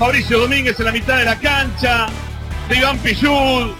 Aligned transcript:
Fabricio 0.00 0.38
Domínguez 0.38 0.80
en 0.80 0.86
la 0.86 0.92
mitad 0.92 1.18
de 1.18 1.26
la 1.26 1.38
cancha, 1.38 2.06
de 2.70 2.78
Iván 2.78 2.96
Pillud, 3.00 3.72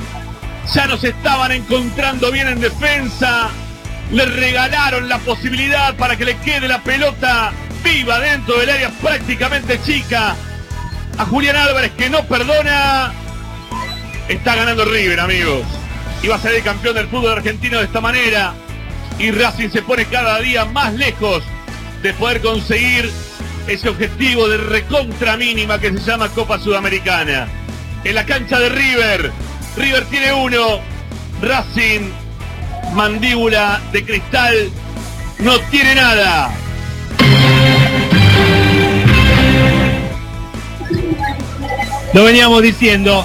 ya 0.75 0.87
nos 0.87 1.03
estaban 1.03 1.51
encontrando 1.51 2.31
bien 2.31 2.47
en 2.47 2.61
defensa. 2.61 3.49
Le 4.13 4.27
regalaron 4.27 5.09
la 5.09 5.19
posibilidad 5.21 5.95
para 5.97 6.17
que 6.17 6.27
le 6.27 6.37
quede 6.41 6.69
la 6.69 6.83
pelota 6.83 7.53
viva 7.83 8.21
dentro 8.21 8.59
del 8.59 8.69
área 8.69 8.91
prácticamente 9.01 9.81
chica. 9.83 10.37
A 11.17 11.25
Julián 11.25 11.57
Álvarez 11.57 11.93
que 11.97 12.11
no 12.11 12.23
perdona. 12.25 13.15
Está 14.29 14.57
ganando 14.57 14.85
River, 14.85 15.21
amigos. 15.21 15.63
Y 16.23 16.29
va 16.29 16.37
a 16.37 16.41
ser 16.41 16.55
el 16.55 16.63
campeón 16.63 16.97
del 16.97 17.09
fútbol 17.09 17.33
argentino 17.33 17.79
de 17.79 17.85
esta 17.85 18.03
manera. 18.03 18.53
Y 19.19 19.31
Racing 19.31 19.71
se 19.71 19.81
pone 19.81 20.05
cada 20.05 20.39
día 20.41 20.67
más 20.67 20.93
lejos 20.93 21.43
de 22.03 22.13
poder 22.13 22.43
conseguir 22.43 23.11
ese 23.71 23.89
objetivo 23.89 24.49
de 24.49 24.57
recontra 24.57 25.37
mínima 25.37 25.79
que 25.79 25.97
se 25.97 26.11
llama 26.11 26.29
Copa 26.31 26.59
Sudamericana. 26.59 27.47
En 28.03 28.15
la 28.17 28.27
cancha 28.27 28.59
de 28.59 28.69
River. 28.69 29.31
River 29.77 30.05
tiene 30.07 30.33
uno. 30.33 30.81
Racing, 31.41 32.11
mandíbula 32.93 33.81
de 33.93 34.05
cristal, 34.05 34.71
no 35.39 35.59
tiene 35.71 35.95
nada. 35.95 36.51
Lo 42.13 42.25
veníamos 42.25 42.61
diciendo, 42.63 43.25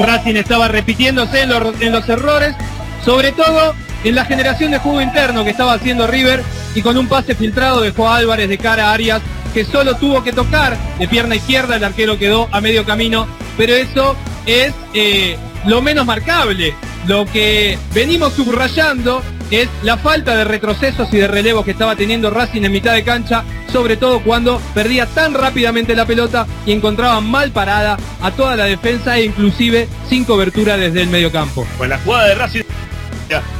Racing 0.00 0.36
estaba 0.36 0.68
repitiéndose 0.68 1.42
en 1.42 1.92
los, 1.92 2.08
errores, 2.08 2.56
sobre 3.04 3.30
todo 3.32 3.74
en 4.02 4.14
la 4.14 4.24
generación 4.24 4.70
de 4.70 4.78
juego 4.78 5.02
interno 5.02 5.44
que 5.44 5.50
estaba 5.50 5.74
haciendo 5.74 6.06
River 6.06 6.42
y 6.74 6.82
con 6.82 6.96
un 6.96 7.06
pase 7.06 7.34
filtrado 7.34 7.82
dejó 7.82 8.08
a 8.08 8.16
Álvarez 8.16 8.48
de 8.48 8.58
cara 8.58 8.88
a 8.88 8.94
Arias 8.94 9.22
que 9.56 9.64
solo 9.64 9.96
tuvo 9.96 10.22
que 10.22 10.34
tocar 10.34 10.76
de 10.98 11.08
pierna 11.08 11.34
izquierda, 11.34 11.76
el 11.76 11.84
arquero 11.84 12.18
quedó 12.18 12.46
a 12.52 12.60
medio 12.60 12.84
camino, 12.84 13.26
pero 13.56 13.72
eso 13.74 14.14
es 14.44 14.74
eh, 14.92 15.38
lo 15.64 15.80
menos 15.80 16.04
marcable. 16.04 16.74
Lo 17.06 17.24
que 17.24 17.78
venimos 17.94 18.34
subrayando 18.34 19.22
es 19.50 19.70
la 19.82 19.96
falta 19.96 20.36
de 20.36 20.44
retrocesos 20.44 21.08
y 21.10 21.16
de 21.16 21.26
relevos 21.26 21.64
que 21.64 21.70
estaba 21.70 21.96
teniendo 21.96 22.28
Racing 22.28 22.64
en 22.64 22.72
mitad 22.72 22.92
de 22.92 23.02
cancha, 23.02 23.44
sobre 23.72 23.96
todo 23.96 24.20
cuando 24.20 24.60
perdía 24.74 25.06
tan 25.06 25.32
rápidamente 25.32 25.96
la 25.96 26.04
pelota 26.04 26.46
y 26.66 26.72
encontraba 26.72 27.22
mal 27.22 27.50
parada 27.50 27.96
a 28.20 28.32
toda 28.32 28.56
la 28.56 28.64
defensa 28.64 29.16
e 29.16 29.24
inclusive 29.24 29.88
sin 30.06 30.26
cobertura 30.26 30.76
desde 30.76 31.00
el 31.00 31.08
medio 31.08 31.32
campo. 31.32 31.66
Pues 31.78 31.88
la 31.88 31.96
jugada 32.00 32.26
de 32.26 32.34
Racing 32.34 32.62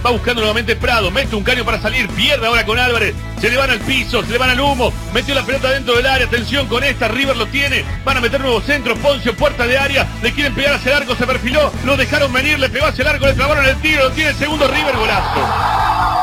va 0.04 0.10
buscando 0.10 0.42
nuevamente 0.42 0.76
Prado, 0.76 1.10
mete 1.10 1.34
un 1.34 1.42
caño 1.42 1.64
para 1.64 1.80
salir, 1.80 2.06
pierde 2.08 2.46
ahora 2.46 2.66
con 2.66 2.78
Álvarez, 2.78 3.14
se 3.40 3.50
le 3.50 3.56
van 3.56 3.70
al 3.70 3.80
piso, 3.80 4.22
se 4.22 4.30
le 4.30 4.38
van 4.38 4.50
al 4.50 4.60
humo, 4.60 4.92
metió 5.12 5.34
la 5.34 5.44
pelota 5.44 5.70
dentro 5.70 5.94
del 5.94 6.06
área, 6.06 6.26
atención 6.26 6.66
con 6.68 6.82
esta, 6.82 7.08
River 7.08 7.36
lo 7.36 7.46
tiene, 7.46 7.84
van 8.04 8.16
a 8.16 8.20
meter 8.20 8.40
nuevo 8.40 8.60
centro, 8.60 8.96
Poncio, 8.96 9.36
puerta 9.36 9.66
de 9.66 9.76
área, 9.76 10.06
le 10.22 10.32
quieren 10.32 10.54
pegar 10.54 10.74
hacia 10.74 10.92
el 10.92 11.02
arco, 11.02 11.14
se 11.16 11.26
perfiló, 11.26 11.72
lo 11.84 11.96
dejaron 11.96 12.32
venir, 12.32 12.58
le 12.58 12.68
pegó 12.68 12.86
hacia 12.86 13.02
el 13.02 13.08
arco, 13.08 13.26
le 13.26 13.34
clavaron 13.34 13.64
el 13.64 13.76
tiro, 13.76 14.04
lo 14.04 14.10
tiene 14.12 14.30
el 14.30 14.36
segundo 14.36 14.66
River, 14.68 14.96
golazo. 14.96 16.16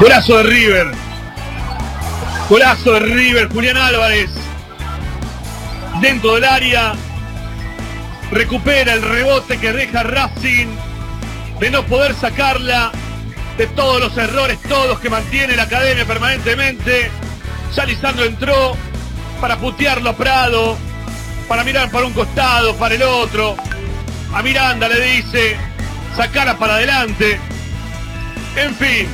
Golazo 0.00 0.38
de 0.38 0.42
River. 0.42 0.92
Golazo 2.48 2.92
de 2.94 3.00
River, 3.00 3.48
Julián 3.52 3.76
Álvarez. 3.76 4.30
Dentro 6.00 6.34
del 6.34 6.44
área, 6.44 6.94
recupera 8.30 8.94
el 8.94 9.02
rebote 9.02 9.58
que 9.58 9.72
deja 9.72 10.02
Racing 10.02 10.66
de 11.60 11.70
no 11.70 11.84
poder 11.84 12.14
sacarla 12.14 12.90
de 13.56 13.66
todos 13.68 14.00
los 14.00 14.16
errores, 14.16 14.58
todos 14.68 14.98
que 15.00 15.10
mantiene 15.10 15.56
la 15.56 15.64
academia 15.64 16.04
permanentemente. 16.04 17.10
Ya 17.74 17.84
Lisandro 17.84 18.24
entró 18.24 18.76
para 19.40 19.58
putearlo 19.58 20.10
a 20.10 20.16
Prado, 20.16 20.76
para 21.48 21.64
mirar 21.64 21.90
para 21.90 22.06
un 22.06 22.12
costado, 22.12 22.74
para 22.76 22.94
el 22.94 23.02
otro. 23.02 23.56
A 24.32 24.42
Miranda 24.42 24.88
le 24.88 25.00
dice, 25.00 25.56
sacara 26.16 26.58
para 26.58 26.74
adelante. 26.74 27.38
En 28.56 28.74
fin, 28.74 29.08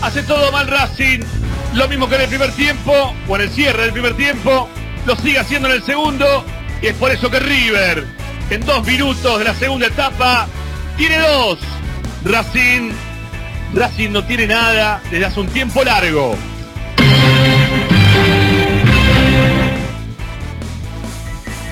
hace 0.00 0.22
todo 0.22 0.52
mal 0.52 0.68
Racing, 0.68 1.20
lo 1.74 1.88
mismo 1.88 2.08
que 2.08 2.16
en 2.16 2.22
el 2.22 2.28
primer 2.28 2.52
tiempo, 2.52 3.14
o 3.28 3.36
en 3.36 3.42
el 3.42 3.50
cierre 3.50 3.84
del 3.84 3.92
primer 3.92 4.14
tiempo, 4.16 4.68
lo 5.06 5.16
sigue 5.16 5.38
haciendo 5.38 5.68
en 5.68 5.74
el 5.76 5.82
segundo, 5.82 6.44
y 6.80 6.88
es 6.88 6.94
por 6.94 7.10
eso 7.10 7.30
que 7.30 7.40
River, 7.40 8.06
en 8.50 8.66
dos 8.66 8.84
minutos 8.86 9.38
de 9.38 9.44
la 9.44 9.54
segunda 9.54 9.86
etapa, 9.86 10.46
tiene 10.96 11.18
dos. 11.18 11.58
Racing, 12.24 12.92
Racing 13.74 14.10
no 14.10 14.24
tiene 14.24 14.46
nada 14.46 15.00
desde 15.10 15.24
hace 15.24 15.40
un 15.40 15.48
tiempo 15.48 15.82
largo. 15.82 16.36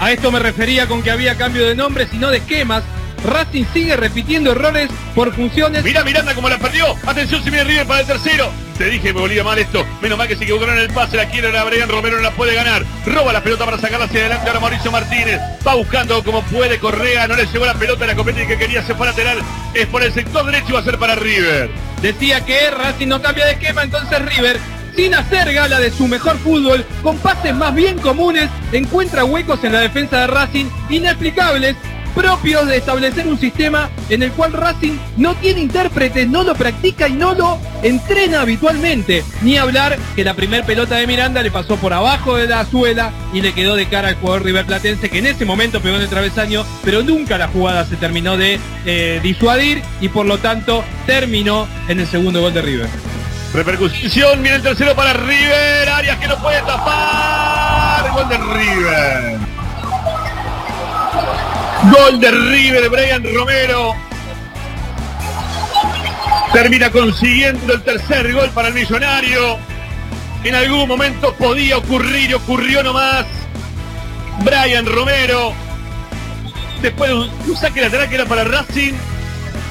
A 0.00 0.12
esto 0.12 0.32
me 0.32 0.38
refería 0.38 0.86
con 0.86 1.02
que 1.02 1.10
había 1.10 1.36
cambio 1.36 1.66
de 1.66 1.74
nombres 1.74 2.08
y 2.12 2.16
no 2.16 2.30
de 2.30 2.38
esquemas. 2.38 2.82
Racing 3.22 3.64
sigue 3.74 3.96
repitiendo 3.96 4.52
errores 4.52 4.88
por 5.14 5.34
funciones. 5.34 5.84
Mira 5.84 6.02
Miranda 6.04 6.34
como 6.34 6.48
la 6.48 6.58
perdió. 6.58 6.96
Atención 7.06 7.44
si 7.44 7.50
viene 7.50 7.64
River 7.64 7.86
para 7.86 8.00
el 8.00 8.06
tercero. 8.06 8.50
Te 8.80 8.88
dije 8.88 9.12
me 9.12 9.20
volvía 9.20 9.44
mal 9.44 9.58
esto. 9.58 9.86
Menos 10.00 10.16
mal 10.16 10.26
que 10.26 10.36
se 10.36 10.44
equivocaron 10.44 10.78
en 10.78 10.84
el 10.84 10.88
pase. 10.94 11.18
La 11.18 11.28
quiere 11.28 11.48
ahora 11.48 11.64
Brian 11.64 11.86
Romero, 11.86 12.16
no 12.16 12.22
la 12.22 12.30
puede 12.30 12.54
ganar. 12.54 12.82
Roba 13.04 13.30
la 13.30 13.42
pelota 13.42 13.66
para 13.66 13.76
sacarla 13.76 14.06
hacia 14.06 14.20
adelante. 14.20 14.48
Ahora 14.48 14.58
Mauricio 14.58 14.90
Martínez. 14.90 15.38
Va 15.66 15.74
buscando 15.74 16.24
como 16.24 16.40
puede 16.44 16.78
Correa. 16.78 17.28
No 17.28 17.36
le 17.36 17.44
llegó 17.44 17.66
la 17.66 17.74
pelota. 17.74 18.06
La 18.06 18.16
competencia 18.16 18.48
que 18.48 18.58
quería 18.58 18.82
se 18.82 18.94
fue 18.94 19.06
lateral. 19.06 19.42
Es 19.74 19.86
por 19.88 20.02
el 20.02 20.10
sector 20.14 20.46
derecho 20.46 20.70
y 20.70 20.72
va 20.72 20.78
a 20.78 20.84
ser 20.84 20.98
para 20.98 21.14
River. 21.14 21.68
Decía 22.00 22.42
que 22.46 22.70
Racing 22.70 23.08
no 23.08 23.20
cambia 23.20 23.44
de 23.44 23.52
esquema, 23.52 23.82
entonces 23.82 24.18
River, 24.34 24.58
sin 24.96 25.14
hacer 25.14 25.52
gala 25.52 25.78
de 25.78 25.90
su 25.90 26.08
mejor 26.08 26.38
fútbol, 26.38 26.82
con 27.02 27.18
pases 27.18 27.54
más 27.54 27.74
bien 27.74 27.98
comunes, 27.98 28.48
encuentra 28.72 29.24
huecos 29.24 29.62
en 29.64 29.74
la 29.74 29.80
defensa 29.80 30.20
de 30.20 30.26
Racing 30.28 30.64
inexplicables, 30.88 31.76
propios 32.10 32.66
de 32.66 32.76
establecer 32.76 33.26
un 33.26 33.38
sistema 33.38 33.90
en 34.08 34.22
el 34.22 34.32
cual 34.32 34.52
Racing 34.52 34.98
no 35.16 35.34
tiene 35.34 35.60
intérpretes, 35.60 36.28
no 36.28 36.42
lo 36.42 36.54
practica 36.54 37.08
y 37.08 37.12
no 37.12 37.34
lo 37.34 37.58
entrena 37.82 38.42
habitualmente. 38.42 39.24
Ni 39.42 39.56
hablar 39.56 39.98
que 40.16 40.24
la 40.24 40.34
primer 40.34 40.64
pelota 40.64 40.96
de 40.96 41.06
Miranda 41.06 41.42
le 41.42 41.50
pasó 41.50 41.76
por 41.76 41.92
abajo 41.92 42.36
de 42.36 42.46
la 42.46 42.64
suela 42.66 43.12
y 43.32 43.40
le 43.40 43.52
quedó 43.52 43.76
de 43.76 43.86
cara 43.86 44.08
al 44.08 44.16
jugador 44.16 44.44
River 44.44 44.66
Platense 44.66 45.10
que 45.10 45.18
en 45.18 45.26
ese 45.26 45.44
momento 45.44 45.80
pegó 45.80 45.96
en 45.96 46.02
el 46.02 46.08
travesaño, 46.08 46.64
pero 46.84 47.02
nunca 47.02 47.38
la 47.38 47.48
jugada 47.48 47.86
se 47.86 47.96
terminó 47.96 48.36
de 48.36 48.58
eh, 48.86 49.20
disuadir 49.22 49.82
y 50.00 50.08
por 50.08 50.26
lo 50.26 50.38
tanto 50.38 50.84
terminó 51.06 51.66
en 51.88 52.00
el 52.00 52.06
segundo 52.06 52.40
gol 52.40 52.54
de 52.54 52.62
River. 52.62 52.88
Repercusión, 53.52 54.42
viene 54.42 54.56
el 54.56 54.62
tercero 54.62 54.94
para 54.94 55.12
River. 55.12 55.88
Arias 55.88 56.18
que 56.18 56.28
no 56.28 56.40
puede 56.40 56.60
tapar. 56.60 58.10
Gol 58.12 58.28
de 58.28 58.38
River. 58.38 59.40
Gol 61.82 62.20
de 62.20 62.30
River, 62.30 62.90
Brian 62.90 63.24
Romero. 63.34 63.94
Termina 66.52 66.90
consiguiendo 66.90 67.72
el 67.72 67.82
tercer 67.82 68.34
gol 68.34 68.50
para 68.50 68.68
el 68.68 68.74
millonario. 68.74 69.58
En 70.44 70.54
algún 70.54 70.86
momento 70.86 71.32
podía 71.34 71.78
ocurrir 71.78 72.30
y 72.30 72.34
ocurrió 72.34 72.82
nomás. 72.82 73.24
Brian 74.44 74.84
Romero. 74.84 75.54
Después 76.82 77.10
de 77.10 77.16
un, 77.16 77.56
saque 77.56 77.80
lateral 77.80 78.08
que 78.08 78.14
era 78.16 78.26
para 78.26 78.44
Racing. 78.44 78.92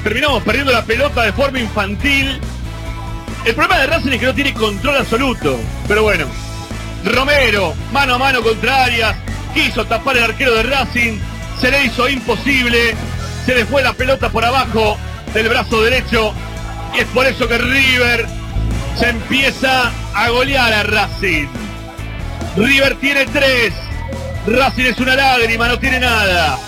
Terminamos 0.02 0.42
perdiendo 0.42 0.72
la 0.72 0.84
pelota 0.84 1.22
de 1.22 1.32
forma 1.32 1.60
infantil. 1.60 2.40
El 3.44 3.54
problema 3.54 3.80
de 3.80 3.86
Racing 3.86 4.10
es 4.10 4.20
que 4.20 4.26
no 4.26 4.34
tiene 4.34 4.52
control 4.52 4.96
absoluto. 4.96 5.60
Pero 5.86 6.02
bueno, 6.02 6.26
Romero, 7.04 7.74
mano 7.92 8.14
a 8.14 8.18
mano 8.18 8.42
contra 8.42 8.84
Arias, 8.84 9.16
quiso 9.54 9.84
tapar 9.86 10.16
el 10.16 10.24
arquero 10.24 10.54
de 10.54 10.62
Racing, 10.64 11.18
se 11.60 11.70
le 11.70 11.84
hizo 11.84 12.08
imposible, 12.08 12.94
se 13.44 13.54
le 13.54 13.66
fue 13.66 13.82
la 13.82 13.92
pelota 13.92 14.30
por 14.30 14.44
abajo 14.44 14.96
del 15.34 15.48
brazo 15.48 15.82
derecho 15.82 16.32
y 16.94 17.00
es 17.00 17.06
por 17.06 17.26
eso 17.26 17.46
que 17.46 17.58
River 17.58 18.26
se 18.96 19.10
empieza 19.10 19.92
a 20.14 20.28
golear 20.30 20.72
a 20.72 20.82
Racing. 20.84 21.48
River 22.56 22.96
tiene 22.96 23.26
tres, 23.26 23.74
Racing 24.46 24.84
es 24.84 24.98
una 24.98 25.14
lágrima, 25.14 25.68
no 25.68 25.78
tiene 25.78 26.00
nada. 26.00 26.58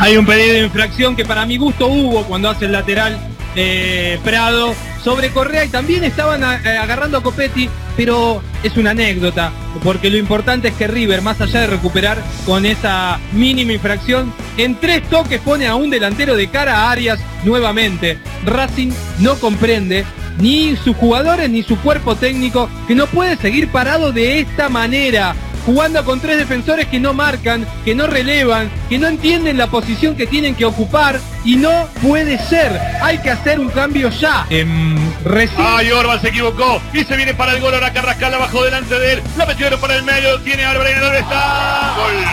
Hay 0.00 0.16
un 0.16 0.24
pedido 0.24 0.54
de 0.54 0.60
infracción 0.60 1.16
que 1.16 1.24
para 1.24 1.44
mi 1.44 1.56
gusto 1.56 1.88
hubo 1.88 2.22
cuando 2.24 2.48
hace 2.50 2.66
el 2.66 2.72
lateral 2.72 3.18
eh, 3.56 4.20
Prado 4.22 4.72
sobre 5.02 5.30
Correa 5.30 5.64
y 5.64 5.68
también 5.68 6.04
estaban 6.04 6.42
eh, 6.42 6.76
agarrando 6.76 7.18
a 7.18 7.22
Copetti, 7.22 7.68
pero 7.96 8.42
es 8.62 8.76
una 8.76 8.90
anécdota, 8.90 9.52
porque 9.82 10.10
lo 10.10 10.16
importante 10.16 10.68
es 10.68 10.74
que 10.74 10.86
River, 10.86 11.22
más 11.22 11.40
allá 11.40 11.60
de 11.60 11.66
recuperar 11.68 12.22
con 12.46 12.66
esa 12.66 13.18
mínima 13.32 13.72
infracción, 13.72 14.32
en 14.56 14.74
tres 14.76 15.02
toques 15.08 15.40
pone 15.40 15.66
a 15.66 15.74
un 15.74 15.90
delantero 15.90 16.36
de 16.36 16.48
cara 16.48 16.76
a 16.76 16.90
Arias 16.90 17.20
nuevamente. 17.44 18.18
Racing 18.44 18.90
no 19.18 19.36
comprende 19.36 20.04
ni 20.40 20.76
sus 20.76 20.96
jugadores 20.96 21.50
ni 21.50 21.62
su 21.62 21.76
cuerpo 21.78 22.16
técnico 22.16 22.68
que 22.86 22.94
no 22.94 23.06
puede 23.06 23.36
seguir 23.36 23.68
parado 23.68 24.12
de 24.12 24.40
esta 24.40 24.68
manera 24.68 25.34
jugando 25.68 26.02
con 26.02 26.18
tres 26.18 26.38
defensores 26.38 26.86
que 26.86 26.98
no 26.98 27.12
marcan, 27.12 27.66
que 27.84 27.94
no 27.94 28.06
relevan, 28.06 28.70
que 28.88 28.98
no 28.98 29.06
entienden 29.06 29.58
la 29.58 29.66
posición 29.66 30.16
que 30.16 30.26
tienen 30.26 30.54
que 30.54 30.64
ocupar 30.64 31.20
y 31.44 31.56
no 31.56 31.86
puede 32.00 32.38
ser. 32.38 32.72
Hay 33.02 33.18
que 33.18 33.28
hacer 33.30 33.60
un 33.60 33.68
cambio 33.68 34.08
ya. 34.08 34.46
Em, 34.48 34.96
recién- 35.26 35.66
Ay, 35.68 35.90
Orban 35.90 36.18
se 36.22 36.28
equivocó 36.28 36.80
y 36.94 37.04
se 37.04 37.14
viene 37.18 37.34
para 37.34 37.52
el 37.52 37.60
gol 37.60 37.74
ahora 37.74 37.92
Carrascal 37.92 38.32
abajo 38.32 38.64
delante 38.64 38.98
de 38.98 39.12
él. 39.12 39.22
La 39.36 39.44
metieron 39.44 39.78
para 39.78 39.96
el 39.96 40.04
medio, 40.04 40.40
tiene 40.40 40.64
Álvarez, 40.64 40.96
está. 41.20 41.94
Gol. 41.98 42.24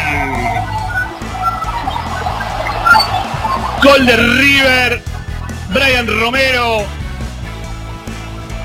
Gol 3.92 4.06
de 4.06 4.16
River. 4.16 5.04
Brian 5.74 6.08
Romero. 6.08 6.86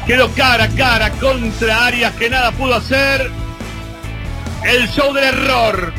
Quedó 0.06 0.30
cara 0.34 0.64
a 0.64 0.68
cara 0.68 1.10
contra 1.10 1.86
Arias 1.86 2.12
que 2.14 2.30
nada 2.30 2.52
pudo 2.52 2.76
hacer. 2.76 3.39
El 4.64 4.88
show 4.88 5.12
del 5.12 5.25
error. 5.25 5.93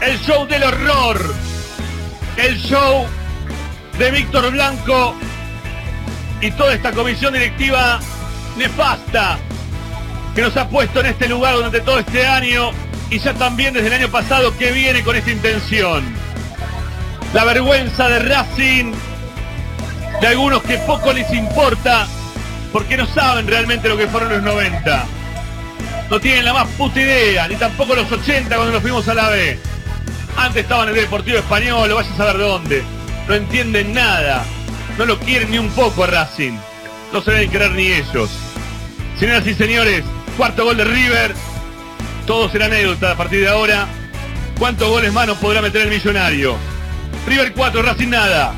El 0.00 0.18
show 0.20 0.46
del 0.46 0.62
horror. 0.64 1.34
El 2.36 2.58
show 2.58 3.06
de 3.98 4.10
Víctor 4.10 4.50
Blanco 4.50 5.14
y 6.40 6.50
toda 6.50 6.74
esta 6.74 6.92
comisión 6.92 7.32
directiva 7.32 8.00
nefasta 8.58 9.38
que 10.34 10.42
nos 10.42 10.56
ha 10.56 10.68
puesto 10.68 11.00
en 11.00 11.06
este 11.06 11.28
lugar 11.28 11.54
durante 11.54 11.80
todo 11.80 12.00
este 12.00 12.26
año 12.26 12.70
y 13.08 13.18
ya 13.18 13.32
también 13.34 13.72
desde 13.72 13.86
el 13.86 13.94
año 13.94 14.08
pasado 14.08 14.56
que 14.58 14.72
viene 14.72 15.02
con 15.02 15.16
esta 15.16 15.30
intención. 15.30 16.04
La 17.32 17.44
vergüenza 17.44 18.08
de 18.08 18.18
Racing, 18.18 18.92
de 20.20 20.26
algunos 20.26 20.62
que 20.64 20.76
poco 20.78 21.12
les 21.12 21.32
importa 21.32 22.06
porque 22.72 22.96
no 22.96 23.06
saben 23.06 23.46
realmente 23.46 23.88
lo 23.88 23.96
que 23.96 24.08
fueron 24.08 24.30
los 24.30 24.42
90. 24.42 25.06
No 26.10 26.20
tienen 26.20 26.44
la 26.44 26.52
más 26.52 26.68
puta 26.68 27.00
idea, 27.00 27.48
ni 27.48 27.56
tampoco 27.56 27.94
los 27.94 28.10
80 28.10 28.54
cuando 28.54 28.72
nos 28.72 28.82
fuimos 28.82 29.08
a 29.08 29.14
la 29.14 29.28
B. 29.30 29.58
Antes 30.36 30.62
estaban 30.62 30.88
en 30.88 30.94
el 30.94 31.00
Deportivo 31.02 31.38
Español, 31.38 31.90
o 31.90 31.94
vaya 31.94 32.12
a 32.12 32.16
saber 32.16 32.38
dónde. 32.38 32.82
No 33.28 33.34
entienden 33.34 33.94
nada. 33.94 34.44
No 34.98 35.06
lo 35.06 35.18
quieren 35.18 35.50
ni 35.50 35.58
un 35.58 35.70
poco 35.70 36.04
a 36.04 36.06
Racing. 36.06 36.58
No 37.12 37.22
se 37.22 37.32
deben 37.32 37.50
querer 37.50 37.70
ni 37.72 37.86
ellos. 37.86 38.30
Señoras 39.18 39.46
y 39.46 39.54
señores, 39.54 40.04
cuarto 40.36 40.64
gol 40.64 40.76
de 40.76 40.84
River. 40.84 41.34
Todo 42.26 42.48
será 42.50 42.66
anécdota 42.66 43.12
a 43.12 43.16
partir 43.16 43.40
de 43.40 43.48
ahora. 43.48 43.86
¿Cuántos 44.58 44.88
goles 44.88 45.12
más 45.12 45.26
nos 45.26 45.38
podrá 45.38 45.62
meter 45.62 45.82
el 45.82 45.88
millonario? 45.88 46.56
River 47.26 47.52
4, 47.54 47.82
Racing 47.82 48.08
nada. 48.10 48.54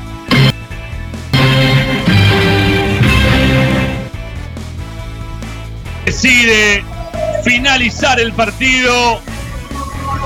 Decide 6.05 6.83
finalizar 7.47 8.19
el 8.19 8.33
partido 8.33 9.21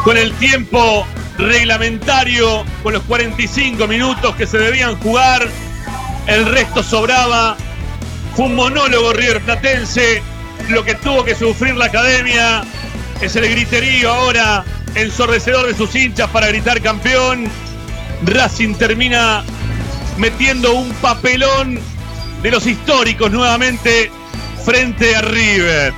con 0.03 0.17
el 0.17 0.33
tiempo 0.33 1.05
reglamentario, 1.37 2.65
con 2.81 2.93
los 2.93 3.03
45 3.03 3.87
minutos 3.87 4.35
que 4.35 4.47
se 4.47 4.57
debían 4.57 4.95
jugar. 4.97 5.47
El 6.25 6.47
resto 6.47 6.81
sobraba. 6.81 7.57
Fue 8.35 8.45
un 8.45 8.55
monólogo 8.55 9.13
River 9.13 9.39
Platense. 9.41 10.23
Lo 10.69 10.83
que 10.83 10.95
tuvo 10.95 11.23
que 11.23 11.35
sufrir 11.35 11.75
la 11.75 11.85
academia 11.85 12.63
es 13.21 13.35
el 13.35 13.47
griterío 13.51 14.11
ahora 14.11 14.65
ensordecedor 14.95 15.67
de 15.67 15.75
sus 15.75 15.93
hinchas 15.93 16.27
para 16.31 16.47
gritar 16.47 16.81
campeón. 16.81 17.47
Racing 18.25 18.73
termina 18.73 19.43
metiendo 20.17 20.73
un 20.73 20.91
papelón 20.95 21.79
de 22.41 22.49
los 22.49 22.65
históricos 22.65 23.31
nuevamente 23.31 24.11
frente 24.65 25.15
a 25.15 25.21
River. 25.21 25.93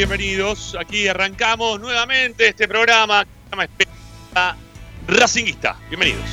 Bienvenidos. 0.00 0.74
Aquí 0.80 1.08
arrancamos 1.08 1.78
nuevamente 1.78 2.48
este 2.48 2.66
programa 2.66 3.22
que 3.22 3.84
se 3.84 3.90
llama 4.34 4.56
Racinguista. 5.06 5.76
Bienvenidos. 5.90 6.24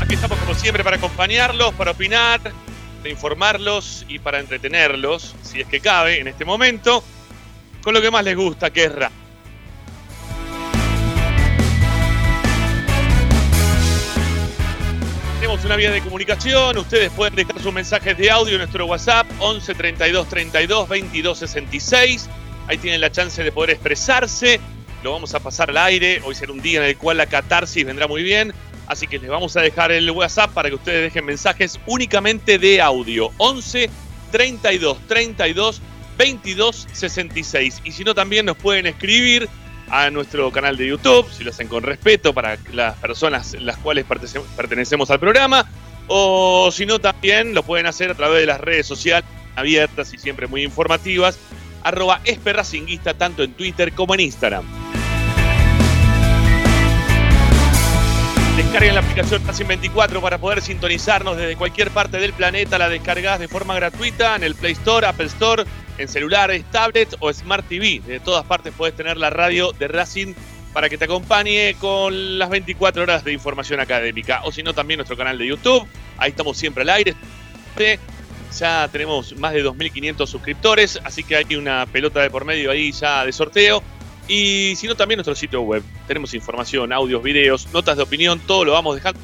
Aquí 0.00 0.14
estamos 0.14 0.38
como 0.38 0.54
siempre 0.54 0.84
para 0.84 0.98
acompañarlos, 0.98 1.74
para 1.74 1.90
opinar, 1.90 2.40
para 2.42 3.10
informarlos 3.10 4.06
y 4.06 4.20
para 4.20 4.38
entretenerlos, 4.38 5.34
si 5.42 5.62
es 5.62 5.66
que 5.66 5.80
cabe 5.80 6.20
en 6.20 6.28
este 6.28 6.44
momento, 6.44 7.02
con 7.82 7.92
lo 7.92 8.00
que 8.00 8.12
más 8.12 8.22
les 8.22 8.36
gusta, 8.36 8.70
que 8.70 8.84
es 8.84 8.94
rap. 8.94 9.25
Tenemos 15.36 15.62
una 15.66 15.76
vía 15.76 15.90
de 15.90 16.00
comunicación, 16.00 16.78
ustedes 16.78 17.12
pueden 17.12 17.34
dejar 17.34 17.60
sus 17.60 17.70
mensajes 17.70 18.16
de 18.16 18.30
audio 18.30 18.54
en 18.54 18.58
nuestro 18.60 18.86
WhatsApp 18.86 19.26
11 19.38 19.74
32 19.74 20.28
32 20.30 20.88
22 20.88 21.38
66. 21.38 22.30
Ahí 22.66 22.78
tienen 22.78 23.02
la 23.02 23.12
chance 23.12 23.44
de 23.44 23.52
poder 23.52 23.70
expresarse. 23.70 24.58
Lo 25.04 25.12
vamos 25.12 25.34
a 25.34 25.40
pasar 25.40 25.68
al 25.68 25.76
aire. 25.76 26.22
Hoy 26.24 26.34
será 26.34 26.52
un 26.52 26.62
día 26.62 26.80
en 26.80 26.86
el 26.86 26.96
cual 26.96 27.18
la 27.18 27.26
catarsis 27.26 27.84
vendrá 27.84 28.08
muy 28.08 28.22
bien. 28.22 28.54
Así 28.86 29.06
que 29.06 29.18
les 29.18 29.28
vamos 29.28 29.54
a 29.58 29.60
dejar 29.60 29.92
el 29.92 30.10
WhatsApp 30.10 30.52
para 30.52 30.70
que 30.70 30.76
ustedes 30.76 31.02
dejen 31.02 31.26
mensajes 31.26 31.78
únicamente 31.86 32.58
de 32.58 32.80
audio. 32.80 33.30
11 33.36 33.90
32 34.32 34.98
32 35.06 35.82
22 36.16 36.88
66. 36.92 37.82
Y 37.84 37.92
si 37.92 38.04
no, 38.04 38.14
también 38.14 38.46
nos 38.46 38.56
pueden 38.56 38.86
escribir 38.86 39.50
a 39.88 40.10
nuestro 40.10 40.50
canal 40.50 40.76
de 40.76 40.88
YouTube, 40.88 41.30
si 41.30 41.44
lo 41.44 41.50
hacen 41.50 41.68
con 41.68 41.82
respeto 41.82 42.32
para 42.34 42.58
las 42.72 42.96
personas 42.96 43.54
las 43.60 43.76
cuales 43.78 44.04
pertenecemos 44.56 45.10
al 45.10 45.20
programa, 45.20 45.66
o 46.08 46.70
si 46.72 46.86
no, 46.86 46.98
también 46.98 47.54
lo 47.54 47.62
pueden 47.62 47.86
hacer 47.86 48.10
a 48.10 48.14
través 48.14 48.40
de 48.40 48.46
las 48.46 48.60
redes 48.60 48.86
sociales 48.86 49.24
abiertas 49.56 50.12
y 50.14 50.18
siempre 50.18 50.46
muy 50.46 50.62
informativas, 50.62 51.38
arroba 51.82 52.20
esperracinguista 52.24 53.14
tanto 53.14 53.42
en 53.42 53.54
Twitter 53.54 53.92
como 53.92 54.14
en 54.14 54.20
Instagram. 54.20 54.64
Descarguen 58.56 58.94
la 58.94 59.00
aplicación 59.02 59.46
Racing 59.46 59.66
24 59.66 60.20
para 60.22 60.38
poder 60.38 60.62
sintonizarnos 60.62 61.36
desde 61.36 61.56
cualquier 61.56 61.90
parte 61.90 62.18
del 62.18 62.32
planeta. 62.32 62.78
La 62.78 62.88
descargas 62.88 63.38
de 63.38 63.48
forma 63.48 63.74
gratuita 63.74 64.34
en 64.34 64.44
el 64.44 64.54
Play 64.54 64.72
Store, 64.72 65.06
Apple 65.06 65.26
Store, 65.26 65.64
en 65.98 66.08
celulares, 66.08 66.64
tablet 66.70 67.14
o 67.20 67.32
Smart 67.32 67.66
TV. 67.68 68.00
De 68.06 68.20
todas 68.20 68.44
partes 68.44 68.72
puedes 68.76 68.96
tener 68.96 69.16
la 69.16 69.30
radio 69.30 69.72
de 69.72 69.88
Racing 69.88 70.34
para 70.72 70.88
que 70.88 70.98
te 70.98 71.04
acompañe 71.04 71.74
con 71.80 72.38
las 72.38 72.50
24 72.50 73.02
horas 73.02 73.24
de 73.24 73.32
información 73.32 73.80
académica. 73.80 74.42
O 74.44 74.52
si 74.52 74.62
no, 74.62 74.74
también 74.74 74.98
nuestro 74.98 75.16
canal 75.16 75.38
de 75.38 75.46
YouTube. 75.46 75.86
Ahí 76.18 76.30
estamos 76.30 76.56
siempre 76.56 76.82
al 76.82 76.90
aire. 76.90 77.14
Ya 78.58 78.88
tenemos 78.88 79.36
más 79.36 79.52
de 79.52 79.64
2.500 79.64 80.26
suscriptores, 80.26 81.00
así 81.04 81.24
que 81.24 81.36
hay 81.36 81.56
una 81.56 81.86
pelota 81.86 82.20
de 82.20 82.30
por 82.30 82.44
medio 82.44 82.70
ahí 82.70 82.92
ya 82.92 83.24
de 83.24 83.32
sorteo. 83.32 83.82
Y 84.28 84.74
si 84.76 84.86
no, 84.86 84.94
también 84.94 85.18
nuestro 85.18 85.34
sitio 85.34 85.62
web. 85.62 85.82
Tenemos 86.06 86.34
información, 86.34 86.92
audios, 86.92 87.22
videos, 87.22 87.68
notas 87.72 87.96
de 87.96 88.02
opinión, 88.02 88.40
todo 88.40 88.64
lo 88.64 88.72
vamos 88.72 88.96
dejando 88.96 89.20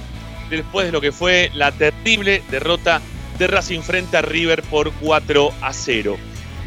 después 0.52 0.86
de 0.86 0.92
lo 0.92 1.02
que 1.02 1.12
fue 1.12 1.50
la 1.56 1.72
terrible 1.72 2.44
derrota 2.52 3.02
de 3.38 3.48
Racing 3.48 3.82
frente 3.82 4.18
a 4.18 4.22
River 4.22 4.62
por 4.64 4.92
4 4.94 5.52
a 5.62 5.74
0. 5.74 6.18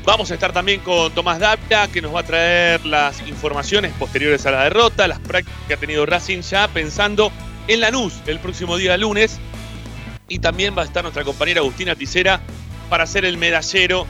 Vamos 0.05 0.31
a 0.31 0.35
estar 0.35 0.53
también 0.53 0.81
con 0.81 1.13
Tomás 1.13 1.41
Dapia, 1.41 1.89
que 1.89 2.01
nos 2.01 2.15
va 2.15 2.21
a 2.21 2.23
traer 2.23 2.87
las 2.87 3.27
informaciones 3.27 3.93
posteriores 3.95 4.47
a 4.47 4.53
la 4.53 4.63
derrota, 4.65 5.09
las 5.09 5.19
prácticas 5.19 5.59
que 5.67 5.75
ha 5.75 5.77
tenido 5.79 6.07
Racing 6.07 6.43
ya 6.43 6.69
pensando 6.69 7.33
en 7.67 7.81
Lanús 7.81 8.15
el 8.27 8.39
próximo 8.39 8.77
día 8.77 8.97
lunes. 8.97 9.41
Y 10.29 10.39
también 10.39 10.77
va 10.79 10.83
a 10.83 10.85
estar 10.85 11.03
nuestra 11.03 11.25
compañera 11.25 11.61
Agustina 11.61 11.97
Ticera 11.97 12.41
para 12.89 13.05
hacer 13.05 13.25
el 13.25 13.37
medallero 13.37 14.07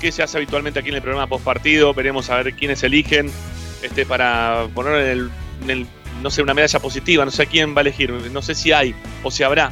que 0.00 0.12
se 0.12 0.22
hace 0.22 0.36
habitualmente 0.36 0.80
aquí 0.80 0.90
en 0.90 0.96
el 0.96 1.02
programa 1.02 1.26
postpartido. 1.26 1.94
Veremos 1.94 2.28
a 2.30 2.36
ver 2.36 2.54
quiénes 2.54 2.82
eligen 2.82 3.30
este, 3.82 4.04
para 4.06 4.66
poner 4.74 4.94
en 4.94 5.08
el, 5.08 5.30
en 5.62 5.70
el, 5.70 5.86
no 6.22 6.30
sé, 6.30 6.42
una 6.42 6.54
medalla 6.54 6.78
positiva. 6.78 7.24
No 7.24 7.30
sé 7.30 7.46
quién 7.46 7.74
va 7.74 7.78
a 7.78 7.82
elegir, 7.82 8.10
no 8.10 8.42
sé 8.42 8.54
si 8.54 8.72
hay 8.72 8.94
o 9.22 9.30
si 9.30 9.42
habrá. 9.42 9.70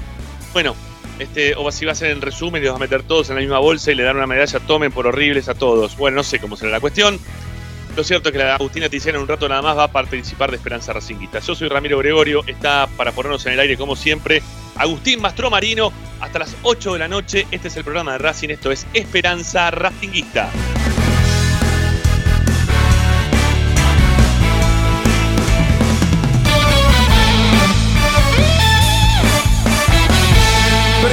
Bueno, 0.53 0.75
este, 1.19 1.55
o 1.57 1.71
si 1.71 1.85
va 1.85 1.93
a 1.93 1.95
ser 1.95 2.11
en 2.11 2.21
resumen 2.21 2.63
y 2.63 2.67
vas 2.67 2.77
a 2.77 2.79
meter 2.79 3.03
todos 3.03 3.29
en 3.31 3.37
la 3.37 3.41
misma 3.41 3.59
bolsa 3.59 3.91
y 3.93 3.95
le 3.95 4.03
dan 4.03 4.17
una 4.17 4.27
medalla, 4.27 4.61
tomen 4.61 4.93
por 4.93 5.07
horribles 5.07 5.49
a 5.49 5.55
todos. 5.55 5.97
Bueno, 5.97 6.17
no 6.17 6.23
sé 6.23 6.39
cómo 6.39 6.57
será 6.57 6.71
la 6.71 6.81
cuestión. 6.81 7.19
Lo 7.97 8.05
cierto 8.05 8.29
es 8.29 8.35
que 8.35 8.39
la 8.39 8.57
Agustina 8.57 8.91
Ticena 8.91 9.17
en 9.17 9.23
un 9.23 9.29
rato 9.29 9.49
nada 9.49 9.63
más 9.63 9.79
va 9.79 9.85
a 9.85 9.93
participar 9.93 10.51
de 10.51 10.59
Esperanza 10.59 10.93
Racinguista. 10.93 11.39
Yo 11.39 11.55
soy 11.55 11.69
Ramiro 11.69 11.97
Gregorio, 11.99 12.45
está 12.47 12.87
para 12.97 13.13
ponernos 13.13 13.47
en 13.47 13.55
el 13.55 13.61
aire 13.61 13.79
como 13.79 13.97
siempre 13.97 14.43
Agustín 14.77 15.23
Mastro 15.23 15.51
Marino 15.51 15.91
hasta 16.21 16.39
las 16.39 16.55
8 16.63 16.93
de 16.93 16.99
la 16.99 17.09
noche. 17.09 17.47
Este 17.51 17.69
es 17.69 17.77
el 17.77 17.85
programa 17.85 18.13
de 18.13 18.19
Racing, 18.19 18.51
esto 18.51 18.71
es 18.71 18.87
Esperanza 18.93 19.71
Racinguista. 19.71 20.51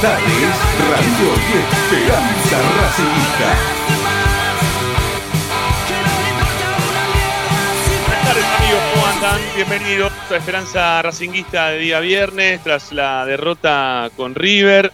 Tardes, 0.00 0.24
Radio 0.88 1.28
y 1.36 1.58
Esperanza 1.58 2.56
Racingista. 2.80 3.48
Buenas 8.06 8.24
tardes 8.24 8.44
amigos, 8.44 8.82
¿cómo 8.94 9.06
andan? 9.06 9.40
Bienvenidos 9.54 10.12
a 10.30 10.36
Esperanza 10.36 11.02
Racinguista 11.02 11.68
de 11.68 11.78
día 11.80 12.00
viernes, 12.00 12.62
tras 12.64 12.92
la 12.92 13.26
derrota 13.26 14.10
con 14.16 14.34
River, 14.34 14.90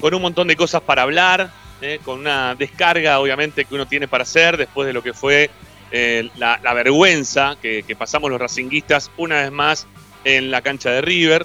con 0.00 0.14
un 0.14 0.22
montón 0.22 0.46
de 0.46 0.54
cosas 0.54 0.82
para 0.82 1.02
hablar, 1.02 1.50
eh, 1.80 1.98
con 2.04 2.20
una 2.20 2.54
descarga 2.54 3.18
obviamente 3.18 3.64
que 3.64 3.74
uno 3.74 3.88
tiene 3.88 4.06
para 4.06 4.22
hacer 4.22 4.56
después 4.56 4.86
de 4.86 4.92
lo 4.92 5.02
que 5.02 5.14
fue 5.14 5.50
eh, 5.90 6.30
la, 6.36 6.60
la 6.62 6.74
vergüenza 6.74 7.56
que, 7.60 7.82
que 7.82 7.96
pasamos 7.96 8.30
los 8.30 8.40
racinguistas 8.40 9.10
una 9.16 9.42
vez 9.42 9.50
más 9.50 9.88
en 10.22 10.52
la 10.52 10.62
cancha 10.62 10.90
de 10.90 11.00
River. 11.00 11.44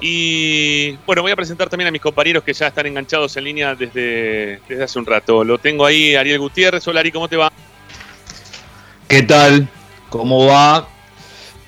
Y 0.00 0.92
bueno, 1.06 1.22
voy 1.22 1.32
a 1.32 1.36
presentar 1.36 1.68
también 1.68 1.88
a 1.88 1.90
mis 1.90 2.00
compañeros 2.00 2.44
que 2.44 2.52
ya 2.52 2.68
están 2.68 2.86
enganchados 2.86 3.36
en 3.36 3.44
línea 3.44 3.74
desde, 3.74 4.60
desde 4.68 4.84
hace 4.84 4.98
un 4.98 5.06
rato. 5.06 5.42
Lo 5.42 5.58
tengo 5.58 5.84
ahí, 5.84 6.14
Ariel 6.14 6.38
Gutiérrez. 6.38 6.86
Hola 6.86 7.00
Ari, 7.00 7.10
¿cómo 7.10 7.28
te 7.28 7.36
va? 7.36 7.50
¿Qué 9.08 9.22
tal? 9.22 9.68
¿Cómo 10.08 10.46
va? 10.46 10.88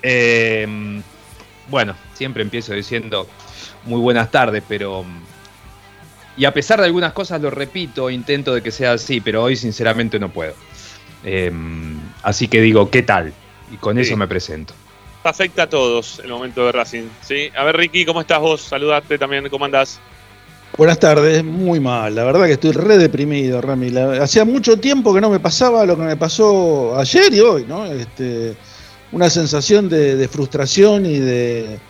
Eh, 0.03 1.03
bueno, 1.69 1.97
siempre 2.14 2.43
empiezo 2.43 2.73
diciendo 2.73 3.29
muy 3.85 4.01
buenas 4.01 4.31
tardes, 4.31 4.62
pero... 4.69 5.05
Y 6.37 6.45
a 6.45 6.55
pesar 6.55 6.79
de 6.79 6.87
algunas 6.87 7.12
cosas 7.12 7.40
lo 7.40 7.51
repito, 7.51 8.09
intento 8.09 8.55
de 8.55 8.62
que 8.62 8.71
sea 8.71 8.93
así, 8.93 9.21
pero 9.21 9.43
hoy 9.43 9.57
sinceramente 9.57 10.19
no 10.19 10.31
puedo. 10.31 10.55
Eh, 11.25 11.51
así 12.23 12.47
que 12.49 12.61
digo, 12.62 12.88
¿qué 12.90 13.03
tal? 13.03 13.35
Y 13.73 13.77
con 13.77 13.97
Sí. 13.97 14.03
eso 14.03 14.16
me 14.16 14.29
presento. 14.29 14.73
Afecta 15.25 15.65
a 15.65 15.69
todos 15.69 16.21
el 16.25 16.31
momento 16.31 16.65
de 16.67 16.73
Racing. 16.73 17.09
¿sí? 17.23 17.51
A 17.57 17.65
ver, 17.65 17.77
Ricky, 17.77 18.05
¿cómo 18.05 18.21
estás 18.21 18.41
vos? 18.41 18.61
Saludate 18.63 19.19
también, 19.19 19.49
¿cómo 19.49 19.65
andás? 19.65 20.01
Buenas 20.77 21.01
tardes, 21.01 21.43
muy 21.45 21.81
mal, 21.81 22.15
la 22.15 22.25
verdad 22.25 22.47
que 22.47 22.53
estoy 22.53 22.73
re 22.73 22.97
deprimido, 22.97 23.61
Rami. 23.61 23.93
Hacía 24.21 24.45
mucho 24.45 24.79
tiempo 24.79 25.13
que 25.13 25.21
no 25.21 25.29
me 25.29 25.41
pasaba 25.41 25.85
lo 25.85 25.97
que 25.97 26.05
me 26.05 26.17
pasó 26.17 26.97
ayer 26.97 27.35
y 27.35 27.41
hoy, 27.41 27.67
¿no? 27.69 27.87
Este, 27.87 28.57
una 29.13 29.29
sensación 29.29 29.89
de, 29.89 30.29
frustración 30.29 31.07
y 31.07 31.19
de, 31.19 31.81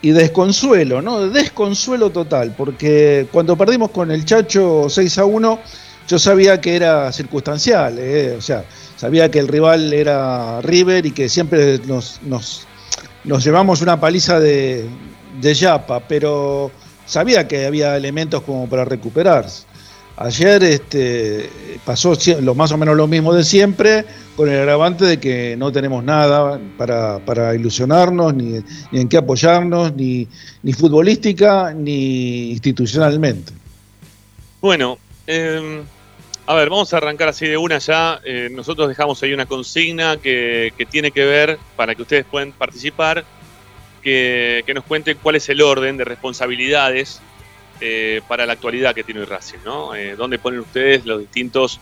y 0.00 0.10
de 0.10 0.22
desconsuelo, 0.22 1.02
¿no? 1.02 1.20
De 1.20 1.40
desconsuelo 1.40 2.10
total, 2.10 2.54
porque 2.56 3.28
cuando 3.30 3.54
perdimos 3.54 3.90
con 3.90 4.10
el 4.10 4.24
Chacho 4.24 4.86
6 4.88 5.18
a 5.18 5.24
1, 5.26 5.60
yo 6.08 6.18
sabía 6.18 6.60
que 6.60 6.74
era 6.74 7.12
circunstancial, 7.12 7.98
¿eh? 7.98 8.34
o 8.36 8.40
sea, 8.40 8.64
sabía 8.96 9.30
que 9.30 9.38
el 9.38 9.48
rival 9.48 9.92
era 9.92 10.60
River 10.62 11.06
y 11.06 11.10
que 11.10 11.28
siempre 11.28 11.78
nos, 11.86 12.20
nos, 12.22 12.66
nos 13.24 13.44
llevamos 13.44 13.82
una 13.82 14.00
paliza 14.00 14.40
de, 14.40 14.86
de 15.40 15.54
Yapa, 15.54 16.00
pero 16.00 16.70
sabía 17.06 17.46
que 17.46 17.66
había 17.66 17.96
elementos 17.96 18.42
como 18.42 18.68
para 18.68 18.84
recuperarse. 18.84 19.64
Ayer 20.18 20.62
este, 20.62 21.50
pasó 21.84 22.14
lo 22.40 22.54
más 22.54 22.72
o 22.72 22.78
menos 22.78 22.96
lo 22.96 23.06
mismo 23.06 23.34
de 23.34 23.44
siempre, 23.44 24.06
con 24.34 24.48
el 24.48 24.60
agravante 24.60 25.04
de 25.04 25.20
que 25.20 25.56
no 25.58 25.70
tenemos 25.70 26.02
nada 26.02 26.58
para, 26.78 27.18
para 27.18 27.54
ilusionarnos, 27.54 28.32
ni, 28.32 28.60
ni 28.92 29.00
en 29.00 29.08
qué 29.10 29.18
apoyarnos, 29.18 29.94
ni, 29.94 30.26
ni 30.62 30.72
futbolística, 30.72 31.74
ni 31.74 32.52
institucionalmente. 32.52 33.52
Bueno, 34.62 34.96
eh, 35.26 35.82
a 36.46 36.54
ver, 36.54 36.70
vamos 36.70 36.92
a 36.94 36.98
arrancar 36.98 37.28
así 37.28 37.46
de 37.46 37.56
una 37.56 37.78
ya. 37.78 38.20
Eh, 38.24 38.48
nosotros 38.50 38.88
dejamos 38.88 39.22
ahí 39.22 39.32
una 39.32 39.46
consigna 39.46 40.16
que, 40.16 40.72
que 40.76 40.86
tiene 40.86 41.10
que 41.10 41.24
ver, 41.24 41.58
para 41.76 41.94
que 41.94 42.02
ustedes 42.02 42.24
puedan 42.24 42.52
participar, 42.52 43.24
que, 44.02 44.62
que 44.66 44.74
nos 44.74 44.84
cuenten 44.84 45.18
cuál 45.22 45.36
es 45.36 45.48
el 45.48 45.60
orden 45.60 45.96
de 45.96 46.04
responsabilidades 46.04 47.20
eh, 47.80 48.20
para 48.28 48.46
la 48.46 48.54
actualidad 48.54 48.94
que 48.94 49.04
tiene 49.04 49.20
el 49.20 49.26
Racing, 49.26 49.58
¿no? 49.64 49.94
Eh, 49.94 50.16
¿Dónde 50.16 50.38
ponen 50.38 50.60
ustedes 50.60 51.04
los 51.04 51.20
distintos 51.20 51.80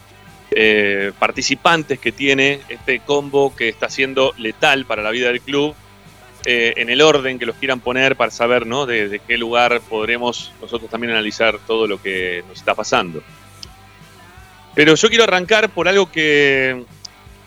eh, 0.50 1.12
participantes 1.18 1.98
que 1.98 2.12
tiene 2.12 2.61
este 2.68 3.00
combo 3.00 3.55
que 3.55 3.68
está 3.68 3.88
siendo 3.88 4.33
letal 4.38 4.87
para 4.87 5.03
la 5.03 5.11
vida 5.11 5.29
del 5.29 5.40
club? 5.40 5.74
eh, 6.46 6.74
en 6.77 6.90
el 6.90 7.00
orden 7.00 7.38
que 7.38 7.46
los 7.46 7.57
quieran 7.57 7.81
poner 7.81 8.16
para 8.16 8.31
saber 8.31 8.66
¿no? 8.66 8.87
de, 8.87 9.09
de 9.09 9.18
qué 9.18 9.38
lugar 9.38 9.81
podremos 9.88 10.53
nosotros 10.61 10.90
también 10.90 11.12
analizar 11.12 11.59
todo 11.66 11.87
lo 11.87 12.00
que 12.00 12.44
nos 12.48 12.59
está 12.59 12.74
pasando. 12.74 13.22
Pero 14.74 14.94
yo 14.94 15.08
quiero 15.08 15.24
arrancar 15.24 15.70
por 15.70 15.88
algo 15.88 16.10
que 16.10 16.84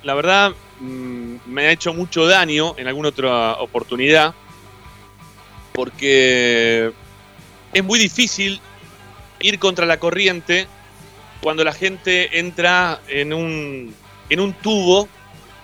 la 0.04 0.14
verdad 0.14 0.54
mm, 0.80 1.36
me 1.48 1.68
ha 1.68 1.72
hecho 1.72 1.94
mucho 1.94 2.26
daño 2.26 2.76
en 2.78 2.88
alguna 2.88 3.10
otra 3.10 3.54
oportunidad, 3.54 4.34
porque 5.74 6.92
es 7.74 7.84
muy 7.84 8.00
difícil 8.00 8.62
ir 9.40 9.60
contra 9.60 9.86
la 9.86 10.00
corriente 10.00 10.68
cuando 11.42 11.64
la 11.64 11.74
gente 11.74 12.40
entra 12.40 13.02
en 13.08 13.34
un, 13.34 13.94
en 14.30 14.40
un 14.40 14.54
tubo 14.54 15.08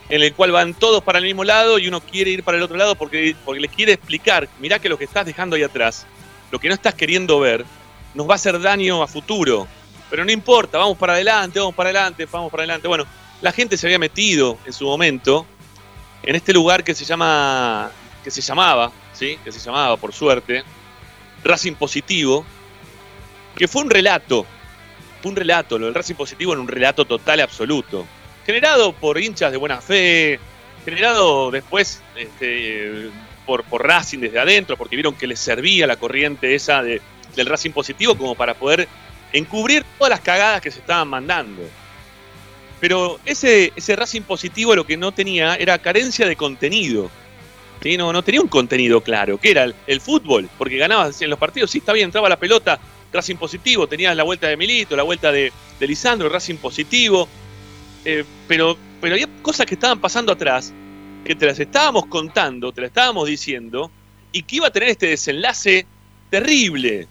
en 0.09 0.21
el 0.21 0.33
cual 0.33 0.51
van 0.51 0.73
todos 0.73 1.03
para 1.03 1.19
el 1.19 1.25
mismo 1.25 1.43
lado 1.43 1.79
y 1.79 1.87
uno 1.87 2.01
quiere 2.01 2.31
ir 2.31 2.43
para 2.43 2.57
el 2.57 2.63
otro 2.63 2.77
lado 2.77 2.95
porque, 2.95 3.35
porque 3.43 3.61
les 3.61 3.71
quiere 3.71 3.93
explicar, 3.93 4.47
mirá 4.59 4.79
que 4.79 4.89
lo 4.89 4.97
que 4.97 5.05
estás 5.05 5.25
dejando 5.25 5.55
ahí 5.55 5.63
atrás, 5.63 6.05
lo 6.51 6.59
que 6.59 6.67
no 6.67 6.73
estás 6.73 6.93
queriendo 6.93 7.39
ver, 7.39 7.65
nos 8.13 8.27
va 8.27 8.33
a 8.33 8.35
hacer 8.35 8.61
daño 8.61 9.01
a 9.01 9.07
futuro. 9.07 9.67
Pero 10.13 10.25
no 10.25 10.31
importa, 10.31 10.77
vamos 10.77 10.95
para 10.95 11.13
adelante, 11.13 11.57
vamos 11.57 11.73
para 11.73 11.89
adelante, 11.89 12.27
vamos 12.31 12.51
para 12.51 12.61
adelante. 12.61 12.87
Bueno, 12.87 13.03
la 13.41 13.51
gente 13.51 13.77
se 13.77 13.87
había 13.87 13.97
metido 13.97 14.59
en 14.63 14.71
su 14.71 14.85
momento 14.85 15.43
en 16.21 16.35
este 16.35 16.53
lugar 16.53 16.83
que 16.83 16.93
se 16.93 17.03
llama, 17.03 17.89
que 18.23 18.29
se 18.29 18.39
llamaba, 18.39 18.91
¿sí? 19.11 19.39
Que 19.43 19.51
se 19.51 19.57
llamaba, 19.59 19.97
por 19.97 20.13
suerte, 20.13 20.63
Racing 21.43 21.73
Positivo, 21.73 22.45
que 23.55 23.67
fue 23.67 23.81
un 23.81 23.89
relato, 23.89 24.45
fue 25.23 25.31
un 25.31 25.35
relato, 25.35 25.79
lo 25.79 25.87
del 25.87 25.95
Racing 25.95 26.13
Positivo 26.13 26.53
en 26.53 26.59
un 26.59 26.67
relato 26.67 27.05
total 27.05 27.39
y 27.39 27.41
absoluto 27.41 28.05
generado 28.45 28.93
por 28.93 29.19
hinchas 29.19 29.51
de 29.51 29.57
buena 29.57 29.81
fe, 29.81 30.39
generado 30.85 31.49
después 31.49 32.03
este, 32.15 33.09
por, 33.47 33.63
por 33.63 33.83
Racing 33.83 34.19
desde 34.19 34.37
adentro, 34.37 34.77
porque 34.77 34.95
vieron 34.95 35.15
que 35.15 35.25
les 35.25 35.39
servía 35.39 35.87
la 35.87 35.95
corriente 35.95 36.53
esa 36.53 36.83
de- 36.83 37.01
del 37.35 37.47
Racing 37.47 37.71
positivo 37.71 38.15
como 38.15 38.35
para 38.35 38.53
poder 38.53 38.87
encubrir 39.33 39.83
todas 39.97 40.11
las 40.11 40.21
cagadas 40.21 40.61
que 40.61 40.71
se 40.71 40.79
estaban 40.79 41.09
mandando. 41.09 41.63
Pero 42.79 43.19
ese, 43.25 43.73
ese 43.75 43.95
Racing 43.95 44.21
positivo 44.21 44.75
lo 44.75 44.85
que 44.85 44.97
no 44.97 45.11
tenía 45.11 45.55
era 45.55 45.77
carencia 45.77 46.25
de 46.27 46.35
contenido. 46.35 47.09
No, 47.97 48.23
tenía 48.23 48.41
un 48.41 48.47
contenido 48.47 49.01
claro. 49.01 49.37
¿Qué 49.37 49.51
era? 49.51 49.67
El, 49.87 49.99
fútbol, 49.99 50.49
porque 50.57 50.77
ganabas 50.77 51.21
en 51.21 51.29
los 51.29 51.37
partidos, 51.37 51.69
sí, 51.69 51.79
está 51.79 51.91
bien, 51.91 52.05
entraba 52.05 52.29
la 52.29 52.37
pelota, 52.37 52.79
Racing 53.11 53.35
positivo, 53.35 53.87
tenías 53.87 54.15
la 54.15 54.23
vuelta 54.23 54.47
de 54.47 54.55
Milito, 54.55 54.95
la 54.95 55.03
vuelta 55.03 55.31
de, 55.33 55.51
de 55.79 55.87
Lisandro, 55.87 56.29
Racing 56.29 56.55
positivo, 56.55 57.27
eh, 58.05 58.23
pero, 58.47 58.77
pero 59.01 59.15
había 59.15 59.27
cosas 59.41 59.65
que 59.65 59.75
estaban 59.75 59.99
pasando 59.99 60.31
atrás, 60.31 60.73
que 61.25 61.35
te 61.35 61.45
las 61.45 61.59
estábamos 61.59 62.05
contando, 62.05 62.71
te 62.71 62.81
las 62.81 62.87
estábamos 62.89 63.27
diciendo, 63.27 63.91
y 64.31 64.43
que 64.43 64.57
iba 64.57 64.67
a 64.67 64.71
tener 64.71 64.89
este 64.89 65.07
desenlace 65.07 65.85
terrible. 66.29 67.07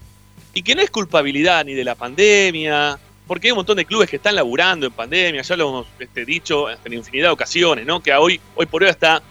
Y 0.53 0.61
que 0.61 0.75
no 0.75 0.81
es 0.81 0.91
culpabilidad 0.91 1.65
ni 1.65 1.73
de 1.73 1.83
la 1.83 1.95
pandemia, 1.95 2.99
porque 3.27 3.47
hay 3.47 3.51
un 3.51 3.57
montón 3.57 3.77
de 3.77 3.85
clubes 3.85 4.09
que 4.09 4.17
están 4.17 4.35
laburando 4.35 4.85
en 4.85 4.91
pandemia, 4.91 5.41
ya 5.41 5.55
lo 5.55 5.69
hemos 5.69 5.87
este, 5.99 6.25
dicho 6.25 6.69
en 6.69 6.93
infinidad 6.93 7.29
de 7.29 7.33
ocasiones, 7.33 7.85
¿no? 7.85 8.01
Que 8.01 8.13
hoy, 8.13 8.39
hoy 8.55 8.65
por 8.65 8.83
hoy 8.83 8.89
está 8.89 9.21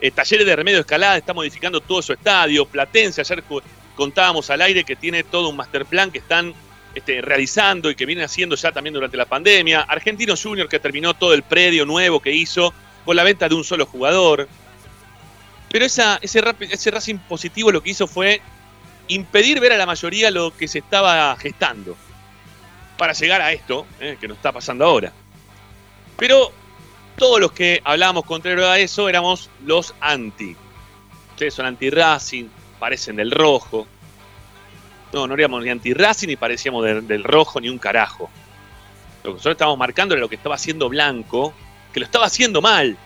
eh, 0.00 0.10
Talleres 0.10 0.46
de 0.46 0.56
Remedio 0.56 0.80
Escalada 0.80 1.18
está 1.18 1.34
modificando 1.34 1.80
todo 1.80 2.00
su 2.00 2.12
estadio, 2.12 2.64
Platense, 2.64 3.20
ayer 3.20 3.44
contábamos 3.94 4.48
al 4.48 4.62
aire 4.62 4.84
que 4.84 4.96
tiene 4.96 5.22
todo 5.24 5.50
un 5.50 5.56
master 5.56 5.84
plan 5.84 6.10
que 6.10 6.18
están 6.18 6.54
este, 6.94 7.20
realizando 7.20 7.90
y 7.90 7.94
que 7.94 8.06
vienen 8.06 8.24
haciendo 8.24 8.56
ya 8.56 8.72
también 8.72 8.94
durante 8.94 9.16
la 9.16 9.26
pandemia, 9.26 9.82
Argentino 9.82 10.34
Junior 10.42 10.68
que 10.68 10.78
terminó 10.78 11.12
todo 11.12 11.34
el 11.34 11.42
predio 11.42 11.84
nuevo 11.84 12.20
que 12.20 12.32
hizo 12.32 12.72
con 13.04 13.14
la 13.14 13.24
venta 13.24 13.48
de 13.48 13.54
un 13.54 13.64
solo 13.64 13.84
jugador. 13.84 14.48
Pero 15.70 15.84
esa, 15.84 16.18
ese, 16.22 16.42
ese 16.70 16.90
Racing 16.90 17.18
positivo 17.28 17.70
lo 17.70 17.82
que 17.82 17.90
hizo 17.90 18.06
fue 18.06 18.40
impedir 19.10 19.60
ver 19.60 19.72
a 19.72 19.76
la 19.76 19.86
mayoría 19.86 20.30
lo 20.30 20.56
que 20.56 20.68
se 20.68 20.78
estaba 20.78 21.36
gestando 21.36 21.96
para 22.96 23.12
llegar 23.12 23.40
a 23.40 23.52
esto 23.52 23.86
eh, 23.98 24.16
que 24.20 24.28
nos 24.28 24.36
está 24.36 24.52
pasando 24.52 24.84
ahora. 24.84 25.12
Pero 26.16 26.52
todos 27.16 27.40
los 27.40 27.52
que 27.52 27.80
hablábamos 27.84 28.24
contrario 28.24 28.68
a 28.68 28.78
eso 28.78 29.08
éramos 29.08 29.50
los 29.64 29.94
anti. 30.00 30.56
Ustedes 31.30 31.54
son 31.54 31.66
anti-Racing, 31.66 32.48
parecen 32.78 33.16
del 33.16 33.30
rojo. 33.30 33.86
No, 35.12 35.26
no 35.26 35.34
éramos 35.34 35.64
ni 35.64 35.70
anti-Racing 35.70 36.28
ni 36.28 36.36
parecíamos 36.36 36.84
del, 36.84 37.06
del 37.06 37.24
rojo 37.24 37.60
ni 37.60 37.68
un 37.68 37.78
carajo. 37.78 38.30
Lo 39.24 39.30
que 39.30 39.34
nosotros 39.34 39.52
estábamos 39.52 39.78
marcando 39.78 40.14
era 40.14 40.20
lo 40.20 40.28
que 40.28 40.36
estaba 40.36 40.54
haciendo 40.54 40.88
Blanco, 40.88 41.52
que 41.92 42.00
lo 42.00 42.06
estaba 42.06 42.26
haciendo 42.26 42.62
mal 42.62 42.96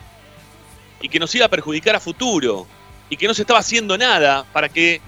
y 1.01 1.09
que 1.09 1.19
nos 1.19 1.33
iba 1.35 1.45
a 1.45 1.49
perjudicar 1.49 1.95
a 1.95 1.99
futuro 1.99 2.67
y 3.09 3.17
que 3.17 3.27
no 3.27 3.33
se 3.33 3.41
estaba 3.41 3.59
haciendo 3.59 3.97
nada 3.97 4.45
para 4.51 4.69
que 4.69 5.01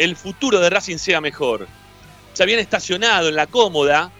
el 0.00 0.16
futuro 0.16 0.60
de 0.60 0.70
Racing 0.70 0.96
sea 0.96 1.20
mejor. 1.20 1.68
Se 2.32 2.42
habían 2.42 2.58
estacionado 2.58 3.28
en 3.28 3.36
la 3.36 3.46
cómoda, 3.46 4.10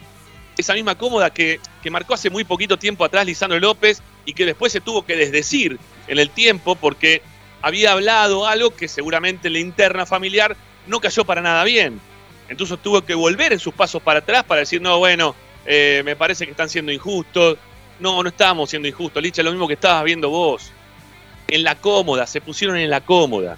esa 0.58 0.74
misma 0.74 0.98
cómoda 0.98 1.30
que, 1.30 1.58
que 1.82 1.90
marcó 1.90 2.12
hace 2.12 2.28
muy 2.28 2.44
poquito 2.44 2.78
tiempo 2.78 3.02
atrás 3.02 3.24
Lisandro 3.24 3.58
López 3.58 4.02
y 4.26 4.34
que 4.34 4.44
después 4.44 4.72
se 4.72 4.82
tuvo 4.82 5.06
que 5.06 5.16
desdecir 5.16 5.78
en 6.06 6.18
el 6.18 6.28
tiempo 6.28 6.74
porque 6.74 7.22
había 7.62 7.92
hablado 7.92 8.46
algo 8.46 8.76
que 8.76 8.88
seguramente 8.88 9.48
en 9.48 9.54
la 9.54 9.60
interna 9.60 10.04
familiar 10.04 10.54
no 10.86 11.00
cayó 11.00 11.24
para 11.24 11.40
nada 11.40 11.64
bien. 11.64 11.98
Entonces 12.50 12.78
tuvo 12.82 13.00
que 13.00 13.14
volver 13.14 13.54
en 13.54 13.58
sus 13.58 13.72
pasos 13.72 14.02
para 14.02 14.18
atrás 14.18 14.44
para 14.44 14.60
decir, 14.60 14.82
no, 14.82 14.98
bueno, 14.98 15.34
eh, 15.64 16.02
me 16.04 16.14
parece 16.14 16.44
que 16.44 16.50
están 16.50 16.68
siendo 16.68 16.92
injustos. 16.92 17.56
No, 18.00 18.22
no 18.22 18.28
estábamos 18.28 18.68
siendo 18.68 18.86
injustos, 18.86 19.22
Licha, 19.22 19.42
lo 19.42 19.50
mismo 19.50 19.66
que 19.66 19.74
estabas 19.74 20.04
viendo 20.04 20.28
vos. 20.28 20.72
En 21.48 21.64
la 21.64 21.74
cómoda, 21.76 22.26
se 22.26 22.42
pusieron 22.42 22.76
en 22.76 22.90
la 22.90 23.00
cómoda. 23.00 23.56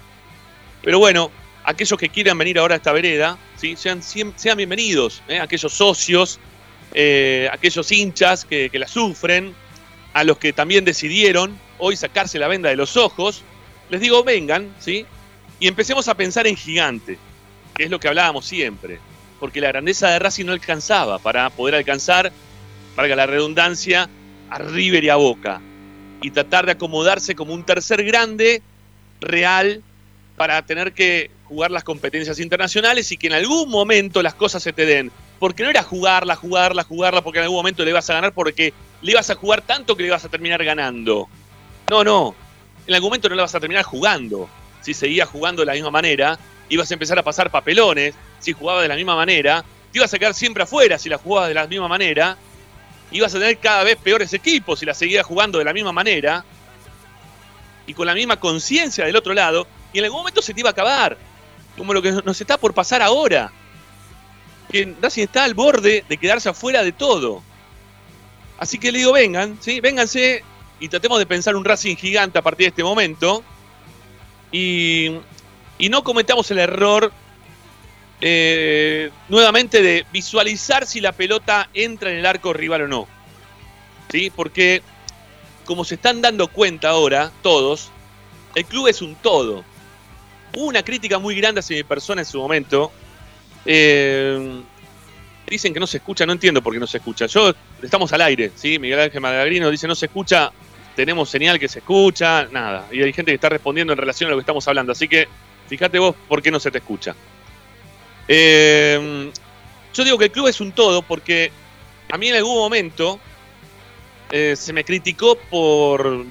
Pero 0.81 0.99
bueno, 0.99 1.31
aquellos 1.63 1.97
que 1.99 2.09
quieran 2.09 2.37
venir 2.37 2.59
ahora 2.59 2.75
a 2.75 2.77
esta 2.77 2.91
vereda, 2.91 3.37
¿sí? 3.55 3.75
sean, 3.75 4.01
bienvenidos, 4.57 5.21
¿eh? 5.27 5.39
aquellos 5.39 5.73
socios, 5.73 6.39
eh, 6.93 7.49
aquellos 7.51 7.91
hinchas 7.91 8.45
que, 8.45 8.69
que 8.69 8.79
la 8.79 8.87
sufren, 8.87 9.53
a 10.13 10.23
los 10.23 10.37
que 10.37 10.53
también 10.53 10.85
decidieron 10.85 11.57
hoy 11.79 11.95
sacarse 11.97 12.39
la 12.39 12.47
venda 12.47 12.69
de 12.69 12.75
los 12.75 12.97
ojos, 12.97 13.43
les 13.89 13.99
digo, 13.99 14.23
vengan, 14.23 14.73
¿sí? 14.79 15.05
Y 15.59 15.67
empecemos 15.67 16.07
a 16.07 16.15
pensar 16.15 16.47
en 16.47 16.55
gigante, 16.55 17.17
que 17.75 17.85
es 17.85 17.89
lo 17.89 17.99
que 17.99 18.07
hablábamos 18.07 18.45
siempre, 18.45 18.99
porque 19.39 19.59
la 19.59 19.69
grandeza 19.69 20.09
de 20.09 20.19
Racing 20.19 20.45
no 20.45 20.51
alcanzaba 20.51 21.19
para 21.19 21.49
poder 21.49 21.75
alcanzar, 21.75 22.31
que 22.95 23.15
la 23.15 23.25
redundancia, 23.25 24.09
a 24.49 24.57
River 24.59 25.03
y 25.03 25.09
a 25.09 25.15
Boca, 25.15 25.61
y 26.21 26.31
tratar 26.31 26.65
de 26.65 26.73
acomodarse 26.73 27.35
como 27.35 27.53
un 27.53 27.63
tercer 27.63 28.03
grande 28.03 28.61
real 29.19 29.81
para 30.37 30.61
tener 30.61 30.93
que 30.93 31.31
jugar 31.53 31.69
las 31.69 31.83
competencias 31.83 32.39
internacionales 32.39 33.11
y 33.11 33.17
que 33.17 33.27
en 33.27 33.33
algún 33.33 33.69
momento 33.69 34.23
las 34.23 34.33
cosas 34.33 34.63
se 34.63 34.73
te 34.73 34.87
den. 34.87 35.11
Porque 35.37 35.61
no 35.61 35.69
era 35.69 35.83
jugarla, 35.83 36.35
jugarla, 36.35 36.83
jugarla, 36.83 37.21
porque 37.21 37.37
en 37.37 37.43
algún 37.43 37.57
momento 37.57 37.83
le 37.83 37.91
ibas 37.91 38.09
a 38.09 38.13
ganar 38.13 38.33
porque 38.33 38.73
le 39.03 39.11
ibas 39.11 39.29
a 39.29 39.35
jugar 39.35 39.61
tanto 39.61 39.95
que 39.95 40.01
le 40.01 40.07
ibas 40.07 40.25
a 40.25 40.29
terminar 40.29 40.63
ganando. 40.63 41.29
No, 41.91 42.03
no. 42.03 42.33
En 42.87 42.95
algún 42.95 43.09
momento 43.09 43.29
no 43.29 43.35
le 43.35 43.43
vas 43.43 43.53
a 43.53 43.59
terminar 43.59 43.83
jugando. 43.83 44.49
Si 44.81 44.95
seguías 44.95 45.29
jugando 45.29 45.61
de 45.61 45.67
la 45.67 45.73
misma 45.73 45.91
manera, 45.91 46.39
ibas 46.69 46.89
a 46.89 46.93
empezar 46.95 47.19
a 47.19 47.23
pasar 47.23 47.51
papelones. 47.51 48.15
Si 48.39 48.51
jugabas 48.53 48.81
de 48.81 48.87
la 48.87 48.95
misma 48.95 49.15
manera, 49.15 49.63
te 49.91 49.99
ibas 49.99 50.11
a 50.11 50.17
quedar 50.17 50.33
siempre 50.33 50.63
afuera 50.63 50.97
si 50.97 51.07
la 51.07 51.19
jugabas 51.19 51.49
de 51.49 51.53
la 51.53 51.67
misma 51.67 51.87
manera. 51.87 52.35
Ibas 53.11 53.35
a 53.35 53.39
tener 53.39 53.59
cada 53.59 53.83
vez 53.83 53.97
peores 53.97 54.33
equipos 54.33 54.79
si 54.79 54.87
la 54.87 54.95
seguías 54.95 55.23
jugando 55.23 55.59
de 55.59 55.65
la 55.65 55.73
misma 55.73 55.91
manera. 55.91 56.43
Y 57.85 57.93
con 57.93 58.07
la 58.07 58.15
misma 58.15 58.39
conciencia 58.39 59.05
del 59.05 59.15
otro 59.15 59.35
lado. 59.35 59.67
Y 59.93 59.99
en 59.99 60.05
algún 60.05 60.21
momento 60.21 60.41
se 60.41 60.53
te 60.55 60.61
iba 60.61 60.69
a 60.69 60.71
acabar. 60.71 61.15
Como 61.77 61.93
lo 61.93 62.01
que 62.01 62.11
nos 62.11 62.39
está 62.39 62.57
por 62.57 62.73
pasar 62.73 63.01
ahora. 63.01 63.51
Que 64.71 64.95
Racing 65.01 65.23
está 65.23 65.43
al 65.43 65.53
borde 65.53 66.03
de 66.07 66.17
quedarse 66.17 66.49
afuera 66.49 66.83
de 66.83 66.91
todo. 66.91 67.43
Así 68.57 68.77
que 68.77 68.91
le 68.91 68.99
digo, 68.99 69.13
vengan, 69.13 69.57
¿sí? 69.61 69.79
Vénganse 69.79 70.43
y 70.79 70.89
tratemos 70.89 71.19
de 71.19 71.25
pensar 71.25 71.55
un 71.55 71.65
Racing 71.65 71.95
gigante 71.95 72.37
a 72.37 72.41
partir 72.41 72.65
de 72.65 72.69
este 72.69 72.83
momento. 72.83 73.43
Y, 74.51 75.19
no 75.89 76.03
cometamos 76.03 76.49
el 76.51 76.59
error 76.59 77.11
eh, 78.21 79.11
nuevamente 79.27 79.81
de 79.81 80.05
visualizar 80.13 80.85
si 80.85 81.01
la 81.01 81.11
pelota 81.11 81.69
entra 81.73 82.09
en 82.09 82.17
el 82.17 82.25
arco 82.25 82.53
rival 82.53 82.83
o 82.83 82.87
no. 82.87 83.07
¿Sí? 84.09 84.31
Porque 84.33 84.81
como 85.65 85.83
se 85.83 85.95
están 85.95 86.21
dando 86.21 86.47
cuenta 86.47 86.89
ahora 86.89 87.31
todos, 87.41 87.89
el 88.55 88.65
club 88.65 88.87
es 88.87 89.01
un 89.01 89.15
todo. 89.15 89.63
Hubo 90.55 90.65
una 90.65 90.83
crítica 90.83 91.19
muy 91.19 91.35
grande 91.35 91.59
hacia 91.59 91.77
mi 91.77 91.83
persona 91.83 92.21
en 92.21 92.25
su 92.25 92.39
momento. 92.39 92.91
Eh, 93.65 94.61
dicen 95.47 95.73
que 95.73 95.79
no 95.79 95.87
se 95.87 95.97
escucha, 95.97 96.25
no 96.25 96.33
entiendo 96.33 96.61
por 96.61 96.73
qué 96.73 96.79
no 96.79 96.87
se 96.87 96.97
escucha. 96.97 97.25
Yo, 97.25 97.53
estamos 97.81 98.11
al 98.13 98.21
aire, 98.21 98.51
¿sí? 98.55 98.79
Miguel 98.79 98.99
Ángel 98.99 99.21
Magagrino 99.21 99.69
dice 99.69 99.87
no 99.87 99.95
se 99.95 100.07
escucha, 100.07 100.51
tenemos 100.95 101.29
señal 101.29 101.59
que 101.59 101.67
se 101.67 101.79
escucha, 101.79 102.47
nada. 102.51 102.87
Y 102.91 103.01
hay 103.01 103.13
gente 103.13 103.31
que 103.31 103.35
está 103.35 103.49
respondiendo 103.49 103.93
en 103.93 103.97
relación 103.97 104.27
a 104.27 104.31
lo 104.31 104.37
que 104.37 104.41
estamos 104.41 104.67
hablando. 104.67 104.91
Así 104.91 105.07
que 105.07 105.27
fíjate 105.67 105.99
vos 105.99 106.15
por 106.27 106.41
qué 106.41 106.51
no 106.51 106.59
se 106.59 106.71
te 106.71 106.77
escucha. 106.77 107.15
Eh, 108.27 109.31
yo 109.93 110.03
digo 110.03 110.17
que 110.17 110.25
el 110.25 110.31
club 110.31 110.47
es 110.47 110.61
un 110.61 110.71
todo 110.71 111.01
porque 111.01 111.51
a 112.09 112.17
mí 112.17 112.29
en 112.29 112.35
algún 112.35 112.55
momento 112.55 113.19
eh, 114.31 114.55
se 114.55 114.73
me 114.73 114.83
criticó 114.83 115.35
por, 115.35 116.25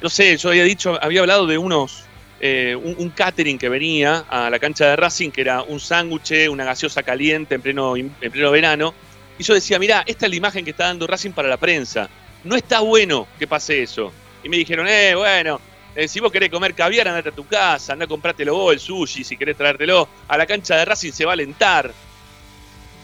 no 0.00 0.08
sé, 0.08 0.36
yo 0.36 0.48
había 0.50 0.64
dicho, 0.64 0.98
había 1.02 1.20
hablado 1.20 1.46
de 1.46 1.58
unos, 1.58 2.03
eh, 2.40 2.76
un, 2.76 3.10
catering 3.10 3.58
que 3.58 3.68
venía 3.68 4.24
a 4.28 4.50
la 4.50 4.58
cancha 4.58 4.86
de 4.86 4.96
Racing, 4.96 5.30
que 5.30 5.40
era 5.40 5.62
un 5.62 5.80
sándwich, 5.80 6.48
una 6.50 6.64
gaseosa 6.64 7.02
caliente 7.02 7.54
en 7.54 7.62
pleno, 7.62 7.96
en 7.96 8.10
pleno 8.10 8.50
verano. 8.50 8.94
Y 9.38 9.42
yo 9.42 9.54
decía, 9.54 9.78
mirá, 9.78 10.04
esta 10.06 10.26
es 10.26 10.30
la 10.30 10.36
imagen 10.36 10.64
que 10.64 10.70
está 10.70 10.84
dando 10.84 11.06
Racing 11.06 11.32
para 11.32 11.48
la 11.48 11.56
prensa. 11.56 12.08
No 12.44 12.56
está 12.56 12.80
bueno 12.80 13.26
que 13.38 13.46
pase 13.46 13.82
eso. 13.82 14.12
Y 14.42 14.48
me 14.48 14.56
dijeron, 14.58 14.86
eh, 14.88 15.14
bueno, 15.14 15.60
eh, 15.96 16.06
si 16.06 16.20
vos 16.20 16.30
querés 16.30 16.50
comer 16.50 16.74
caviar, 16.74 17.08
andate 17.08 17.30
a 17.30 17.32
tu 17.32 17.46
casa, 17.46 17.94
andá 17.94 18.04
a 18.04 18.08
comprártelo 18.08 18.54
vos, 18.54 18.72
el 18.72 18.80
sushi, 18.80 19.24
si 19.24 19.36
querés 19.36 19.56
traértelo. 19.56 20.08
A 20.28 20.36
la 20.36 20.46
cancha 20.46 20.76
de 20.76 20.84
Racing 20.84 21.12
se 21.12 21.24
va 21.24 21.32
a 21.32 21.34
alentar. 21.34 21.90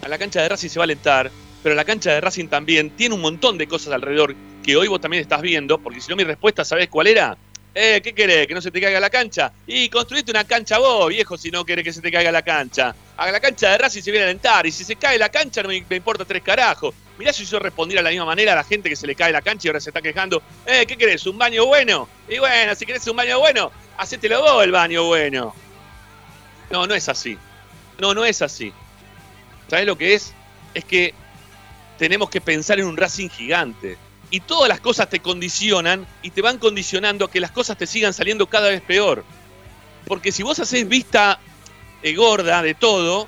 A 0.03 0.09
la 0.09 0.19
cancha 0.19 0.43
de 0.43 0.49
Racing 0.49 0.69
se 0.69 0.79
va 0.79 0.85
a 0.85 0.87
alentar. 0.87 1.31
Pero 1.63 1.75
la 1.75 1.85
cancha 1.85 2.13
de 2.13 2.21
Racing 2.21 2.49
también 2.49 2.91
tiene 2.91 3.15
un 3.15 3.21
montón 3.21 3.59
de 3.59 3.67
cosas 3.67 3.93
alrededor 3.93 4.35
que 4.63 4.77
hoy 4.77 4.89
vos 4.89 5.01
también 5.01 5.23
estás 5.23 5.43
viendo, 5.43 5.79
porque 5.79 6.01
si 6.01 6.11
no 6.11 6.17
mi 6.17 6.25
respuesta, 6.25 6.65
¿sabés 6.65 6.89
cuál 6.89 7.07
era? 7.07 7.37
Eh, 7.75 8.01
¿qué 8.03 8.13
querés? 8.13 8.49
¿Que 8.49 8.55
no 8.55 8.61
se 8.61 8.71
te 8.71 8.81
caiga 8.81 8.99
la 8.99 9.11
cancha? 9.11 9.53
Y 9.67 9.89
construiste 9.89 10.31
una 10.33 10.45
cancha 10.45 10.79
vos, 10.79 11.09
viejo, 11.09 11.39
si 11.39 11.51
no 11.51 11.65
querés 11.65 11.85
que 11.85 11.93
se 11.93 12.01
te 12.01 12.11
caiga 12.11 12.33
la 12.33 12.43
cancha. 12.43 12.95
A 13.17 13.31
la 13.31 13.39
cancha 13.39 13.71
de 13.71 13.79
Racing 13.79 14.03
se 14.03 14.11
viene 14.11 14.25
a 14.25 14.29
alentar, 14.29 14.67
y 14.67 14.73
si 14.73 14.83
se 14.83 14.97
cae 14.97 15.19
la 15.19 15.29
cancha 15.29 15.63
no 15.63 15.69
me, 15.69 15.77
importa 15.77 16.25
tres 16.25 16.43
carajos. 16.43 16.95
Mirá 17.17 17.33
si 17.33 17.45
yo 17.45 17.59
respondiera 17.59 18.01
de 18.01 18.05
la 18.05 18.11
misma 18.11 18.25
manera 18.25 18.55
a 18.55 18.57
la 18.57 18.65
gente 18.65 18.89
que 18.89 18.97
se 18.97 19.07
le 19.07 19.15
cae 19.15 19.31
la 19.31 19.43
cancha 19.43 19.67
y 19.67 19.69
ahora 19.69 19.81
se 19.81 19.91
está 19.91 20.03
quejando. 20.03 20.43
Eh, 20.67 20.85
¿qué 20.87 20.97
querés? 20.97 21.25
¿Un 21.27 21.39
baño 21.39 21.67
bueno? 21.67 22.09
Y 22.29 22.39
bueno, 22.39 22.75
si 22.75 22.87
querés 22.87 23.07
un 23.07 23.17
baño 23.17 23.39
bueno, 23.39 23.71
hacételo 23.99 24.41
vos 24.41 24.65
el 24.65 24.73
baño 24.73 25.05
bueno. 25.05 25.55
No, 26.71 26.87
no 26.87 26.95
es 26.95 27.09
así. 27.09 27.37
No, 27.99 28.15
no 28.15 28.25
es 28.25 28.41
así. 28.43 28.73
¿Sabés 29.69 29.87
lo 29.87 29.99
que 29.99 30.15
es? 30.15 30.33
Es 30.73 30.85
que 30.85 31.15
tenemos 31.99 32.31
que 32.31 32.41
pensar 32.41 32.81
en 32.81 32.87
un 32.87 32.97
Racing 32.97 33.29
gigante. 33.29 33.99
Y 34.31 34.41
todas 34.41 34.69
las 34.69 34.81
cosas 34.81 35.09
te 35.09 35.21
condicionan 35.21 36.07
y 36.23 36.31
te 36.31 36.43
van 36.43 36.59
condicionando 36.59 37.25
a 37.25 37.31
que 37.31 37.41
las 37.41 37.51
cosas 37.51 37.77
te 37.77 37.87
sigan 37.87 38.13
saliendo 38.13 38.47
cada 38.47 38.69
vez 38.69 38.81
peor. 38.81 39.25
Porque 40.07 40.33
si 40.33 40.43
vos 40.43 40.59
haces 40.59 40.89
vista 40.89 41.41
eh, 42.03 42.15
gorda 42.15 42.63
de 42.63 42.75
todo 42.75 43.27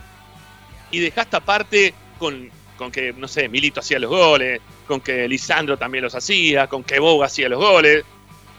y 0.90 1.00
dejaste 1.00 1.36
aparte 1.36 1.94
con, 2.18 2.50
con 2.76 2.92
que, 2.92 3.12
no 3.12 3.26
sé, 3.26 3.48
Milito 3.48 3.80
hacía 3.80 3.98
los 3.98 4.10
goles, 4.10 4.60
con 4.86 5.00
que 5.00 5.26
Lisandro 5.26 5.76
también 5.76 6.04
los 6.04 6.14
hacía, 6.14 6.68
con 6.68 6.84
que 6.84 6.98
Boga 6.98 7.26
hacía 7.26 7.48
los 7.48 7.58
goles, 7.58 8.04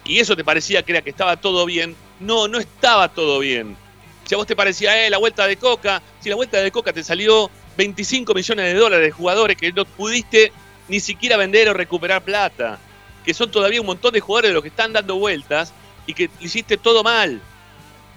y 0.06 0.20
eso 0.20 0.36
te 0.36 0.44
parecía 0.44 0.84
que 0.84 0.92
era 0.92 1.02
que 1.02 1.12
estaba 1.12 1.38
todo 1.38 1.66
bien, 1.66 1.96
no, 2.20 2.48
no 2.48 2.60
estaba 2.60 3.10
todo 3.10 3.40
bien. 3.40 3.78
Si 4.26 4.36
a 4.36 4.38
vos 4.38 4.48
te 4.48 4.56
parecía, 4.56 5.06
eh, 5.06 5.10
la 5.10 5.18
vuelta 5.18 5.48
de 5.48 5.58
Coca, 5.58 6.02
si 6.20 6.30
la 6.30 6.36
vuelta 6.36 6.58
de 6.58 6.72
Coca 6.72 6.94
te 6.94 7.04
salió 7.04 7.50
25 7.78 8.34
millones 8.34 8.66
de 8.66 8.80
dólares 8.80 9.08
de 9.08 9.12
jugadores 9.12 9.58
que 9.58 9.72
no 9.72 9.86
pudiste 9.86 10.52
ni 10.88 11.00
siquiera 11.00 11.38
vender 11.38 11.70
o 11.70 11.74
recuperar 11.74 12.24
plata, 12.24 12.80
que 13.24 13.34
son 13.34 13.52
todavía 13.52 13.82
un 13.82 13.88
montón 13.88 14.14
de 14.14 14.20
jugadores 14.20 14.50
de 14.50 14.54
los 14.54 14.64
que 14.64 14.70
están 14.70 14.94
dando 14.94 15.16
vueltas 15.16 15.74
y 16.06 16.14
que 16.14 16.30
hiciste 16.40 16.78
todo 16.78 17.04
mal. 17.04 17.42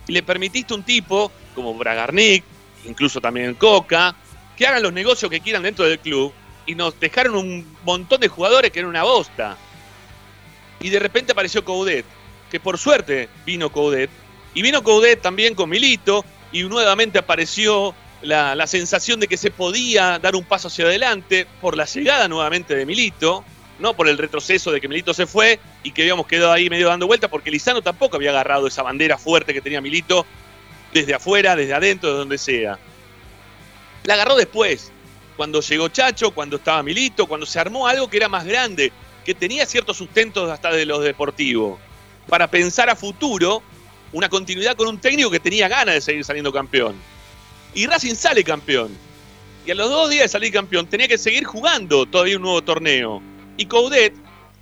Y 0.09 0.12
le 0.12 0.22
permitiste 0.22 0.72
a 0.72 0.76
un 0.76 0.83
tipo 0.83 1.31
como 1.55 1.74
Bragarnik, 1.74 2.44
incluso 2.85 3.20
también 3.20 3.55
Coca, 3.55 4.14
que 4.57 4.66
hagan 4.66 4.83
los 4.83 4.92
negocios 4.92 5.31
que 5.31 5.40
quieran 5.40 5.62
dentro 5.62 5.85
del 5.85 5.98
club 5.98 6.33
y 6.66 6.74
nos 6.74 6.98
dejaron 6.98 7.37
un 7.37 7.76
montón 7.85 8.20
de 8.20 8.29
jugadores 8.29 8.70
que 8.70 8.81
eran 8.81 8.90
una 8.90 9.05
bosta. 9.05 9.57
Y 10.81 10.90
de 10.90 10.98
repente 10.98 11.33
apareció 11.33 11.64
Coudet, 11.64 12.05
que 12.50 12.61
por 12.61 12.79
suerte 12.79 13.29
vino 13.44 13.70
Coudet. 13.70 14.11
Y 14.55 14.62
vino 14.62 14.83
Coudet 14.83 15.20
también 15.20 15.55
con 15.55 15.68
Milito 15.68 16.24
y 16.52 16.62
nuevamente 16.64 17.18
apareció 17.18 17.94
la, 18.22 18.66
sensación 18.66 19.20
de 19.20 19.29
que 19.29 19.37
se 19.37 19.50
podía 19.50 20.18
dar 20.18 20.37
un 20.37 20.44
paso 20.44 20.68
hacia 20.68 20.87
adelante 20.87 21.46
por 21.61 21.76
la 21.76 21.85
llegada 21.85 22.29
nuevamente 22.29 22.74
de 22.74 22.87
Milito, 22.87 23.44
no 23.79 23.94
por 23.94 24.09
el 24.09 24.18
retroceso 24.18 24.72
de 24.72 24.81
que 24.81 24.88
Milito 24.88 25.12
se 25.12 25.26
fue 25.26 25.61
y 25.83 25.92
que 25.92 26.02
habíamos 26.02 26.26
quedado 26.26 26.52
ahí 26.52 26.70
medio 26.70 26.88
dando 26.88 27.07
vuelta, 27.07 27.29
porque 27.29 27.50
Lizano 27.50 27.83
tampoco 27.83 28.16
había 28.16 28.31
agarrado 28.31 28.66
esa 28.66 28.83
bandera 28.83 29.18
fuerte 29.18 29.52
que 29.52 29.61
tenía 29.61 29.81
Milito 29.81 30.26
desde 30.92 31.14
afuera, 31.14 31.55
desde 31.57 31.74
adentro, 31.74 32.11
de 32.11 32.18
donde 32.18 32.38
sea. 32.38 32.79
La 34.05 34.14
agarró 34.14 34.37
después, 34.37 34.92
cuando 35.37 35.61
llegó 35.61 35.88
Chacho, 35.88 36.31
cuando 36.31 36.57
estaba 36.57 36.83
Milito, 36.83 37.26
cuando 37.26 37.44
se 37.44 37.59
armó 37.59 37.87
algo 37.87 38.09
que 38.09 38.16
era 38.16 38.29
más 38.29 38.44
grande, 38.44 38.92
que 39.24 39.35
tenía 39.35 39.66
ciertos 39.66 39.96
sustentos 39.96 40.50
hasta 40.50 40.70
de 40.70 40.87
los 40.87 41.02
deportivos, 41.02 41.79
para 42.29 42.48
pensar 42.48 42.88
a 42.88 42.96
futuro 42.96 43.62
una 44.12 44.29
continuidad 44.29 44.76
con 44.76 44.88
un 44.88 44.98
técnico 44.98 45.31
que 45.31 45.40
tenía 45.40 45.68
ganas 45.68 45.96
de 45.96 46.00
seguir 46.00 46.24
saliendo 46.24 46.52
campeón. 46.52 46.94
Y 47.76 47.86
Racing 47.86 48.14
sale 48.14 48.42
campeón. 48.42 48.96
Y 49.66 49.70
a 49.70 49.74
los 49.74 49.90
dos 49.90 50.08
días 50.08 50.22
de 50.22 50.28
salir 50.30 50.50
campeón 50.50 50.86
tenía 50.86 51.06
que 51.08 51.18
seguir 51.18 51.44
jugando 51.44 52.06
todavía 52.06 52.36
un 52.36 52.42
nuevo 52.42 52.62
torneo. 52.62 53.22
Y 53.58 53.66
Coudet, 53.66 54.14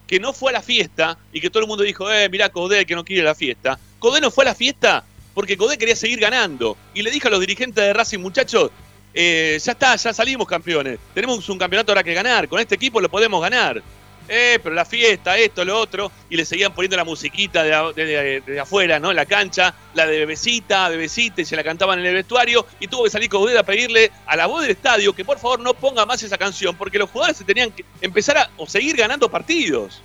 que 0.09 0.19
no 0.19 0.33
fue 0.33 0.51
a 0.51 0.55
la 0.55 0.63
fiesta, 0.63 1.17
y 1.33 1.41
que 1.41 1.49
todo 1.49 1.63
el 1.63 1.69
mundo 1.69 1.85
dijo, 1.85 2.11
eh, 2.11 2.29
mirá 2.29 2.49
Coudet 2.49 2.89
que 2.89 2.97
no 2.97 3.05
quiere 3.05 3.23
la 3.23 3.37
fiesta. 3.37 3.79
Coudet 4.01 4.21
no 4.21 4.33
fue 4.33 4.43
a 4.43 4.49
la 4.49 4.55
fiesta 4.57 5.05
porque 5.33 5.57
Coudet 5.57 5.79
quería 5.79 5.95
seguir 5.95 6.19
ganando. 6.19 6.77
Y 6.93 7.03
le 7.03 7.11
dijo 7.13 7.29
a 7.29 7.31
los 7.31 7.39
dirigentes 7.39 7.85
de 7.85 7.93
Racing, 7.93 8.19
muchachos, 8.19 8.73
eh, 9.15 9.61
ya 9.63 9.73
está, 9.73 9.95
ya 9.95 10.13
salimos 10.13 10.49
campeones. 10.49 10.99
Tenemos 11.15 11.49
un 11.49 11.57
campeonato 11.59 11.93
ahora 11.93 12.03
que 12.03 12.15
ganar. 12.15 12.49
Con 12.49 12.59
este 12.59 12.75
equipo 12.75 13.01
lo 13.01 13.09
podemos 13.09 13.41
ganar. 13.41 13.81
Eh, 14.29 14.59
pero 14.63 14.75
la 14.75 14.85
fiesta, 14.85 15.37
esto, 15.37 15.65
lo 15.65 15.79
otro. 15.79 16.11
Y 16.31 16.37
le 16.37 16.45
seguían 16.45 16.75
poniendo 16.75 16.97
la 16.97 17.05
musiquita 17.05 17.63
de, 17.63 18.59
afuera, 18.61 18.99
¿no? 18.99 19.13
La 19.13 19.27
cancha, 19.27 19.75
la 19.95 20.07
de 20.07 20.19
bebecita, 20.19 20.89
bebecita, 20.89 21.43
y 21.43 21.45
se 21.45 21.57
la 21.57 21.63
cantaban 21.63 21.99
en 21.99 22.07
el 22.07 22.15
vestuario. 22.15 22.67
Y 22.81 22.89
tuvo 22.89 23.05
que 23.05 23.11
salir 23.11 23.29
Coudet 23.29 23.57
a 23.57 23.63
pedirle 23.63 24.11
a 24.27 24.37
la 24.37 24.47
voz 24.47 24.63
del 24.63 24.71
estadio 24.71 25.13
que 25.13 25.25
por 25.25 25.39
favor 25.39 25.61
no 25.61 25.75
ponga 25.75 26.07
más 26.07 26.23
esa 26.23 26.39
canción, 26.39 26.77
porque 26.77 26.99
los 26.99 27.11
jugadores 27.11 27.37
se 27.37 27.45
tenían 27.45 27.71
que 27.71 27.85
empezar 28.01 28.39
a 28.39 28.51
o 28.57 28.67
seguir 28.67 28.97
ganando 28.97 29.31
partidos. 29.31 30.03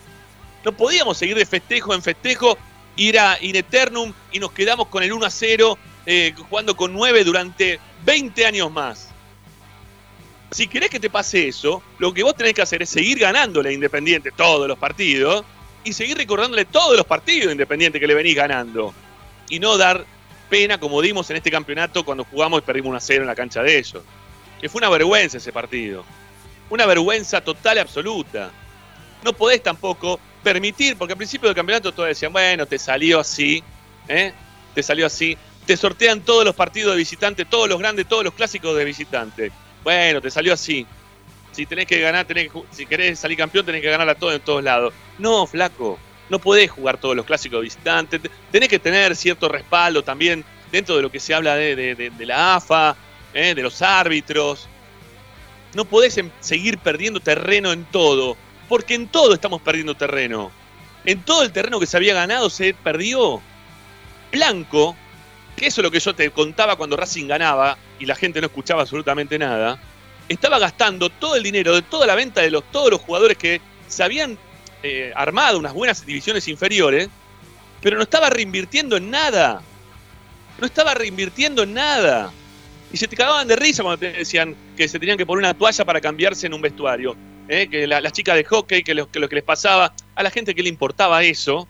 No 0.64 0.74
podíamos 0.74 1.18
seguir 1.18 1.38
de 1.38 1.46
festejo 1.46 1.94
en 1.94 2.02
festejo, 2.02 2.58
ir 2.98 3.18
a 3.18 3.38
in 3.42 3.56
eternum 3.56 4.14
y 4.32 4.40
nos 4.40 4.52
quedamos 4.52 4.88
con 4.88 5.04
el 5.04 5.14
1 5.14 5.26
a 5.26 5.30
0, 5.30 5.78
eh, 6.06 6.34
jugando 6.50 6.76
con 6.76 6.94
9 6.94 7.24
durante 7.24 7.80
20 8.04 8.46
años 8.46 8.72
más. 8.72 9.09
Si 10.52 10.68
querés 10.68 10.90
que 10.90 11.00
te 11.00 11.10
pase 11.10 11.48
eso, 11.48 11.84
lo 12.00 12.14
que 12.14 12.24
vos 12.24 12.36
tenés 12.36 12.54
que 12.54 12.62
hacer 12.62 12.82
es 12.82 12.90
seguir 12.90 13.20
ganándole 13.20 13.70
a 13.70 13.72
Independiente 13.72 14.32
todos 14.32 14.68
los 14.68 14.80
partidos 14.80 15.46
y 15.84 15.94
seguir 15.94 16.18
recordándole 16.18 16.66
todos 16.66 16.98
los 16.98 17.06
partidos 17.06 17.52
Independiente 17.52 18.00
que 18.00 18.08
le 18.08 18.16
venís 18.16 18.36
ganando. 18.36 18.94
Y 19.50 19.60
no 19.60 19.78
dar 19.78 20.06
pena 20.50 20.80
como 20.80 21.02
dimos 21.02 21.30
en 21.30 21.38
este 21.38 21.52
campeonato 21.52 22.04
cuando 22.04 22.24
jugamos 22.24 22.60
y 22.60 22.62
perdimos 22.64 22.90
1 22.90 22.98
a 22.98 23.02
0 23.02 23.22
en 23.22 23.28
la 23.28 23.36
cancha 23.36 23.62
de 23.62 23.78
ellos. 23.78 24.04
Que 24.60 24.70
fue 24.70 24.80
una 24.80 24.90
vergüenza 24.90 25.38
ese 25.38 25.52
partido. 25.52 26.04
Una 26.70 26.86
vergüenza 26.86 27.42
total 27.42 27.78
y 27.78 27.80
absoluta. 27.82 28.52
No 29.24 29.34
podés 29.34 29.62
tampoco 29.62 30.20
permitir, 30.44 30.98
porque 30.98 31.14
al 31.14 31.18
principio 31.18 31.48
del 31.48 31.56
campeonato 31.56 31.92
todos 31.92 32.10
decían, 32.10 32.34
bueno, 32.34 32.66
te 32.66 32.80
salió 32.80 33.20
así, 33.20 33.64
¿eh? 34.08 34.34
Te 34.74 34.82
salió 34.82 35.06
así. 35.06 35.38
Te 35.66 35.78
sortean 35.78 36.22
todos 36.22 36.44
los 36.44 36.56
partidos 36.56 36.94
de 36.94 36.98
visitante, 36.98 37.46
todos 37.46 37.70
los 37.70 37.78
grandes, 37.78 38.08
todos 38.08 38.24
los 38.24 38.34
clásicos 38.34 38.76
de 38.76 38.86
visitante. 38.86 39.52
Bueno, 39.84 40.22
te 40.22 40.30
salió 40.32 40.54
así. 40.54 40.86
Si 41.52 41.66
tenés 41.66 41.86
que 41.88 42.00
ganar, 42.00 42.26
tenés 42.26 42.52
que, 42.52 42.62
si 42.72 42.86
querés 42.86 43.20
salir 43.20 43.38
campeón, 43.38 43.66
tenés 43.66 43.82
que 43.82 43.90
ganar 43.90 44.08
a 44.10 44.16
todos 44.16 44.34
en 44.36 44.42
todos 44.42 44.64
lados. 44.64 44.94
No, 45.18 45.46
flaco. 45.48 45.98
No 46.30 46.38
podés 46.40 46.70
jugar 46.70 46.98
todos 47.00 47.16
los 47.16 47.26
clásicos. 47.26 47.66
Te- 48.10 48.20
Tenés 48.52 48.70
que 48.70 48.78
tener 48.80 49.16
cierto 49.16 49.50
respaldo 49.50 50.04
también 50.04 50.46
dentro 50.72 50.96
de 50.96 51.02
lo 51.02 51.12
que 51.12 51.20
se 51.20 51.34
habla 51.34 51.56
de, 51.56 51.76
de- 51.76 51.96
de- 51.96 52.10
de 52.12 52.26
la 52.26 52.56
AFA, 52.56 52.96
¿eh? 53.34 53.56
de 53.56 53.64
los 53.64 53.82
árbitros. 53.82 54.68
No 55.74 55.86
podés 55.86 56.18
em- 56.18 56.30
seguir 56.40 56.78
perdiendo 56.78 57.20
terreno 57.20 57.72
en 57.72 57.84
todo, 57.86 58.38
porque 58.68 58.94
en 58.94 59.08
todo 59.08 59.34
estamos 59.34 59.62
perdiendo 59.62 59.96
terreno. 59.96 60.52
En 61.06 61.22
todo 61.24 61.42
el 61.44 61.52
terreno 61.52 61.80
que 61.80 61.88
se 61.88 61.98
había 61.98 62.14
ganado 62.14 62.50
se 62.52 62.74
perdió. 62.76 63.42
Blanco, 64.32 64.96
que 65.56 65.68
eso 65.68 65.82
es 65.82 65.84
lo 65.84 65.92
que 65.92 66.00
yo 66.00 66.14
te 66.14 66.30
contaba 66.30 66.76
cuando 66.76 66.96
Racing 66.96 67.28
ganaba 67.28 67.78
y 68.00 68.06
la 68.06 68.16
gente 68.16 68.40
no 68.42 68.48
escuchaba 68.48 68.82
absolutamente 68.82 69.38
nada, 69.38 69.80
estaba 70.28 70.60
gastando 70.60 71.10
todo 71.10 71.36
el 71.36 71.44
dinero 71.44 71.76
de 71.76 71.82
toda 71.82 72.06
la 72.08 72.16
venta 72.16 72.42
de 72.42 72.52
los, 72.52 72.64
todos 72.72 72.90
los 72.92 73.02
jugadores 73.02 73.38
que 73.38 73.62
se 73.88 74.04
habían 74.04 74.38
eh, 74.84 75.12
armado 75.16 75.60
unas 75.60 75.74
buenas 75.74 76.06
divisiones 76.06 76.48
inferiores, 76.48 77.10
pero 77.82 77.98
no 77.98 78.04
estaba 78.04 78.30
reinvirtiendo 78.30 78.98
en 78.98 79.10
nada. 79.10 79.62
No 80.60 80.66
estaba 80.66 80.94
reinvirtiendo 80.94 81.64
en 81.64 81.74
nada. 81.74 82.32
Y 82.92 82.98
se 82.98 83.08
te 83.08 83.16
cagaban 83.16 83.48
de 83.48 83.56
risa 83.56 83.84
cuando 83.84 84.00
te 84.00 84.12
decían 84.12 84.56
que 84.76 84.88
se 84.88 85.00
tenían 85.00 85.18
que 85.18 85.26
poner 85.26 85.40
una 85.46 85.54
toalla 85.54 85.86
para 85.86 86.02
cambiarse 86.02 86.48
en 86.48 86.54
un 86.54 86.62
vestuario. 86.62 87.16
¿eh? 87.48 87.68
Que 87.70 87.88
la- 87.88 88.02
las 88.02 88.14
chicas 88.14 88.36
de 88.36 88.44
hockey, 88.44 88.84
que 88.84 88.94
lo, 88.94 89.10
que 89.10 89.20
lo 89.20 89.30
que 89.30 89.36
les 89.36 89.44
pasaba, 89.44 89.94
a 90.16 90.24
la 90.24 90.30
gente 90.30 90.54
que 90.54 90.62
le 90.64 90.70
importaba 90.70 91.24
eso, 91.24 91.68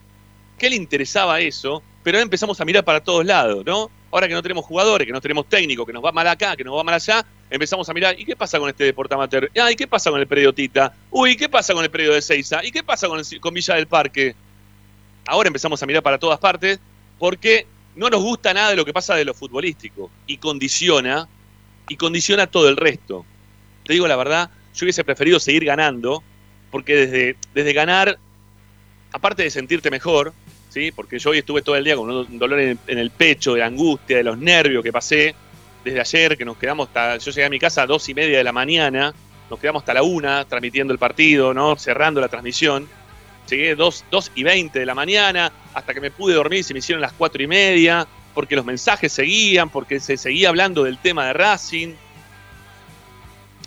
que 0.58 0.68
le 0.68 0.76
interesaba 0.76 1.40
eso, 1.40 1.82
pero 2.02 2.16
ahora 2.18 2.24
empezamos 2.24 2.60
a 2.60 2.64
mirar 2.64 2.84
para 2.84 3.00
todos 3.00 3.24
lados, 3.24 3.64
¿no? 3.64 3.90
Ahora 4.10 4.26
que 4.26 4.34
no 4.34 4.42
tenemos 4.42 4.64
jugadores, 4.64 5.06
que 5.06 5.12
no 5.12 5.20
tenemos 5.20 5.48
técnico, 5.48 5.86
que 5.86 5.92
nos 5.92 6.04
va 6.04 6.10
mal 6.10 6.26
acá, 6.26 6.56
que 6.56 6.64
nos 6.64 6.76
va 6.76 6.82
mal 6.82 6.94
allá, 6.94 7.24
empezamos 7.48 7.88
a 7.88 7.94
mirar, 7.94 8.18
¿y 8.18 8.24
qué 8.24 8.34
pasa 8.34 8.58
con 8.58 8.68
este 8.68 8.84
deporte 8.84 9.14
amateur? 9.14 9.50
Ah, 9.60 9.70
¿y 9.70 9.76
qué 9.76 9.86
pasa 9.86 10.10
con 10.10 10.20
el 10.20 10.26
predio 10.26 10.52
Tita? 10.52 10.92
Uy, 11.10 11.36
¿qué 11.36 11.48
pasa 11.48 11.74
con 11.74 11.84
el 11.84 11.90
predio 11.90 12.12
de 12.12 12.20
Seiza? 12.20 12.64
¿Y 12.64 12.72
qué 12.72 12.82
pasa 12.82 13.06
con, 13.06 13.54
Villa 13.54 13.74
del 13.76 13.86
Parque? 13.86 14.34
Ahora 15.26 15.46
empezamos 15.46 15.80
a 15.82 15.86
mirar 15.86 16.02
para 16.02 16.18
todas 16.18 16.40
partes 16.40 16.80
porque 17.18 17.66
no 17.94 18.10
nos 18.10 18.20
gusta 18.22 18.52
nada 18.52 18.70
de 18.70 18.76
lo 18.76 18.84
que 18.84 18.92
pasa 18.92 19.14
de 19.14 19.24
lo 19.24 19.34
futbolístico 19.34 20.10
y 20.26 20.38
condiciona 20.38 21.28
y 21.88 21.96
condiciona 21.96 22.48
todo 22.48 22.68
el 22.68 22.76
resto. 22.76 23.24
Te 23.84 23.92
digo 23.92 24.08
la 24.08 24.16
verdad, 24.16 24.50
yo 24.74 24.84
hubiese 24.84 25.04
preferido 25.04 25.38
seguir 25.38 25.64
ganando 25.64 26.22
porque 26.72 26.94
desde, 26.94 27.36
desde 27.54 27.72
ganar, 27.72 28.18
aparte 29.12 29.44
de 29.44 29.50
sentirte 29.50 29.90
mejor, 29.90 30.32
¿sí? 30.70 30.92
porque 30.92 31.18
yo 31.18 31.30
hoy 31.30 31.38
estuve 31.38 31.60
todo 31.62 31.76
el 31.76 31.84
día 31.84 31.96
con 31.96 32.10
un 32.10 32.38
dolor 32.38 32.60
en, 32.60 32.78
el 32.86 33.10
pecho, 33.10 33.54
de 33.54 33.62
angustia, 33.62 34.16
de 34.16 34.22
los 34.22 34.38
nervios 34.38 34.82
que 34.82 34.92
pasé, 34.92 35.34
desde 35.84 36.00
ayer 36.00 36.38
que 36.38 36.44
nos 36.44 36.56
quedamos 36.56 36.88
hasta, 36.88 37.18
yo 37.18 37.30
llegué 37.30 37.44
a 37.44 37.50
mi 37.50 37.58
casa 37.58 37.82
a 37.82 37.86
dos 37.86 38.08
y 38.08 38.14
media 38.14 38.38
de 38.38 38.44
la 38.44 38.52
mañana, 38.52 39.12
nos 39.50 39.58
quedamos 39.58 39.82
hasta 39.82 39.94
la 39.94 40.02
una 40.02 40.44
transmitiendo 40.44 40.92
el 40.92 40.98
partido, 40.98 41.52
¿no? 41.52 41.76
cerrando 41.76 42.20
la 42.20 42.28
transmisión. 42.28 42.88
Llegué 43.48 43.74
dos, 43.74 44.04
dos 44.10 44.30
y 44.36 44.44
veinte 44.44 44.78
de 44.78 44.86
la 44.86 44.94
mañana, 44.94 45.50
hasta 45.74 45.92
que 45.92 46.00
me 46.00 46.12
pude 46.12 46.34
dormir, 46.34 46.62
se 46.62 46.72
me 46.72 46.78
hicieron 46.78 47.02
las 47.02 47.12
cuatro 47.12 47.42
y 47.42 47.48
media, 47.48 48.06
porque 48.32 48.54
los 48.54 48.64
mensajes 48.64 49.12
seguían, 49.12 49.70
porque 49.70 49.98
se 49.98 50.16
seguía 50.16 50.50
hablando 50.50 50.84
del 50.84 50.98
tema 50.98 51.26
de 51.26 51.32
Racing. 51.32 51.94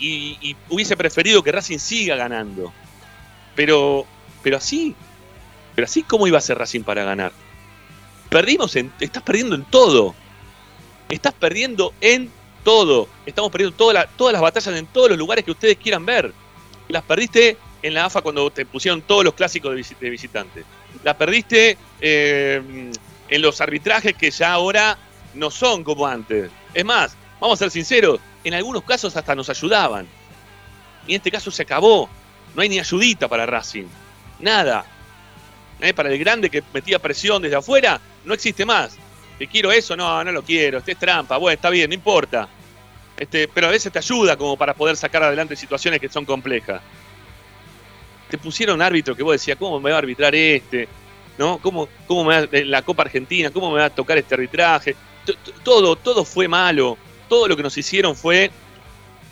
Y, 0.00 0.38
y 0.40 0.56
hubiese 0.70 0.96
preferido 0.96 1.42
que 1.42 1.52
Racing 1.52 1.78
siga 1.78 2.16
ganando. 2.16 2.72
Pero, 3.54 4.06
pero 4.42 4.56
así, 4.56 4.94
pero 5.74 5.86
así, 5.86 6.02
¿cómo 6.02 6.26
iba 6.26 6.38
a 6.38 6.40
ser 6.40 6.58
Racing 6.58 6.82
para 6.82 7.04
ganar? 7.04 7.32
Perdimos 8.30 8.74
en, 8.76 8.92
estás 9.00 9.22
perdiendo 9.22 9.54
en 9.54 9.64
todo. 9.64 10.14
Estás 11.08 11.34
perdiendo 11.34 11.92
en 12.00 12.30
todo. 12.64 13.08
Estamos 13.26 13.50
perdiendo 13.50 13.76
toda 13.76 13.92
la- 13.94 14.06
todas 14.06 14.32
las 14.32 14.42
batallas 14.42 14.74
en 14.76 14.86
todos 14.86 15.10
los 15.10 15.18
lugares 15.18 15.44
que 15.44 15.50
ustedes 15.50 15.76
quieran 15.76 16.04
ver. 16.06 16.32
Las 16.88 17.02
perdiste 17.04 17.56
en 17.82 17.94
la 17.94 18.06
AFA 18.06 18.22
cuando 18.22 18.50
te 18.50 18.64
pusieron 18.66 19.02
todos 19.02 19.24
los 19.24 19.34
clásicos 19.34 19.74
de, 19.74 19.80
visi- 19.80 19.98
de 19.98 20.10
visitante. 20.10 20.64
Las 21.02 21.16
perdiste 21.16 21.76
eh, 22.00 22.90
en 23.28 23.42
los 23.42 23.60
arbitrajes 23.60 24.14
que 24.14 24.30
ya 24.30 24.52
ahora 24.52 24.98
no 25.34 25.50
son 25.50 25.84
como 25.84 26.06
antes. 26.06 26.50
Es 26.72 26.84
más, 26.84 27.16
vamos 27.40 27.58
a 27.60 27.64
ser 27.64 27.70
sinceros, 27.70 28.20
en 28.42 28.54
algunos 28.54 28.82
casos 28.84 29.16
hasta 29.16 29.34
nos 29.34 29.48
ayudaban. 29.50 30.06
Y 31.06 31.12
en 31.12 31.16
este 31.16 31.30
caso 31.30 31.50
se 31.50 31.62
acabó. 31.62 32.08
No 32.54 32.62
hay 32.62 32.68
ni 32.68 32.78
ayudita 32.78 33.28
para 33.28 33.44
Racing. 33.46 33.84
Nada. 34.40 34.86
¿Eh? 35.84 35.94
Para 35.94 36.10
el 36.10 36.18
grande 36.18 36.50
que 36.50 36.62
metía 36.72 36.98
presión 36.98 37.42
desde 37.42 37.56
afuera, 37.56 38.00
no 38.24 38.34
existe 38.34 38.64
más. 38.64 38.96
¿Que 39.38 39.46
quiero 39.46 39.70
eso? 39.70 39.96
No, 39.96 40.22
no 40.24 40.32
lo 40.32 40.42
quiero. 40.42 40.78
Este 40.78 40.92
es 40.92 40.98
trampa. 40.98 41.36
Bueno, 41.36 41.54
está 41.54 41.70
bien, 41.70 41.90
no 41.90 41.94
importa. 41.94 42.48
Este, 43.16 43.48
pero 43.48 43.68
a 43.68 43.70
veces 43.70 43.92
te 43.92 43.98
ayuda 43.98 44.36
como 44.36 44.56
para 44.56 44.74
poder 44.74 44.96
sacar 44.96 45.22
adelante 45.22 45.56
situaciones 45.56 46.00
que 46.00 46.08
son 46.08 46.24
complejas. 46.24 46.80
Te 48.30 48.38
pusieron 48.38 48.80
árbitro 48.80 49.14
que 49.14 49.22
vos 49.22 49.32
decías, 49.32 49.58
¿cómo 49.58 49.78
me 49.78 49.90
va 49.90 49.96
a 49.96 49.98
arbitrar 50.00 50.34
este? 50.34 50.88
¿no? 51.38 51.58
¿Cómo, 51.58 51.88
cómo 52.06 52.24
me 52.24 52.46
va, 52.46 52.48
la 52.64 52.82
Copa 52.82 53.02
Argentina, 53.02 53.50
cómo 53.50 53.70
me 53.70 53.80
va 53.80 53.86
a 53.86 53.90
tocar 53.90 54.18
este 54.18 54.34
arbitraje? 54.34 54.96
Todo, 55.62 55.96
todo 55.96 56.24
fue 56.24 56.48
malo. 56.48 56.96
Todo 57.28 57.48
lo 57.48 57.56
que 57.56 57.62
nos 57.62 57.76
hicieron 57.76 58.14
fue 58.14 58.50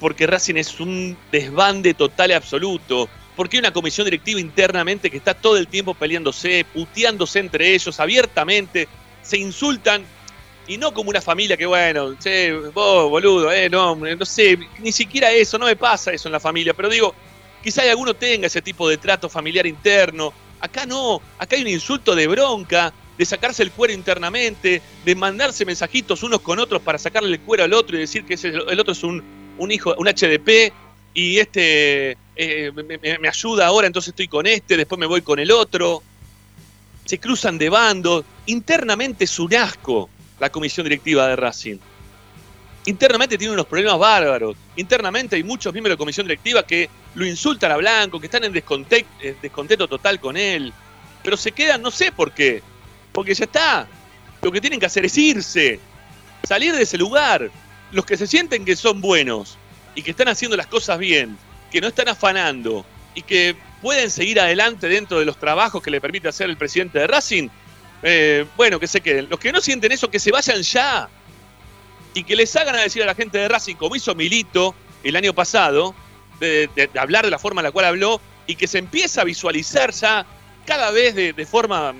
porque 0.00 0.26
Racing 0.26 0.56
es 0.56 0.80
un 0.80 1.16
desbande 1.30 1.94
total 1.94 2.30
y 2.30 2.34
absoluto. 2.34 3.08
Porque 3.36 3.56
hay 3.56 3.60
una 3.60 3.72
comisión 3.72 4.04
directiva 4.04 4.40
internamente 4.40 5.10
que 5.10 5.16
está 5.16 5.34
todo 5.34 5.56
el 5.56 5.68
tiempo 5.68 5.94
peleándose, 5.94 6.66
puteándose 6.72 7.38
entre 7.38 7.74
ellos 7.74 7.98
abiertamente, 7.98 8.88
se 9.22 9.38
insultan 9.38 10.04
y 10.66 10.76
no 10.76 10.92
como 10.92 11.10
una 11.10 11.20
familia 11.20 11.56
que, 11.56 11.66
bueno, 11.66 12.14
che, 12.18 12.52
vos, 12.52 13.10
boludo, 13.10 13.50
eh, 13.52 13.68
no, 13.68 13.96
no 13.96 14.24
sé, 14.24 14.58
ni 14.78 14.92
siquiera 14.92 15.30
eso, 15.30 15.58
no 15.58 15.66
me 15.66 15.76
pasa 15.76 16.12
eso 16.12 16.28
en 16.28 16.32
la 16.32 16.40
familia, 16.40 16.72
pero 16.74 16.88
digo, 16.88 17.14
quizá 17.62 17.82
alguno 17.82 18.14
tenga 18.14 18.46
ese 18.46 18.62
tipo 18.62 18.88
de 18.88 18.96
trato 18.98 19.28
familiar 19.28 19.66
interno. 19.66 20.32
Acá 20.60 20.86
no, 20.86 21.20
acá 21.38 21.56
hay 21.56 21.62
un 21.62 21.68
insulto 21.68 22.14
de 22.14 22.26
bronca, 22.28 22.94
de 23.18 23.24
sacarse 23.26 23.62
el 23.62 23.72
cuero 23.72 23.92
internamente, 23.92 24.82
de 25.04 25.14
mandarse 25.14 25.64
mensajitos 25.64 26.22
unos 26.22 26.40
con 26.40 26.58
otros 26.58 26.80
para 26.82 26.98
sacarle 26.98 27.30
el 27.30 27.40
cuero 27.40 27.64
al 27.64 27.72
otro 27.72 27.96
y 27.96 28.00
decir 28.00 28.24
que 28.24 28.34
ese- 28.34 28.48
el 28.68 28.80
otro 28.80 28.92
es 28.92 29.02
un, 29.02 29.22
un 29.58 29.70
hijo, 29.72 29.94
un 29.98 30.06
HDP, 30.08 30.72
y 31.14 31.38
este 31.38 32.16
eh, 32.36 32.72
me, 33.20 33.28
ayuda 33.28 33.66
ahora, 33.66 33.86
entonces 33.86 34.10
estoy 34.10 34.28
con 34.28 34.46
este, 34.46 34.76
después 34.76 34.98
me 34.98 35.06
voy 35.06 35.22
con 35.22 35.38
el 35.38 35.50
otro. 35.50 36.02
Se 37.04 37.18
cruzan 37.18 37.58
de 37.58 37.68
bandos. 37.68 38.24
Internamente 38.46 39.24
es 39.24 39.38
un 39.38 39.54
asco 39.54 40.08
la 40.38 40.50
comisión 40.50 40.84
directiva 40.84 41.26
de 41.28 41.36
Racing. 41.36 41.78
Internamente 42.86 43.38
tiene 43.38 43.52
unos 43.52 43.66
problemas 43.66 43.98
bárbaros. 43.98 44.56
Internamente 44.76 45.36
hay 45.36 45.44
muchos 45.44 45.72
miembros 45.72 45.90
de 45.90 45.94
la 45.94 45.98
comisión 45.98 46.26
directiva 46.26 46.66
que 46.66 46.88
lo 47.14 47.26
insultan 47.26 47.70
a 47.70 47.76
Blanco, 47.76 48.18
que 48.18 48.26
están 48.26 48.44
en 48.44 48.52
desconte- 48.52 49.06
descontento 49.40 49.86
total 49.86 50.18
con 50.18 50.36
él. 50.36 50.72
Pero 51.22 51.36
se 51.36 51.52
quedan, 51.52 51.82
no 51.82 51.90
sé 51.90 52.10
por 52.10 52.32
qué. 52.32 52.62
Porque 53.12 53.34
ya 53.34 53.44
está. 53.44 53.86
Lo 54.40 54.50
que 54.50 54.60
tienen 54.60 54.80
que 54.80 54.86
hacer 54.86 55.04
es 55.04 55.16
irse. 55.16 55.78
Salir 56.42 56.74
de 56.74 56.82
ese 56.82 56.98
lugar. 56.98 57.50
Los 57.92 58.04
que 58.04 58.16
se 58.16 58.26
sienten 58.26 58.64
que 58.64 58.74
son 58.74 59.00
buenos 59.00 59.58
y 59.94 60.02
que 60.02 60.12
están 60.12 60.28
haciendo 60.28 60.56
las 60.56 60.66
cosas 60.66 60.98
bien, 60.98 61.36
que 61.70 61.80
no 61.80 61.88
están 61.88 62.08
afanando 62.08 62.84
y 63.14 63.22
que 63.22 63.56
pueden 63.80 64.10
seguir 64.10 64.40
adelante 64.40 64.88
dentro 64.88 65.18
de 65.18 65.24
los 65.24 65.38
trabajos 65.38 65.82
que 65.82 65.90
le 65.90 66.00
permite 66.00 66.28
hacer 66.28 66.48
el 66.48 66.56
presidente 66.56 66.98
de 66.98 67.06
Racing, 67.06 67.48
eh, 68.02 68.46
bueno, 68.56 68.80
que 68.80 68.86
se 68.86 69.00
queden. 69.00 69.28
Los 69.28 69.38
que 69.38 69.52
no 69.52 69.60
sienten 69.60 69.92
eso, 69.92 70.10
que 70.10 70.18
se 70.18 70.30
vayan 70.30 70.62
ya 70.62 71.08
y 72.14 72.24
que 72.24 72.36
les 72.36 72.54
hagan 72.56 72.74
a 72.76 72.80
decir 72.80 73.02
a 73.02 73.06
la 73.06 73.14
gente 73.14 73.38
de 73.38 73.48
Racing, 73.48 73.74
como 73.74 73.96
hizo 73.96 74.14
Milito 74.14 74.74
el 75.02 75.16
año 75.16 75.34
pasado, 75.34 75.94
de, 76.40 76.68
hablar 76.98 77.24
de 77.24 77.30
la 77.30 77.38
forma 77.38 77.60
en 77.60 77.66
la 77.66 77.70
cual 77.70 77.86
habló 77.86 78.20
y 78.46 78.56
que 78.56 78.66
se 78.66 78.78
empieza 78.78 79.20
a 79.20 79.24
visualizar 79.24 79.92
ya 79.92 80.26
cada 80.66 80.90
vez 80.90 81.14
de, 81.14 81.32
de 81.32 81.46
forma 81.46 81.94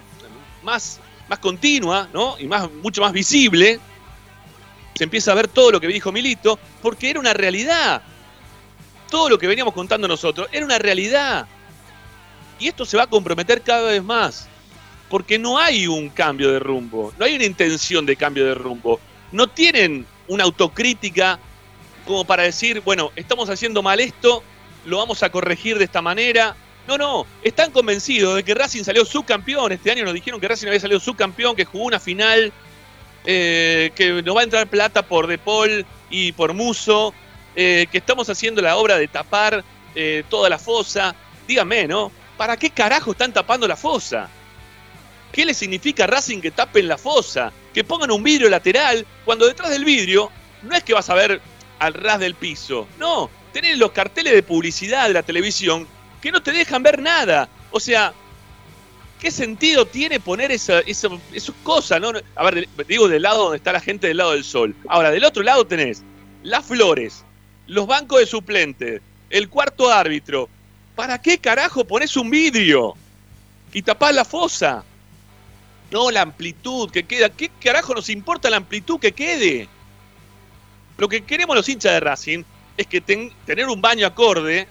más, 0.62 1.01
más 1.28 1.38
continua 1.38 2.09
¿no? 2.12 2.36
y 2.38 2.47
más, 2.47 2.70
mucho 2.82 3.03
más 3.03 3.12
visible. 3.12 3.80
Se 5.03 5.05
empieza 5.05 5.32
a 5.32 5.34
ver 5.34 5.48
todo 5.48 5.72
lo 5.72 5.80
que 5.80 5.88
dijo 5.88 6.12
Milito, 6.12 6.61
porque 6.80 7.11
era 7.11 7.18
una 7.18 7.34
realidad. 7.34 8.03
Todo 9.11 9.30
lo 9.30 9.36
que 9.36 9.48
veníamos 9.48 9.74
contando 9.74 10.07
nosotros 10.07 10.46
era 10.53 10.64
una 10.64 10.78
realidad. 10.78 11.48
Y 12.61 12.68
esto 12.68 12.84
se 12.84 12.96
va 12.96 13.03
a 13.03 13.07
comprometer 13.09 13.62
cada 13.62 13.90
vez 13.90 14.00
más. 14.00 14.46
Porque 15.11 15.40
no 15.40 15.59
hay 15.59 15.88
un 15.88 16.09
cambio 16.09 16.53
de 16.53 16.61
rumbo, 16.61 17.12
no 17.18 17.24
hay 17.24 17.34
una 17.34 17.46
intención 17.46 18.07
de 18.07 18.14
cambio 18.14 18.44
de 18.44 18.55
rumbo. 18.55 19.00
No 19.32 19.48
tienen 19.48 20.07
una 20.28 20.44
autocrítica 20.44 21.40
como 22.07 22.24
para 22.24 22.44
decir, 22.44 22.80
bueno, 22.82 23.11
estamos 23.16 23.50
haciendo 23.50 23.82
mal 23.82 23.98
esto, 23.98 24.44
lo 24.84 24.98
vamos 24.98 25.24
a 25.24 25.32
corregir 25.32 25.78
de 25.78 25.84
esta 25.86 26.00
manera. 26.00 26.55
No, 26.86 26.96
no, 26.96 27.26
están 27.42 27.72
convencidos 27.72 28.36
de 28.36 28.44
que 28.44 28.55
Racing 28.55 28.84
salió 28.84 29.05
subcampeón. 29.05 29.72
Este 29.72 29.90
año 29.90 30.05
nos 30.05 30.14
dijeron 30.14 30.40
que 30.40 30.46
Racing 30.46 30.68
había 30.68 30.78
salido 30.78 31.00
subcampeón, 31.00 31.57
que 31.57 31.64
jugó 31.64 31.86
una 31.86 31.98
final, 31.98 32.53
eh, 33.25 33.93
que 33.95 34.23
nos 34.23 34.37
va 34.37 34.41
a 34.41 34.45
entrar 34.45 34.66
plata 34.66 35.03
por 35.03 35.27
De 35.27 35.39
Paul 35.39 35.87
y 36.11 36.33
por 36.33 36.55
Muso, 36.55 37.14
eh, 37.55 37.87
que 37.91 37.99
estamos 37.99 38.29
haciendo 38.29 38.62
la 38.62 38.77
obra 38.77 38.99
de 38.99 39.09
tapar 39.09 39.64
eh, 39.95 40.25
toda 40.29 40.49
la 40.49 40.59
fosa. 40.59 41.14
Dígame, 41.47 41.87
¿no? 41.87 42.11
¿Para 42.37 42.57
qué 42.57 42.70
carajo 42.70 43.12
están 43.12 43.33
tapando 43.33 43.68
la 43.68 43.77
fosa? 43.77 44.29
¿Qué 45.33 45.45
le 45.45 45.55
significa 45.55 46.05
a 46.05 46.07
Racing 46.07 46.41
que 46.41 46.51
tapen 46.51 46.89
la 46.89 46.99
fosa? 46.99 47.53
Que 47.73 47.85
pongan 47.85 48.11
un 48.11 48.23
vidrio 48.23 48.51
lateral, 48.51 49.07
cuando 49.25 49.47
detrás 49.47 49.70
del 49.70 49.85
vidrio 49.85 50.31
no 50.62 50.75
es 50.75 50.85
que 50.85 50.95
vas 50.95 51.09
a 51.09 51.14
ver 51.14 51.41
al 51.79 51.95
ras 51.95 52.20
del 52.20 52.35
piso. 52.35 52.87
No, 52.99 53.31
tenés 53.53 53.79
los 53.79 53.93
carteles 53.93 54.35
de 54.35 54.43
publicidad 54.43 55.09
de 55.09 55.14
la 55.14 55.23
televisión 55.23 55.87
que 56.20 56.33
no 56.33 56.43
te 56.43 56.53
dejan 56.53 56.83
ver 56.83 57.01
nada. 57.01 57.49
O 57.70 57.81
sea, 57.81 58.12
¿qué 59.23 59.31
sentido 59.31 59.87
tiene 59.87 60.18
poner 60.18 60.51
esa, 60.51 60.81
esa, 60.81 61.09
esas 61.31 61.55
cosas? 61.62 62.03
A 62.35 62.45
ver, 62.51 62.68
digo 62.89 63.07
del 63.07 63.23
lado 63.23 63.45
donde 63.45 63.59
está 63.59 63.73
la 63.73 63.81
gente 63.81 64.09
del 64.09 64.16
lado 64.16 64.33
del 64.33 64.43
sol. 64.43 64.77
Ahora, 64.89 65.12
del 65.12 65.25
otro 65.25 65.45
lado 65.45 65.64
tenés 65.64 66.03
las 66.43 66.66
flores, 66.66 67.25
los 67.68 67.87
bancos 67.87 68.18
de 68.18 68.27
suplentes, 68.27 69.01
el 69.31 69.49
cuarto 69.49 69.93
árbitro. 69.93 70.49
¿Para 70.97 71.23
qué 71.23 71.39
carajo 71.39 71.85
pones 71.85 72.16
un 72.16 72.31
vidrio? 72.31 72.95
Y 73.73 73.83
tapás 73.83 74.12
la 74.12 74.25
fosa. 74.25 74.85
No, 75.93 76.11
la 76.11 76.23
amplitud 76.23 76.91
que 76.91 77.05
queda. 77.05 77.29
¿Qué 77.29 77.49
carajo 77.61 77.95
nos 77.95 78.09
importa 78.09 78.51
la 78.51 78.57
amplitud 78.57 78.99
que 78.99 79.12
quede? 79.12 79.68
Lo 80.99 81.09
que 81.09 81.25
queremos 81.25 81.55
los 81.55 81.68
hinchas 81.68 81.93
de 81.93 82.01
Racing 82.01 82.43
es 82.77 82.89
que 82.89 83.01
ten- 83.01 83.33
tener 83.47 83.68
un 83.68 83.81
baño 83.81 84.05
acorde, 84.05 84.66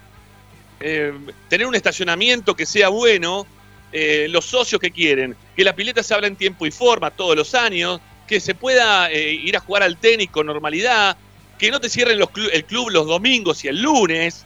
eh, 0.82 1.14
tener 1.47 1.68
un 1.68 1.76
estacionamiento 1.76 2.54
que 2.54 2.66
sea 2.66 2.89
bueno, 2.89 3.47
eh, 3.92 4.28
los 4.30 4.46
socios 4.46 4.80
que 4.80 4.92
quieren, 4.92 5.36
que 5.56 5.64
la 5.64 5.76
pileta 5.76 6.02
se 6.04 6.14
abra 6.14 6.28
en 6.28 6.36
tiempo 6.36 6.66
y 6.66 6.72
forma 6.72 7.12
todos 7.12 7.36
los 7.36 7.54
años, 7.56 8.00
que 8.28 8.39
se 8.39 8.56
pueda 8.56 9.12
eh, 9.12 9.34
ir 9.34 9.56
a 9.58 9.60
jugar 9.60 9.84
al 9.84 9.98
tenis 9.98 10.30
con 10.30 10.46
normalidad, 10.48 11.18
que 11.60 11.70
no 11.72 11.80
te 11.80 11.89
cierren 11.89 12.18
los 12.18 12.30
clu- 12.30 12.50
el 12.52 12.66
club 12.66 12.89
los 12.89 13.06
domingos 13.08 13.64
y 13.66 13.68
el 13.68 13.82
lunes. 13.82 14.46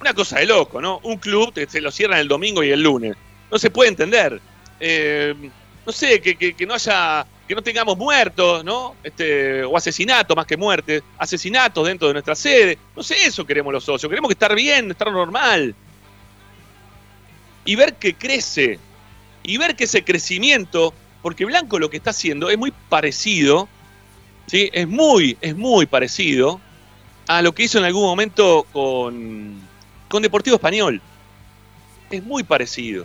Una 0.00 0.14
cosa 0.14 0.38
de 0.38 0.46
loco, 0.46 0.80
¿no? 0.80 1.00
Un 1.02 1.16
club 1.18 1.52
te, 1.52 1.68
se 1.68 1.80
lo 1.80 1.90
cierran 1.90 2.20
el 2.20 2.28
domingo 2.28 2.62
y 2.62 2.70
el 2.70 2.80
lunes. 2.82 3.16
No 3.50 3.58
se 3.58 3.68
puede 3.70 3.90
entender. 3.90 4.40
Eh, 4.80 5.34
no 5.84 5.92
sé, 5.92 6.20
que, 6.20 6.36
que- 6.36 6.54
que 6.54 6.66
no 6.66 6.74
haya, 6.74 7.26
que 7.46 7.54
no 7.54 7.62
tengamos 7.62 7.96
muertos, 7.98 8.64
¿no? 8.64 8.94
Este, 9.02 9.64
o 9.64 9.76
asesinatos 9.76 10.36
más 10.36 10.46
que 10.46 10.56
muertes, 10.56 11.02
asesinatos 11.18 11.86
dentro 11.86 12.08
de 12.08 12.14
nuestra 12.14 12.34
sede. 12.34 12.78
No 12.96 13.02
sé, 13.02 13.24
eso 13.26 13.44
queremos 13.44 13.72
los 13.72 13.84
socios. 13.84 14.08
Queremos 14.08 14.28
que 14.28 14.34
estar 14.34 14.54
bien, 14.54 14.90
estar 14.90 15.10
normal. 15.10 15.74
Y 17.68 17.76
ver 17.76 17.96
que 17.96 18.14
crece. 18.14 18.78
Y 19.42 19.58
ver 19.58 19.76
que 19.76 19.84
ese 19.84 20.02
crecimiento, 20.02 20.94
porque 21.20 21.44
Blanco 21.44 21.78
lo 21.78 21.90
que 21.90 21.98
está 21.98 22.10
haciendo 22.10 22.48
es 22.48 22.56
muy 22.56 22.72
parecido, 22.88 23.68
¿sí? 24.46 24.70
Es 24.72 24.88
muy, 24.88 25.36
es 25.42 25.54
muy 25.54 25.84
parecido 25.84 26.62
a 27.26 27.42
lo 27.42 27.52
que 27.52 27.64
hizo 27.64 27.76
en 27.76 27.84
algún 27.84 28.04
momento 28.04 28.66
con, 28.72 29.60
con 30.08 30.22
Deportivo 30.22 30.56
Español. 30.56 31.02
Es 32.10 32.24
muy 32.24 32.42
parecido. 32.42 33.04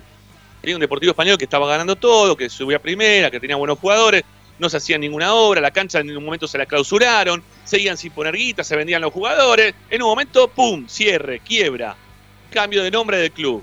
Tenía 0.61 0.77
un 0.77 0.81
Deportivo 0.81 1.11
Español 1.11 1.37
que 1.37 1.43
estaba 1.43 1.67
ganando 1.67 1.97
todo, 1.97 2.37
que 2.37 2.49
subía 2.49 2.81
primera, 2.81 3.29
que 3.29 3.41
tenía 3.41 3.57
buenos 3.57 3.79
jugadores, 3.79 4.23
no 4.59 4.69
se 4.69 4.77
hacía 4.77 4.97
ninguna 4.97 5.33
obra, 5.33 5.59
la 5.59 5.71
cancha 5.71 5.99
en 5.99 6.15
un 6.15 6.23
momento 6.23 6.47
se 6.47 6.57
la 6.57 6.65
clausuraron, 6.65 7.43
seguían 7.65 7.97
sin 7.97 8.13
poner 8.13 8.33
guita, 8.33 8.63
se 8.63 8.77
vendían 8.77 9.01
los 9.01 9.11
jugadores, 9.11 9.75
en 9.89 10.01
un 10.01 10.07
momento, 10.07 10.47
¡pum!, 10.47 10.87
cierre, 10.87 11.41
quiebra, 11.41 11.97
cambio 12.49 12.81
de 12.81 12.91
nombre 12.91 13.17
del 13.17 13.33
club. 13.33 13.61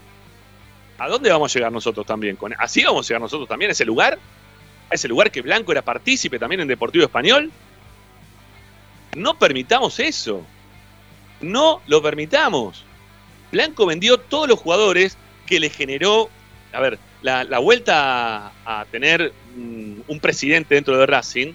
¿A 1.00 1.08
dónde 1.08 1.30
vamos 1.30 1.50
a 1.50 1.54
llegar 1.58 1.72
nosotros 1.72 2.06
también? 2.06 2.36
¿Con- 2.36 2.54
¿Así 2.58 2.84
vamos 2.84 3.06
a 3.06 3.08
llegar 3.08 3.22
nosotros 3.22 3.48
también 3.48 3.70
a 3.70 3.72
ese 3.72 3.86
lugar? 3.86 4.18
¿A 4.90 4.94
ese 4.94 5.08
lugar 5.08 5.30
que 5.30 5.40
Blanco 5.40 5.72
era 5.72 5.80
partícipe 5.80 6.38
también 6.38 6.60
en 6.60 6.68
Deportivo 6.68 7.02
Español? 7.02 7.50
No 9.16 9.38
permitamos 9.38 9.98
eso. 9.98 10.44
No 11.40 11.80
lo 11.86 12.02
permitamos. 12.02 12.84
Blanco 13.50 13.86
vendió 13.86 14.18
todos 14.18 14.46
los 14.46 14.58
jugadores 14.58 15.16
que 15.46 15.58
le 15.58 15.70
generó, 15.70 16.28
a 16.70 16.80
ver, 16.80 16.98
la, 17.22 17.58
vuelta 17.60 18.52
a, 18.66 18.84
tener 18.90 19.32
mm, 19.56 20.00
un 20.06 20.20
presidente 20.20 20.74
dentro 20.74 20.98
de 20.98 21.06
Racing. 21.06 21.54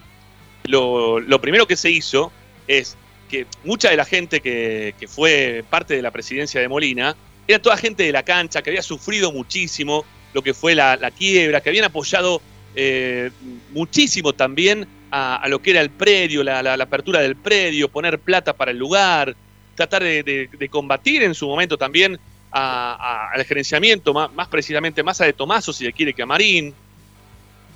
Lo, 0.63 1.39
primero 1.39 1.67
que 1.67 1.75
se 1.75 1.91
hizo 1.91 2.31
es 2.67 2.97
que 3.29 3.45
mucha 3.63 3.91
de 3.91 3.97
la 3.97 4.05
gente 4.05 4.41
que 4.41 5.07
fue 5.07 5.63
parte 5.69 5.95
de 5.95 6.01
la 6.01 6.09
presidencia 6.09 6.59
de 6.59 6.67
Molina 6.67 7.15
era 7.47 7.59
toda 7.59 7.77
gente 7.77 8.03
de 8.03 8.11
la 8.11 8.23
cancha 8.23 8.61
que 8.61 8.69
había 8.71 8.81
sufrido 8.81 9.31
muchísimo 9.31 10.05
lo 10.33 10.41
que 10.41 10.53
fue 10.53 10.75
la, 10.75 10.97
quiebra, 11.11 11.61
que 11.61 11.69
habían 11.69 11.85
apoyado 11.85 12.41
eh, 12.75 13.31
muchísimo 13.69 14.33
también 14.33 14.87
a, 15.11 15.47
lo 15.47 15.59
que 15.59 15.71
era 15.71 15.79
el 15.81 15.91
predio, 15.91 16.43
la, 16.43 16.61
la- 16.61 16.73
apertura 16.73 17.21
del 17.21 17.37
predio, 17.37 17.87
poner 17.87 18.19
plata 18.19 18.51
para 18.51 18.71
el 18.71 18.77
lugar, 18.77 19.33
tratar 19.75 20.03
de, 20.03 20.49
combatir 20.69 21.23
en 21.23 21.33
su 21.33 21.47
momento 21.47 21.77
también 21.77 22.19
a- 22.51 22.97
a- 22.99 23.33
al 23.33 23.45
gerenciamiento, 23.45 24.13
más, 24.13 24.33
más 24.33 24.49
precisamente 24.49 25.03
más 25.03 25.21
a 25.21 25.25
de 25.25 25.31
Tomaso, 25.33 25.71
si 25.71 25.85
le 25.85 25.93
quiere, 25.93 26.13
que 26.13 26.23
a 26.23 26.25
Marín. 26.25 26.73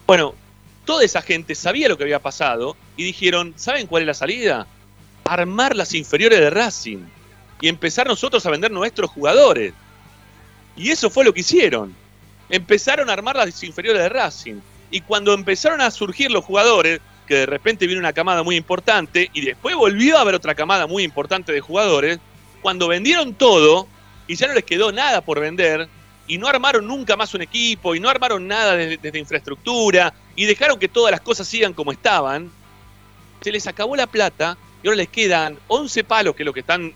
Bueno, 0.06 0.36
toda 0.86 1.06
esa 1.06 1.22
gente 1.22 1.56
sabía 1.56 1.88
lo 1.88 1.98
que 1.98 2.04
había 2.04 2.20
pasado 2.20 2.76
y 2.98 3.04
dijeron, 3.06 3.54
¿saben 3.56 3.88
cuál 3.88 4.04
es 4.04 4.08
la 4.08 4.14
salida? 4.14 4.68
Armar 5.24 5.78
las 5.78 5.94
inferiores 5.94 6.40
de 6.40 6.50
Racing 6.50 7.00
y 7.62 7.68
empezar 7.68 8.08
nosotros 8.08 8.46
a 8.46 8.52
vender 8.52 8.72
nuestros 8.72 9.10
jugadores. 9.10 9.74
Y 10.76 10.92
eso 10.92 11.10
fue 11.10 11.26
lo 11.26 11.34
que 11.34 11.42
hicieron. 11.42 11.96
empezaron 12.50 13.10
a 13.10 13.14
armar 13.14 13.36
las 13.36 13.64
inferiores 13.64 14.02
de 14.02 14.10
Racing. 14.10 14.56
Y 14.90 15.02
cuando 15.02 15.34
empezaron 15.34 15.82
a 15.82 15.92
surgir 15.92 16.32
los 16.32 16.44
jugadores, 16.44 17.00
que 17.28 17.36
de 17.36 17.46
repente 17.46 17.86
vino 17.86 18.00
una 18.00 18.14
camada 18.14 18.42
muy 18.42 18.56
importante 18.56 19.30
y 19.34 19.42
después 19.42 19.76
volvió 19.76 20.18
a 20.18 20.22
haber 20.22 20.34
otra 20.34 20.56
camada 20.56 20.88
muy 20.88 21.04
importante 21.04 21.52
de 21.52 21.62
jugadores, 21.62 22.20
cuando 22.62 22.88
vendieron 22.88 23.36
todo 23.36 23.88
y 24.28 24.36
ya 24.36 24.48
no 24.48 24.54
les 24.54 24.64
quedó 24.64 24.92
nada 24.92 25.22
por 25.22 25.40
vender 25.40 25.88
y 26.28 26.38
no 26.40 26.48
armaron 26.48 26.88
nunca 26.88 27.16
más 27.16 27.34
un 27.34 27.42
equipo 27.42 27.94
y 27.94 28.00
no 28.00 28.10
armaron 28.10 28.48
nada 28.48 28.76
desde, 28.76 28.98
desde 28.98 29.20
infraestructura 29.20 30.14
y 30.36 30.46
dejaron 30.46 30.80
que 30.80 30.88
todas 30.88 31.12
las 31.12 31.22
cosas 31.22 31.48
sigan 31.48 31.74
como 31.74 31.92
estaban, 31.92 32.52
se 33.42 33.52
les 33.52 33.68
acabó 33.68 33.96
la 33.96 34.08
plata 34.08 34.58
y 34.82 34.88
ahora 34.88 34.98
les 34.98 35.10
quedan 35.10 35.60
11 35.68 36.04
palos, 36.06 36.36
que 36.36 36.44
es 36.44 36.46
lo 36.46 36.54
que 36.54 36.62
están 36.62 36.94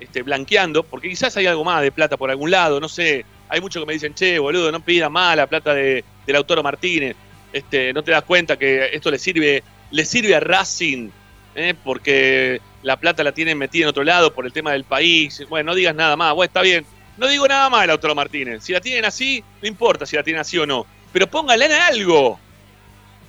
este, 0.00 0.22
blanqueando, 0.22 0.82
porque 0.82 1.08
quizás 1.08 1.36
hay 1.36 1.46
algo 1.46 1.64
más 1.64 1.82
de 1.82 1.92
plata 1.92 2.16
por 2.16 2.30
algún 2.30 2.50
lado, 2.50 2.80
no 2.80 2.88
sé. 2.88 3.24
Hay 3.48 3.60
muchos 3.60 3.82
que 3.82 3.86
me 3.86 3.92
dicen, 3.92 4.14
che, 4.14 4.38
boludo, 4.38 4.72
no 4.72 4.80
pida 4.80 5.08
más 5.08 5.36
la 5.36 5.46
plata 5.46 5.74
de, 5.74 6.04
del 6.26 6.36
autor 6.36 6.62
Martínez. 6.62 7.16
Este, 7.52 7.92
no 7.92 8.02
te 8.02 8.10
das 8.10 8.24
cuenta 8.24 8.58
que 8.58 8.90
esto 8.92 9.10
le 9.10 9.18
sirve, 9.18 9.62
le 9.90 10.04
sirve 10.04 10.34
a 10.34 10.40
Racing, 10.40 11.10
¿eh? 11.54 11.74
porque 11.84 12.60
la 12.82 12.96
plata 12.96 13.24
la 13.24 13.32
tienen 13.32 13.56
metida 13.58 13.84
en 13.84 13.88
otro 13.88 14.04
lado 14.04 14.32
por 14.32 14.46
el 14.46 14.52
tema 14.52 14.72
del 14.72 14.84
país. 14.84 15.44
Bueno, 15.48 15.70
no 15.70 15.74
digas 15.74 15.94
nada 15.94 16.16
más, 16.16 16.34
bueno, 16.34 16.46
está 16.46 16.62
bien. 16.62 16.84
No 17.16 17.26
digo 17.28 17.48
nada 17.48 17.70
más 17.70 17.82
del 17.82 17.90
autor 17.90 18.14
Martínez. 18.14 18.62
Si 18.62 18.72
la 18.72 18.80
tienen 18.80 19.06
así, 19.06 19.42
no 19.62 19.68
importa 19.68 20.04
si 20.04 20.16
la 20.16 20.22
tienen 20.22 20.40
así 20.40 20.58
o 20.58 20.66
no. 20.66 20.84
Pero 21.12 21.26
pónganla 21.26 21.66
en 21.66 21.72
algo. 21.72 22.38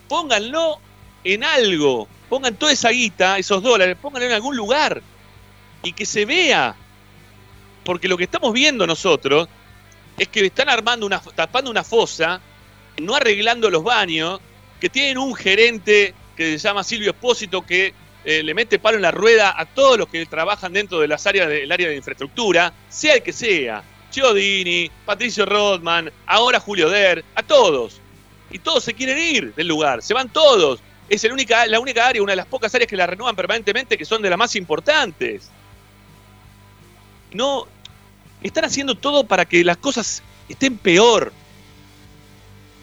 Pónganlo 0.10 0.80
en 1.24 1.44
algo. 1.44 2.08
Pongan 2.28 2.56
toda 2.56 2.74
esa 2.74 2.90
guita, 2.90 3.38
esos 3.38 3.64
dólares, 3.64 3.96
pónganlo 4.02 4.28
en 4.28 4.34
algún 4.34 4.58
lugar. 4.58 5.02
Y 5.88 5.94
que 5.94 6.06
se 6.06 6.26
vea. 6.26 6.76
Porque 7.86 8.10
lo 8.10 8.18
que 8.18 8.26
estamos 8.26 8.52
viendo 8.52 8.86
nosotros 8.86 9.48
es 10.18 10.28
que 10.28 10.46
están 10.46 10.68
armando 10.68 11.06
una, 11.06 11.22
tapando 11.22 11.72
una 11.72 11.86
fosa, 11.86 12.42
no 12.98 13.16
arreglando 13.16 13.70
los 13.70 13.86
baños, 13.86 14.42
que 14.82 14.90
tienen 14.90 15.18
un 15.18 15.34
gerente 15.34 16.14
que 16.36 16.60
se 16.60 16.68
llama 16.68 16.84
Silvio 16.84 17.12
Espósito 17.12 17.66
que 17.66 17.94
eh, 18.26 18.44
le 18.44 18.54
mete 18.54 18.80
palo 18.80 18.98
en 18.98 19.04
la 19.04 19.12
rueda 19.12 19.58
a 19.58 19.66
todos 19.66 19.98
los 19.98 20.10
que 20.10 20.26
trabajan 20.26 20.74
dentro 20.74 21.00
de 21.00 21.08
las 21.08 21.26
áreas 21.26 21.48
del 21.48 21.72
área 21.72 21.88
de 21.88 21.96
infraestructura, 21.96 22.74
sea 22.90 23.14
el 23.14 23.24
que 23.24 23.32
sea. 23.32 23.82
Chiodini, 24.12 24.92
Patricio 25.06 25.46
Rodman, 25.46 26.12
ahora 26.26 26.60
Julio 26.60 26.90
Der, 26.90 27.24
a 27.36 27.44
todos. 27.44 28.02
Y 28.52 28.60
todos 28.60 28.84
se 28.84 28.94
quieren 28.94 29.18
ir 29.18 29.56
del 29.56 29.70
lugar, 29.70 30.04
se 30.04 30.14
van 30.14 30.28
todos. 30.28 30.82
Es 31.08 31.24
el 31.24 31.32
única, 31.32 31.66
la 31.68 31.80
única 31.80 32.06
área, 32.06 32.22
una 32.22 32.34
de 32.34 32.38
las 32.38 32.48
pocas 32.48 32.76
áreas 32.76 32.90
que 32.90 32.98
la 32.98 33.08
renuevan 33.08 33.36
permanentemente, 33.38 33.98
que 33.98 34.04
son 34.04 34.22
de 34.22 34.30
las 34.30 34.38
más 34.38 34.58
importantes. 34.58 35.50
No, 37.34 37.68
están 38.42 38.66
haciendo 38.66 38.96
todo 38.96 39.26
para 39.26 39.46
que 39.46 39.64
las 39.64 39.78
cosas 39.78 40.24
estén 40.50 40.78
peor. 40.78 41.34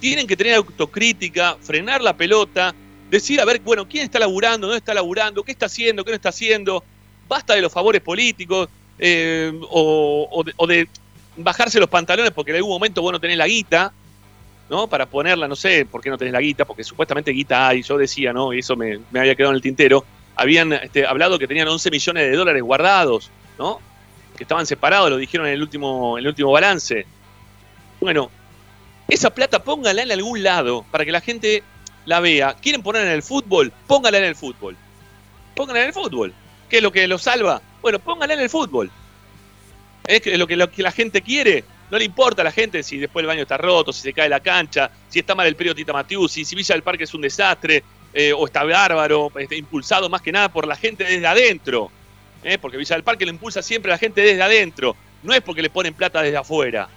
Tienen 0.01 0.27
que 0.27 0.37
tener 0.37 0.55
autocrítica, 0.55 1.57
frenar 1.61 2.03
la 2.03 2.17
pelota, 2.17 2.75
decir, 3.11 3.41
a 3.41 3.45
ver, 3.45 3.61
bueno, 3.61 3.89
¿quién 3.89 4.05
está 4.05 4.19
laburando? 4.19 4.67
¿No 4.67 4.75
está 4.75 4.93
laburando? 4.93 5.43
¿Qué 5.43 5.53
está 5.53 5.67
haciendo? 5.67 6.05
¿Qué 6.05 6.11
no 6.11 6.17
está 6.17 6.29
haciendo? 6.29 6.85
Basta 7.29 7.55
de 7.55 7.63
los 7.63 7.73
favores 7.73 8.03
políticos 8.03 8.69
eh, 8.99 9.53
o, 9.71 10.29
o 10.31 10.45
de, 10.45 10.53
o 10.57 10.67
de 10.67 10.89
bajarse 11.37 11.81
los 11.81 11.89
pantalones 11.89 12.31
porque 12.33 12.51
en 12.51 12.59
algún 12.59 12.73
momento 12.73 13.03
vos 13.03 13.13
no 13.13 13.21
tenés 13.21 13.39
la 13.39 13.47
guita, 13.47 13.93
¿no? 14.69 14.87
Para 14.89 15.07
ponerla, 15.07 15.49
no 15.49 15.57
sé 15.57 15.87
por 15.87 16.01
qué 16.01 16.11
no 16.11 16.19
tenés 16.19 16.33
la 16.33 16.41
guita, 16.41 16.65
porque 16.65 16.85
supuestamente 16.85 17.31
guita 17.31 17.69
hay, 17.69 17.83
yo 17.83 17.99
decía, 17.99 18.33
¿no? 18.33 18.53
Y 18.53 18.61
eso 18.61 18.77
me, 18.77 19.01
me 19.11 19.21
había 19.21 19.35
quedado 19.35 19.53
en 19.53 19.57
el 19.57 19.63
tintero. 19.63 20.05
Habían 20.37 20.73
este, 20.73 21.07
hablado 21.07 21.39
que 21.39 21.47
tenían 21.47 21.69
11 21.69 21.91
millones 21.91 22.31
de 22.31 22.37
dólares 22.37 22.63
guardados, 22.63 23.31
¿no? 23.59 23.81
Que 24.37 24.45
estaban 24.45 24.67
separados, 24.67 25.11
lo 25.11 25.17
dijeron 25.17 25.47
en 25.47 25.55
el 25.55 25.63
último, 25.63 26.19
en 26.19 26.25
el 26.25 26.29
último 26.29 26.51
balance. 26.51 27.07
Bueno, 28.01 28.31
esa 29.09 29.31
plata 29.31 29.63
póngala 29.63 30.03
en 30.03 30.13
algún 30.13 30.43
lado 30.43 30.85
para 30.91 31.05
que 31.05 31.13
la 31.13 31.21
gente 31.21 31.63
la 32.07 32.21
vea. 32.21 32.55
¿Quieren 32.61 32.83
ponerla 32.83 33.11
en 33.11 33.17
el 33.17 33.23
fútbol? 33.23 33.73
Póngala 33.87 34.19
en 34.19 34.25
el 34.25 34.37
fútbol. 34.37 34.77
Póngala 35.55 35.83
en 35.83 35.87
el 35.89 35.93
fútbol. 35.93 36.35
¿Qué 36.69 36.79
es 36.79 36.83
lo 36.83 36.91
que 36.91 37.07
lo 37.07 37.19
salva? 37.19 37.63
Bueno, 37.81 37.99
póngala 37.99 38.35
en 38.35 38.41
el 38.41 38.51
fútbol. 38.51 38.91
Es 40.07 40.39
lo 40.39 40.47
que, 40.47 40.57
lo 40.57 40.71
que 40.71 40.83
la 40.83 40.93
gente 40.93 41.23
quiere. 41.23 41.65
No 41.91 41.99
le 41.99 42.05
importa 42.05 42.43
a 42.43 42.45
la 42.45 42.53
gente 42.53 42.83
si 42.83 42.99
después 42.99 43.23
el 43.23 43.27
baño 43.27 43.43
está 43.43 43.57
roto, 43.57 43.93
si 43.93 44.03
se 44.03 44.13
cae 44.13 44.29
la 44.29 44.41
cancha, 44.41 44.91
si 45.09 45.21
está 45.21 45.35
mal 45.35 45.47
el 45.47 45.55
periodo 45.55 45.77
Tita 45.77 45.93
Matiusi, 45.93 46.45
si 46.45 46.57
Villa 46.57 46.75
del 46.75 46.83
Parque 46.83 47.05
es 47.05 47.15
un 47.15 47.21
desastre, 47.21 47.85
eh, 48.13 48.33
o 48.33 48.47
está 48.47 48.65
bárbaro, 48.65 49.31
está 49.37 49.55
impulsado 49.55 50.09
más 50.09 50.23
que 50.23 50.33
nada 50.33 50.49
por 50.49 50.67
la 50.67 50.77
gente 50.77 51.05
desde 51.05 51.27
adentro. 51.27 51.91
¿Eh? 52.45 52.59
Porque 52.59 52.77
Villa 52.77 52.95
del 52.97 53.03
Parque 53.05 53.25
lo 53.25 53.31
impulsa 53.33 53.63
siempre 53.63 53.91
la 53.91 53.99
gente 53.99 54.21
desde 54.21 54.43
adentro. 54.43 54.95
No 55.23 55.33
es 55.35 55.41
porque 55.41 55.63
le 55.63 55.71
ponen 55.71 55.95
plata 55.95 56.23
desde 56.23 56.37
afuera. 56.37 56.89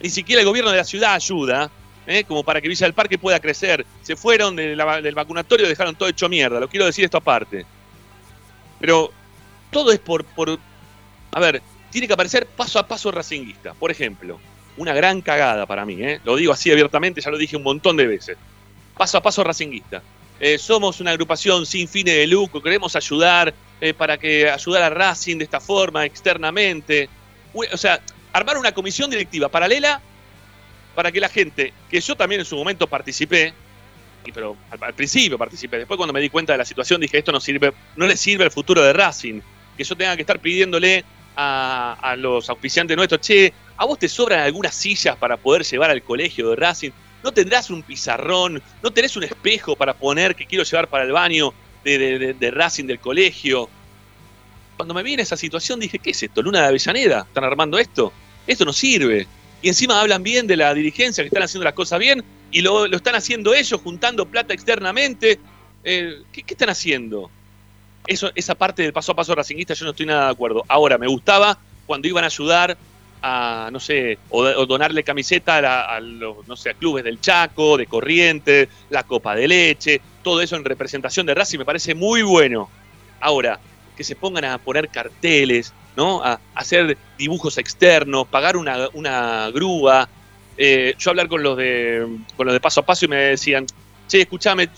Ni 0.00 0.10
siquiera 0.10 0.40
el 0.42 0.46
gobierno 0.46 0.70
de 0.70 0.76
la 0.76 0.84
ciudad 0.84 1.14
ayuda, 1.14 1.70
¿eh? 2.06 2.24
como 2.24 2.44
para 2.44 2.60
que 2.60 2.68
Villa 2.68 2.86
del 2.86 2.94
Parque 2.94 3.18
pueda 3.18 3.40
crecer. 3.40 3.84
Se 4.02 4.14
fueron 4.16 4.54
de 4.56 4.76
la- 4.76 5.00
del 5.00 5.14
vacunatorio 5.14 5.66
dejaron 5.68 5.96
todo 5.96 6.08
hecho 6.08 6.28
mierda. 6.28 6.60
Lo 6.60 6.68
quiero 6.68 6.86
decir 6.86 7.04
esto 7.04 7.16
aparte. 7.18 7.64
Pero 8.78 9.10
todo 9.70 9.92
es 9.92 9.98
por, 9.98 10.24
por. 10.24 10.58
A 11.32 11.40
ver, 11.40 11.62
tiene 11.90 12.06
que 12.06 12.12
aparecer 12.14 12.46
paso 12.46 12.78
a 12.78 12.86
paso 12.86 13.10
racinguista. 13.10 13.74
Por 13.74 13.90
ejemplo, 13.90 14.40
una 14.76 14.94
gran 14.94 15.20
cagada 15.20 15.66
para 15.66 15.84
mí, 15.84 15.96
¿eh? 16.02 16.20
lo 16.24 16.36
digo 16.36 16.52
así 16.52 16.70
abiertamente, 16.70 17.20
ya 17.20 17.30
lo 17.30 17.38
dije 17.38 17.56
un 17.56 17.62
montón 17.62 17.96
de 17.96 18.06
veces. 18.06 18.36
Paso 18.96 19.18
a 19.18 19.22
paso 19.22 19.44
racinguista. 19.44 20.02
Eh, 20.40 20.56
somos 20.56 21.00
una 21.00 21.10
agrupación 21.10 21.66
sin 21.66 21.86
fines 21.86 22.14
de 22.14 22.26
lucro, 22.26 22.62
queremos 22.62 22.96
ayudar 22.96 23.52
eh, 23.78 23.92
para 23.92 24.16
que 24.16 24.50
ayudar 24.50 24.82
a 24.84 24.88
Racing 24.88 25.36
de 25.36 25.44
esta 25.44 25.60
forma, 25.60 26.06
externamente. 26.06 27.10
O 27.52 27.76
sea, 27.76 28.00
armar 28.32 28.56
una 28.56 28.72
comisión 28.72 29.10
directiva 29.10 29.50
paralela 29.50 30.00
para 30.94 31.12
que 31.12 31.20
la 31.20 31.28
gente, 31.28 31.74
que 31.90 32.00
yo 32.00 32.16
también 32.16 32.40
en 32.40 32.46
su 32.46 32.56
momento 32.56 32.86
participé, 32.86 33.52
pero 34.32 34.56
al, 34.70 34.94
principio 34.94 35.36
participé, 35.36 35.78
después 35.78 35.98
cuando 35.98 36.12
me 36.12 36.20
di 36.20 36.30
cuenta 36.30 36.52
de 36.52 36.58
la 36.58 36.64
situación 36.64 37.00
dije 37.00 37.18
esto 37.18 37.32
no 37.32 37.40
sirve, 37.40 37.72
no 37.96 38.06
le 38.06 38.16
sirve 38.16 38.44
al 38.44 38.50
futuro 38.50 38.82
de 38.82 38.92
Racing, 38.92 39.40
que 39.76 39.84
yo 39.84 39.96
tenga 39.96 40.14
que 40.16 40.22
estar 40.22 40.38
pidiéndole 40.38 41.04
a 41.36 42.14
los 42.18 42.50
auspiciantes 42.50 42.96
nuestros, 42.96 43.20
che, 43.22 43.52
¿a 43.76 43.86
vos 43.86 43.98
te 43.98 44.08
sobran 44.08 44.40
algunas 44.40 44.74
sillas 44.74 45.16
para 45.16 45.38
poder 45.38 45.64
llevar 45.64 45.90
al 45.90 46.02
colegio 46.02 46.50
de 46.50 46.56
Racing? 46.56 46.90
¿No 47.22 47.32
tendrás 47.32 47.70
un 47.70 47.82
pizarrón? 47.82 48.62
¿No 48.82 48.90
tenés 48.90 49.16
un 49.16 49.24
espejo 49.24 49.76
para 49.76 49.94
poner 49.94 50.34
que 50.34 50.46
quiero 50.46 50.64
llevar 50.64 50.88
para 50.88 51.04
el 51.04 51.12
baño 51.12 51.52
de, 51.84 52.50
Racing 52.52 52.86
del 52.86 52.98
colegio? 52.98 53.68
Cuando 54.76 54.94
me 54.94 55.02
vi 55.02 55.14
en 55.14 55.20
esa 55.20 55.36
situación 55.36 55.80
dije, 55.80 55.98
¿qué 55.98 56.10
es 56.10 56.22
esto? 56.22 56.42
¿Luna 56.42 56.62
de 56.62 56.68
Avellaneda? 56.68 57.26
¿Están 57.28 57.44
armando 57.44 57.78
esto? 57.78 58.12
Esto 58.46 58.64
no 58.64 58.72
sirve. 58.72 59.26
Y 59.60 59.68
encima 59.68 60.00
hablan 60.00 60.22
bien 60.22 60.46
de 60.46 60.56
la 60.56 60.72
dirigencia, 60.72 61.22
que 61.22 61.28
están 61.28 61.42
haciendo 61.42 61.64
las 61.64 61.74
cosas 61.74 61.98
bien, 61.98 62.24
y 62.50 62.62
lo, 62.62 62.86
lo 62.86 62.96
están 62.96 63.14
haciendo 63.14 63.52
ellos, 63.52 63.78
juntando 63.82 64.24
plata 64.24 64.54
externamente. 64.54 65.38
Eh, 65.84 66.22
¿qué, 66.32 66.42
qué 66.42 66.54
están 66.54 66.70
haciendo? 66.70 67.30
Eso, 68.06 68.30
esa 68.34 68.54
parte 68.54 68.82
del 68.82 68.94
paso 68.94 69.12
a 69.12 69.16
paso 69.16 69.34
racinguista 69.34 69.74
yo 69.74 69.84
no 69.84 69.90
estoy 69.90 70.06
nada 70.06 70.26
de 70.26 70.32
acuerdo. 70.32 70.64
Ahora, 70.66 70.96
me 70.96 71.06
gustaba 71.06 71.58
cuando 71.86 72.08
iban 72.08 72.24
a 72.24 72.28
ayudar 72.28 72.78
a, 73.22 73.68
no 73.72 73.80
sé, 73.80 74.18
o, 74.30 74.66
donarle 74.66 75.04
camiseta 75.04 75.58
a, 75.58 75.96
a 75.96 76.00
los, 76.00 76.46
no 76.46 76.56
sé, 76.56 76.70
a 76.70 76.74
clubes 76.74 77.04
del 77.04 77.20
Chaco, 77.20 77.76
de 77.76 77.86
Corrientes, 77.86 78.68
la 78.90 79.02
Copa 79.02 79.34
de 79.34 79.48
Leche, 79.48 80.00
todo 80.22 80.40
eso 80.40 80.56
en 80.56 80.64
representación 80.64 81.26
de 81.26 81.34
Racing 81.34 81.58
me 81.58 81.64
parece 81.64 81.94
muy 81.94 82.22
bueno. 82.22 82.68
Ahora, 83.20 83.58
que 83.96 84.04
se 84.04 84.16
pongan 84.16 84.44
a 84.46 84.58
poner 84.58 84.88
carteles, 84.88 85.72
¿no? 85.96 86.22
A, 86.24 86.40
hacer 86.54 86.96
dibujos 87.18 87.58
externos, 87.58 88.26
pagar 88.28 88.56
una, 88.56 88.88
una 88.94 89.50
grúa. 89.50 90.08
Eh, 90.56 90.94
yo 90.98 91.10
hablar 91.10 91.28
con 91.28 91.42
los 91.42 91.56
de 91.56 92.06
con 92.36 92.46
los 92.46 92.52
de 92.52 92.60
paso 92.60 92.80
a 92.80 92.86
paso 92.86 93.06
y 93.06 93.08
me 93.08 93.16
decían, 93.16 93.66
che, 94.08 94.22
escúchame, 94.22 94.68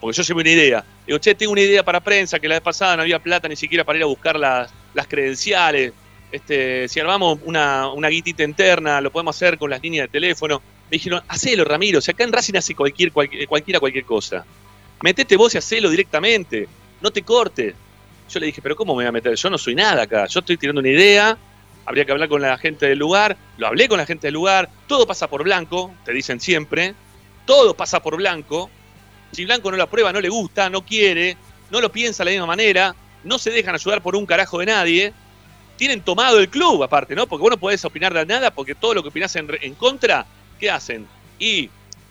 porque 0.00 0.16
yo 0.16 0.22
llevo 0.22 0.40
una 0.40 0.50
idea. 0.50 0.84
Digo, 1.06 1.18
che, 1.18 1.34
tengo 1.34 1.52
una 1.52 1.62
idea 1.62 1.82
para 1.82 2.00
prensa, 2.00 2.38
que 2.38 2.48
la 2.48 2.56
vez 2.56 2.62
pasada 2.62 2.96
no 2.96 3.02
había 3.02 3.18
plata 3.18 3.48
ni 3.48 3.56
siquiera 3.56 3.84
para 3.84 3.98
ir 3.98 4.04
a 4.04 4.06
buscar 4.06 4.38
las, 4.38 4.72
las 4.94 5.06
credenciales. 5.06 5.92
Este, 6.32 6.88
si 6.88 6.98
armamos 6.98 7.38
una, 7.44 7.92
guitita 8.08 8.42
interna, 8.42 9.02
lo 9.02 9.12
podemos 9.12 9.36
hacer 9.36 9.58
con 9.58 9.68
las 9.68 9.82
líneas 9.82 10.06
de 10.08 10.12
teléfono. 10.12 10.62
Me 10.90 10.96
dijeron, 10.96 11.22
hacelo, 11.28 11.64
Ramiro, 11.64 12.00
si 12.00 12.10
acá 12.10 12.24
en 12.24 12.32
Racing 12.32 12.56
hace 12.56 12.74
cualquier, 12.74 13.12
cualquier, 13.12 13.46
cualquiera 13.46 13.78
cualquier 13.78 14.04
cosa. 14.04 14.44
Metete 15.02 15.36
vos 15.36 15.54
y 15.54 15.58
hacelo 15.58 15.90
directamente, 15.90 16.68
no 17.02 17.10
te 17.10 17.22
cortes. 17.22 17.74
Yo 18.30 18.40
le 18.40 18.46
dije, 18.46 18.62
pero 18.62 18.74
¿cómo 18.74 18.94
me 18.94 19.02
voy 19.02 19.08
a 19.08 19.12
meter? 19.12 19.34
Yo 19.34 19.50
no 19.50 19.58
soy 19.58 19.74
nada 19.74 20.02
acá, 20.02 20.26
yo 20.26 20.40
estoy 20.40 20.56
tirando 20.56 20.80
una 20.80 20.88
idea, 20.88 21.36
habría 21.84 22.06
que 22.06 22.12
hablar 22.12 22.28
con 22.28 22.40
la 22.40 22.56
gente 22.56 22.86
del 22.86 22.98
lugar, 22.98 23.36
lo 23.58 23.66
hablé 23.66 23.88
con 23.88 23.98
la 23.98 24.06
gente 24.06 24.28
del 24.28 24.34
lugar, 24.34 24.70
todo 24.86 25.06
pasa 25.06 25.28
por 25.28 25.42
blanco, 25.44 25.92
te 26.04 26.12
dicen 26.12 26.40
siempre, 26.40 26.94
todo 27.44 27.74
pasa 27.74 28.02
por 28.02 28.16
blanco. 28.16 28.70
Si 29.32 29.44
Blanco 29.44 29.70
no 29.70 29.76
lo 29.76 29.82
aprueba, 29.82 30.12
no 30.12 30.20
le 30.20 30.28
gusta, 30.28 30.68
no 30.68 30.82
quiere, 30.84 31.36
no 31.70 31.80
lo 31.80 31.90
piensa 31.90 32.22
de 32.22 32.30
la 32.30 32.30
misma 32.32 32.46
manera, 32.46 32.94
no 33.24 33.38
se 33.38 33.50
dejan 33.50 33.74
ayudar 33.74 34.02
por 34.02 34.14
un 34.14 34.26
carajo 34.26 34.58
de 34.58 34.66
nadie, 34.66 35.12
tienen 35.76 36.00
tomado 36.00 36.38
el 36.38 36.48
club 36.48 36.82
aparte, 36.82 37.14
¿no? 37.14 37.26
Porque 37.26 37.42
vos 37.42 37.50
no 37.50 37.58
podés 37.58 37.84
opinar 37.84 38.12
de 38.14 38.26
nada, 38.26 38.50
porque 38.50 38.74
todo 38.74 38.94
lo 38.94 39.02
que 39.02 39.08
opinás 39.08 39.34
en, 39.36 39.48
en 39.60 39.74
contra, 39.74 40.26
¿qué 40.58 40.70
hacen? 40.70 41.06
Y 41.38 41.70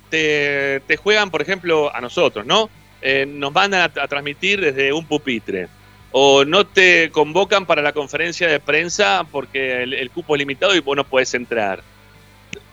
te, 0.09 0.81
te 0.81 0.97
juegan, 0.97 1.31
por 1.31 1.41
ejemplo, 1.41 1.93
a 1.95 2.01
nosotros, 2.01 2.45
¿no? 2.45 2.69
Eh, 3.01 3.25
nos 3.25 3.51
mandan 3.51 3.81
a, 3.95 4.07
transmitir 4.07 4.61
desde 4.61 4.93
un 4.93 5.05
pupitre. 5.05 5.67
O 6.11 6.45
no 6.45 6.67
te 6.67 7.09
convocan 7.11 7.65
para 7.65 7.81
la 7.81 7.93
conferencia 7.93 8.47
de 8.47 8.59
prensa 8.59 9.25
porque 9.31 9.83
el, 9.83 9.93
el 9.93 10.11
cupo 10.11 10.35
es 10.35 10.39
limitado 10.39 10.75
y 10.75 10.81
vos 10.81 10.95
no 10.95 11.05
podés 11.05 11.33
entrar. 11.33 11.81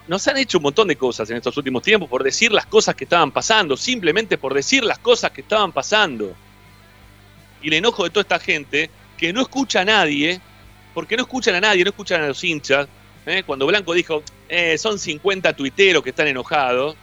nos 0.09 0.27
han 0.27 0.37
hecho 0.37 0.59
un 0.59 0.65
montón 0.65 0.89
de 0.89 0.97
cosas 0.97 1.31
en 1.31 1.37
estos 1.37 1.57
últimos 1.57 1.83
tiempos 1.83 2.09
por 2.09 2.25
decir 2.25 2.51
las 2.51 2.67
cosas 2.67 2.97
que 2.97 3.05
estaban 3.05 3.31
pasando, 3.31 3.77
simplemente 3.77 4.37
por 4.37 4.53
decir 4.55 4.85
las 4.85 4.99
cosas 4.99 5.31
que 5.31 5.43
estaban 5.43 5.71
pasando. 5.73 6.35
Y 7.63 7.69
el 7.69 7.75
enojo 7.75 8.05
de 8.05 8.11
toda 8.11 8.23
esta 8.23 8.39
gente 8.41 8.91
que 9.17 9.33
no 9.33 9.41
escucha 9.41 9.81
a 9.81 9.85
nadie, 9.85 10.41
porque 10.99 11.17
no 11.17 11.23
escuchan 11.23 11.55
a 11.55 11.61
nadie, 11.61 11.85
no 11.85 11.91
escuchan 11.91 12.23
a 12.23 12.27
los 12.27 12.43
hinchas. 12.43 12.89
¿eh? 13.25 13.45
Cuando 13.47 13.69
Blanco 13.69 13.95
dijo, 13.95 14.25
eh, 14.49 14.77
son 14.79 14.99
50 14.99 15.53
tuiteros 15.53 16.03
que 16.03 16.11
están 16.11 16.27
enojados, 16.27 16.97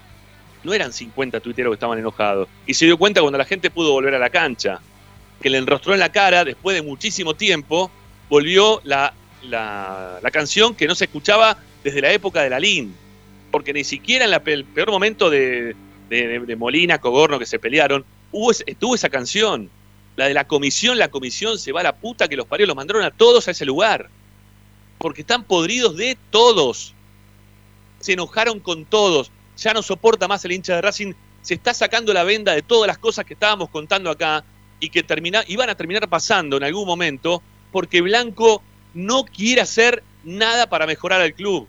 no 0.65 0.73
eran 0.73 0.91
50 0.91 1.39
tuiteros 1.39 1.71
que 1.71 1.75
estaban 1.75 1.97
enojados. 1.97 2.49
Y 2.67 2.73
se 2.73 2.83
dio 2.83 2.97
cuenta 2.97 3.21
cuando 3.21 3.37
la 3.37 3.45
gente 3.45 3.71
pudo 3.71 3.93
volver 3.93 4.13
a 4.13 4.19
la 4.19 4.29
cancha, 4.29 4.81
que 5.41 5.49
le 5.49 5.59
enrostró 5.59 5.93
en 5.93 6.01
la 6.01 6.11
cara, 6.11 6.43
después 6.43 6.75
de 6.75 6.81
muchísimo 6.81 7.35
tiempo, 7.35 7.89
volvió 8.27 8.81
la, 8.83 9.13
la, 9.43 10.29
canción 10.29 10.75
que 10.75 10.87
no 10.87 10.95
se 10.95 11.05
escuchaba 11.05 11.57
desde 11.81 12.01
la 12.01 12.11
época 12.11 12.43
de 12.43 12.49
la 12.49 12.59
LIN. 12.59 12.93
Porque 13.49 13.71
ni 13.71 13.85
siquiera 13.85 14.25
en 14.25 14.31
la, 14.31 14.41
el 14.45 14.65
peor 14.65 14.91
momento 14.91 15.29
de, 15.29 15.73
de, 16.09 16.39
de 16.41 16.55
Molina, 16.57 16.99
Cogorno, 16.99 17.39
que 17.39 17.45
se 17.45 17.59
pelearon, 17.59 18.03
hubo, 18.33 18.51
estuvo 18.51 18.93
esa 18.93 19.07
canción. 19.07 19.69
La 20.15 20.27
de 20.27 20.33
la 20.33 20.47
comisión, 20.47 20.97
la 20.97 21.09
comisión 21.09 21.59
se 21.59 21.71
va 21.71 21.81
a 21.81 21.83
la 21.83 21.95
puta 21.95 22.27
que 22.27 22.37
los 22.37 22.47
parió, 22.47 22.65
los 22.65 22.75
mandaron 22.75 23.03
a 23.03 23.11
todos 23.11 23.47
a 23.47 23.51
ese 23.51 23.65
lugar. 23.65 24.09
Porque 24.97 25.21
están 25.21 25.43
podridos 25.43 25.97
de 25.97 26.17
todos. 26.29 26.93
Se 27.99 28.13
enojaron 28.13 28.59
con 28.59 28.85
todos. 28.85 29.31
Ya 29.57 29.73
no 29.73 29.81
soporta 29.81 30.27
más 30.27 30.45
el 30.45 30.53
hincha 30.53 30.75
de 30.75 30.81
Racing. 30.81 31.13
Se 31.41 31.53
está 31.53 31.73
sacando 31.73 32.13
la 32.13 32.23
venda 32.23 32.53
de 32.53 32.61
todas 32.61 32.87
las 32.87 32.97
cosas 32.97 33.25
que 33.25 33.33
estábamos 33.33 33.69
contando 33.69 34.09
acá 34.09 34.43
y 34.79 34.89
que 34.89 35.03
termina, 35.03 35.43
iban 35.47 35.69
a 35.69 35.75
terminar 35.75 36.07
pasando 36.07 36.57
en 36.57 36.63
algún 36.63 36.87
momento 36.87 37.41
porque 37.71 38.01
Blanco 38.01 38.63
no 38.93 39.25
quiere 39.25 39.61
hacer 39.61 40.03
nada 40.23 40.69
para 40.69 40.87
mejorar 40.87 41.21
al 41.21 41.33
club. 41.33 41.67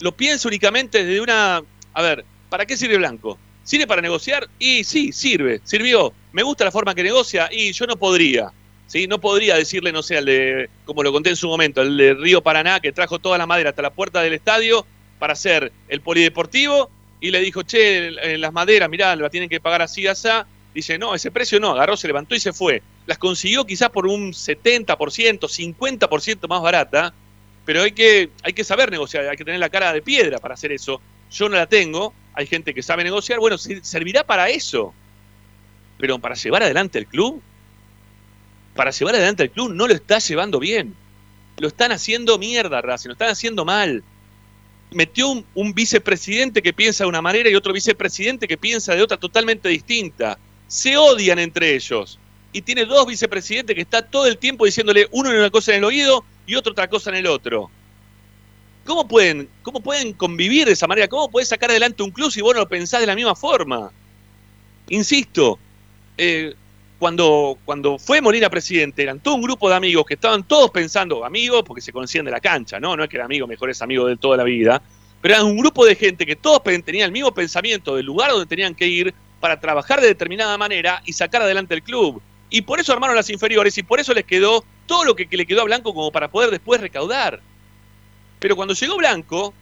Lo 0.00 0.12
pienso 0.12 0.48
únicamente 0.48 1.04
desde 1.04 1.20
una... 1.20 1.62
A 1.94 2.02
ver, 2.02 2.24
¿para 2.48 2.66
qué 2.66 2.76
sirve 2.76 2.98
Blanco? 2.98 3.38
¿Sirve 3.68 3.86
para 3.86 4.00
negociar? 4.00 4.48
Y 4.58 4.82
sí, 4.82 5.12
sirve, 5.12 5.60
sirvió. 5.62 6.14
Me 6.32 6.42
gusta 6.42 6.64
la 6.64 6.70
forma 6.70 6.94
que 6.94 7.02
negocia 7.02 7.50
y 7.52 7.70
yo 7.72 7.86
no 7.86 7.98
podría. 7.98 8.50
¿sí? 8.86 9.06
No 9.06 9.20
podría 9.20 9.56
decirle, 9.56 9.92
no 9.92 10.02
sé, 10.02 10.16
al 10.16 10.24
de, 10.24 10.70
como 10.86 11.02
lo 11.02 11.12
conté 11.12 11.28
en 11.28 11.36
su 11.36 11.48
momento, 11.48 11.82
el 11.82 11.94
de 11.98 12.14
Río 12.14 12.42
Paraná, 12.42 12.80
que 12.80 12.92
trajo 12.92 13.18
toda 13.18 13.36
la 13.36 13.44
madera 13.44 13.68
hasta 13.68 13.82
la 13.82 13.90
puerta 13.90 14.22
del 14.22 14.32
estadio 14.32 14.86
para 15.18 15.34
hacer 15.34 15.70
el 15.88 16.00
polideportivo 16.00 16.88
y 17.20 17.30
le 17.30 17.40
dijo, 17.40 17.62
che, 17.62 18.38
las 18.38 18.54
maderas, 18.54 18.88
mirá, 18.88 19.14
las 19.14 19.30
tienen 19.30 19.50
que 19.50 19.60
pagar 19.60 19.82
así, 19.82 20.06
así. 20.06 20.30
Dice, 20.72 20.96
no, 20.96 21.14
ese 21.14 21.30
precio 21.30 21.60
no, 21.60 21.72
agarró, 21.72 21.94
se 21.94 22.06
levantó 22.06 22.34
y 22.34 22.40
se 22.40 22.54
fue. 22.54 22.82
Las 23.04 23.18
consiguió 23.18 23.66
quizás 23.66 23.90
por 23.90 24.06
un 24.06 24.32
70%, 24.32 24.96
50% 24.96 26.48
más 26.48 26.62
barata, 26.62 27.12
pero 27.66 27.82
hay 27.82 27.92
que, 27.92 28.30
hay 28.42 28.54
que 28.54 28.64
saber 28.64 28.90
negociar, 28.90 29.28
hay 29.28 29.36
que 29.36 29.44
tener 29.44 29.60
la 29.60 29.68
cara 29.68 29.92
de 29.92 30.00
piedra 30.00 30.38
para 30.38 30.54
hacer 30.54 30.72
eso. 30.72 31.02
Yo 31.30 31.50
no 31.50 31.56
la 31.56 31.66
tengo, 31.66 32.14
hay 32.38 32.46
gente 32.46 32.72
que 32.72 32.84
sabe 32.84 33.02
negociar, 33.02 33.40
bueno, 33.40 33.58
servirá 33.58 34.22
para 34.22 34.48
eso. 34.48 34.94
Pero 35.98 36.20
para 36.20 36.36
llevar 36.36 36.62
adelante 36.62 37.00
el 37.00 37.08
club, 37.08 37.42
para 38.76 38.92
llevar 38.92 39.16
adelante 39.16 39.42
el 39.42 39.50
club 39.50 39.74
no 39.74 39.88
lo 39.88 39.92
está 39.92 40.20
llevando 40.20 40.60
bien. 40.60 40.94
Lo 41.56 41.66
están 41.66 41.90
haciendo 41.90 42.38
mierda, 42.38 42.80
Racing, 42.80 43.08
lo 43.08 43.14
están 43.14 43.30
haciendo 43.30 43.64
mal. 43.64 44.04
Metió 44.92 45.30
un, 45.30 45.44
un, 45.56 45.74
vicepresidente 45.74 46.62
que 46.62 46.72
piensa 46.72 47.02
de 47.02 47.08
una 47.08 47.20
manera 47.20 47.50
y 47.50 47.56
otro 47.56 47.72
vicepresidente 47.72 48.46
que 48.46 48.56
piensa 48.56 48.94
de 48.94 49.02
otra 49.02 49.16
totalmente 49.16 49.68
distinta. 49.68 50.38
Se 50.68 50.96
odian 50.96 51.40
entre 51.40 51.74
ellos. 51.74 52.20
Y 52.52 52.62
tiene 52.62 52.84
dos 52.84 53.04
vicepresidentes 53.04 53.74
que 53.74 53.82
está 53.82 54.02
todo 54.02 54.28
el 54.28 54.38
tiempo 54.38 54.64
diciéndole 54.64 55.08
uno 55.10 55.30
una 55.30 55.50
cosa 55.50 55.72
en 55.72 55.78
el 55.78 55.84
oído 55.84 56.24
y 56.46 56.54
otro 56.54 56.70
otra 56.70 56.86
cosa 56.86 57.10
en 57.10 57.16
el 57.16 57.26
otro. 57.26 57.68
¿Cómo 58.88 59.06
pueden, 59.06 59.50
¿Cómo 59.60 59.82
pueden 59.82 60.14
convivir 60.14 60.66
de 60.66 60.72
esa 60.72 60.86
manera? 60.86 61.08
¿Cómo 61.08 61.30
puedes 61.30 61.50
sacar 61.50 61.68
adelante 61.68 62.02
un 62.02 62.10
club 62.10 62.32
si 62.32 62.40
vos 62.40 62.54
no 62.54 62.60
lo 62.60 62.68
pensás 62.70 63.00
de 63.02 63.06
la 63.06 63.14
misma 63.14 63.36
forma? 63.36 63.92
Insisto, 64.88 65.58
eh, 66.16 66.54
cuando, 66.98 67.58
cuando 67.66 67.98
fue 67.98 68.22
Molina 68.22 68.48
presidente, 68.48 69.02
eran 69.02 69.20
todo 69.20 69.34
un 69.34 69.42
grupo 69.42 69.68
de 69.68 69.74
amigos 69.74 70.06
que 70.06 70.14
estaban 70.14 70.42
todos 70.42 70.70
pensando, 70.70 71.22
amigos 71.22 71.64
porque 71.66 71.82
se 71.82 71.92
conocían 71.92 72.24
de 72.24 72.30
la 72.30 72.40
cancha, 72.40 72.80
¿no? 72.80 72.96
No 72.96 73.04
es 73.04 73.10
que 73.10 73.16
eran 73.16 73.26
amigos, 73.26 73.46
mejores 73.46 73.82
amigos 73.82 74.08
de 74.08 74.16
toda 74.16 74.38
la 74.38 74.44
vida, 74.44 74.80
pero 75.20 75.34
eran 75.34 75.44
un 75.44 75.58
grupo 75.58 75.84
de 75.84 75.94
gente 75.94 76.24
que 76.24 76.36
todos 76.36 76.62
tenían 76.62 77.04
el 77.04 77.12
mismo 77.12 77.34
pensamiento 77.34 77.94
del 77.94 78.06
lugar 78.06 78.30
donde 78.30 78.46
tenían 78.46 78.74
que 78.74 78.86
ir 78.86 79.12
para 79.38 79.60
trabajar 79.60 80.00
de 80.00 80.06
determinada 80.06 80.56
manera 80.56 81.02
y 81.04 81.12
sacar 81.12 81.42
adelante 81.42 81.74
el 81.74 81.82
club. 81.82 82.22
Y 82.48 82.62
por 82.62 82.80
eso 82.80 82.94
armaron 82.94 83.16
las 83.16 83.28
inferiores 83.28 83.76
y 83.76 83.82
por 83.82 84.00
eso 84.00 84.14
les 84.14 84.24
quedó 84.24 84.64
todo 84.86 85.04
lo 85.04 85.14
que, 85.14 85.28
que 85.28 85.36
le 85.36 85.44
quedó 85.44 85.60
a 85.60 85.64
Blanco 85.64 85.92
como 85.92 86.10
para 86.10 86.30
poder 86.30 86.50
después 86.50 86.80
recaudar. 86.80 87.42
Pero 88.38 88.56
cuando 88.56 88.74
llegó 88.74 88.96
Blanco, 88.96 89.54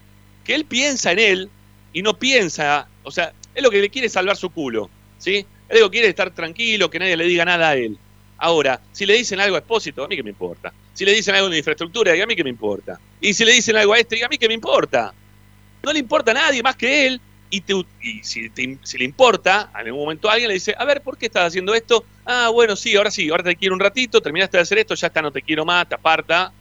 que 0.45 0.55
él 0.55 0.65
piensa 0.65 1.13
en 1.13 1.19
él 1.19 1.51
y 1.93 2.03
no 2.03 2.19
piensa, 2.19 2.89
o 3.03 3.11
sea, 3.11 3.33
es 3.55 3.63
lo 3.63 3.71
que 3.71 3.81
le 3.81 3.91
quiere 3.91 4.09
salvar 4.09 4.37
su 4.37 4.51
culo, 4.51 4.91
¿sí? 5.19 5.47
Él 5.69 5.81
lo 5.81 5.91
quiere 5.91 6.09
estar 6.09 6.31
tranquilo, 6.31 6.91
que 6.91 6.99
nadie 6.99 7.17
le 7.17 7.25
diga 7.25 7.45
nada 7.45 7.71
a 7.71 7.77
él. 7.77 7.99
Ahora, 8.39 8.81
si 8.93 9.07
le 9.07 9.15
dicen 9.15 9.41
algo 9.41 9.57
a 9.57 9.61
Expósito, 9.61 10.05
a 10.05 10.09
mí 10.09 10.17
que 10.17 10.23
me 10.23 10.31
importa. 10.31 10.73
Si 10.93 11.05
le 11.05 11.13
dicen 11.13 11.35
algo 11.35 11.49
de 11.49 11.59
infraestructura, 11.59 12.13
a 12.13 12.27
mí 12.27 12.37
que 12.37 12.45
me 12.45 12.51
importa. 12.51 13.01
Y 13.21 13.33
si 13.33 13.45
le 13.45 13.53
dicen 13.53 13.77
algo 13.77 13.95
a 13.95 13.99
este, 13.99 14.23
a 14.25 14.29
mí 14.29 14.39
que 14.39 14.49
me 14.49 14.55
importa. 14.55 15.13
No 15.83 15.93
le 15.93 15.99
importa 15.99 16.31
a 16.33 16.35
nadie 16.35 16.63
más 16.63 16.77
que 16.77 17.07
él. 17.07 17.21
Y, 17.49 17.61
te, 17.61 17.75
y 18.03 18.23
si, 18.25 18.51
te, 18.51 18.77
si, 18.83 18.99
le 18.99 19.05
importa, 19.05 19.71
en 19.73 19.87
algún 19.87 20.01
momento 20.01 20.29
alguien 20.29 20.49
le 20.49 20.55
dice, 20.55 20.75
a 20.77 20.85
ver, 20.85 21.01
¿por 21.01 21.17
qué 21.17 21.27
estás 21.27 21.47
haciendo 21.47 21.75
esto? 21.75 22.05
Ah, 22.25 22.51
bueno, 22.53 22.75
sí, 22.75 22.97
ahora 22.97 23.11
sí, 23.11 23.31
ahora 23.31 23.45
te 23.45 23.55
quiero 23.55 23.73
un 23.73 23.81
ratito, 23.81 24.21
terminaste 24.21 24.57
de 24.57 24.63
hacer 24.63 24.79
esto, 24.79 24.97
ya 24.97 25.07
está, 25.07 25.23
no 25.23 25.31
te 25.31 25.43
quiero 25.43 25.65
más, 25.65 25.89
te 25.89 25.95
aparta. 25.95 26.53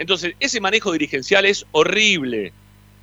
Entonces, 0.00 0.34
ese 0.40 0.62
manejo 0.62 0.92
dirigencial 0.92 1.44
es 1.44 1.66
horrible. 1.72 2.54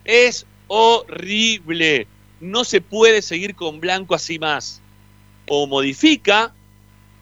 Es 0.03 0.47
horrible. 0.65 2.07
No 2.41 2.63
se 2.63 2.81
puede 2.81 3.21
seguir 3.21 3.53
con 3.53 3.79
Blanco 3.79 4.15
así 4.15 4.39
más. 4.39 4.81
O 5.47 5.67
modifica, 5.67 6.55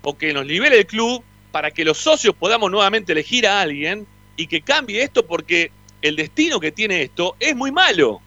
o 0.02 0.18
que 0.18 0.32
nos 0.34 0.46
libere 0.46 0.80
el 0.80 0.86
club 0.86 1.22
para 1.52 1.72
que 1.72 1.84
los 1.84 1.98
socios 1.98 2.34
podamos 2.34 2.72
nuevamente 2.72 3.12
elegir 3.12 3.46
a 3.46 3.60
alguien 3.60 4.08
y 4.38 4.48
que 4.48 4.62
cambie 4.62 5.04
esto 5.04 5.26
porque 5.26 5.72
el 6.02 6.16
destino 6.16 6.58
que 6.62 6.72
tiene 6.72 7.02
esto 7.02 7.36
es 7.38 7.54
muy 7.54 7.74
malo. 7.74 8.22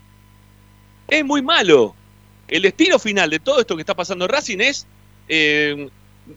Es 1.09 1.25
muy 1.25 1.41
malo. 1.41 1.95
El 2.47 2.61
destino 2.61 2.99
final 2.99 3.31
de 3.31 3.39
todo 3.39 3.59
esto 3.61 3.75
que 3.75 3.83
está 3.83 3.97
pasando 3.97 4.27
en 4.27 4.31
Racing 4.31 4.59
es 4.61 4.87
eh, 5.29 5.89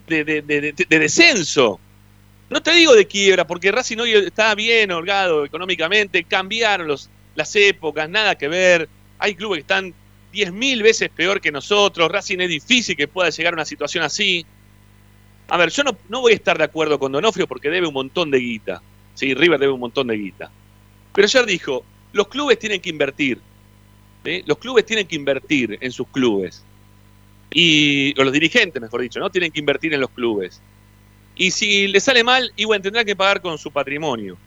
de, 0.08 0.24
de, 0.24 0.42
de, 0.42 0.72
de, 0.72 1.00
descenso. 1.00 1.82
No 2.52 2.62
te 2.62 2.74
digo 2.74 2.94
de 2.94 3.08
quiebra, 3.08 3.48
porque 3.48 3.72
Racing 3.72 3.98
hoy 3.98 4.12
está 4.12 4.54
bien 4.56 4.92
holgado 4.92 5.46
económicamente, 5.46 6.26
cambiaron 6.26 6.86
los, 6.86 7.10
las 7.34 7.56
épocas, 7.56 8.10
nada 8.10 8.36
que 8.36 8.50
ver. 8.50 8.90
Hay 9.20 9.36
clubes 9.36 9.60
que 9.60 9.62
están 9.62 9.94
10.000 10.34 10.84
veces 10.84 11.10
peor 11.10 11.40
que 11.40 11.50
nosotros. 11.50 12.12
Racing 12.12 12.40
es 12.40 12.50
difícil 12.50 12.98
que 12.98 13.08
pueda 13.08 13.30
llegar 13.30 13.54
a 13.54 13.56
una 13.56 13.64
situación 13.64 14.04
así. 14.04 14.46
A 15.48 15.56
ver, 15.56 15.70
yo 15.70 15.84
no, 15.86 15.98
no 16.10 16.20
voy 16.20 16.34
a 16.34 16.36
estar 16.36 16.58
de 16.58 16.66
acuerdo 16.66 17.00
con 17.00 17.14
Donofrio 17.14 17.48
porque 17.48 17.70
debe 17.70 17.88
un 17.88 17.94
montón 17.94 18.30
de 18.30 18.40
guita. 18.40 18.82
Sí, 19.14 19.34
River 19.34 19.58
debe 19.58 19.72
un 19.72 19.80
montón 19.80 20.08
de 20.08 20.18
guita. 20.18 20.52
Pero 21.14 21.26
ayer 21.26 21.46
dijo, 21.46 21.86
los 22.12 22.28
clubes 22.28 22.60
tienen 22.60 22.82
que 22.82 22.90
invertir. 22.90 23.40
Los 24.46 24.58
clubes 24.58 24.86
tienen 24.86 25.08
que 25.08 25.16
invertir 25.16 25.78
en 25.80 25.92
sus 25.94 26.08
clubes. 26.10 26.66
Y, 27.50 28.14
o 28.20 28.26
los 28.26 28.34
dirigentes, 28.34 28.82
mejor 28.82 29.02
dicho, 29.02 29.22
¿no? 29.22 29.30
Tienen 29.30 29.54
que 29.54 29.60
invertir 29.62 29.94
en 29.94 30.02
los 30.02 30.10
clubes. 30.10 30.62
Y 31.36 31.52
si 31.52 31.88
le 31.88 32.00
sale 32.00 32.24
mal, 32.24 32.52
igual 32.56 32.82
tendrá 32.82 33.04
que 33.04 33.16
pagar 33.16 33.42
con 33.42 33.58
su 33.58 33.72
patrimonio. 33.72 34.38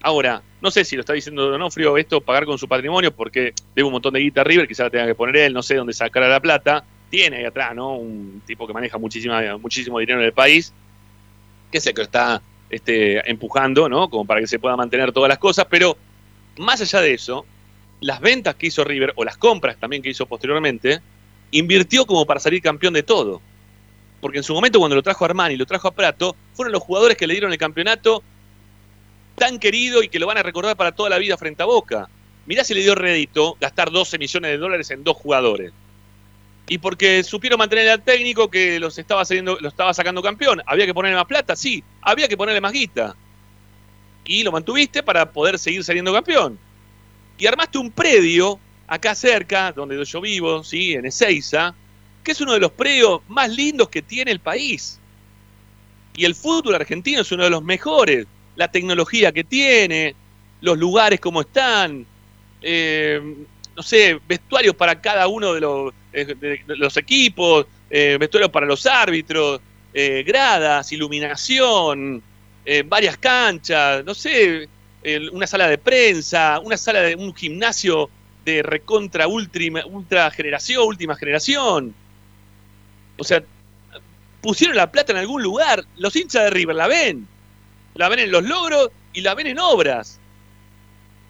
Ahora, 0.00 0.42
no 0.60 0.70
sé 0.70 0.84
si 0.84 0.96
lo 0.96 1.00
está 1.00 1.14
diciendo 1.14 1.50
Donofrio 1.50 1.96
esto, 1.96 2.20
pagar 2.20 2.44
con 2.44 2.58
su 2.58 2.68
patrimonio, 2.68 3.14
porque 3.14 3.54
debe 3.74 3.86
un 3.86 3.92
montón 3.92 4.14
de 4.14 4.20
guita 4.20 4.44
River, 4.44 4.68
quizá 4.68 4.84
la 4.84 4.90
tenga 4.90 5.06
que 5.06 5.14
poner 5.14 5.36
él, 5.36 5.54
no 5.54 5.62
sé 5.62 5.76
dónde 5.76 5.92
sacará 5.94 6.28
la 6.28 6.40
plata. 6.40 6.84
Tiene 7.10 7.38
ahí 7.38 7.44
atrás, 7.44 7.74
¿no? 7.74 7.96
Un 7.96 8.42
tipo 8.46 8.66
que 8.66 8.72
maneja 8.72 8.98
muchísima, 8.98 9.56
muchísimo 9.56 9.98
dinero 9.98 10.20
en 10.20 10.26
el 10.26 10.32
país, 10.32 10.72
que 11.70 11.78
el 11.78 11.84
que 11.84 11.92
lo 11.94 12.02
está 12.02 12.42
este, 12.70 13.30
empujando, 13.30 13.88
¿no? 13.88 14.10
Como 14.10 14.24
para 14.24 14.40
que 14.40 14.46
se 14.46 14.58
pueda 14.58 14.76
mantener 14.76 15.12
todas 15.12 15.28
las 15.28 15.38
cosas, 15.38 15.66
pero 15.70 15.96
más 16.58 16.80
allá 16.80 17.00
de 17.00 17.14
eso, 17.14 17.46
las 18.00 18.20
ventas 18.20 18.54
que 18.56 18.66
hizo 18.66 18.84
River, 18.84 19.12
o 19.16 19.24
las 19.24 19.36
compras 19.36 19.76
también 19.78 20.02
que 20.02 20.10
hizo 20.10 20.26
posteriormente, 20.26 21.00
invirtió 21.50 22.04
como 22.04 22.26
para 22.26 22.40
salir 22.40 22.60
campeón 22.60 22.94
de 22.94 23.02
todo. 23.02 23.40
Porque 24.24 24.38
en 24.38 24.42
su 24.42 24.54
momento 24.54 24.78
cuando 24.78 24.96
lo 24.96 25.02
trajo 25.02 25.22
a 25.22 25.28
Armani 25.28 25.54
lo 25.54 25.66
trajo 25.66 25.86
a 25.86 25.90
Prato, 25.90 26.34
fueron 26.54 26.72
los 26.72 26.82
jugadores 26.82 27.14
que 27.14 27.26
le 27.26 27.34
dieron 27.34 27.52
el 27.52 27.58
campeonato 27.58 28.22
tan 29.34 29.58
querido 29.58 30.02
y 30.02 30.08
que 30.08 30.18
lo 30.18 30.26
van 30.26 30.38
a 30.38 30.42
recordar 30.42 30.78
para 30.78 30.92
toda 30.92 31.10
la 31.10 31.18
vida 31.18 31.36
frente 31.36 31.62
a 31.62 31.66
Boca. 31.66 32.08
Mirá 32.46 32.64
si 32.64 32.72
le 32.72 32.80
dio 32.80 32.94
rédito 32.94 33.58
gastar 33.60 33.90
12 33.90 34.16
millones 34.16 34.50
de 34.52 34.56
dólares 34.56 34.90
en 34.90 35.04
dos 35.04 35.18
jugadores. 35.18 35.74
Y 36.68 36.78
porque 36.78 37.22
supieron 37.22 37.58
mantener 37.58 37.86
al 37.90 38.02
técnico 38.02 38.50
que 38.50 38.80
los 38.80 38.96
estaba, 38.96 39.26
saliendo, 39.26 39.58
lo 39.60 39.68
estaba 39.68 39.92
sacando 39.92 40.22
campeón. 40.22 40.62
¿Había 40.64 40.86
que 40.86 40.94
ponerle 40.94 41.16
más 41.16 41.26
plata? 41.26 41.54
Sí. 41.54 41.84
Había 42.00 42.26
que 42.26 42.38
ponerle 42.38 42.62
más 42.62 42.72
guita. 42.72 43.14
Y 44.24 44.42
lo 44.42 44.52
mantuviste 44.52 45.02
para 45.02 45.30
poder 45.32 45.58
seguir 45.58 45.84
saliendo 45.84 46.14
campeón. 46.14 46.58
Y 47.36 47.46
armaste 47.46 47.76
un 47.76 47.90
predio 47.90 48.58
acá 48.86 49.14
cerca, 49.14 49.70
donde 49.72 50.02
yo 50.02 50.20
vivo, 50.22 50.64
¿sí? 50.64 50.94
en 50.94 51.04
Ezeiza, 51.04 51.74
que 52.24 52.32
es 52.32 52.40
uno 52.40 52.54
de 52.54 52.60
los 52.60 52.72
predios 52.72 53.20
más 53.28 53.50
lindos 53.50 53.88
que 53.88 54.02
tiene 54.02 54.32
el 54.32 54.40
país. 54.40 54.98
Y 56.16 56.24
el 56.24 56.34
fútbol 56.34 56.74
argentino 56.74 57.20
es 57.20 57.30
uno 57.30 57.44
de 57.44 57.50
los 57.50 57.62
mejores. 57.62 58.26
La 58.56 58.68
tecnología 58.70 59.30
que 59.32 59.44
tiene, 59.44 60.14
los 60.60 60.78
lugares 60.78 61.20
como 61.20 61.42
están, 61.42 62.06
eh, 62.62 63.20
no 63.76 63.82
sé, 63.82 64.18
vestuarios 64.26 64.74
para 64.74 65.00
cada 65.00 65.26
uno 65.26 65.52
de 65.52 65.60
los, 65.60 65.92
eh, 66.12 66.60
equipos, 66.96 67.66
eh, 67.90 68.16
vestuarios 68.18 68.50
para 68.50 68.66
los 68.66 68.86
árbitros, 68.86 69.60
eh, 69.92 70.24
gradas, 70.26 70.90
iluminación, 70.92 72.22
varias 72.86 73.18
canchas, 73.18 74.02
no 74.06 74.14
sé, 74.14 74.66
una 75.32 75.46
sala 75.46 75.68
de 75.68 75.76
prensa, 75.76 76.58
una 76.60 76.78
sala 76.78 77.02
de 77.02 77.14
un 77.14 77.34
gimnasio 77.34 78.08
de 78.42 78.62
recontra 78.62 79.28
ultra, 79.28 79.84
ultra 79.84 80.30
generación, 80.30 80.86
última 80.86 81.14
generación. 81.14 81.94
O 83.18 83.24
sea, 83.24 83.42
pusieron 84.40 84.76
la 84.76 84.90
plata 84.90 85.12
en 85.12 85.18
algún 85.18 85.42
lugar. 85.42 85.84
Los 85.96 86.14
hinchas 86.16 86.44
de 86.44 86.50
River 86.50 86.76
la 86.76 86.86
ven. 86.88 87.26
La 87.94 88.08
ven 88.08 88.18
en 88.18 88.30
los 88.32 88.42
logros 88.44 88.90
y 89.12 89.20
la 89.20 89.34
ven 89.34 89.46
en 89.46 89.58
obras. 89.58 90.18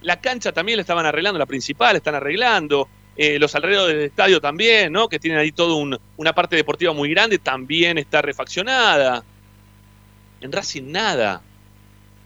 La 0.00 0.20
cancha 0.20 0.52
también 0.52 0.76
la 0.76 0.82
estaban 0.82 1.06
arreglando, 1.06 1.38
la 1.38 1.46
principal 1.46 1.94
la 1.94 1.98
están 1.98 2.14
arreglando. 2.14 2.88
Eh, 3.16 3.38
los 3.38 3.54
alrededores 3.54 3.96
del 3.96 4.06
estadio 4.06 4.40
también, 4.40 4.92
¿no? 4.92 5.08
Que 5.08 5.18
tienen 5.18 5.38
ahí 5.38 5.52
toda 5.52 5.98
una 6.16 6.32
parte 6.34 6.56
deportiva 6.56 6.92
muy 6.92 7.08
grande, 7.10 7.38
también 7.38 7.96
está 7.98 8.20
refaccionada. 8.22 9.22
En 10.40 10.50
Racing 10.52 10.90
nada. 10.90 11.40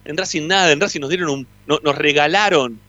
En 0.04 0.16
Racing 0.16 0.46
nada. 0.46 0.72
En 0.72 0.80
Racing 0.80 1.00
nos 1.00 1.10
dieron 1.10 1.30
un. 1.30 1.46
no- 1.66 1.78
nos 1.82 1.94
regalaron. 1.96 2.80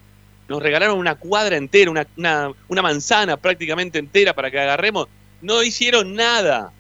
Nos 0.47 0.63
regalaron 0.63 0.97
una 0.97 1.15
cuadra 1.15 1.57
entera, 1.57 1.91
una 1.91 2.81
manzana 2.81 3.37
prácticamente 3.37 3.99
entera 3.99 4.33
para 4.33 4.49
que 4.49 4.59
agarremos. 4.59 5.07
No 5.41 5.63
hicieron 5.63 6.15
nada. 6.15 6.71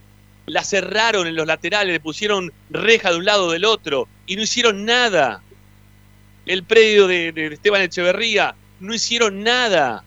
La 0.45 0.63
cerraron 0.63 1.27
en 1.27 1.35
los 1.35 1.45
laterales, 1.45 1.93
le 1.93 1.99
pusieron 1.99 2.51
reja 2.69 3.11
de 3.11 3.17
un 3.17 3.25
lado 3.25 3.51
del 3.51 3.65
otro 3.65 4.07
y 4.25 4.35
no 4.35 4.41
hicieron 4.41 4.83
nada. 4.85 5.41
El 6.45 6.63
predio 6.63 7.07
de, 7.07 7.29
Esteban 7.53 7.81
Echeverría, 7.81 8.55
no 8.79 8.93
hicieron 8.93 9.43
nada. 9.43 10.03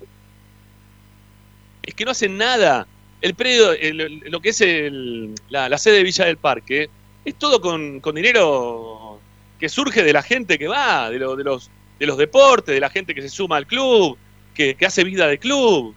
Es 1.82 1.94
que 1.94 2.04
no 2.04 2.10
hacen 2.10 2.36
nada. 2.36 2.86
El 3.20 3.34
predio, 3.34 3.72
el- 3.72 4.22
lo 4.26 4.40
que 4.40 4.48
es 4.50 4.60
el- 4.60 5.34
la, 5.48 5.78
sede 5.78 5.98
de 5.98 6.02
Villa 6.02 6.24
del 6.24 6.38
Parque, 6.38 6.90
es 7.24 7.34
todo 7.36 7.60
con, 7.60 8.00
dinero 8.14 9.20
que 9.60 9.68
surge 9.68 10.02
de 10.02 10.12
la 10.12 10.22
gente 10.22 10.58
que 10.58 10.66
va, 10.66 11.08
de, 11.08 11.18
de 11.20 11.44
los, 11.44 11.70
de 12.00 12.06
los 12.06 12.18
deportes, 12.18 12.74
de 12.74 12.80
la 12.80 12.90
gente 12.90 13.14
que 13.14 13.22
se 13.22 13.28
suma 13.28 13.56
al 13.56 13.66
club, 13.68 14.18
que, 14.54 14.74
que 14.74 14.86
hace 14.86 15.04
vida 15.04 15.28
de 15.28 15.38
club, 15.38 15.94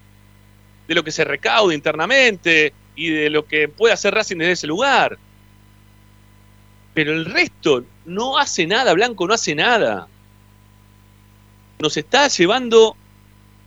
de 0.88 0.96
lo 0.96 1.04
que 1.04 1.12
se 1.12 1.24
recauda 1.24 1.74
internamente 1.74 2.74
y 2.96 3.10
de 3.10 3.30
lo 3.30 3.46
que 3.46 3.68
puede 3.68 3.94
hacer 3.94 4.14
Racing 4.14 4.38
desde 4.38 4.54
ese 4.54 4.68
lugar. 4.68 5.18
Pero 6.94 7.14
el 7.14 7.26
resto 7.26 7.84
no 8.06 8.38
hace 8.38 8.66
nada, 8.66 8.94
Blanco 8.94 9.28
no 9.28 9.34
hace 9.34 9.56
nada. 9.56 10.08
Nos 11.80 11.98
está 11.98 12.28
llevando 12.30 12.96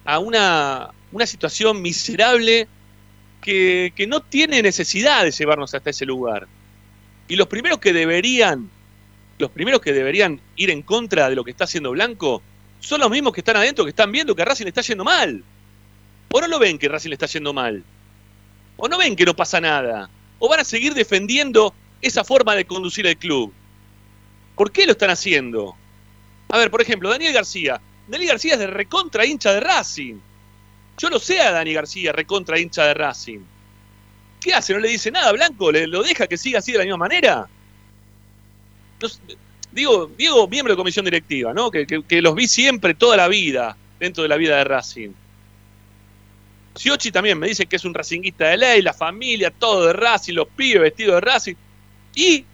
a 0.04 0.18
una, 0.18 0.90
una 1.12 1.26
situación 1.26 1.82
miserable 1.82 2.66
que, 3.42 3.92
que 3.94 4.06
no 4.06 4.20
tiene 4.20 4.62
necesidad 4.62 5.24
de 5.24 5.30
llevarnos 5.30 5.74
hasta 5.74 5.90
ese 5.90 6.06
lugar. 6.06 6.48
Y 7.28 7.36
los 7.36 7.48
primeros 7.48 7.78
que 7.78 7.92
deberían, 7.92 8.70
los 9.38 9.50
primeros 9.50 9.82
que 9.82 9.92
deberían 9.92 10.40
ir 10.56 10.70
en 10.70 10.82
contra 10.82 11.28
de 11.28 11.36
lo 11.36 11.44
que 11.44 11.50
está 11.50 11.64
haciendo 11.64 11.90
Blanco, 11.90 12.42
son 12.80 13.00
los 13.00 13.10
mismos 13.10 13.34
que 13.34 13.40
están 13.40 13.56
adentro, 13.56 13.84
que 13.84 13.90
están 13.90 14.10
viendo 14.10 14.34
que 14.34 14.44
Racing 14.44 14.66
está 14.66 14.80
yendo 14.80 15.04
mal. 15.04 15.44
¿O 16.30 16.40
no 16.40 16.46
lo 16.48 16.58
ven 16.58 16.78
que 16.78 16.88
Racing 16.88 17.08
le 17.10 17.14
está 17.14 17.26
yendo 17.26 17.52
mal? 17.52 17.82
¿O 18.76 18.88
no 18.88 18.98
ven 18.98 19.16
que 19.16 19.24
no 19.24 19.34
pasa 19.34 19.60
nada? 19.60 20.10
¿O 20.38 20.48
van 20.48 20.60
a 20.60 20.64
seguir 20.64 20.94
defendiendo 20.94 21.74
esa 22.00 22.22
forma 22.24 22.54
de 22.54 22.64
conducir 22.64 23.06
el 23.06 23.16
club? 23.16 23.52
¿Por 24.54 24.70
qué 24.70 24.86
lo 24.86 24.92
están 24.92 25.10
haciendo? 25.10 25.76
A 26.48 26.58
ver, 26.58 26.70
por 26.70 26.80
ejemplo, 26.82 27.08
Daniel 27.10 27.32
García. 27.32 27.80
Daniel 28.06 28.30
García 28.30 28.54
es 28.54 28.58
de 28.60 28.66
recontra 28.66 29.24
hincha 29.26 29.52
de 29.52 29.60
Racing. 29.60 30.16
Yo 30.98 31.10
lo 31.10 31.18
sé 31.18 31.40
a 31.40 31.52
Dani 31.52 31.72
García, 31.72 32.12
recontra 32.12 32.58
hincha 32.58 32.84
de 32.86 32.94
Racing. 32.94 33.40
¿Qué 34.40 34.52
hace? 34.54 34.72
¿No 34.72 34.78
le 34.80 34.88
dice 34.88 35.10
nada 35.10 35.28
a 35.28 35.32
Blanco? 35.32 35.70
¿Le, 35.72 35.86
¿Lo 35.86 36.02
deja 36.02 36.26
que 36.26 36.36
siga 36.38 36.58
así 36.60 36.72
de 36.72 36.78
la 36.78 36.84
misma 36.84 36.96
manera? 36.98 37.48
No 39.00 39.08
digo, 39.72 40.10
Diego, 40.16 40.48
miembro 40.48 40.72
de 40.72 40.76
comisión 40.76 41.04
directiva, 41.04 41.52
¿no? 41.52 41.70
Que- 41.70 41.86
que 41.86 42.22
los 42.22 42.34
vi 42.34 42.48
siempre, 42.48 42.94
toda 42.94 43.16
la 43.16 43.28
vida, 43.28 43.76
dentro 44.00 44.22
de 44.22 44.28
la 44.28 44.36
vida 44.36 44.56
de 44.56 44.64
Racing. 44.64 45.10
Siochi 46.78 47.10
también 47.10 47.36
me 47.36 47.48
dice 47.48 47.66
que 47.66 47.74
es 47.74 47.84
un 47.84 47.92
racinguista 47.92 48.46
de 48.46 48.56
ley, 48.56 48.82
la 48.82 48.92
familia, 48.92 49.50
todo 49.50 49.86
de 49.86 49.92
Racing, 49.94 50.34
los 50.34 50.46
pibes 50.46 50.80
vestidos 50.80 51.16
de 51.16 51.20
Racing. 51.20 51.54
¿Y 52.14 52.44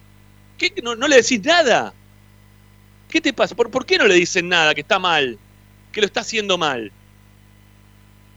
qué? 0.56 0.72
No, 0.82 0.94
le 0.94 1.16
decís 1.16 1.44
nada? 1.44 1.92
¿Qué 3.10 3.20
te 3.20 3.34
pasa? 3.34 3.54
¿Por, 3.54 3.70
¿Por 3.70 3.84
qué 3.84 3.98
no 3.98 4.06
le 4.06 4.14
dicen 4.14 4.48
nada? 4.48 4.74
Que 4.74 4.80
está 4.80 4.98
mal, 4.98 5.38
que 5.92 6.00
lo 6.00 6.06
está 6.06 6.20
haciendo 6.20 6.56
mal. 6.56 6.90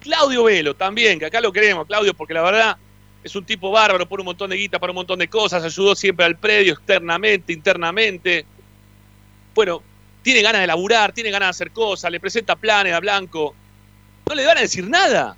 Claudio 0.02 0.44
Velo 0.44 0.76
también, 0.76 1.20
que 1.20 1.26
acá 1.28 1.40
lo 1.40 1.54
queremos, 1.54 1.88
Claudio, 1.88 2.14
porque 2.14 2.34
la 2.34 2.42
verdad 2.42 2.78
es 3.24 3.34
un 3.38 3.46
tipo 3.46 3.72
bárbaro, 3.72 4.10
pone 4.10 4.24
un 4.24 4.28
montón 4.28 4.50
de 4.50 4.58
guita 4.58 4.80
para 4.80 4.92
un 4.92 4.98
montón 4.98 5.20
de 5.20 5.30
cosas, 5.30 5.64
ayudó 5.64 5.96
siempre 5.96 6.26
al 6.26 6.36
predio 6.36 6.74
externamente, 6.74 7.54
internamente. 7.54 8.46
Bueno, 9.56 9.82
tiene 10.22 10.42
ganas 10.42 10.60
de 10.60 10.68
laburar, 10.68 11.14
tiene 11.14 11.32
ganas 11.32 11.48
de 11.48 11.52
hacer 11.52 11.72
cosas, 11.72 12.12
le 12.12 12.20
presenta 12.20 12.58
planes 12.58 12.92
a 12.92 13.00
Blanco. 13.00 13.56
No 14.28 14.36
le 14.36 14.46
van 14.46 14.58
a 14.58 14.62
decir 14.62 14.86
nada. 14.90 15.38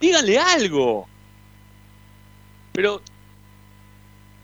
Díganle 0.00 0.38
algo. 0.38 1.08
Pero 2.72 3.02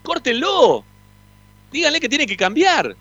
córtenlo. 0.02 0.84
Díganle 1.70 2.00
que 2.00 2.08
tiene 2.08 2.26
que 2.26 2.36
cambiar. 2.36 2.96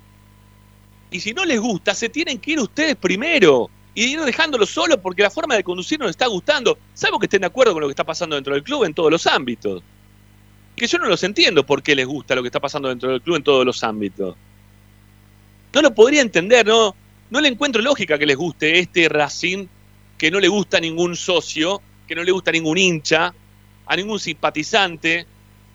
Y 1.12 1.20
si 1.20 1.34
no 1.34 1.45
les 1.45 1.60
gusta, 1.60 1.93
se 1.93 2.10
tienen 2.10 2.39
que 2.39 2.51
ir 2.51 2.60
ustedes 2.60 2.95
primero. 2.95 3.70
Y 3.95 4.06
ir 4.14 4.22
dejándolo 4.22 4.66
solo 4.66 4.99
porque 4.99 5.22
la 5.22 5.30
forma 5.30 5.56
de 5.56 5.64
conducir 5.64 5.99
no 5.99 6.06
les 6.06 6.14
está 6.14 6.28
gustando. 6.28 6.78
Salvo 6.93 7.20
que 7.20 7.28
estén 7.28 7.41
de 7.41 7.47
acuerdo 7.47 7.74
con 7.74 7.82
lo 7.82 7.88
que 7.88 7.91
está 7.91 8.04
pasando 8.04 8.36
dentro 8.36 8.54
del 8.54 8.64
club 8.64 8.86
en 8.86 8.93
todos 8.93 9.12
los 9.12 9.28
ámbitos. 9.28 9.84
Que 10.76 10.88
yo 10.88 10.97
no 10.97 11.06
los 11.06 11.24
entiendo 11.24 11.64
por 11.64 11.84
qué 11.84 11.95
les 11.95 12.08
gusta 12.08 12.34
lo 12.34 12.41
que 12.41 12.47
está 12.47 12.60
pasando 12.60 12.89
dentro 12.89 13.12
del 13.12 13.22
club 13.22 13.36
en 13.36 13.43
todos 13.43 13.64
los 13.64 13.84
ámbitos. 13.84 14.36
No 15.74 15.82
lo 15.82 15.93
podría 15.93 16.22
entender, 16.22 16.66
no, 16.66 16.95
no 17.30 17.41
le 17.41 17.49
encuentro 17.49 17.82
lógica 17.82 18.18
que 18.18 18.26
les 18.26 18.38
guste 18.38 18.80
este 18.80 19.10
Racing, 19.10 19.68
que 20.18 20.32
no 20.32 20.39
le 20.39 20.47
gusta 20.47 20.78
a 20.78 20.80
ningún 20.80 21.16
socio, 21.16 21.82
que 22.08 22.16
no 22.16 22.24
le 22.24 22.32
gusta 22.32 22.51
a 22.51 22.54
ningún 22.54 22.78
hincha, 22.78 23.34
a 23.86 23.95
ningún 23.95 24.20
simpatizante, 24.20 25.26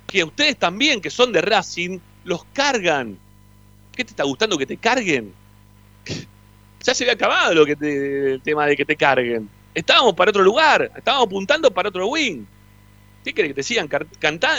que 0.06 0.24
ustedes 0.24 0.58
también, 0.58 1.00
que 1.00 1.10
son 1.10 1.32
de 1.32 1.40
Racing, 1.42 1.98
los 2.24 2.44
cargan. 2.52 3.18
¿Qué 3.92 4.04
te 4.04 4.10
está 4.12 4.24
gustando 4.24 4.58
que 4.58 4.66
te 4.66 4.76
carguen? 4.78 5.34
Ya 6.84 6.94
se 6.94 7.04
había 7.04 7.14
acabado 7.14 7.54
lo 7.54 7.66
que 7.66 7.76
te- 7.76 8.34
el 8.34 8.42
tema 8.42 8.66
de 8.66 8.76
que 8.76 8.84
te 8.84 8.96
carguen. 8.96 9.48
Estábamos 9.74 10.14
para 10.14 10.30
otro 10.30 10.42
lugar, 10.42 10.90
estábamos 10.96 11.26
apuntando 11.26 11.70
para 11.72 11.88
otro 11.88 12.06
wing. 12.08 12.44
¿Qué 13.24 13.34
querés 13.34 13.50
que 13.50 13.54
te 13.56 13.62
sigan 13.62 13.88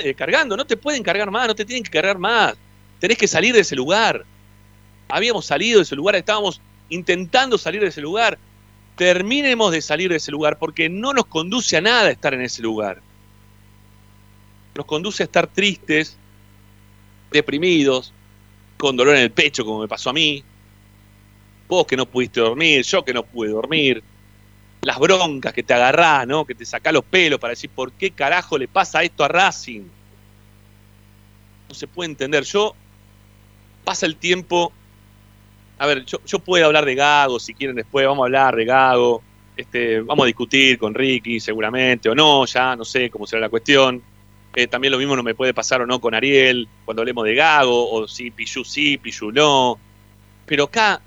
eh, 0.03 0.13
cargando? 0.15 0.57
No 0.57 0.65
te 0.65 0.77
pueden 0.77 1.03
cargar 1.03 1.31
más, 1.31 1.47
no 1.47 1.55
te 1.55 1.65
tienen 1.65 1.83
que 1.83 1.91
cargar 1.91 2.17
más. 2.19 2.55
Tenés 2.99 3.17
que 3.17 3.27
salir 3.27 3.53
de 3.55 3.61
ese 3.61 3.75
lugar. 3.75 4.25
Habíamos 5.07 5.45
salido 5.45 5.79
de 5.79 5.83
ese 5.83 5.95
lugar, 5.95 6.15
estábamos 6.15 6.61
intentando 6.89 7.57
salir 7.57 7.81
de 7.81 7.87
ese 7.87 8.01
lugar. 8.01 8.37
Terminemos 8.99 9.71
de 9.71 9.81
salir 9.81 10.09
de 10.09 10.17
ese 10.17 10.29
lugar 10.29 10.59
porque 10.59 10.89
no 10.89 11.13
nos 11.13 11.25
conduce 11.25 11.77
a 11.77 11.79
nada 11.79 12.11
estar 12.11 12.33
en 12.33 12.41
ese 12.41 12.61
lugar. 12.61 13.01
Nos 14.75 14.85
conduce 14.85 15.23
a 15.23 15.25
estar 15.25 15.47
tristes, 15.47 16.17
deprimidos, 17.31 18.11
con 18.75 18.97
dolor 18.97 19.15
en 19.15 19.21
el 19.21 19.31
pecho 19.31 19.63
como 19.63 19.79
me 19.79 19.87
pasó 19.87 20.09
a 20.09 20.13
mí. 20.13 20.43
Vos 21.69 21.87
que 21.87 21.95
no 21.95 22.07
pudiste 22.07 22.41
dormir, 22.41 22.83
yo 22.83 23.05
que 23.05 23.13
no 23.13 23.23
pude 23.23 23.51
dormir. 23.51 24.03
Las 24.81 24.99
broncas 24.99 25.53
que 25.53 25.63
te 25.63 25.73
agarrás, 25.73 26.27
¿no? 26.27 26.43
Que 26.43 26.53
te 26.53 26.65
sacás 26.65 26.91
los 26.91 27.05
pelos 27.05 27.39
para 27.39 27.51
decir 27.51 27.69
por 27.69 27.93
qué 27.93 28.11
carajo 28.11 28.57
le 28.57 28.67
pasa 28.67 29.01
esto 29.01 29.23
a 29.23 29.29
Racing. 29.29 29.83
No 31.69 31.73
se 31.73 31.87
puede 31.87 32.09
entender. 32.09 32.43
Yo 32.43 32.75
pasa 33.85 34.05
el 34.05 34.17
tiempo. 34.17 34.73
A 35.79 35.85
ver, 35.87 36.05
yo, 36.05 36.19
yo 36.25 36.39
puedo 36.39 36.65
hablar 36.65 36.85
de 36.85 36.93
Gago, 36.93 37.39
si 37.39 37.53
quieren 37.53 37.75
después, 37.75 38.05
vamos 38.05 38.23
a 38.23 38.25
hablar 38.25 38.55
de 38.55 38.65
Gago. 38.65 39.23
Este, 39.55 40.01
vamos 40.01 40.23
a 40.23 40.27
discutir 40.27 40.77
con 40.77 40.93
Ricky, 40.93 41.39
seguramente, 41.39 42.09
o 42.09 42.15
no, 42.15 42.45
ya, 42.45 42.75
no 42.75 42.83
sé 42.85 43.09
cómo 43.09 43.25
será 43.25 43.41
la 43.41 43.49
cuestión. 43.49 44.01
Eh, 44.55 44.67
también 44.67 44.91
lo 44.91 44.97
mismo 44.97 45.15
no 45.15 45.23
me 45.23 45.35
puede 45.35 45.53
pasar 45.53 45.81
o 45.81 45.85
no 45.85 46.01
con 46.01 46.13
Ariel, 46.13 46.67
cuando 46.83 47.01
hablemos 47.01 47.23
de 47.23 47.33
Gago, 47.33 47.91
o 47.91 48.07
si 48.07 48.29
Pichu 48.29 48.65
sí, 48.65 48.97
Pichu 48.97 49.31
no. 49.31 49.79
Pero 50.45 50.65
acá 50.65 51.01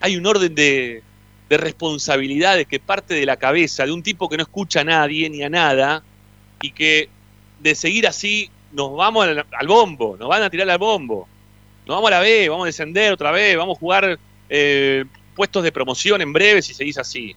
hay 0.00 0.16
un 0.16 0.24
orden 0.24 0.54
de, 0.54 1.02
de 1.48 1.56
responsabilidades 1.56 2.68
que 2.68 2.78
parte 2.78 3.14
de 3.14 3.26
la 3.26 3.36
cabeza 3.36 3.86
de 3.86 3.92
un 3.92 4.04
tipo 4.04 4.28
que 4.28 4.36
no 4.36 4.44
escucha 4.44 4.82
a 4.82 4.84
nadie 4.84 5.28
ni 5.30 5.42
a 5.42 5.48
nada, 5.48 6.04
y 6.60 6.70
que 6.70 7.08
de 7.58 7.74
seguir 7.74 8.06
así 8.06 8.50
nos 8.72 8.94
vamos 8.96 9.26
al, 9.26 9.46
al 9.50 9.66
bombo, 9.66 10.16
nos 10.16 10.28
van 10.28 10.42
a 10.42 10.50
tirar 10.50 10.70
al 10.70 10.78
bombo. 10.78 11.28
Nos 11.86 11.96
vamos 11.96 12.08
a 12.08 12.14
la 12.14 12.20
B, 12.20 12.48
vamos 12.48 12.64
a 12.64 12.66
descender 12.66 13.12
otra 13.12 13.30
vez, 13.30 13.56
vamos 13.56 13.76
a 13.76 13.80
jugar 13.80 14.18
eh, 14.48 15.04
puestos 15.34 15.62
de 15.62 15.72
promoción 15.72 16.20
en 16.20 16.32
breve 16.32 16.62
si 16.62 16.74
seguís 16.74 16.98
así. 16.98 17.34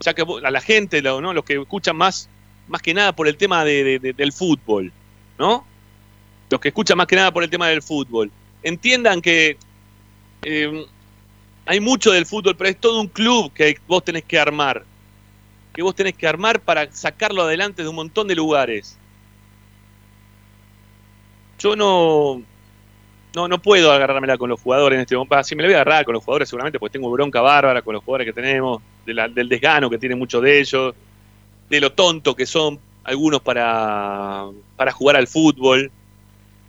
Ya 0.00 0.14
que 0.14 0.22
a 0.44 0.50
la 0.50 0.60
gente, 0.60 1.02
¿no? 1.02 1.32
los 1.32 1.44
que 1.44 1.54
escuchan 1.60 1.96
más, 1.96 2.28
más 2.68 2.82
que 2.82 2.94
nada 2.94 3.14
por 3.14 3.26
el 3.28 3.36
tema 3.36 3.64
de- 3.64 3.82
de- 3.84 3.98
de- 3.98 4.12
del 4.12 4.32
fútbol, 4.32 4.92
¿no? 5.38 5.66
Los 6.50 6.60
que 6.60 6.68
escuchan 6.68 6.96
más 6.98 7.06
que 7.06 7.16
nada 7.16 7.32
por 7.32 7.42
el 7.42 7.50
tema 7.50 7.68
del 7.68 7.82
fútbol. 7.82 8.30
Entiendan 8.62 9.20
que 9.20 9.56
eh, 10.42 10.86
Hay 11.68 11.80
mucho 11.80 12.12
del 12.12 12.26
fútbol, 12.26 12.56
pero 12.56 12.70
es 12.70 12.78
todo 12.78 13.00
un 13.00 13.08
club 13.08 13.52
que 13.52 13.76
vos 13.88 14.04
tenés 14.04 14.24
que 14.24 14.38
armar. 14.38 14.84
Que 15.74 15.82
vos 15.82 15.94
tenés 15.96 16.14
que 16.14 16.28
armar 16.28 16.60
para 16.60 16.90
sacarlo 16.92 17.42
adelante 17.42 17.82
de 17.82 17.88
un 17.88 17.96
montón 17.96 18.28
de 18.28 18.36
lugares. 18.36 18.96
Yo 21.58 21.74
no, 21.74 22.42
no, 23.36 23.48
no 23.48 23.60
puedo 23.60 23.92
agarrármela 23.92 24.38
con 24.38 24.48
los 24.48 24.58
jugadores 24.58 24.96
en 24.96 25.02
este 25.02 25.14
momento. 25.14 25.44
Si 25.44 25.54
me 25.54 25.62
la 25.62 25.68
voy 25.68 25.74
a 25.74 25.82
agarrar 25.82 26.06
con 26.06 26.14
los 26.14 26.24
jugadores 26.24 26.48
seguramente, 26.48 26.78
pues 26.78 26.90
tengo 26.90 27.10
bronca 27.10 27.42
bárbara 27.42 27.82
con 27.82 27.92
los 27.92 28.02
jugadores 28.02 28.26
que 28.26 28.32
tenemos, 28.32 28.80
del 29.04 29.48
desgano 29.48 29.90
que 29.90 29.98
tienen 29.98 30.18
muchos 30.18 30.42
de 30.42 30.58
ellos, 30.58 30.94
de 31.68 31.80
lo 31.80 31.92
tonto 31.92 32.34
que 32.34 32.46
son 32.46 32.80
algunos 33.04 33.42
para, 33.42 34.46
para 34.74 34.90
jugar 34.90 35.16
al 35.16 35.26
fútbol, 35.26 35.90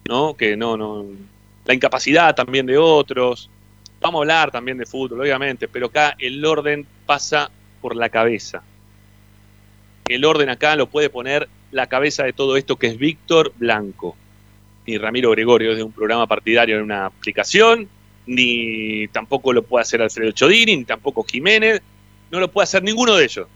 ¿no? 0.10 0.36
Que 0.36 0.58
no, 0.58 0.76
no. 0.76 1.06
La 1.64 1.74
incapacidad 1.74 2.36
también 2.36 2.66
de 2.66 2.78
otros. 2.78 3.50
Vamos 4.02 4.20
a 4.20 4.22
hablar 4.24 4.52
también 4.52 4.78
de 4.78 4.86
fútbol, 4.86 5.22
obviamente, 5.22 5.70
pero 5.70 5.86
acá 5.86 6.16
el 6.20 6.44
orden 6.44 6.86
pasa 7.06 7.50
por 7.80 7.96
la 7.96 8.10
cabeza. 8.10 8.62
El 10.10 10.26
orden 10.26 10.50
acá 10.50 10.76
lo 10.76 10.88
puede 10.88 11.10
poner 11.10 11.48
la 11.72 11.88
cabeza 11.88 12.26
de 12.26 12.34
todo 12.34 12.58
esto 12.58 12.76
que 12.76 12.88
es 12.88 12.98
Víctor 12.98 13.54
Blanco 13.56 14.18
ni 14.88 14.98
Ramiro 14.98 15.32
Gregorio 15.32 15.72
desde 15.72 15.84
un 15.84 15.92
programa 15.92 16.26
partidario 16.26 16.78
en 16.78 16.84
una 16.84 17.06
aplicación, 17.08 17.88
ni 18.26 19.08
tampoco 19.10 19.54
lo 19.54 19.62
puede 19.62 19.84
hacer 19.84 20.02
Alfredo 20.02 20.32
Chodini, 20.32 20.78
ni 20.78 20.86
tampoco 20.86 21.24
Jiménez, 21.24 21.82
no 22.32 22.40
lo 22.40 22.50
puede 22.50 22.64
hacer 22.64 22.82
ninguno 22.82 23.16
de 23.16 23.26
ellos. 23.26 23.48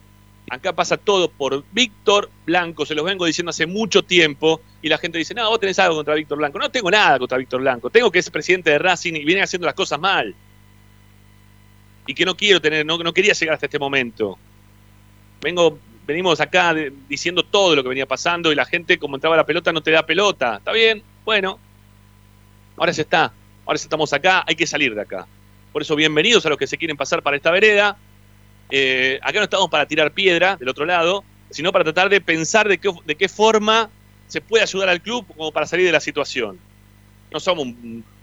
Acá 0.49 0.73
pasa 0.73 0.97
todo 0.97 1.29
por 1.29 1.63
Víctor 1.71 2.29
Blanco, 2.45 2.85
se 2.85 2.93
los 2.93 3.05
vengo 3.05 3.25
diciendo 3.25 3.51
hace 3.51 3.65
mucho 3.65 4.03
tiempo, 4.03 4.61
y 4.81 4.89
la 4.89 4.97
gente 4.97 5.17
dice, 5.17 5.33
no, 5.33 5.49
vos 5.49 5.59
tenés 5.59 5.79
algo 5.79 5.95
contra 5.95 6.15
Víctor 6.15 6.37
Blanco. 6.37 6.59
No 6.59 6.69
tengo 6.69 6.91
nada 6.91 7.17
contra 7.19 7.37
Víctor 7.37 7.61
Blanco, 7.61 7.89
tengo 7.89 8.11
que 8.11 8.19
es 8.19 8.29
presidente 8.29 8.69
de 8.69 8.79
Racing 8.79 9.13
y 9.13 9.23
viene 9.23 9.41
haciendo 9.41 9.65
las 9.65 9.75
cosas 9.75 9.99
mal. 9.99 10.35
Y 12.07 12.13
que 12.13 12.25
no 12.25 12.35
quiero 12.35 12.59
tener, 12.59 12.85
no, 12.85 12.97
no 12.97 13.13
quería 13.13 13.33
llegar 13.33 13.53
hasta 13.53 13.67
este 13.67 13.79
momento. 13.79 14.37
Vengo, 15.41 15.77
venimos 16.05 16.41
acá 16.41 16.73
de- 16.73 16.91
diciendo 17.07 17.43
todo 17.43 17.75
lo 17.75 17.83
que 17.83 17.89
venía 17.89 18.05
pasando 18.07 18.51
y 18.51 18.55
la 18.55 18.65
gente, 18.65 18.97
como 18.97 19.15
entraba 19.15 19.37
la 19.37 19.45
pelota, 19.45 19.71
no 19.71 19.81
te 19.81 19.91
da 19.91 20.05
pelota. 20.05 20.57
Está 20.57 20.71
bien, 20.73 21.03
bueno. 21.25 21.59
Ahora 22.77 22.93
se 22.93 23.01
está, 23.01 23.31
ahora 23.65 23.75
estamos 23.75 24.11
acá, 24.13 24.43
hay 24.47 24.55
que 24.55 24.65
salir 24.65 24.95
de 24.95 25.01
acá. 25.01 25.27
Por 25.71 25.81
eso, 25.81 25.95
bienvenidos 25.95 26.45
a 26.45 26.49
los 26.49 26.57
que 26.57 26.67
se 26.67 26.77
quieren 26.77 26.97
pasar 26.97 27.21
para 27.21 27.37
esta 27.37 27.51
vereda. 27.51 27.97
Eh, 28.69 29.19
acá 29.21 29.39
no 29.39 29.43
estamos 29.43 29.69
para 29.69 29.85
tirar 29.85 30.11
piedra 30.11 30.55
del 30.57 30.69
otro 30.69 30.85
lado, 30.85 31.23
sino 31.49 31.71
para 31.71 31.83
tratar 31.83 32.09
de 32.09 32.21
pensar 32.21 32.67
de 32.67 32.77
qué, 32.79 33.29
forma 33.29 33.89
se 34.27 34.41
puede 34.41 34.63
ayudar 34.63 34.89
al 34.89 35.01
club 35.01 35.25
como 35.27 35.51
para 35.51 35.65
salir 35.65 35.85
de 35.85 35.91
la 35.91 35.99
situación. 35.99 36.57
No 37.31 37.39
somos 37.39 37.67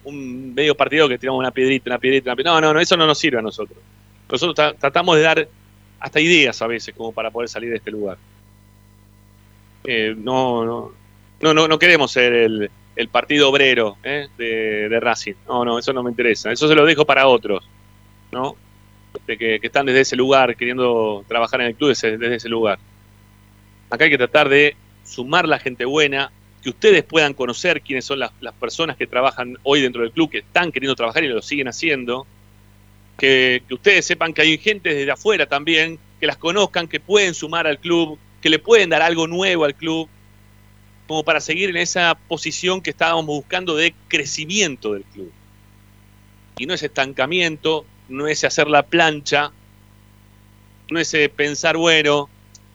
un, 0.05 0.55
medio 0.55 0.75
partido 0.75 1.09
que 1.09 1.19
tiramos 1.19 1.39
una 1.39 1.51
piedrita, 1.51 1.91
una 1.91 1.99
piedrita, 1.99 2.31
una 2.31 2.37
piedrita. 2.37 2.51
No, 2.51 2.61
no, 2.61 2.75
no, 2.75 2.81
eso 2.81 2.97
no 2.97 3.07
nos 3.07 3.19
sirve 3.19 3.39
a 3.39 3.43
nosotros. 3.43 3.79
Nosotros 4.31 4.57
tra- 4.57 4.77
tratamos 4.79 5.17
de 5.17 5.23
dar 5.23 5.49
hasta 6.01 6.21
ideas 6.21 6.61
a 6.63 6.67
veces 6.67 6.95
como 6.97 7.13
para 7.13 7.31
poder 7.31 7.49
salir 7.49 7.71
de 7.71 7.77
este 7.77 7.91
lugar. 7.91 8.19
Eh, 9.85 10.15
no, 10.17 10.65
no, 10.65 11.55
no, 11.55 11.69
no 11.69 11.79
queremos 11.79 12.11
ser 12.11 12.33
el, 12.33 12.71
el 12.99 13.09
partido 13.09 13.49
obrero 13.49 13.97
¿eh? 14.03 14.27
de, 14.37 14.99
Racing. 15.01 15.35
No, 15.47 15.65
no, 15.65 15.79
eso 15.79 15.93
no 15.93 16.03
me 16.03 16.11
interesa. 16.11 16.51
Eso 16.51 16.67
se 16.67 16.75
lo 16.75 16.85
dejo 16.85 17.07
para 17.07 17.29
otros, 17.29 17.65
¿no? 18.33 18.57
De 19.25 19.39
que, 19.39 19.61
están 19.63 19.87
desde 19.87 20.01
ese 20.01 20.17
lugar, 20.17 20.57
queriendo 20.57 21.25
trabajar 21.29 21.61
en 21.61 21.69
el 21.69 21.77
club 21.77 21.91
desde, 21.91 22.35
ese 22.35 22.49
lugar. 22.49 22.81
Acá 23.89 24.05
hay 24.05 24.11
que 24.11 24.19
tratar 24.19 24.49
de 24.49 24.75
sumar 25.05 25.47
la 25.47 25.61
gente 25.61 25.85
buena, 25.85 26.33
que 26.61 26.71
ustedes 26.71 27.05
puedan 27.05 27.35
conocer 27.35 27.83
quiénes 27.83 28.05
son 28.05 28.19
las, 28.19 28.33
las 28.41 28.55
personas 28.55 28.97
que 28.97 29.07
trabajan 29.07 29.57
hoy 29.63 29.81
dentro 29.81 30.03
del 30.03 30.11
club, 30.11 30.29
que 30.29 30.39
están 30.39 30.73
queriendo 30.73 30.97
trabajar 30.97 31.23
y 31.23 31.29
lo 31.29 31.41
siguen 31.41 31.69
haciendo. 31.69 32.27
Que, 33.17 33.63
que 33.69 33.75
ustedes 33.75 34.07
sepan 34.07 34.35
que 34.35 34.43
hay 34.43 34.59
gente 34.59 34.93
desde 34.93 35.13
afuera 35.13 35.47
también, 35.47 36.01
que 36.19 36.27
las 36.27 36.37
conozcan, 36.37 36.89
que 36.89 36.99
pueden 36.99 37.33
sumar 37.33 37.69
al 37.69 37.79
club, 37.79 38.19
que 38.43 38.49
le 38.51 38.59
pueden 38.59 38.91
dar 38.91 39.03
algo 39.03 39.29
nuevo 39.29 39.65
al 39.65 39.77
club, 39.77 40.09
como 41.09 41.25
para 41.25 41.41
seguir 41.41 41.71
en 41.71 41.79
esa 41.79 42.17
posición 42.29 42.83
que 42.83 42.91
estábamos 42.91 43.25
buscando 43.25 43.75
de 43.75 43.95
crecimiento 44.09 44.93
del 44.93 45.05
club. 45.05 45.33
Y 46.59 46.67
no 46.67 46.75
es 46.75 46.83
estancamiento, 46.83 47.87
no 48.11 48.29
es 48.29 48.45
hacer 48.45 48.69
la 48.69 48.85
plancha, 48.85 49.51
no 50.91 51.01
es 51.01 51.13
eh, 51.15 51.31
pensar, 51.35 51.79
bueno, 51.79 52.29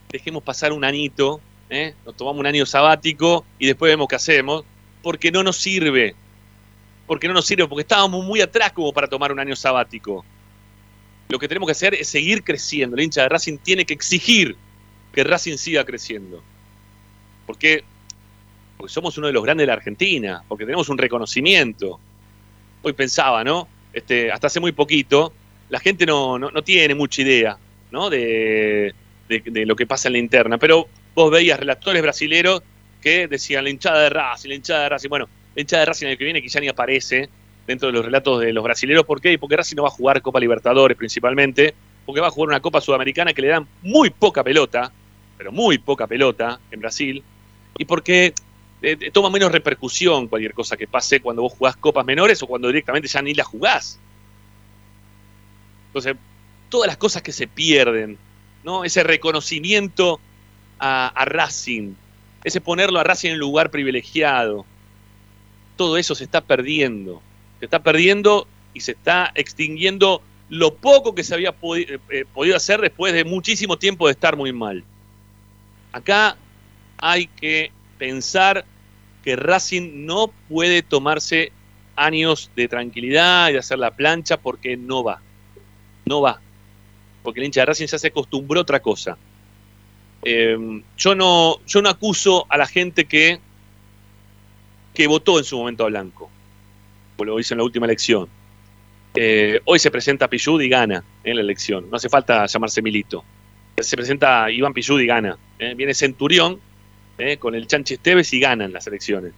dejemos 0.10 0.42
pasar 0.42 0.74
un 0.74 0.84
anito, 0.84 1.42
¿eh? 1.70 1.94
nos 2.06 2.18
tomamos 2.18 2.40
un 2.40 2.48
año 2.48 2.66
sabático 2.66 3.46
y 3.60 3.68
después 3.68 3.92
vemos 3.92 4.08
qué 4.08 4.16
hacemos, 4.16 4.66
porque 5.04 5.32
no 5.32 5.44
nos 5.44 5.58
sirve. 5.58 6.16
Porque 7.06 7.28
no 7.28 7.36
nos 7.36 7.46
sirve, 7.46 7.68
porque 7.68 7.82
estábamos 7.82 8.26
muy 8.26 8.42
atrás 8.42 8.72
como 8.72 8.92
para 8.94 9.08
tomar 9.08 9.32
un 9.32 9.40
año 9.40 9.56
sabático. 9.56 10.26
Lo 11.30 11.38
que 11.38 11.48
tenemos 11.48 11.68
que 11.68 11.74
hacer 11.74 11.94
es 11.94 12.08
seguir 12.08 12.44
creciendo. 12.44 12.96
El 12.96 13.04
hincha 13.04 13.22
de 13.22 13.30
Racing 13.30 13.58
tiene 13.58 13.86
que 13.86 13.94
exigir 13.94 14.56
que 15.14 15.24
Racing 15.24 15.58
siga 15.58 15.86
creciendo. 15.86 16.42
Porque, 17.46 17.84
porque 18.78 18.92
somos 18.92 19.18
uno 19.18 19.28
de 19.28 19.34
los 19.34 19.44
grandes 19.44 19.64
de 19.64 19.68
la 19.68 19.74
Argentina, 19.74 20.44
porque 20.48 20.66
tenemos 20.66 20.90
un 20.90 20.98
reconocimiento. 20.98 22.00
Hoy 22.82 22.94
pensaba, 22.94 23.44
¿no? 23.44 23.68
Este, 23.94 24.32
hasta 24.32 24.48
hace 24.48 24.60
muy 24.60 24.72
poquito, 24.72 25.34
la 25.70 25.80
gente 25.80 26.06
no, 26.06 26.38
no, 26.40 26.52
no 26.52 26.64
tiene 26.64 26.96
mucha 26.96 27.22
idea 27.22 27.58
¿no? 27.92 28.10
de, 28.10 28.94
de, 29.28 29.66
lo 29.66 29.76
que 29.76 29.86
pasa 29.86 30.10
en 30.10 30.14
la 30.14 30.20
interna, 30.20 30.58
pero 30.58 30.88
vos 31.14 31.32
veías 31.32 31.60
relatores 31.60 32.02
brasileros 32.02 32.62
que 33.02 33.28
decían 33.28 33.64
la 33.64 33.70
hinchada 33.70 34.02
de 34.02 34.10
Racing, 34.10 34.50
la 34.50 34.56
hinchada 34.56 34.84
de 34.84 34.90
Racing. 34.90 35.10
Bueno, 35.10 35.30
la 35.56 35.62
hinchada 35.62 35.82
de 35.82 35.86
Racing 35.86 36.08
el 36.08 36.18
que 36.18 36.24
viene 36.24 36.42
quizá 36.42 36.60
ni 36.60 36.68
aparece 36.68 37.30
dentro 37.68 37.88
de 37.88 37.94
los 37.94 38.04
relatos 38.04 38.42
de 38.42 38.52
los 38.52 38.64
brasileros. 38.64 39.06
¿Por 39.06 39.22
qué? 39.22 39.38
Porque 39.38 39.58
Racing 39.58 39.76
no 39.76 39.84
va 39.84 39.90
a 39.90 39.92
jugar 39.92 40.22
Copa 40.22 40.40
Libertadores 40.40 40.98
principalmente, 40.98 41.74
porque 42.06 42.22
va 42.22 42.28
a 42.28 42.32
jugar 42.32 42.50
una 42.50 42.60
Copa 42.60 42.82
Sudamericana 42.82 43.34
que 43.34 43.42
le 43.42 43.50
dan 43.50 43.68
muy 43.84 44.10
poca 44.10 44.44
pelota, 44.44 44.92
pero 45.38 45.52
muy 45.52 45.78
poca 45.78 46.08
pelota 46.08 46.60
en 46.72 46.80
Brasil, 46.80 47.24
y 47.78 47.86
porque 47.86 48.34
eh, 48.84 48.98
eh, 49.00 49.12
toma 49.12 49.30
menos 49.30 49.52
repercusión 49.52 50.28
cualquier 50.28 50.54
cosa 50.54 50.78
que 50.78 50.88
pase 50.88 51.22
cuando 51.22 51.42
vos 51.42 51.54
jugás 51.54 51.76
copas 51.78 52.06
menores 52.06 52.44
o 52.44 52.48
cuando 52.48 52.68
directamente 52.68 53.08
ya 53.08 53.22
ni 53.22 53.34
la 53.34 53.44
jugás. 53.44 54.00
Entonces, 55.88 56.16
todas 56.70 56.88
las 56.88 56.98
cosas 56.98 57.22
que 57.22 57.32
se 57.32 57.48
pierden, 57.48 58.18
¿no? 58.64 58.84
Ese 58.84 59.04
reconocimiento 59.04 60.20
a, 60.80 61.08
a 61.08 61.26
Racing, 61.26 61.94
ese 62.44 62.62
ponerlo 62.62 63.00
a 63.00 63.04
Racing 63.04 63.30
en 63.30 63.34
un 63.36 63.40
lugar 63.40 63.72
privilegiado, 63.72 64.66
todo 65.78 65.98
eso 65.98 66.14
se 66.14 66.26
está 66.26 66.42
perdiendo. 66.42 67.22
Se 67.60 67.66
está 67.66 67.82
perdiendo 67.82 68.48
y 68.74 68.82
se 68.82 68.92
está 68.92 69.32
extinguiendo 69.36 70.22
lo 70.50 70.76
poco 70.76 71.16
que 71.16 71.24
se 71.24 71.34
había 71.34 71.56
eh, 71.76 72.26
podido 72.34 72.56
hacer 72.56 72.82
después 72.82 73.14
de 73.14 73.24
muchísimo 73.24 73.78
tiempo 73.78 74.08
de 74.08 74.12
estar 74.12 74.36
muy 74.36 74.52
mal. 74.52 74.84
Acá 75.92 76.38
hay 76.98 77.28
que 77.28 77.72
pensar 77.98 78.66
que 79.24 79.36
Racing 79.36 80.06
no 80.06 80.32
puede 80.50 80.82
tomarse 80.82 81.52
años 81.96 82.52
de 82.56 82.68
tranquilidad 82.68 83.50
y 83.50 83.54
de 83.54 83.60
hacer 83.60 83.80
la 83.80 83.92
plancha 83.92 84.38
porque 84.38 84.76
no 84.78 85.04
va. 85.04 85.22
No 86.06 86.22
va. 86.22 86.42
Porque 87.24 87.40
el 87.40 87.46
hincha 87.46 87.62
de 87.62 87.66
Racing 87.68 87.88
ya 87.88 87.98
se 87.98 88.08
acostumbró 88.08 88.60
a 88.60 88.64
otra 88.64 88.82
cosa. 88.82 89.18
Eh, 90.24 90.82
yo, 90.98 91.16
no, 91.16 91.66
yo 91.66 91.82
no 91.82 91.90
acuso 91.90 92.46
a 92.50 92.58
la 92.58 92.68
gente 92.68 93.06
que, 93.06 93.40
que 94.94 95.08
votó 95.08 95.38
en 95.40 95.46
su 95.46 95.58
momento 95.58 95.84
a 95.84 95.88
Blanco, 95.88 96.30
como 97.16 97.26
lo 97.26 97.40
hizo 97.40 97.54
en 97.54 97.60
la 97.60 97.64
última 97.64 97.86
elección. 97.86 98.28
Eh, 99.16 99.62
hoy 99.66 99.80
se 99.80 99.92
presenta 99.92 100.30
Pillud 100.30 100.62
y 100.62 100.70
gana 100.70 101.04
en 101.24 101.36
la 101.36 101.42
elección. 101.42 101.90
No 101.90 101.98
hace 101.98 102.10
falta 102.10 102.46
llamarse 102.46 102.82
Milito. 102.82 103.24
Se 103.78 103.96
presenta 103.96 104.50
Iván 104.50 104.74
Pillud 104.74 105.00
y 105.00 105.06
gana. 105.06 105.38
Eh, 105.60 105.74
viene 105.76 105.94
Centurión 105.94 106.60
eh, 107.18 107.38
con 107.38 107.56
el 107.56 107.68
Chanchi 107.68 107.96
Esteves 107.96 108.34
y 108.34 108.40
ganan 108.40 108.74
las 108.74 108.88
elecciones. 108.88 109.34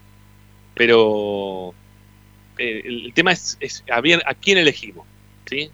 Pero 0.73 1.73
eh, 2.57 2.82
el, 2.86 3.13
tema 3.13 3.32
es, 3.32 3.84
a, 3.89 4.34
quién 4.36 4.57
elegimos. 4.57 5.05
¿sí? 5.45 5.69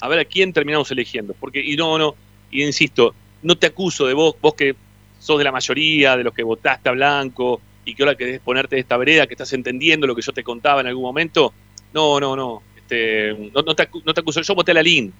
A 0.00 0.08
ver 0.08 0.20
a 0.20 0.24
quién 0.24 0.52
terminamos 0.52 0.90
eligiendo. 0.90 1.34
Porque, 1.38 1.60
y 1.60 1.76
no, 1.76 1.98
no, 1.98 2.14
y 2.50 2.64
insisto, 2.64 3.14
no 3.42 3.56
te 3.56 3.68
acuso 3.68 4.06
de 4.06 4.14
vos, 4.14 4.34
vos 4.40 4.54
que 4.54 4.74
sos 5.18 5.38
de 5.38 5.44
la 5.44 5.52
mayoría, 5.52 6.16
de 6.16 6.24
los 6.24 6.34
que 6.34 6.42
votaste 6.42 6.88
a 6.88 6.92
Blanco 6.92 7.60
y 7.84 7.94
que 7.94 8.02
ahora 8.02 8.16
querés 8.16 8.40
ponerte 8.40 8.76
de 8.76 8.80
esta 8.80 8.96
vereda, 8.96 9.26
que 9.26 9.34
estás 9.34 9.52
entendiendo 9.52 10.06
lo 10.06 10.14
que 10.14 10.22
yo 10.22 10.32
te 10.32 10.42
contaba 10.42 10.80
en 10.80 10.86
algún 10.86 11.04
momento. 11.04 11.52
No, 11.92 12.20
no, 12.20 12.36
no. 12.36 12.62
Este, 12.76 13.50
no 13.52 13.74
te 13.74 13.82
acuso. 14.20 14.40
Yo 14.42 14.54
voté 14.54 14.72
a 14.72 14.74
la 14.74 14.82
LIN. 14.82 15.12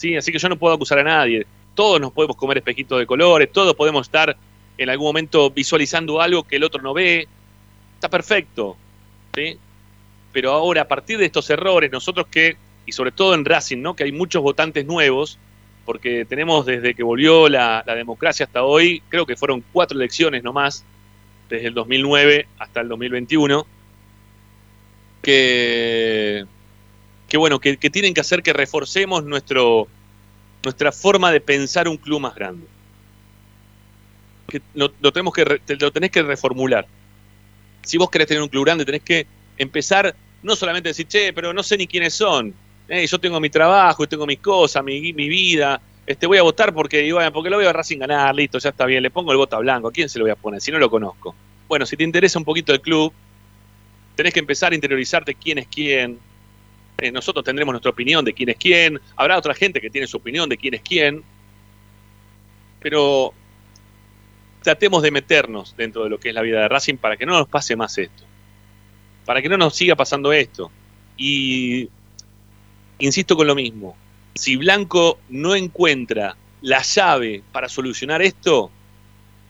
¿sí? 0.00 0.16
Así 0.16 0.32
que 0.32 0.38
yo 0.38 0.48
no 0.48 0.58
puedo 0.58 0.74
acusar 0.74 0.98
a 0.98 1.04
nadie. 1.04 1.46
Todos 1.74 2.00
nos 2.00 2.12
podemos 2.12 2.36
comer 2.36 2.58
espejitos 2.58 2.98
de 2.98 3.06
colores, 3.06 3.52
todos 3.52 3.74
podemos 3.74 4.06
estar 4.06 4.36
en 4.80 4.88
algún 4.88 5.08
momento 5.08 5.50
visualizando 5.50 6.22
algo 6.22 6.44
que 6.44 6.56
el 6.56 6.64
otro 6.64 6.80
no 6.80 6.94
ve. 6.94 7.28
Está 7.96 8.08
perfecto. 8.08 8.78
¿sí? 9.34 9.58
Pero 10.32 10.52
ahora, 10.52 10.82
a 10.82 10.88
partir 10.88 11.18
de 11.18 11.26
estos 11.26 11.50
errores, 11.50 11.92
nosotros 11.92 12.26
que, 12.30 12.56
y 12.86 12.92
sobre 12.92 13.12
todo 13.12 13.34
en 13.34 13.44
Racing, 13.44 13.82
¿no? 13.82 13.94
que 13.94 14.04
hay 14.04 14.12
muchos 14.12 14.42
votantes 14.42 14.86
nuevos, 14.86 15.38
porque 15.84 16.24
tenemos 16.24 16.64
desde 16.64 16.94
que 16.94 17.02
volvió 17.02 17.50
la, 17.50 17.84
democracia 17.94 18.46
hasta 18.46 18.64
hoy, 18.64 19.02
creo 19.10 19.26
que 19.26 19.36
fueron 19.36 19.62
cuatro 19.70 19.98
elecciones 19.98 20.42
nomás, 20.42 20.82
desde 21.50 21.66
el 21.66 21.74
2009 21.74 22.48
hasta 22.58 22.80
el 22.80 22.88
2021, 22.88 23.66
que, 25.20 26.46
que 27.28 27.36
bueno, 27.36 27.58
que, 27.60 27.76
que 27.76 27.90
tienen 27.90 28.14
que 28.14 28.22
hacer 28.22 28.42
que 28.42 28.54
reforcemos 28.54 29.24
nuestro, 29.24 29.88
nuestra 30.64 30.90
forma 30.90 31.30
de 31.32 31.42
pensar 31.42 31.86
un 31.86 31.98
club 31.98 32.20
más 32.20 32.34
grande. 32.34 32.66
Lo, 34.74 34.92
que 35.32 35.92
tenés 35.92 36.10
que 36.10 36.22
reformular. 36.22 36.86
Si 37.82 37.96
vos 37.96 38.10
querés 38.10 38.28
tener 38.28 38.42
un 38.42 38.48
club 38.48 38.64
grande, 38.64 38.84
tenés 38.84 39.02
que 39.02 39.26
empezar 39.56 40.14
no 40.42 40.56
solamente 40.56 40.88
a 40.88 40.90
decir, 40.90 41.06
che, 41.06 41.32
pero 41.32 41.52
no 41.52 41.62
sé 41.62 41.76
ni 41.76 41.86
quiénes 41.86 42.14
son. 42.14 42.54
Eh, 42.88 43.06
yo 43.06 43.18
tengo 43.18 43.38
mi 43.40 43.50
trabajo, 43.50 44.08
tengo 44.08 44.26
mis 44.26 44.40
cosas, 44.40 44.82
mi, 44.82 45.12
mi 45.12 45.28
vida. 45.28 45.80
Este, 46.06 46.26
voy 46.26 46.38
a 46.38 46.42
votar 46.42 46.74
porque, 46.74 47.14
porque 47.32 47.50
lo 47.50 47.58
veo 47.58 47.70
a 47.70 47.72
Racing 47.72 47.98
ganar, 47.98 48.34
listo, 48.34 48.58
ya 48.58 48.70
está 48.70 48.84
bien, 48.84 49.02
le 49.02 49.10
pongo 49.10 49.30
el 49.30 49.38
voto 49.38 49.56
a 49.56 49.60
blanco. 49.60 49.88
¿A 49.88 49.92
quién 49.92 50.08
se 50.08 50.18
lo 50.18 50.24
voy 50.24 50.32
a 50.32 50.36
poner? 50.36 50.60
Si 50.60 50.72
no 50.72 50.78
lo 50.78 50.90
conozco. 50.90 51.34
Bueno, 51.68 51.86
si 51.86 51.96
te 51.96 52.02
interesa 52.02 52.38
un 52.38 52.44
poquito 52.44 52.72
el 52.72 52.80
club, 52.80 53.12
tenés 54.16 54.34
que 54.34 54.40
empezar 54.40 54.72
a 54.72 54.74
interiorizarte 54.74 55.34
quién 55.34 55.58
es 55.58 55.68
quién. 55.68 56.18
Eh, 56.98 57.12
nosotros 57.12 57.44
tendremos 57.44 57.72
nuestra 57.72 57.90
opinión 57.90 58.24
de 58.24 58.32
quién 58.32 58.48
es 58.48 58.56
quién. 58.56 59.00
Habrá 59.14 59.38
otra 59.38 59.54
gente 59.54 59.80
que 59.80 59.88
tiene 59.88 60.06
su 60.06 60.16
opinión 60.16 60.48
de 60.48 60.56
quién 60.56 60.74
es 60.74 60.82
quién. 60.82 61.22
Pero 62.80 63.32
tratemos 64.62 65.02
de 65.02 65.10
meternos 65.10 65.74
dentro 65.76 66.04
de 66.04 66.10
lo 66.10 66.18
que 66.18 66.30
es 66.30 66.34
la 66.34 66.42
vida 66.42 66.60
de 66.60 66.68
Racing 66.68 66.96
para 66.96 67.16
que 67.16 67.26
no 67.26 67.32
nos 67.38 67.48
pase 67.48 67.76
más 67.76 67.96
esto. 67.98 68.24
Para 69.24 69.42
que 69.42 69.48
no 69.48 69.56
nos 69.56 69.74
siga 69.74 69.96
pasando 69.96 70.32
esto. 70.32 70.70
Y 71.16 71.88
insisto 72.98 73.36
con 73.36 73.46
lo 73.46 73.54
mismo. 73.54 73.96
Si 74.34 74.56
Blanco 74.56 75.18
no 75.28 75.54
encuentra 75.54 76.36
la 76.62 76.82
llave 76.82 77.42
para 77.52 77.68
solucionar 77.68 78.22
esto, 78.22 78.70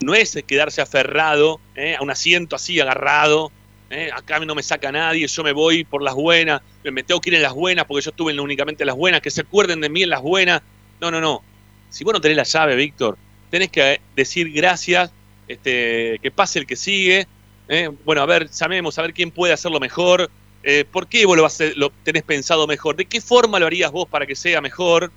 no 0.00 0.14
es 0.14 0.42
quedarse 0.46 0.80
aferrado 0.80 1.61
eh, 1.74 1.96
a 1.96 2.02
un 2.02 2.11
asiento 2.11 2.56
así 2.56 2.80
agarrado. 2.80 3.52
eh, 3.90 4.11
acá 4.14 4.38
no 4.40 4.54
me 4.54 4.62
saca 4.62 4.92
nadie, 4.92 5.26
yo 5.26 5.42
me 5.42 5.52
voy 5.52 5.84
por 5.84 6.02
las 6.02 6.14
buenas, 6.14 6.62
me 6.84 7.02
tengo 7.02 7.20
que 7.20 7.30
ir 7.30 7.34
en 7.34 7.42
las 7.42 7.52
buenas 7.54 7.84
porque 7.84 8.04
yo 8.04 8.11
estuve 8.11 8.32
en 8.32 8.40
únicamente 8.40 8.84
en 8.84 8.86
las 8.86 8.96
buenas, 8.96 9.20
que 9.20 9.30
se 9.30 9.40
acuerden 9.42 9.80
de 9.80 9.88
mí 9.88 10.02
en 10.02 10.11
las 10.11 10.22
buenas. 10.22 10.62
No, 11.00 11.11
no, 11.11 11.20
no. 11.20 11.42
Si 11.88 12.04
vos 12.04 12.14
no 12.14 12.20
tenés 12.20 12.36
la 12.36 12.44
llave, 12.44 12.76
Víctor, 12.76 13.18
tenés 13.51 13.70
que 13.70 13.94
eh, 13.94 14.01
decir 14.16 14.51
gracias, 14.53 15.11
este, 15.48 16.18
que 16.22 16.30
pase 16.30 16.61
el 16.61 16.66
que 16.66 16.76
sigue. 16.76 17.26
eh, 17.68 17.90
bueno, 18.05 18.22
a 18.22 18.26
ver, 18.26 18.48
llamemos, 18.51 18.98
a 18.98 19.03
ver 19.03 19.12
quién 19.12 19.30
puede 19.30 19.53
hacerlo 19.53 19.80
mejor. 19.80 20.30
eh, 20.62 20.84
¿Por 20.90 21.09
qué 21.09 21.26
vos 21.26 21.36
lo, 21.76 21.90
tenés 22.05 22.22
pensado 22.22 22.66
mejor? 22.66 22.96
¿De 22.96 23.05
qué 23.05 23.20
forma 23.20 23.59
lo 23.59 23.66
harías 23.66 23.90
vos 23.90 24.09
para 24.09 24.26
que 24.26 24.36
sea 24.36 24.61
mejor? 24.61 25.11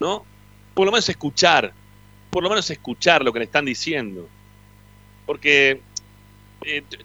¿No? 0.00 0.24
Por 0.74 0.86
lo 0.86 0.92
menos 0.92 1.08
escuchar. 1.08 1.72
Por 2.30 2.42
lo 2.42 2.48
menos 2.48 2.68
escuchar 2.70 3.24
lo 3.24 3.32
que 3.32 3.38
le 3.40 3.44
están 3.44 3.64
diciendo. 3.64 4.28
Porque 5.26 5.80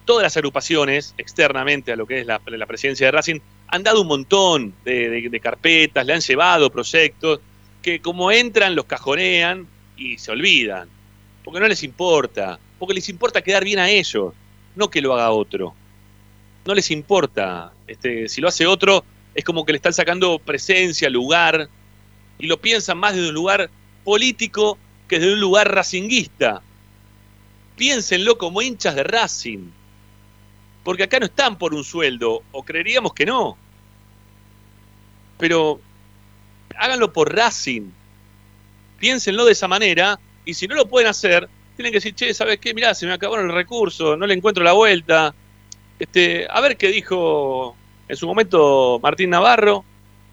todas 0.04 0.22
las 0.22 0.36
agrupaciones, 0.36 1.14
externamente 1.18 1.92
a 1.92 1.96
lo 1.96 2.06
que 2.06 2.20
es 2.20 2.26
la, 2.26 2.38
presidencia 2.38 3.06
de 3.06 3.10
Racing, 3.10 3.40
han 3.68 3.82
dado 3.82 4.00
un 4.00 4.08
montón 4.08 4.74
de 4.84 5.40
carpetas, 5.42 6.06
le 6.06 6.14
han 6.14 6.20
llevado 6.20 6.70
proyectos 6.70 7.40
que 7.88 8.00
como 8.02 8.30
entran 8.30 8.74
los 8.74 8.84
cajonean 8.84 9.66
y 9.96 10.18
se 10.18 10.30
olvidan. 10.30 10.88
Porque 11.42 11.60
no 11.60 11.68
les 11.68 11.82
importa. 11.82 12.58
Porque 12.78 12.94
les 12.94 13.08
importa 13.08 13.42
quedar 13.42 13.64
bien 13.64 13.78
a 13.78 13.88
ellos, 13.88 14.34
no 14.76 14.90
que 14.90 15.00
lo 15.00 15.14
haga 15.14 15.30
otro. 15.30 15.74
No 16.66 16.74
les 16.74 16.90
importa. 16.90 17.72
Este, 17.86 18.28
si 18.28 18.40
lo 18.40 18.48
hace 18.48 18.66
otro, 18.66 19.04
es 19.34 19.44
como 19.44 19.64
que 19.64 19.72
le 19.72 19.76
están 19.76 19.94
sacando 19.94 20.38
presencia, 20.38 21.08
lugar, 21.08 21.68
y 22.38 22.46
lo 22.46 22.60
piensan 22.60 22.98
más 22.98 23.14
desde 23.14 23.28
un 23.28 23.34
lugar 23.34 23.70
político 24.04 24.78
que 25.08 25.18
desde 25.18 25.32
un 25.32 25.40
lugar 25.40 25.74
racinguista. 25.74 26.62
Piénsenlo 27.76 28.36
como 28.36 28.60
hinchas 28.60 28.94
de 28.94 29.04
Racing. 29.04 29.70
Porque 30.84 31.04
acá 31.04 31.18
no 31.18 31.26
están 31.26 31.56
por 31.56 31.74
un 31.74 31.84
sueldo, 31.84 32.42
o 32.52 32.62
creeríamos 32.62 33.14
que 33.14 33.26
no. 33.26 33.56
Pero 35.38 35.80
háganlo 36.78 37.12
por 37.12 37.34
Racing. 37.34 37.90
Piénsenlo 38.98 39.44
de 39.44 39.52
esa 39.52 39.68
manera, 39.68 40.18
y 40.44 40.54
si 40.54 40.66
no 40.66 40.74
lo 40.74 40.88
pueden 40.88 41.08
hacer, 41.08 41.48
tienen 41.76 41.92
que 41.92 41.98
decir, 41.98 42.14
che, 42.14 42.34
¿sabes 42.34 42.58
qué? 42.58 42.74
Mirá, 42.74 42.94
se 42.94 43.06
me 43.06 43.12
acabaron 43.12 43.48
el 43.48 43.54
recurso, 43.54 44.16
no 44.16 44.26
le 44.26 44.34
encuentro 44.34 44.64
la 44.64 44.72
vuelta. 44.72 45.34
Este, 45.98 46.46
a 46.50 46.60
ver 46.60 46.76
qué 46.76 46.88
dijo 46.88 47.76
en 48.08 48.16
su 48.16 48.26
momento 48.26 48.98
Martín 49.02 49.30
Navarro, 49.30 49.84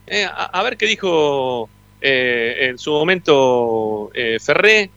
eh, 0.08 0.26
a, 0.32 0.62
ver 0.64 0.78
qué 0.78 0.86
dijo 0.88 1.70
eh, 2.02 2.70
en 2.70 2.78
su 2.78 2.91
momento 2.91 4.10
eh, 4.14 4.38
Ferré. 4.39 4.89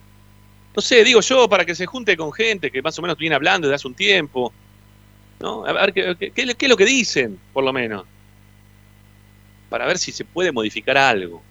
No 0.75 0.81
sé, 0.83 1.03
digo 1.05 1.21
yo, 1.21 1.49
para 1.49 1.65
que 1.65 1.75
se 1.75 1.87
junte 1.87 2.17
con 2.17 2.33
gente 2.33 2.71
que 2.71 2.81
más 2.83 2.99
o 2.99 3.03
menos 3.03 3.19
viene 3.19 3.35
hablando 3.35 3.67
desde 3.67 3.77
hace 3.77 3.89
un 3.89 3.95
tiempo. 3.95 4.53
¿no? 5.41 5.65
A 5.67 5.73
ver 5.73 5.93
qué- 5.93 6.17
qué- 6.19 6.31
qué 6.33 6.65
es 6.67 6.69
lo 6.69 6.77
que 6.77 6.85
dicen, 6.85 7.39
por 7.53 7.65
lo 7.65 7.73
menos. 7.73 8.05
Para 9.69 9.87
ver 9.87 9.99
si 9.99 10.13
se 10.13 10.25
puede 10.25 10.53
modificar 10.53 10.97
algo. 10.97 11.43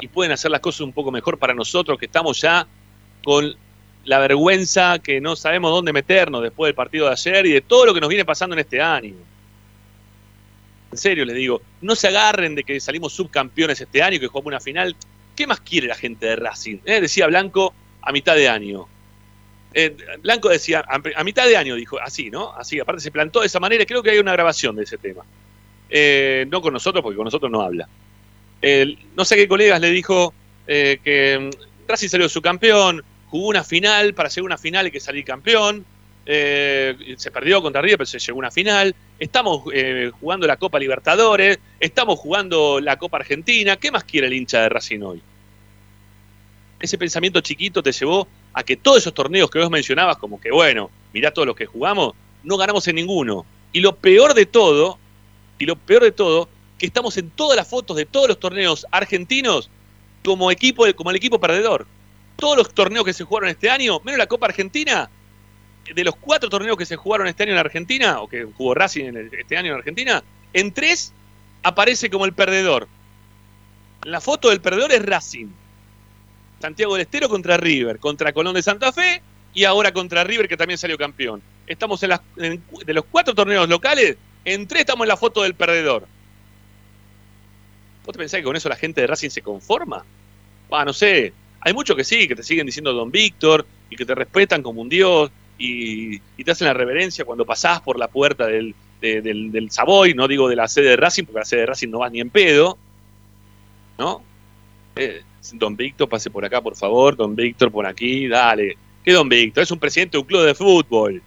Y 0.00 0.08
pueden 0.08 0.32
hacer 0.32 0.50
las 0.50 0.60
cosas 0.60 0.82
un 0.82 0.92
poco 0.92 1.10
mejor 1.10 1.38
para 1.38 1.54
nosotros 1.54 1.98
que 1.98 2.06
estamos 2.06 2.40
ya 2.40 2.66
con 3.24 3.56
la 4.04 4.18
vergüenza 4.20 4.98
que 5.00 5.20
no 5.20 5.34
sabemos 5.34 5.70
dónde 5.70 5.92
meternos 5.92 6.42
después 6.42 6.68
del 6.68 6.74
partido 6.74 7.06
de 7.06 7.12
ayer 7.12 7.46
y 7.46 7.52
de 7.52 7.60
todo 7.60 7.86
lo 7.86 7.94
que 7.94 8.00
nos 8.00 8.08
viene 8.08 8.24
pasando 8.24 8.54
en 8.54 8.60
este 8.60 8.80
año. 8.80 9.14
En 10.92 10.98
serio 10.98 11.24
les 11.24 11.34
digo, 11.34 11.60
no 11.80 11.96
se 11.96 12.08
agarren 12.08 12.54
de 12.54 12.62
que 12.62 12.78
salimos 12.78 13.12
subcampeones 13.12 13.80
este 13.80 14.02
año, 14.02 14.20
que 14.20 14.28
jugamos 14.28 14.46
una 14.46 14.60
final. 14.60 14.94
¿Qué 15.34 15.46
más 15.46 15.60
quiere 15.60 15.88
la 15.88 15.96
gente 15.96 16.26
de 16.26 16.36
Racing? 16.36 16.78
Eh, 16.84 17.00
Decía 17.00 17.26
Blanco 17.26 17.74
a 18.00 18.12
mitad 18.12 18.36
de 18.36 18.48
año. 18.48 18.86
Eh, 19.74 19.94
Blanco 20.20 20.48
decía, 20.48 20.84
a, 20.88 21.00
a 21.16 21.24
mitad 21.24 21.46
de 21.46 21.56
año 21.56 21.74
dijo, 21.74 21.98
así, 22.00 22.30
¿no? 22.30 22.52
Así, 22.52 22.78
aparte 22.80 23.02
se 23.02 23.10
plantó 23.10 23.40
de 23.40 23.46
esa 23.46 23.60
manera, 23.60 23.84
creo 23.84 24.02
que 24.02 24.10
hay 24.10 24.18
una 24.18 24.32
grabación 24.32 24.76
de 24.76 24.84
ese 24.84 24.96
tema. 24.96 25.24
Eh, 25.88 26.46
no 26.50 26.60
con 26.60 26.72
nosotros, 26.72 27.02
porque 27.02 27.16
con 27.16 27.24
nosotros 27.24 27.50
no 27.50 27.60
habla. 27.60 27.88
No 29.14 29.24
sé 29.24 29.36
qué 29.36 29.46
colegas 29.46 29.80
le 29.80 29.90
dijo 29.90 30.34
eh, 30.66 30.98
que 31.02 31.38
mm, 31.38 31.88
Racing 31.88 32.08
salió 32.08 32.28
subcampeón, 32.28 33.04
jugó 33.28 33.48
una 33.48 33.62
final, 33.62 34.14
para 34.14 34.28
llegar 34.28 34.42
a 34.42 34.46
una 34.46 34.58
final 34.58 34.86
hay 34.86 34.90
que 34.90 35.00
salir 35.00 35.24
campeón, 35.24 35.84
eh, 36.24 37.14
se 37.16 37.30
perdió 37.30 37.62
contra 37.62 37.80
River, 37.80 37.98
pero 37.98 38.06
se 38.06 38.18
llegó 38.18 38.38
a 38.38 38.40
una 38.40 38.50
final, 38.50 38.94
estamos 39.20 39.62
jugando 40.18 40.46
la 40.46 40.56
Copa 40.56 40.80
Libertadores, 40.80 41.60
estamos 41.78 42.18
jugando 42.18 42.80
la 42.80 42.96
Copa 42.96 43.18
Argentina, 43.18 43.76
¿qué 43.76 43.92
más 43.92 44.02
quiere 44.02 44.26
el 44.26 44.32
hincha 44.32 44.62
de 44.62 44.68
Racing 44.68 45.00
hoy? 45.00 45.22
Ese 46.80 46.98
pensamiento 46.98 47.40
chiquito 47.40 47.82
te 47.82 47.92
llevó 47.92 48.26
a 48.52 48.64
que 48.64 48.76
todos 48.76 48.98
esos 48.98 49.14
torneos 49.14 49.48
que 49.50 49.60
vos 49.60 49.70
mencionabas, 49.70 50.16
como 50.16 50.40
que 50.40 50.50
bueno, 50.50 50.90
mirá 51.12 51.30
todos 51.30 51.46
los 51.46 51.56
que 51.56 51.66
jugamos, 51.66 52.14
no 52.42 52.56
ganamos 52.56 52.86
en 52.88 52.96
ninguno. 52.96 53.46
Y 53.72 53.80
lo 53.80 53.96
peor 53.96 54.34
de 54.34 54.46
todo, 54.46 54.98
y 55.58 55.66
lo 55.66 55.76
peor 55.76 56.02
de 56.02 56.12
todo, 56.12 56.48
que 56.78 56.86
estamos 56.86 57.16
en 57.16 57.30
todas 57.30 57.56
las 57.56 57.68
fotos 57.68 57.96
de 57.96 58.04
todos 58.06 58.28
los 58.28 58.38
torneos 58.38 58.86
argentinos 58.90 59.70
como 60.24 60.50
equipo, 60.50 60.84
como 60.94 61.10
el 61.10 61.16
equipo 61.16 61.40
perdedor. 61.40 61.86
Todos 62.36 62.56
los 62.56 62.74
torneos 62.74 63.04
que 63.04 63.12
se 63.14 63.24
jugaron 63.24 63.48
este 63.48 63.70
año, 63.70 64.00
menos 64.04 64.18
la 64.18 64.26
Copa 64.26 64.46
Argentina, 64.46 65.08
de 65.94 66.04
los 66.04 66.16
cuatro 66.16 66.50
torneos 66.50 66.76
que 66.76 66.84
se 66.84 66.96
jugaron 66.96 67.26
este 67.28 67.44
año 67.44 67.52
en 67.52 67.58
Argentina, 67.58 68.20
o 68.20 68.28
que 68.28 68.44
jugó 68.44 68.74
Racing 68.74 69.04
en 69.04 69.30
este 69.38 69.56
año 69.56 69.72
en 69.72 69.78
Argentina, 69.78 70.22
en 70.52 70.72
tres 70.72 71.12
aparece 71.62 72.10
como 72.10 72.24
el 72.26 72.32
perdedor. 72.32 72.88
La 74.02 74.20
foto 74.20 74.50
del 74.50 74.60
perdedor 74.60 74.92
es 74.92 75.04
Racing. 75.04 75.46
Santiago 76.60 76.94
del 76.94 77.02
Estero 77.02 77.28
contra 77.28 77.56
River, 77.56 77.98
contra 77.98 78.32
Colón 78.32 78.54
de 78.54 78.62
Santa 78.62 78.92
Fe 78.92 79.22
y 79.54 79.64
ahora 79.64 79.92
contra 79.92 80.24
River 80.24 80.48
que 80.48 80.56
también 80.56 80.78
salió 80.78 80.96
campeón. 80.98 81.42
Estamos 81.66 82.02
en 82.02 82.10
las, 82.10 82.20
en- 82.36 82.62
de 82.84 82.94
los 82.94 83.04
cuatro 83.04 83.34
torneos 83.34 83.68
locales, 83.68 84.16
en 84.46 84.66
tres 84.66 84.80
estamos 84.80 85.04
en 85.04 85.08
la 85.08 85.16
foto 85.16 85.42
del 85.42 85.54
perdedor. 85.54 86.06
¿Vos 88.04 88.12
te 88.12 88.18
pensás 88.18 88.38
que 88.38 88.44
con 88.44 88.56
eso 88.56 88.68
la 88.68 88.76
gente 88.76 89.00
de 89.00 89.06
Racing 89.06 89.30
se 89.30 89.42
conforma? 89.42 90.04
Ah, 90.70 90.84
no 90.84 90.92
sé. 90.92 91.32
Hay 91.60 91.72
muchos 91.74 91.96
que 91.96 92.04
sí, 92.04 92.28
que 92.28 92.36
te 92.36 92.42
siguen 92.42 92.64
diciendo 92.66 92.92
Don 92.92 93.10
Víctor 93.10 93.66
y 93.90 93.96
que 93.96 94.06
te 94.06 94.14
respetan 94.14 94.62
como 94.62 94.80
un 94.80 94.88
dios 94.88 95.30
y, 95.58 96.16
y 96.36 96.44
te 96.44 96.52
hacen 96.52 96.68
la 96.68 96.74
reverencia 96.74 97.24
cuando 97.24 97.44
pasás 97.44 97.80
por 97.80 97.98
la 97.98 98.08
puerta 98.08 98.46
del, 98.46 98.74
de- 99.00 99.20
del, 99.22 99.50
del 99.50 99.70
Savoy, 99.70 100.14
no 100.14 100.28
digo 100.28 100.48
de 100.48 100.56
la 100.56 100.68
sede 100.68 100.90
de 100.90 100.96
Racing, 100.96 101.24
porque 101.24 101.38
a 101.38 101.42
la 101.42 101.46
sede 101.46 101.60
de 101.60 101.66
Racing 101.66 101.88
no 101.88 101.98
vas 101.98 102.12
ni 102.12 102.20
en 102.20 102.30
pedo, 102.30 102.78
¿no? 103.98 104.22
Eh, 104.94 105.22
don 105.54 105.76
Víctor, 105.76 106.08
pase 106.08 106.30
por 106.30 106.44
acá, 106.44 106.60
por 106.60 106.76
favor, 106.76 107.16
Don 107.16 107.34
Víctor, 107.34 107.70
por 107.72 107.86
aquí, 107.86 108.28
dale. 108.28 108.76
¿Qué 109.04 109.12
Don 109.12 109.28
Víctor? 109.28 109.62
Es 109.62 109.70
un 109.70 109.78
presidente 109.78 110.16
de 110.16 110.20
un 110.20 110.26
club 110.26 110.44
de 110.44 110.54
fútbol. 110.54 111.22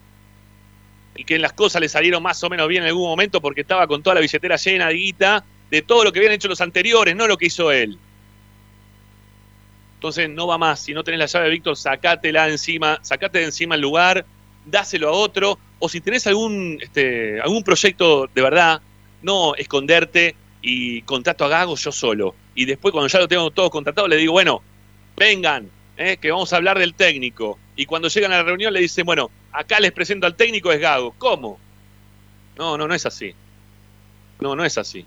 Y 1.20 1.26
que 1.26 1.38
las 1.38 1.52
cosas 1.52 1.82
le 1.82 1.90
salieron 1.90 2.24
más 2.24 2.42
o 2.46 2.50
menos 2.50 2.70
bien 2.70 2.84
en 2.84 2.88
algún 2.88 3.10
momento 3.10 3.42
porque 3.42 3.60
estaba 3.60 3.86
con 3.88 4.02
toda 4.02 4.14
la 4.14 4.22
billetera 4.22 4.56
llena 4.56 4.88
de 4.88 4.94
guita 4.94 5.44
de 5.70 5.82
todo 5.82 6.06
lo 6.06 6.14
que 6.14 6.20
habían 6.20 6.32
hecho 6.32 6.48
los 6.48 6.62
anteriores, 6.62 7.14
no 7.14 7.28
lo 7.28 7.36
que 7.36 7.48
hizo 7.48 7.74
él. 7.74 8.00
Entonces 9.96 10.30
no 10.30 10.48
va 10.48 10.58
más. 10.58 10.80
Si 10.80 10.94
no 10.94 11.04
tenés 11.04 11.20
la 11.20 11.26
llave, 11.26 11.50
Víctor, 11.50 11.76
sacátela 11.76 12.48
encima, 12.48 13.00
sacate 13.02 13.40
de 13.40 13.46
encima 13.46 13.76
el 13.76 13.82
lugar, 13.82 14.26
dáselo 14.66 15.10
a 15.10 15.12
otro. 15.12 15.60
O 15.80 15.90
si 15.90 16.00
tenés 16.00 16.26
algún, 16.26 16.80
este, 16.82 17.42
algún 17.42 17.64
proyecto 17.66 18.30
de 18.34 18.42
verdad, 18.42 18.82
no 19.22 19.56
esconderte 19.56 20.38
y 20.62 21.02
contrato 21.02 21.44
a 21.44 21.50
Gago 21.50 21.76
yo 21.76 21.92
solo. 21.92 22.34
Y 22.56 22.64
después 22.64 22.94
cuando 22.94 23.10
ya 23.10 23.20
lo 23.20 23.28
tengo 23.28 23.52
todo 23.52 23.70
contratado, 23.70 24.08
le 24.08 24.16
digo, 24.16 24.32
bueno, 24.32 24.62
vengan, 25.18 25.70
eh, 25.98 26.16
que 26.16 26.32
vamos 26.32 26.54
a 26.54 26.56
hablar 26.56 26.80
del 26.80 26.94
técnico. 26.94 27.60
Y 27.76 27.86
cuando 27.86 28.08
llegan 28.08 28.32
a 28.32 28.38
la 28.38 28.44
reunión 28.44 28.74
le 28.74 28.80
dicen, 28.80 29.06
bueno, 29.06 29.30
acá 29.52 29.80
les 29.80 29.92
presento 29.92 30.26
al 30.26 30.36
técnico, 30.36 30.72
es 30.72 30.80
Gago. 30.80 31.14
¿Cómo? 31.18 31.60
No, 32.58 32.78
no, 32.78 32.88
no 32.88 32.94
es 32.94 33.06
así. 33.06 33.34
No, 34.40 34.56
no 34.56 34.66
es 34.66 34.78
así. 34.78 35.06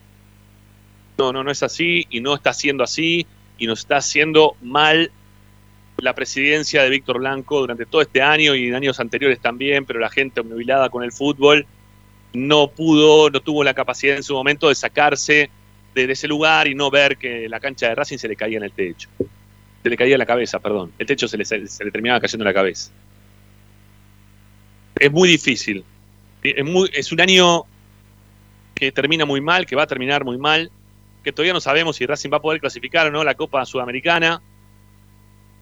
No, 1.18 1.32
no, 1.32 1.44
no 1.44 1.50
es 1.50 1.62
así 1.62 2.06
y 2.10 2.20
no 2.20 2.34
está 2.34 2.52
siendo 2.52 2.84
así 2.84 3.26
y 3.58 3.66
nos 3.66 3.80
está 3.80 3.96
haciendo 3.98 4.56
mal 4.62 5.10
la 5.98 6.14
presidencia 6.14 6.82
de 6.82 6.90
Víctor 6.90 7.18
Blanco 7.18 7.60
durante 7.60 7.86
todo 7.86 8.02
este 8.02 8.22
año 8.22 8.54
y 8.54 8.68
en 8.68 8.74
años 8.74 8.98
anteriores 8.98 9.38
también, 9.40 9.84
pero 9.84 10.00
la 10.00 10.10
gente 10.10 10.40
obnubilada 10.40 10.88
con 10.88 11.04
el 11.04 11.12
fútbol 11.12 11.66
no 12.32 12.68
pudo, 12.68 13.30
no 13.30 13.40
tuvo 13.40 13.62
la 13.62 13.74
capacidad 13.74 14.16
en 14.16 14.22
su 14.22 14.34
momento 14.34 14.68
de 14.68 14.74
sacarse 14.74 15.50
de, 15.94 16.10
ese 16.10 16.26
lugar 16.26 16.66
y 16.66 16.74
no 16.74 16.90
ver 16.90 17.18
que 17.18 17.48
la 17.48 17.60
cancha 17.60 17.88
de 17.88 17.94
Racing 17.94 18.18
se 18.18 18.28
le 18.28 18.36
caía 18.36 18.56
en 18.56 18.64
el 18.64 18.72
techo. 18.72 19.08
Se 19.82 19.90
le 19.90 19.96
caía 19.96 20.14
en 20.14 20.18
la 20.18 20.26
cabeza, 20.26 20.58
perdón. 20.58 20.92
El 20.98 21.06
techo 21.06 21.28
se 21.28 21.36
le, 21.36 21.44
se 21.44 21.58
le 21.58 21.90
terminaba 21.90 22.20
cayendo 22.20 22.44
en 22.44 22.48
la 22.48 22.54
cabeza. 22.54 22.90
Es 25.02 25.10
muy 25.10 25.28
difícil. 25.28 25.84
Es, 26.44 26.64
muy, 26.64 26.88
es 26.94 27.10
un 27.10 27.20
año 27.20 27.64
que 28.72 28.92
termina 28.92 29.24
muy 29.26 29.40
mal, 29.40 29.66
que 29.66 29.74
va 29.74 29.82
a 29.82 29.86
terminar 29.88 30.24
muy 30.24 30.38
mal, 30.38 30.70
que 31.24 31.32
todavía 31.32 31.52
no 31.52 31.60
sabemos 31.60 31.96
si 31.96 32.06
Racing 32.06 32.30
va 32.32 32.36
a 32.36 32.40
poder 32.40 32.60
clasificar 32.60 33.08
o 33.08 33.10
no 33.10 33.24
la 33.24 33.34
Copa 33.34 33.66
Sudamericana, 33.66 34.40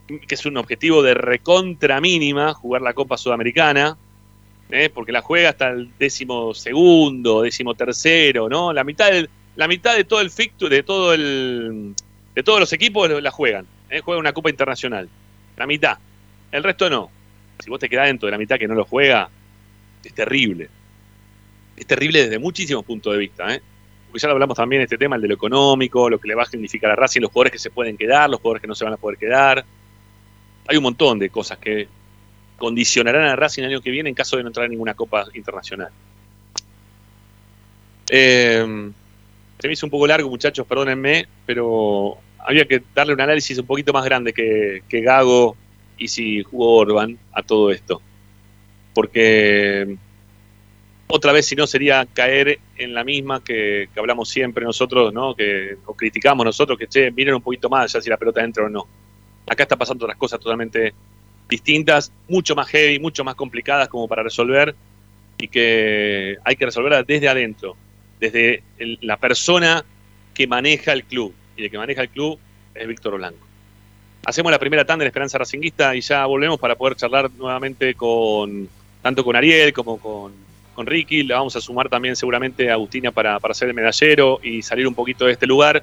que 0.07 0.35
es 0.35 0.45
un 0.45 0.59
objetivo 0.59 1.03
de 1.03 1.15
recontra 1.15 2.03
mínima, 2.03 2.53
jugar 2.53 2.83
la 2.83 2.93
Copa 2.93 3.17
Sudamericana, 3.17 3.97
¿eh? 4.69 4.91
porque 4.93 5.11
la 5.11 5.23
juega 5.23 5.49
hasta 5.49 5.71
el 5.71 5.91
décimo 5.99 6.53
segundo, 6.53 7.41
décimo 7.41 7.75
tercero, 7.75 8.47
¿no? 8.47 8.75
La 8.75 8.85
mitad 8.85 9.11
del, 9.11 9.31
la 9.57 9.67
mitad 9.69 9.97
de 9.97 10.05
todo 10.05 10.21
el 10.21 10.31
ficto, 10.31 10.69
de 10.69 10.83
todo 10.83 11.15
el, 11.15 11.95
de 12.35 12.43
todos 12.43 12.61
los 12.61 12.75
equipos 12.75 13.09
la 13.09 13.31
juegan, 13.31 13.67
¿eh? 13.89 14.01
juegan 14.01 14.21
una 14.21 14.35
Copa 14.35 14.51
Internacional, 14.51 15.09
la 15.57 15.67
mitad, 15.67 15.97
el 16.53 16.63
resto 16.63 16.91
no. 16.91 17.20
Si 17.61 17.71
vos 17.71 17.79
te 17.79 17.89
quedás 17.89 18.07
dentro 18.07 18.27
de 18.27 18.33
la 18.33 18.39
mitad 18.39 18.59
que 18.59 18.69
no 18.69 18.75
lo 18.75 18.85
juega, 18.85 19.29
es 20.05 20.15
terrible. 20.15 20.69
Es 21.77 21.87
terrible 21.87 22.23
desde 22.25 22.39
muchísimos 22.39 22.85
puntos 22.85 23.13
de 23.13 23.19
vista, 23.19 23.55
¿eh? 23.55 23.63
porque 24.07 24.21
ya 24.21 24.29
lo 24.29 24.35
hablamos 24.35 24.57
también 24.57 24.83
este 24.83 24.99
tema, 24.99 25.17
el 25.17 25.23
de 25.23 25.29
lo 25.29 25.35
económico, 25.35 26.11
lo 26.11 26.19
que 26.19 26.29
le 26.29 26.35
va 26.35 26.43
a 26.43 26.47
significar 26.47 26.91
a 26.91 26.97
Racing, 26.97 27.21
los 27.21 27.31
jugadores 27.31 27.53
que 27.53 27.59
se 27.59 27.71
pueden 27.71 27.97
quedar, 27.97 28.29
los 28.29 28.41
jugadores 28.41 28.61
que 28.61 28.67
no 28.67 28.75
se 28.75 28.85
van 28.85 28.95
a 28.95 28.97
poder 28.97 29.19
quedar. 29.19 29.65
Hay 30.67 30.77
un 30.77 30.83
montón 30.83 31.19
de 31.19 31.31
cosas 31.31 31.59
que 31.59 31.87
condicionarán 32.59 33.23
a 33.23 33.37
Racing 33.37 33.63
el 33.63 33.71
año 33.71 33.81
que 33.81 33.91
viene 33.91 34.09
en 34.09 34.15
caso 34.15 34.37
de 34.37 34.43
no 34.43 34.49
entrar 34.49 34.67
en 34.67 34.73
ninguna 34.73 34.95
Copa 34.95 35.27
Internacional. 35.35 35.91
Eh, 38.11 38.91
se 39.61 39.69
me 39.69 39.73
hizo 39.73 39.87
un 39.87 39.91
poco 39.91 40.07
largo, 40.07 40.29
muchachos, 40.29 40.67
perdónenme, 40.67 41.29
pero 41.47 42.19
había 42.39 42.65
que 42.65 42.83
darle 42.95 43.15
un 43.15 43.21
análisis 43.21 43.59
un 43.59 43.67
poquito 43.67 43.93
más 43.93 44.05
grande 44.05 44.33
que, 44.33 44.83
que 44.89 45.01
Gago 45.03 45.57
y 46.01 46.09
si 46.09 46.43
jugó 46.43 46.79
Orban 46.79 47.17
a 47.33 47.43
todo 47.43 47.71
esto. 47.71 48.03
Porque 48.93 49.97
otra 51.07 51.33
vez, 51.33 51.47
si 51.47 51.55
no, 51.55 51.67
sería 51.67 52.07
caer 52.07 52.59
en 52.77 52.95
la 52.95 53.05
misma 53.05 53.45
que, 53.45 53.89
hablamos 53.97 54.29
siempre 54.31 54.65
nosotros, 54.65 55.13
¿no? 55.13 55.37
Que 55.37 55.77
o 55.85 55.95
criticamos 55.95 56.45
nosotros, 56.45 56.79
que 56.79 56.89
che, 56.89 57.13
miren 57.13 57.35
un 57.35 57.43
poquito 57.43 57.69
más 57.69 57.93
ya 57.93 58.01
si 58.01 58.09
la 58.09 58.17
pelota 58.17 58.43
entra 58.43 58.65
o 58.65 58.69
no. 58.69 58.89
Acá 59.47 59.65
está 59.65 59.77
pasando 59.77 60.07
otras 60.07 60.19
cosas 60.19 60.41
totalmente 60.41 60.95
distintas, 61.49 62.13
mucho 62.29 62.55
más 62.55 62.69
heavy, 62.69 62.99
mucho 62.99 63.23
más 63.23 63.35
complicadas 63.35 63.89
como 63.89 64.09
para 64.09 64.23
resolver 64.23 64.75
y 65.37 65.49
que 65.49 66.37
hay 66.45 66.57
que 66.57 66.65
resolverlas 66.65 67.07
desde 67.07 67.29
adentro, 67.29 67.77
desde 68.19 68.63
la 69.03 69.19
persona 69.19 69.85
que 70.33 70.47
maneja 70.47 70.93
el 70.93 71.05
club. 71.05 71.35
Y 71.57 71.65
el 71.65 71.71
que 71.71 71.79
maneja 71.79 72.03
el 72.03 72.09
club 72.09 72.39
es 72.75 72.89
Víctor 72.89 73.17
Blanco. 73.17 73.50
Hacemos 74.31 74.53
la 74.53 74.61
primera 74.61 74.85
tanda 74.85 75.03
de 75.03 75.07
la 75.07 75.09
Esperanza 75.09 75.39
Racinguista 75.39 75.97
y 75.97 76.03
ya 76.03 76.25
volvemos 76.25 76.57
para 76.61 76.77
poder 76.77 76.95
charlar 76.95 77.33
nuevamente 77.33 77.95
con 77.95 78.69
tanto 79.03 79.25
con 79.25 79.35
Ariel 79.35 79.73
como 79.73 79.99
con, 79.99 80.33
con 80.73 80.87
Ricky. 80.87 81.25
Le 81.25 81.35
vamos 81.35 81.57
a 81.57 81.61
sumar 81.61 81.89
también 81.89 82.15
seguramente 82.15 82.71
a 82.71 82.75
Agustina 82.75 83.11
para, 83.11 83.41
para 83.41 83.55
ser 83.55 83.71
el 83.71 83.75
medallero 83.75 84.39
y 84.41 84.63
salir 84.63 84.87
un 84.87 84.95
poquito 84.95 85.27
de 85.27 85.33
este 85.33 85.49
lugar 85.49 85.83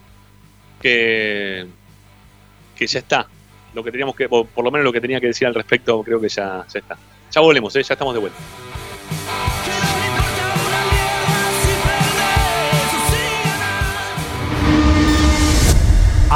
que, 0.82 1.68
que 2.74 2.88
ya 2.88 3.00
está. 3.00 3.28
Lo 3.74 3.84
que 3.84 3.92
teníamos 3.92 4.16
que, 4.16 4.30
por 4.30 4.64
lo 4.64 4.72
menos 4.72 4.86
lo 4.86 4.94
que 4.94 5.02
tenía 5.02 5.20
que 5.20 5.28
decir 5.28 5.46
al 5.46 5.54
respecto, 5.54 6.02
creo 6.02 6.22
que 6.22 6.30
ya, 6.30 6.66
ya 6.72 6.80
está. 6.80 6.98
Ya 7.30 7.42
volvemos, 7.42 7.76
¿eh? 7.76 7.84
ya 7.84 7.96
estamos 7.96 8.14
de 8.14 8.22
vuelta. 8.22 8.40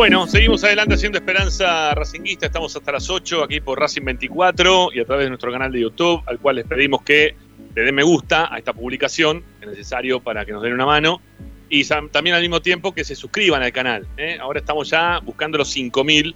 Bueno, 0.00 0.26
seguimos 0.26 0.64
adelante 0.64 0.94
haciendo 0.94 1.18
Esperanza 1.18 1.94
Racinguista. 1.94 2.46
Estamos 2.46 2.74
hasta 2.74 2.90
las 2.90 3.10
8 3.10 3.44
aquí 3.44 3.60
por 3.60 3.78
Racing 3.78 4.02
24 4.02 4.94
y 4.94 5.00
a 5.00 5.04
través 5.04 5.26
de 5.26 5.28
nuestro 5.28 5.52
canal 5.52 5.70
de 5.70 5.80
YouTube, 5.80 6.22
al 6.24 6.38
cual 6.38 6.56
les 6.56 6.64
pedimos 6.64 7.02
que 7.02 7.34
le 7.74 7.82
den 7.82 7.94
me 7.94 8.02
gusta 8.02 8.48
a 8.50 8.56
esta 8.56 8.72
publicación, 8.72 9.44
es 9.60 9.68
necesario 9.68 10.20
para 10.20 10.46
que 10.46 10.52
nos 10.52 10.62
den 10.62 10.72
una 10.72 10.86
mano. 10.86 11.20
Y 11.68 11.84
también 11.84 12.34
al 12.34 12.40
mismo 12.40 12.62
tiempo 12.62 12.94
que 12.94 13.04
se 13.04 13.14
suscriban 13.14 13.62
al 13.62 13.72
canal. 13.72 14.06
¿eh? 14.16 14.38
Ahora 14.40 14.60
estamos 14.60 14.88
ya 14.88 15.18
buscando 15.18 15.58
los 15.58 15.76
5.000 15.76 16.34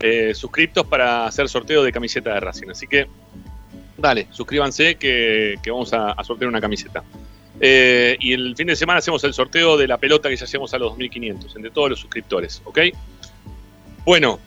eh, 0.00 0.32
suscriptos 0.34 0.86
para 0.86 1.26
hacer 1.26 1.50
sorteo 1.50 1.82
de 1.82 1.92
camiseta 1.92 2.32
de 2.32 2.40
Racing. 2.40 2.70
Así 2.70 2.86
que, 2.86 3.08
dale, 3.98 4.26
suscríbanse 4.30 4.94
que, 4.94 5.56
que 5.62 5.70
vamos 5.70 5.92
a, 5.92 6.12
a 6.12 6.24
sortear 6.24 6.48
una 6.48 6.62
camiseta. 6.62 7.04
Eh, 7.64 8.16
y 8.18 8.32
el 8.32 8.56
fin 8.56 8.66
de 8.66 8.74
semana 8.74 8.98
hacemos 8.98 9.22
el 9.22 9.32
sorteo 9.32 9.76
de 9.76 9.86
la 9.86 9.96
pelota 9.96 10.28
que 10.28 10.36
ya 10.36 10.44
hacemos 10.44 10.74
a 10.74 10.78
los 10.78 10.94
2.500, 10.94 11.54
entre 11.54 11.70
todos 11.70 11.90
los 11.90 12.00
suscriptores, 12.00 12.60
¿ok? 12.64 12.78
Bueno, 14.04 14.40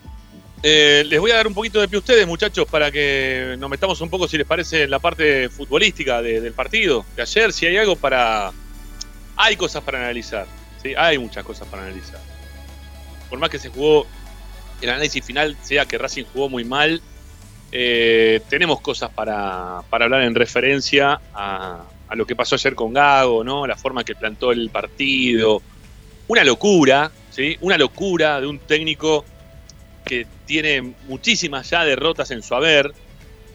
eh, 0.62 1.02
les 1.06 1.18
voy 1.18 1.30
a 1.30 1.36
dar 1.36 1.46
un 1.46 1.54
poquito 1.54 1.80
de 1.80 1.88
pie 1.88 1.96
a 1.96 2.00
ustedes, 2.00 2.26
muchachos, 2.26 2.66
para 2.70 2.90
que 2.92 3.56
nos 3.58 3.70
metamos 3.70 4.02
un 4.02 4.10
poco, 4.10 4.28
si 4.28 4.36
les 4.36 4.46
parece, 4.46 4.82
en 4.82 4.90
la 4.90 4.98
parte 4.98 5.48
futbolística 5.48 6.20
de- 6.20 6.42
del 6.42 6.52
partido 6.52 7.06
de 7.16 7.22
ayer. 7.22 7.52
Si 7.54 7.64
hay 7.64 7.78
algo 7.78 7.96
para. 7.96 8.52
Hay 9.38 9.56
cosas 9.56 9.82
para 9.82 9.98
analizar, 9.98 10.46
¿sí? 10.82 10.92
Hay 10.94 11.16
muchas 11.16 11.42
cosas 11.44 11.66
para 11.68 11.84
analizar. 11.84 12.20
Por 13.30 13.38
más 13.38 13.48
que 13.48 13.58
se 13.58 13.70
jugó, 13.70 14.06
el 14.82 14.90
análisis 14.90 15.24
final 15.24 15.56
sea 15.62 15.86
que 15.86 15.96
Racing 15.96 16.24
jugó 16.32 16.48
muy 16.50 16.64
mal, 16.64 17.00
eh, 17.72 18.40
tenemos 18.50 18.80
cosas 18.82 19.08
para, 19.10 19.80
para 19.88 20.04
hablar 20.04 20.22
en 20.22 20.34
referencia 20.34 21.18
a, 21.34 21.82
a 22.08 22.14
lo 22.14 22.26
que 22.26 22.36
pasó 22.36 22.54
ayer 22.54 22.74
con 22.74 22.92
Gago, 22.92 23.42
¿no? 23.42 23.66
La 23.66 23.76
forma 23.76 24.04
que 24.04 24.14
plantó 24.14 24.52
el 24.52 24.70
partido. 24.70 25.62
Una 26.28 26.44
locura, 26.44 27.10
¿sí? 27.30 27.56
Una 27.60 27.76
locura 27.78 28.40
de 28.40 28.46
un 28.46 28.58
técnico 28.58 29.24
que 30.04 30.26
tiene 30.46 30.94
muchísimas 31.08 31.68
ya 31.70 31.84
derrotas 31.84 32.30
en 32.30 32.42
su 32.42 32.54
haber 32.54 32.92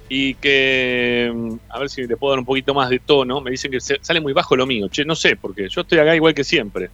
y 0.09 0.35
que, 0.35 1.31
mm, 1.33 1.53
a 1.69 1.79
ver 1.79 1.89
si 1.89 2.05
le 2.05 2.17
puedo 2.17 2.33
dar 2.33 2.39
un 2.39 2.45
poquito 2.45 2.73
más 2.73 2.89
de 2.89 2.99
tono, 2.99 3.39
me 3.39 3.51
dicen 3.51 3.71
que 3.71 3.79
sale 3.79 4.19
muy 4.19 4.33
bajo 4.33 4.57
lo 4.57 4.67
mío, 4.67 4.89
che, 4.89 5.05
no 5.05 5.15
sé, 5.15 5.37
porque 5.37 5.69
yo 5.69 5.81
estoy 5.81 5.99
acá 5.99 6.13
igual 6.15 6.33
que 6.33 6.43
siempre. 6.43 6.89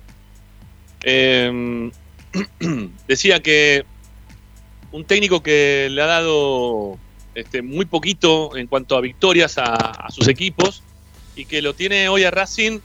Eh, 1.03 1.89
decía 3.07 3.39
que 3.41 3.85
un 4.91 5.05
técnico 5.05 5.41
que 5.41 5.87
le 5.89 6.01
ha 6.01 6.05
dado 6.05 6.99
este, 7.33 7.63
muy 7.63 7.85
poquito 7.85 8.55
en 8.55 8.67
cuanto 8.67 8.95
a 8.95 9.01
victorias 9.01 9.57
a 9.57 10.07
sus 10.11 10.27
equipos 10.27 10.83
y 11.37 11.45
que 11.45 11.61
lo 11.61 11.73
tiene 11.75 12.09
hoy 12.09 12.23
a 12.23 12.31
Racing 12.31 12.79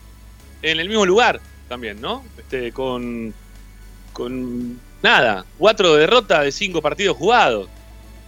en 0.61 0.79
el 0.79 0.89
mismo 0.89 1.07
lugar 1.07 1.41
también, 1.69 2.01
¿no? 2.01 2.23
Este, 2.39 2.71
con, 2.71 3.35
con 4.13 4.79
nada, 5.03 5.47
cuatro 5.59 5.95
derrotas 5.95 6.45
de 6.45 6.53
cinco 6.53 6.83
partidos 6.83 7.17
jugados. 7.17 7.69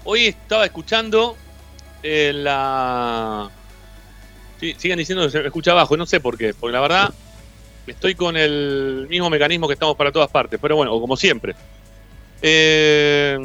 Hoy 0.02 0.26
estaba 0.26 0.64
escuchando 0.64 1.36
eh, 2.02 2.32
la... 2.34 3.50
Sí, 4.58 4.74
siguen 4.78 4.98
diciendo 4.98 5.24
que 5.24 5.30
se 5.30 5.46
escucha 5.46 5.72
abajo, 5.72 5.96
no 5.96 6.06
sé 6.06 6.20
por 6.20 6.38
qué, 6.38 6.54
porque 6.54 6.72
la 6.72 6.80
verdad 6.80 7.14
estoy 7.86 8.14
con 8.14 8.34
el 8.36 9.06
mismo 9.10 9.28
mecanismo 9.28 9.68
que 9.68 9.74
estamos 9.74 9.94
para 9.94 10.10
todas 10.10 10.30
partes, 10.30 10.58
pero 10.60 10.76
bueno, 10.76 10.98
como 10.98 11.18
siempre. 11.18 11.54
Eh, 12.40 13.38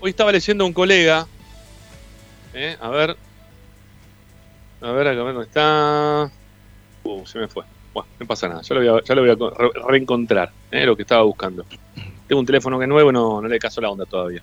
hoy 0.00 0.10
estaba 0.10 0.32
leyendo 0.32 0.66
un 0.66 0.74
colega, 0.74 1.26
eh, 2.52 2.76
a 2.78 2.90
ver, 2.90 3.16
a 4.86 4.92
ver, 4.92 5.08
acá 5.08 5.20
dónde 5.20 5.44
está. 5.44 6.30
Uh, 7.04 7.26
se 7.26 7.38
me 7.38 7.48
fue. 7.48 7.64
Bueno, 7.94 8.08
no 8.18 8.26
pasa 8.26 8.48
nada, 8.48 8.62
ya 8.62 8.74
lo 8.74 8.80
voy 8.80 9.00
a, 9.00 9.04
ya 9.04 9.14
lo 9.14 9.20
voy 9.22 9.30
a 9.30 9.36
co- 9.36 9.50
re- 9.50 9.70
reencontrar, 9.88 10.50
eh, 10.70 10.84
lo 10.84 10.94
que 10.96 11.02
estaba 11.02 11.22
buscando. 11.22 11.64
Tengo 12.28 12.40
un 12.40 12.46
teléfono 12.46 12.78
que 12.78 12.84
es 12.84 12.88
nuevo, 12.88 13.10
no, 13.10 13.40
no 13.40 13.48
le 13.48 13.58
caso 13.58 13.80
la 13.80 13.90
onda 13.90 14.04
todavía. 14.04 14.42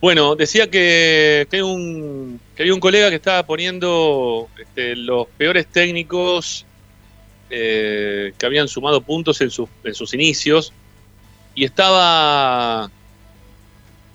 Bueno, 0.00 0.36
decía 0.36 0.70
que, 0.70 1.46
que, 1.50 1.62
un, 1.62 2.38
que 2.54 2.62
había 2.62 2.74
un 2.74 2.80
colega 2.80 3.08
que 3.08 3.16
estaba 3.16 3.42
poniendo 3.44 4.48
este, 4.58 4.94
los 4.94 5.26
peores 5.28 5.66
técnicos 5.66 6.66
eh, 7.50 8.34
que 8.36 8.46
habían 8.46 8.68
sumado 8.68 9.00
puntos 9.00 9.40
en 9.40 9.50
sus, 9.50 9.68
en 9.82 9.94
sus 9.94 10.12
inicios 10.12 10.72
y 11.54 11.64
estaba 11.64 12.90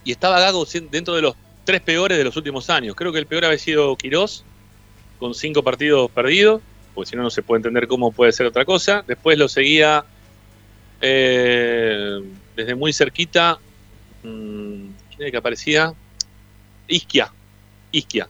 y 0.05 0.11
estaba 0.11 0.39
Gago 0.39 0.65
dentro 0.91 1.15
de 1.15 1.23
los 1.23 1.35
tres 1.65 1.81
peores 1.81 2.17
de 2.17 2.23
los 2.23 2.37
últimos 2.37 2.69
años. 2.69 2.95
Creo 2.95 3.11
que 3.11 3.19
el 3.19 3.25
peor 3.25 3.45
había 3.45 3.57
sido 3.57 3.95
Quirós, 3.95 4.43
con 5.19 5.35
cinco 5.35 5.61
partidos 5.61 6.09
perdidos, 6.11 6.61
porque 6.95 7.09
si 7.09 7.15
no, 7.15 7.23
no 7.23 7.29
se 7.29 7.43
puede 7.43 7.59
entender 7.59 7.87
cómo 7.87 8.11
puede 8.11 8.31
ser 8.31 8.45
otra 8.45 8.65
cosa. 8.65 9.03
Después 9.05 9.37
lo 9.37 9.47
seguía 9.47 10.05
eh, 11.01 12.19
desde 12.55 12.75
muy 12.75 12.93
cerquita. 12.93 13.59
mm, 14.23 14.87
¿Quién 15.09 15.21
era 15.21 15.31
que 15.31 15.37
aparecía? 15.37 15.93
Isquia. 16.87 17.31
Isquia. 17.91 18.27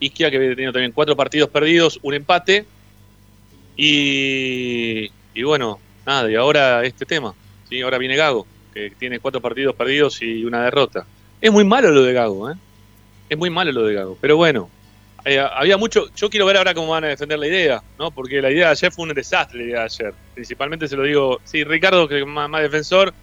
Isquia, 0.00 0.30
que 0.30 0.36
había 0.36 0.54
tenido 0.54 0.72
también 0.72 0.92
cuatro 0.92 1.16
partidos 1.16 1.50
perdidos, 1.50 1.98
un 2.02 2.14
empate. 2.14 2.64
Y, 3.76 5.10
y 5.34 5.42
bueno, 5.42 5.80
nada, 6.06 6.30
y 6.30 6.36
ahora 6.36 6.84
este 6.84 7.04
tema. 7.04 7.34
¿sí? 7.68 7.80
Ahora 7.80 7.98
viene 7.98 8.16
Gago, 8.16 8.46
que 8.72 8.90
tiene 8.98 9.18
cuatro 9.18 9.40
partidos 9.40 9.74
perdidos 9.74 10.22
y 10.22 10.44
una 10.44 10.64
derrota. 10.64 11.06
Es 11.40 11.52
muy 11.52 11.64
malo 11.64 11.90
lo 11.90 12.02
de 12.02 12.12
Gago, 12.12 12.50
¿eh? 12.50 12.54
Es 13.28 13.38
muy 13.38 13.50
malo 13.50 13.72
lo 13.72 13.84
de 13.84 13.94
Gago. 13.94 14.18
Pero 14.20 14.36
bueno, 14.36 14.70
eh, 15.24 15.38
había 15.38 15.76
mucho. 15.76 16.06
Yo 16.14 16.28
quiero 16.28 16.46
ver 16.46 16.56
ahora 16.56 16.74
cómo 16.74 16.88
van 16.88 17.04
a 17.04 17.08
defender 17.08 17.38
la 17.38 17.46
idea, 17.46 17.82
¿no? 17.98 18.10
Porque 18.10 18.42
la 18.42 18.50
idea 18.50 18.66
de 18.66 18.72
ayer 18.72 18.92
fue 18.92 19.06
un 19.06 19.14
desastre, 19.14 19.58
la 19.58 19.64
idea 19.64 19.78
de 19.80 19.84
ayer. 19.84 20.14
Principalmente 20.34 20.86
se 20.88 20.96
lo 20.96 21.02
digo. 21.02 21.40
Sí, 21.44 21.64
Ricardo, 21.64 22.06
que 22.06 22.20
es 22.20 22.26
más, 22.26 22.48
más 22.48 22.62
defensor. 22.62 23.14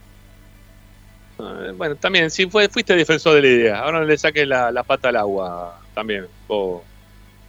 eh, 1.40 1.74
bueno, 1.76 1.96
también, 1.96 2.32
sí, 2.32 2.48
fue, 2.48 2.68
fuiste 2.70 2.96
defensor 2.96 3.36
de 3.36 3.42
la 3.42 3.48
idea. 3.48 3.80
Ahora 3.80 4.00
no 4.00 4.06
le 4.06 4.18
saques 4.18 4.48
la, 4.48 4.72
la 4.72 4.84
pata 4.84 5.10
al 5.10 5.18
agua 5.18 5.80
también, 5.94 6.28
vos, 6.48 6.82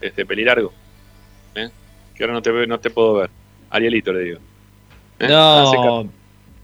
este, 0.00 0.26
pelilargo. 0.26 0.72
¿eh? 1.54 1.70
Que 2.14 2.24
ahora 2.24 2.34
no 2.34 2.42
te, 2.42 2.66
no 2.66 2.78
te 2.80 2.90
puedo 2.90 3.14
ver. 3.14 3.30
Arielito 3.70 4.12
le 4.12 4.20
digo. 4.20 4.38
¿Eh? 5.18 5.28
No, 5.28 6.10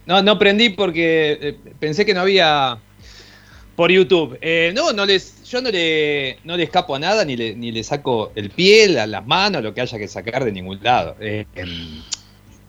no, 0.05 0.23
no 0.23 0.39
prendí 0.39 0.71
porque 0.71 1.57
pensé 1.79 2.05
que 2.05 2.13
no 2.13 2.21
había 2.21 2.79
por 3.79 3.93
YouTube. 3.93 4.37
Eh, 4.41 4.73
no, 4.75 4.93
no 4.93 5.07
les, 5.07 5.45
yo 5.49 5.63
no 5.63 5.71
le, 5.71 6.39
no 6.43 6.57
le 6.57 6.65
escapo 6.65 6.97
a 6.97 6.99
nada, 6.99 7.25
ni 7.25 7.37
le, 7.37 7.55
ni 7.55 7.71
le 7.71 7.85
saco 7.85 8.33
el 8.35 8.51
pie, 8.51 8.89
la- 8.89 9.07
las 9.07 9.25
manos, 9.25 9.63
lo 9.63 9.73
que 9.73 9.81
haya 9.81 9.97
que 9.99 10.09
sacar 10.09 10.45
de 10.45 10.51
ningún 10.51 10.81
lado. 10.83 11.15
Eh, 11.21 11.47
em, 11.55 12.03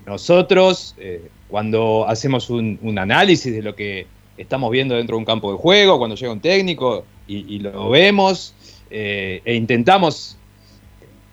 nosotros, 0.06 0.94
eh, 0.99 1.27
cuando 1.48 2.06
hacemos 2.07 2.52
un, 2.52 2.77
análisis 2.99 3.52
de 3.52 3.64
lo 3.64 3.76
que 3.76 4.06
estamos 4.38 4.69
viendo 4.69 4.94
dentro 4.94 5.15
de 5.15 5.18
un 5.18 5.26
campo 5.26 5.52
de 5.52 5.57
juego, 5.57 5.98
cuando 5.98 6.15
llega 6.15 6.31
un 6.31 6.41
técnico 6.41 7.03
y, 7.26 7.57
lo 7.57 7.90
vemos, 7.90 8.53
eh, 8.91 9.41
e 9.44 9.56
intentamos, 9.56 10.38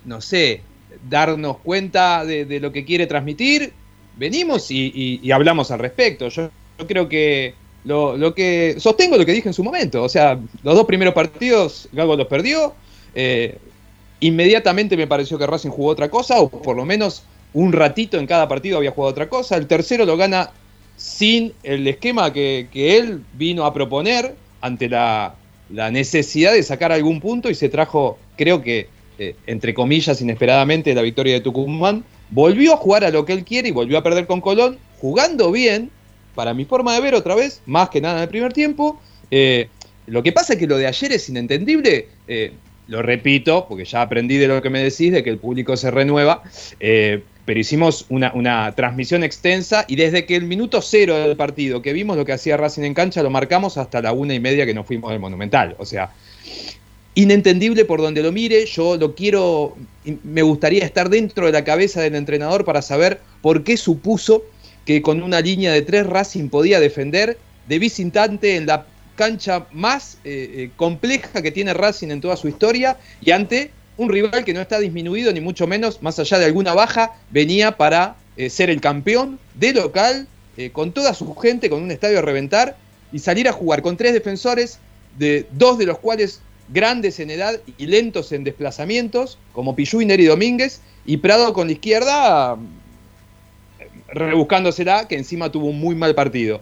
no 0.07 0.23
sé, 0.23 0.63
darnos 1.07 1.59
cuenta 1.59 2.25
de, 2.25 2.61
lo 2.61 2.73
que 2.73 2.87
quiere 2.87 3.07
transmitir, 3.07 3.75
venimos 4.17 4.71
y, 4.71 5.31
hablamos 5.31 5.71
al 5.71 5.81
respecto. 5.81 6.29
Yo 6.31 6.49
creo 6.89 7.11
que 7.11 7.66
lo, 7.87 8.17
lo 8.17 8.35
que 8.35 8.77
sostengo 8.79 9.17
lo 9.17 9.25
que 9.25 9.33
dije 9.33 9.49
en 9.49 9.55
su 9.55 9.65
momento. 9.65 10.03
O 10.03 10.09
sea, 10.09 10.39
los 10.63 10.75
dos 10.75 10.85
primeros 10.85 11.15
partidos 11.15 11.89
Gago 11.93 12.17
los 12.17 12.27
perdió. 12.27 12.75
eh, 13.15 13.57
inmediatamente 14.19 14.97
me 14.97 15.07
pareció 15.07 15.39
que 15.39 15.47
Racing 15.47 15.71
jugó 15.71 15.91
otra 15.91 16.11
cosa, 16.11 16.41
o 16.41 16.49
por 16.49 16.77
lo 16.77 16.85
menos 16.85 17.23
un 17.53 17.73
ratito 17.73 18.19
en 18.19 18.27
cada 18.27 18.49
partido 18.49 18.79
había 18.79 18.91
jugado 18.91 19.13
otra 19.13 19.29
cosa. 19.29 19.57
El 19.57 19.67
tercero 19.67 20.05
lo 20.05 20.17
gana 20.17 20.51
sin 20.97 21.53
el 21.63 21.87
esquema 21.87 22.33
que, 22.33 22.69
él 22.75 23.23
vino 23.35 23.65
a 23.65 23.73
proponer 23.73 24.35
ante 24.61 24.89
la, 24.89 25.35
la 25.71 25.91
necesidad 25.91 26.53
de 26.53 26.63
sacar 26.63 26.93
algún 26.93 27.21
punto 27.21 27.51
y 27.51 27.55
se 27.55 27.69
trajo, 27.69 28.19
creo 28.37 28.63
que, 28.63 28.89
eh, 29.19 29.37
entre 29.47 29.75
comillas, 29.75 30.21
inesperadamente 30.21 30.95
la 30.95 31.03
victoria 31.03 31.35
de 31.35 31.41
Tucumán. 31.41 32.05
Volvió 32.31 32.75
a 32.75 32.77
jugar 32.77 33.05
a 33.05 33.11
lo 33.11 33.25
que 33.25 33.33
él 33.33 33.45
quiere 33.45 33.69
y 33.69 33.73
volvió 33.73 33.99
a 33.99 34.03
perder 34.03 34.27
con 34.27 34.41
Colón, 34.41 34.79
jugando 34.99 35.53
bien, 35.53 35.91
para 36.37 36.55
mi 36.55 36.65
forma 36.65 36.95
de 36.95 37.01
ver 37.01 37.15
otra 37.17 37.35
vez, 37.35 37.61
más 37.67 37.91
que 37.91 38.01
nada 38.01 38.19
en 38.19 38.23
el 38.23 38.29
primer 38.29 38.53
tiempo. 38.53 39.01
Eh, 39.33 39.69
lo 40.07 40.23
que 40.23 40.31
pasa 40.31 40.53
es 40.53 40.61
que 40.61 40.69
lo 40.69 40.79
de 40.79 40.87
ayer 40.87 41.11
es 41.11 41.29
inentendible. 41.29 42.07
eh, 42.29 42.53
lo 42.89 43.03
repito, 43.03 43.67
porque 43.69 43.85
ya 43.85 44.03
aprendí 44.03 44.37
de 44.37 44.47
lo 44.47 44.63
que 44.63 44.71
me 44.71 44.81
decís, 44.81 45.11
de 45.11 45.25
que 45.25 45.31
el 45.31 45.39
público 45.39 45.77
se 45.77 45.91
renueva. 45.91 46.45
eh, 46.79 47.21
pero 47.47 47.61
hicimos 47.61 48.07
una, 48.09 48.73
transmisión 48.75 49.23
extensa 49.23 49.85
y 49.87 49.95
desde 49.95 50.27
que 50.27 50.35
el 50.35 50.45
minuto 50.45 50.83
cero 50.83 51.15
del 51.15 51.37
partido 51.37 51.81
que 51.81 51.93
vimos 51.93 52.17
lo 52.17 52.25
que 52.25 52.33
hacía 52.33 52.57
Racing 52.57 52.83
en 52.83 52.93
cancha, 52.93 53.23
lo 53.23 53.31
marcamos 53.31 53.79
hasta 53.79 54.03
la 54.03 54.13
una 54.13 54.35
y 54.35 54.41
media 54.41 54.67
que 54.67 54.75
nos 54.75 54.85
fuimos 54.85 55.13
del 55.13 55.21
Monumental. 55.21 55.77
O 55.79 55.87
sea, 55.87 56.11
inentendible 57.15 57.85
por 57.85 58.03
donde 58.03 58.23
lo 58.23 58.33
mire. 58.33 58.67
Yo 58.67 58.97
lo 58.97 59.15
quiero, 59.15 59.77
me 60.25 60.43
gustaría 60.43 60.85
estar 60.85 61.09
dentro 61.09 61.47
de 61.47 61.53
la 61.53 61.63
cabeza 61.63 62.01
del 62.01 62.17
entrenador 62.17 62.65
para 62.65 62.83
saber 62.83 63.21
por 63.43 63.63
qué 63.63 63.77
supuso 63.77 64.43
que 64.87 65.03
con 65.03 65.23
una 65.23 65.41
línea 65.41 65.73
de 65.73 65.83
tres 65.83 66.07
Racing 66.07 66.49
podía 66.49 66.81
defender 66.81 67.37
de 67.69 67.79
visitante 67.79 68.57
en 68.57 68.67
la 68.67 68.87
cancha 69.17 69.67
más 69.73 70.19
eh, 70.25 70.49
eh, 70.55 70.71
compleja 70.77 71.43
que 71.43 71.51
tiene 71.51 71.75
Racing 71.75 72.09
en 72.11 72.21
toda 72.21 72.37
su 72.37 72.49
historia 72.49 72.97
y 73.21 73.33
ante 73.33 73.73
un 73.97 74.09
rival 74.09 74.45
que 74.45 74.55
no 74.55 74.61
está 74.61 74.79
disminuido 74.79 75.33
ni 75.33 75.41
mucho 75.41 75.67
menos, 75.67 76.03
más 76.03 76.19
allá 76.19 76.39
de 76.39 76.45
alguna 76.45 76.73
baja, 76.73 77.15
venía 77.31 77.77
para 77.77 78.17
eh, 78.37 78.49
ser 78.49 78.71
el 78.71 78.81
campeón 78.81 79.39
de 79.55 79.75
local, 79.75 80.27
con 80.73 80.93
toda 80.93 81.13
su 81.13 81.35
gente, 81.35 81.69
con 81.69 81.83
un 81.83 81.91
estadio 81.91 82.19
a 82.19 82.23
reventar 82.23 82.79
y 83.13 83.19
salir 83.19 83.47
a 83.47 83.53
jugar 83.53 83.83
con 83.83 83.99
tres 83.99 84.15
defensores, 84.15 84.79
de 85.19 85.47
dos 85.53 85.77
de 85.77 85.85
los 85.85 85.99
cuales 85.99 86.41
grandes 86.73 87.21
en 87.21 87.31
edad 87.31 87.61
y 87.77 87.87
lentos 87.87 88.33
en 88.33 88.43
desplazamientos, 88.43 89.37
como 89.53 89.77
Pichu 89.77 90.01
y 90.01 90.25
Domínguez, 90.25 90.81
y 91.05 91.19
Prado 91.19 91.53
con 91.53 91.67
la 91.67 91.75
izquierda 91.75 92.57
rebuscándosela, 94.09 95.09
que 95.09 95.17
encima 95.17 95.51
tuvo 95.51 95.67
un 95.67 95.81
muy 95.81 95.95
mal 95.95 96.15
partido. 96.15 96.61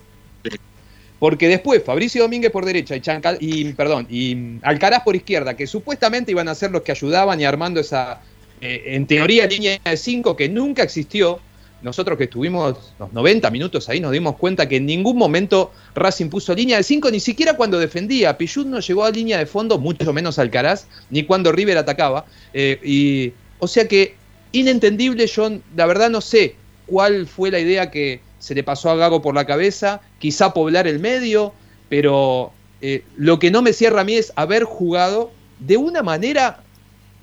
Porque 1.18 1.48
después 1.48 1.82
Fabricio 1.82 2.22
Domínguez 2.22 2.50
por 2.50 2.64
derecha 2.64 2.96
y, 2.96 3.00
Chancal, 3.00 3.38
y, 3.40 3.72
perdón, 3.72 4.06
y 4.10 4.58
Alcaraz 4.62 5.02
por 5.04 5.16
izquierda, 5.16 5.56
que 5.56 5.66
supuestamente 5.66 6.32
iban 6.32 6.48
a 6.48 6.54
ser 6.54 6.70
los 6.70 6.82
que 6.82 6.92
ayudaban 6.92 7.40
y 7.40 7.44
armando 7.44 7.80
esa, 7.80 8.20
eh, 8.60 8.82
en 8.86 9.06
teoría, 9.06 9.46
línea 9.46 9.78
de 9.82 9.96
5 9.96 10.36
que 10.36 10.48
nunca 10.48 10.82
existió. 10.82 11.40
Nosotros 11.82 12.16
que 12.16 12.24
estuvimos 12.24 12.94
los 12.98 13.12
90 13.12 13.50
minutos 13.50 13.90
ahí 13.90 14.00
nos 14.00 14.10
dimos 14.10 14.36
cuenta 14.36 14.66
que 14.68 14.76
en 14.76 14.86
ningún 14.86 15.18
momento 15.18 15.70
Racing 15.94 16.30
puso 16.30 16.54
línea 16.54 16.78
de 16.78 16.82
5, 16.82 17.10
ni 17.10 17.20
siquiera 17.20 17.54
cuando 17.56 17.78
defendía. 17.78 18.36
Pichut 18.38 18.66
no 18.66 18.80
llegó 18.80 19.04
a 19.04 19.10
línea 19.10 19.38
de 19.38 19.46
fondo, 19.46 19.78
mucho 19.78 20.10
menos 20.12 20.38
Alcaraz, 20.38 20.86
ni 21.10 21.24
cuando 21.24 21.52
River 21.52 21.76
atacaba. 21.76 22.24
Eh, 22.54 22.80
y, 22.82 23.32
o 23.58 23.68
sea 23.68 23.86
que, 23.86 24.14
inentendible, 24.52 25.26
yo 25.26 25.50
la 25.76 25.86
verdad 25.86 26.08
no 26.08 26.22
sé 26.22 26.56
cuál 26.86 27.26
fue 27.26 27.50
la 27.50 27.58
idea 27.58 27.90
que 27.90 28.20
se 28.38 28.54
le 28.54 28.62
pasó 28.62 28.90
a 28.90 28.96
Gago 28.96 29.22
por 29.22 29.34
la 29.34 29.46
cabeza, 29.46 30.00
quizá 30.18 30.52
poblar 30.52 30.86
el 30.86 31.00
medio, 31.00 31.52
pero 31.88 32.52
eh, 32.80 33.04
lo 33.16 33.38
que 33.38 33.50
no 33.50 33.62
me 33.62 33.72
cierra 33.72 34.02
a 34.02 34.04
mí 34.04 34.14
es 34.14 34.32
haber 34.36 34.64
jugado 34.64 35.30
de 35.58 35.76
una 35.76 36.02
manera 36.02 36.60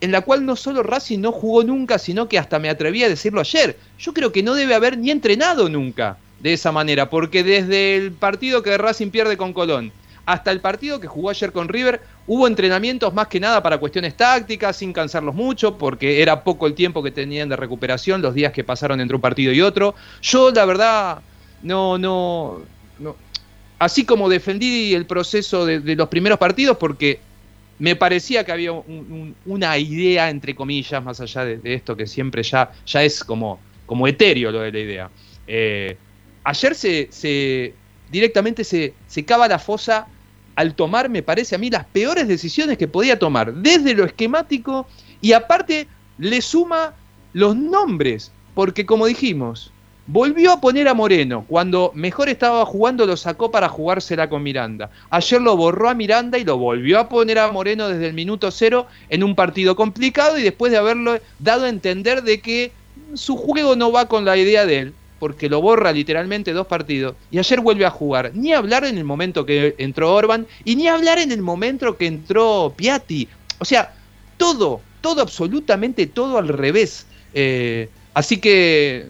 en 0.02 0.12
la 0.12 0.22
cual 0.22 0.46
no 0.46 0.56
solo 0.56 0.82
Racing 0.82 1.20
no 1.20 1.32
jugó 1.32 1.64
nunca, 1.64 2.00
sino 2.00 2.28
que 2.28 2.40
hasta 2.40 2.58
me 2.58 2.70
atreví 2.70 3.04
a 3.04 3.10
decirlo 3.10 3.40
ayer. 3.40 3.78
Yo 4.00 4.14
creo 4.14 4.32
que 4.32 4.42
no 4.42 4.56
debe 4.56 4.74
haber 4.74 4.98
ni 4.98 5.12
entrenado 5.12 5.70
nunca 5.70 6.18
de 6.40 6.54
esa 6.54 6.72
manera, 6.72 7.12
porque 7.12 7.44
desde 7.44 7.98
el 7.98 8.12
partido 8.12 8.64
que 8.64 8.78
Racing 8.80 9.12
pierde 9.12 9.38
con 9.38 9.54
Colón 9.54 9.92
hasta 10.26 10.52
el 10.52 10.62
partido 10.62 11.00
que 11.00 11.08
jugó 11.08 11.30
ayer 11.30 11.52
con 11.52 11.68
River, 11.68 12.02
hubo 12.26 12.48
entrenamientos 12.48 13.14
más 13.14 13.28
que 13.28 13.40
nada 13.40 13.62
para 13.64 13.80
cuestiones 13.80 14.16
tácticas, 14.16 14.78
sin 14.78 14.94
cansarlos 14.94 15.36
mucho, 15.36 15.78
porque 15.78 16.22
era 16.22 16.44
poco 16.44 16.68
el 16.68 16.76
tiempo 16.76 17.04
que 17.04 17.12
tenían 17.12 17.50
de 17.50 17.56
recuperación, 17.56 18.22
los 18.22 18.34
días 18.34 18.52
que 18.54 18.64
pasaron 18.64 19.02
entre 19.02 19.16
un 19.16 19.22
partido 19.22 19.52
y 19.54 19.62
otro. 19.62 19.96
Yo, 20.22 20.52
la 20.52 20.66
verdad, 20.66 21.26
no, 21.62 21.98
no, 21.98 22.70
no. 22.98 23.22
Así 23.80 24.06
como 24.06 24.30
defendí 24.30 24.94
el 24.94 25.08
proceso 25.08 25.66
de, 25.66 25.80
los 25.96 26.08
primeros 26.10 26.38
partidos, 26.40 26.78
porque 26.78 27.28
me 27.80 27.96
parecía 27.96 28.44
que 28.46 28.52
había 28.52 28.72
un- 28.74 28.84
un- 29.12 29.40
una 29.46 29.78
idea, 29.78 30.30
entre 30.30 30.56
comillas, 30.56 31.04
más 31.04 31.20
allá 31.20 31.46
de, 31.46 31.60
esto 31.74 31.96
que 31.98 32.06
siempre 32.08 32.44
ya, 32.44 32.72
ya 32.86 33.04
es 33.04 33.24
como, 33.24 33.66
como 33.86 34.08
etéreo 34.08 34.52
lo 34.52 34.60
de 34.62 34.72
la 34.72 34.80
idea. 34.80 35.12
Eh, 35.48 36.02
ayer 36.44 36.76
se 36.76 37.81
directamente 38.12 38.64
se, 38.64 38.94
se 39.08 39.26
cava 39.26 39.48
la 39.48 39.60
fosa 39.60 40.08
al 40.56 40.76
tomar, 40.76 41.10
me 41.10 41.24
parece 41.24 41.56
a 41.56 41.58
mí, 41.58 41.70
las 41.70 41.86
peores 41.86 42.28
decisiones 42.28 42.78
que 42.78 42.88
podía 42.88 43.18
tomar, 43.18 43.54
desde 43.54 43.94
lo 43.94 44.06
esquemático 44.06 44.88
y 45.22 45.34
aparte 45.34 45.88
le 46.18 46.42
suma 46.42 46.94
los 47.34 47.56
nombres, 47.56 48.32
porque 48.54 48.86
como 48.86 49.06
dijimos, 49.06 49.72
volvió 50.08 50.52
a 50.52 50.62
poner 50.62 50.88
a 50.88 50.94
Moreno, 50.94 51.46
cuando 51.48 51.92
mejor 51.96 52.28
estaba 52.28 52.66
jugando 52.66 53.06
lo 53.06 53.16
sacó 53.16 53.50
para 53.50 53.70
jugársela 53.70 54.30
con 54.30 54.44
Miranda. 54.44 54.90
Ayer 55.10 55.42
lo 55.42 55.56
borró 55.56 55.90
a 55.90 55.94
Miranda 55.94 56.38
y 56.38 56.44
lo 56.44 56.58
volvió 56.58 57.00
a 57.00 57.08
poner 57.08 57.40
a 57.40 57.52
Moreno 57.52 57.88
desde 57.88 58.08
el 58.08 58.14
minuto 58.14 58.52
cero 58.52 58.88
en 59.10 59.24
un 59.24 59.36
partido 59.36 59.76
complicado 59.76 60.38
y 60.38 60.44
después 60.44 60.72
de 60.72 60.78
haberlo 60.78 61.18
dado 61.40 61.66
a 61.66 61.70
entender 61.70 62.24
de 62.24 62.42
que 62.42 62.72
su 63.14 63.38
juego 63.38 63.76
no 63.76 63.92
va 63.92 64.08
con 64.08 64.26
la 64.26 64.38
idea 64.38 64.66
de 64.66 64.80
él, 64.80 64.94
porque 65.22 65.50
lo 65.50 65.62
borra 65.62 65.92
literalmente 65.92 66.52
dos 66.52 66.66
partidos, 66.66 67.14
y 67.30 67.38
ayer 67.38 67.62
vuelve 67.62 67.86
a 67.86 67.92
jugar. 67.92 68.32
Ni 68.34 68.54
hablar 68.54 68.86
en 68.86 68.98
el 68.98 69.04
momento 69.04 69.46
que 69.46 69.76
entró 69.78 70.16
Orban, 70.16 70.48
y 70.66 70.76
ni 70.76 70.88
hablar 70.88 71.20
en 71.20 71.32
el 71.32 71.44
momento 71.44 71.96
que 71.96 72.08
entró 72.08 72.74
Piatti. 72.76 73.28
O 73.60 73.64
sea, 73.66 73.94
todo, 74.38 74.82
todo, 75.00 75.22
absolutamente 75.22 76.08
todo 76.08 76.40
al 76.40 76.48
revés. 76.48 77.06
Eh, 77.36 77.88
así 78.16 78.38
que, 78.38 79.10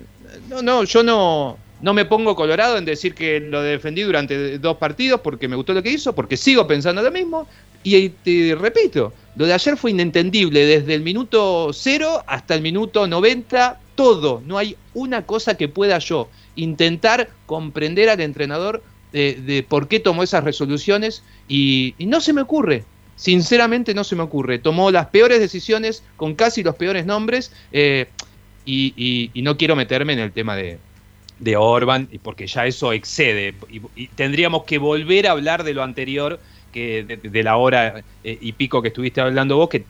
no, 0.49 0.61
no, 0.61 0.83
yo 0.83 1.01
no, 1.01 1.57
no 1.81 1.93
me 1.93 2.03
pongo 2.03 2.35
colorado 2.35 2.77
en 2.77 2.83
decir 2.83 3.15
que 3.15 3.39
lo 3.39 3.61
defendí 3.61 4.01
durante 4.01 4.57
dos 4.57 4.75
partidos 4.75 5.21
porque 5.21 5.47
me 5.47 5.55
gustó 5.55 5.73
lo 5.73 5.81
que 5.81 5.91
hizo, 5.91 6.13
porque 6.13 6.35
sigo 6.35 6.67
pensando 6.67 7.01
lo 7.01 7.11
mismo. 7.11 7.47
Y 7.83 8.09
te 8.09 8.53
repito, 8.59 9.13
lo 9.37 9.45
de 9.45 9.53
ayer 9.53 9.77
fue 9.77 9.91
inentendible, 9.91 10.65
desde 10.65 10.93
el 10.93 11.03
minuto 11.03 11.71
cero 11.71 12.21
hasta 12.27 12.53
el 12.53 12.61
minuto 12.61 13.07
90, 13.07 13.79
todo. 13.95 14.41
No 14.45 14.57
hay 14.57 14.75
una 14.93 15.25
cosa 15.25 15.55
que 15.55 15.67
pueda 15.67 15.99
yo 15.99 16.29
intentar 16.55 17.29
comprender 17.45 18.09
al 18.09 18.21
entrenador 18.21 18.83
de, 19.11 19.65
por 19.67 19.87
qué 19.87 19.99
tomó 19.99 20.23
esas 20.23 20.43
resoluciones 20.43 21.23
y, 21.47 21.95
no 21.99 22.21
se 22.21 22.33
me 22.33 22.41
ocurre. 22.41 22.85
sinceramente 23.15 23.93
no 23.93 24.03
se 24.03 24.15
me 24.15 24.23
ocurre. 24.23 24.59
Tomó 24.59 24.91
las 24.91 25.07
peores 25.07 25.39
decisiones 25.39 26.03
con 26.17 26.35
casi 26.35 26.63
los 26.63 26.75
peores 26.75 27.05
nombres 27.05 27.51
eh, 27.71 28.07
y, 28.65 29.31
no 29.35 29.57
quiero 29.57 29.75
meterme 29.75 30.13
en 30.13 30.19
el 30.19 30.31
tema 30.31 30.55
de, 30.55 30.79
de 31.39 31.57
Orban, 31.57 32.07
porque 32.23 32.47
ya 32.47 32.65
eso 32.65 32.93
excede. 32.93 33.53
Y 33.95 34.07
tendríamos 34.07 34.63
que 34.63 34.77
volver 34.77 35.27
a 35.27 35.31
hablar 35.31 35.63
de 35.63 35.73
lo 35.73 35.83
anterior, 35.83 36.39
que 36.71 37.19
de, 37.21 37.43
la 37.43 37.57
hora 37.57 38.03
eh, 38.23 38.37
y 38.39 38.53
pico 38.53 38.81
que 38.81 38.89
estuviste 38.89 39.21
hablando 39.21 39.57
vos, 39.57 39.69
que, 39.69 39.85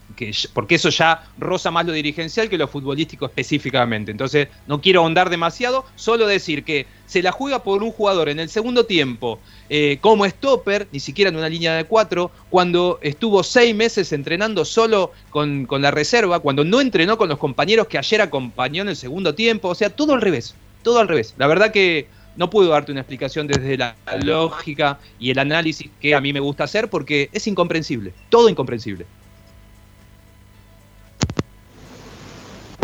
porque 0.53 0.75
eso 0.75 0.89
ya 0.89 1.23
roza 1.37 1.71
más 1.71 1.85
lo 1.85 1.93
dirigencial 1.93 2.49
que 2.49 2.57
lo 2.57 2.67
futbolístico 2.67 3.25
específicamente. 3.25 4.11
Entonces, 4.11 4.47
no 4.67 4.81
quiero 4.81 5.01
ahondar 5.01 5.29
demasiado, 5.29 5.85
solo 5.95 6.27
decir 6.27 6.63
que 6.63 6.85
se 7.05 7.21
la 7.21 7.31
juega 7.31 7.63
por 7.63 7.83
un 7.83 7.91
jugador 7.91 8.29
en 8.29 8.39
el 8.39 8.49
segundo 8.49 8.85
tiempo 8.85 9.39
eh, 9.69 9.97
como 10.01 10.25
stopper, 10.25 10.87
ni 10.91 10.99
siquiera 10.99 11.29
en 11.29 11.35
una 11.35 11.49
línea 11.49 11.75
de 11.75 11.85
cuatro, 11.85 12.31
cuando 12.49 12.99
estuvo 13.01 13.43
seis 13.43 13.75
meses 13.75 14.11
entrenando 14.13 14.65
solo 14.65 15.11
con, 15.29 15.65
con 15.65 15.81
la 15.81 15.91
reserva, 15.91 16.39
cuando 16.39 16.63
no 16.63 16.81
entrenó 16.81 17.17
con 17.17 17.29
los 17.29 17.37
compañeros 17.37 17.87
que 17.87 17.97
ayer 17.97 18.21
acompañó 18.21 18.81
en 18.81 18.89
el 18.89 18.95
segundo 18.95 19.35
tiempo, 19.35 19.69
o 19.69 19.75
sea, 19.75 19.89
todo 19.89 20.13
al 20.13 20.21
revés, 20.21 20.55
todo 20.83 20.99
al 20.99 21.07
revés. 21.07 21.35
La 21.37 21.47
verdad 21.47 21.71
que 21.71 22.07
no 22.35 22.49
puedo 22.49 22.69
darte 22.69 22.91
una 22.91 23.01
explicación 23.01 23.47
desde 23.47 23.77
la 23.77 23.95
lógica 24.23 24.99
y 25.19 25.31
el 25.31 25.39
análisis 25.39 25.89
que 25.99 26.15
a 26.15 26.21
mí 26.21 26.33
me 26.33 26.39
gusta 26.39 26.63
hacer 26.63 26.89
porque 26.89 27.29
es 27.31 27.45
incomprensible, 27.47 28.13
todo 28.29 28.49
incomprensible. 28.49 29.05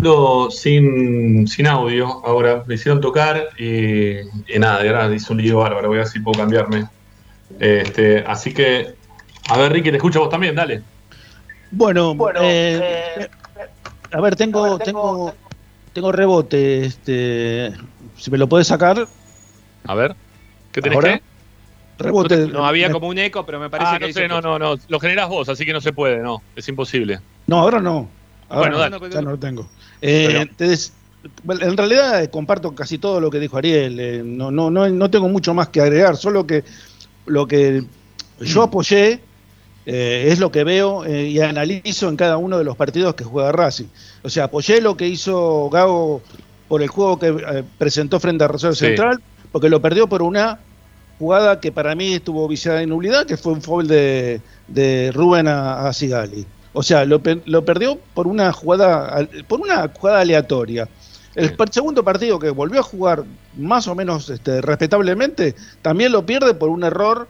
Lo 0.00 0.48
sin, 0.50 1.48
sin 1.48 1.66
audio 1.66 2.06
ahora, 2.24 2.62
me 2.66 2.76
hicieron 2.76 3.00
tocar 3.00 3.48
y, 3.58 4.18
y 4.20 4.58
nada, 4.58 4.84
y 4.84 4.88
ahora 4.88 5.12
hice 5.12 5.32
un 5.32 5.42
lío 5.42 5.58
bárbaro, 5.58 5.88
voy 5.88 5.96
a 5.96 6.00
ver 6.00 6.08
si 6.08 6.20
puedo 6.20 6.38
cambiarme. 6.38 6.86
Este, 7.58 8.20
así 8.20 8.54
que, 8.54 8.94
a 9.48 9.58
ver, 9.58 9.72
Ricky, 9.72 9.90
te 9.90 9.96
escucho 9.96 10.20
a 10.20 10.22
vos 10.22 10.30
también, 10.30 10.54
dale. 10.54 10.82
Bueno, 11.72 12.16
eh, 12.40 13.28
a 14.12 14.20
ver, 14.20 14.36
tengo, 14.36 14.78
tengo, 14.78 15.34
tengo 15.92 16.12
rebote, 16.12 16.84
este, 16.84 17.72
si 18.16 18.30
me 18.30 18.38
lo 18.38 18.48
puedes 18.48 18.68
sacar. 18.68 19.08
A 19.86 19.94
ver, 19.94 20.14
¿qué 20.72 20.82
tenés 20.82 20.96
Ahora, 20.96 21.18
que? 21.18 21.22
Rebote. 22.02 22.46
No 22.48 22.64
había 22.64 22.90
como 22.92 23.08
un 23.08 23.18
eco, 23.18 23.44
pero 23.44 23.58
me 23.58 23.68
parece 23.70 23.90
Ah, 23.94 23.98
que 23.98 24.06
no 24.08 24.12
sé, 24.12 24.28
no, 24.28 24.40
no, 24.40 24.58
no. 24.58 24.76
Lo 24.88 25.00
generás 25.00 25.28
vos, 25.28 25.48
así 25.48 25.64
que 25.64 25.72
no 25.72 25.80
se 25.80 25.92
puede, 25.92 26.18
no. 26.18 26.42
Es 26.54 26.68
imposible. 26.68 27.18
No, 27.46 27.58
ahora 27.60 27.80
no. 27.80 28.08
Ahora 28.48 28.70
Bueno, 28.70 28.88
no, 28.90 28.98
dale. 29.00 29.14
ya 29.14 29.20
no 29.22 29.30
lo 29.32 29.38
tengo. 29.38 29.68
Eh, 30.00 30.24
Pero- 30.28 30.40
entonces, 30.42 30.92
bueno, 31.42 31.66
en 31.66 31.76
realidad 31.76 32.22
eh, 32.22 32.30
comparto 32.30 32.74
casi 32.74 32.98
todo 32.98 33.20
lo 33.20 33.30
que 33.30 33.40
dijo 33.40 33.56
Ariel. 33.58 33.98
eh, 33.98 34.22
no, 34.24 34.50
no, 34.52 34.70
no, 34.70 34.88
no 34.88 35.10
tengo 35.10 35.28
mucho 35.28 35.54
más 35.54 35.68
que 35.70 35.80
agregar, 35.80 36.16
solo 36.16 36.46
que 36.46 36.62
lo 37.26 37.46
que 37.48 37.82
yo 38.40 38.62
apoyé 38.62 39.20
eh, 39.86 40.28
es 40.30 40.38
lo 40.38 40.52
que 40.52 40.62
veo 40.64 41.04
eh, 41.04 41.24
y 41.28 41.40
analizo 41.40 42.08
en 42.08 42.16
cada 42.16 42.36
uno 42.36 42.58
de 42.58 42.64
los 42.64 42.76
partidos 42.76 43.14
que 43.16 43.24
juega 43.24 43.50
Racing. 43.50 43.86
O 44.22 44.30
sea, 44.30 44.44
apoyé 44.44 44.80
lo 44.80 44.96
que 44.96 45.08
hizo 45.08 45.68
Gago 45.70 46.22
por 46.68 46.80
el 46.82 46.88
juego 46.88 47.18
que 47.18 47.28
eh, 47.28 47.64
presentó 47.76 48.20
frente 48.20 48.44
a 48.44 48.48
Rosario 48.48 48.74
Sí. 48.76 48.86
Central, 48.86 49.20
porque 49.52 49.68
lo 49.68 49.80
perdió 49.80 50.08
por 50.08 50.22
una 50.22 50.58
jugada 51.18 51.60
que 51.60 51.72
para 51.72 51.94
mí 51.94 52.14
estuvo 52.14 52.46
viciada 52.46 52.78
de 52.78 52.86
nulidad, 52.86 53.26
que 53.26 53.36
fue 53.36 53.52
un 53.52 53.62
foul 53.62 53.88
de, 53.88 54.40
de 54.68 55.10
Rubén 55.12 55.48
a, 55.48 55.88
a 55.88 55.92
Sigali. 55.92 56.46
O 56.72 56.82
sea, 56.82 57.04
lo, 57.04 57.20
lo 57.46 57.64
perdió 57.64 57.98
por 58.14 58.26
una 58.26 58.52
jugada 58.52 59.26
por 59.48 59.60
una 59.60 59.88
jugada 59.88 60.20
aleatoria. 60.20 60.88
El 61.34 61.56
segundo 61.70 62.02
partido 62.02 62.38
que 62.38 62.50
volvió 62.50 62.80
a 62.80 62.82
jugar 62.82 63.24
más 63.56 63.86
o 63.86 63.94
menos 63.94 64.28
este, 64.28 64.60
respetablemente, 64.60 65.54
también 65.82 66.10
lo 66.12 66.26
pierde 66.26 66.54
por 66.54 66.68
un 66.68 66.82
error 66.82 67.28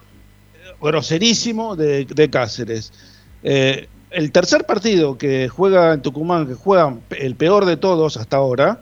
eh, 0.55 0.75
groserísimo 0.81 1.77
de, 1.77 2.07
de 2.07 2.31
Cáceres. 2.31 2.93
Eh, 3.43 3.89
el 4.11 4.33
tercer 4.33 4.65
partido 4.65 5.19
que 5.19 5.49
juega 5.49 5.93
en 5.93 6.01
Tucumán, 6.01 6.47
que 6.47 6.55
juega 6.55 6.97
el 7.11 7.35
peor 7.35 7.67
de 7.67 7.77
todos 7.77 8.17
hasta 8.17 8.39
ahora, 8.39 8.81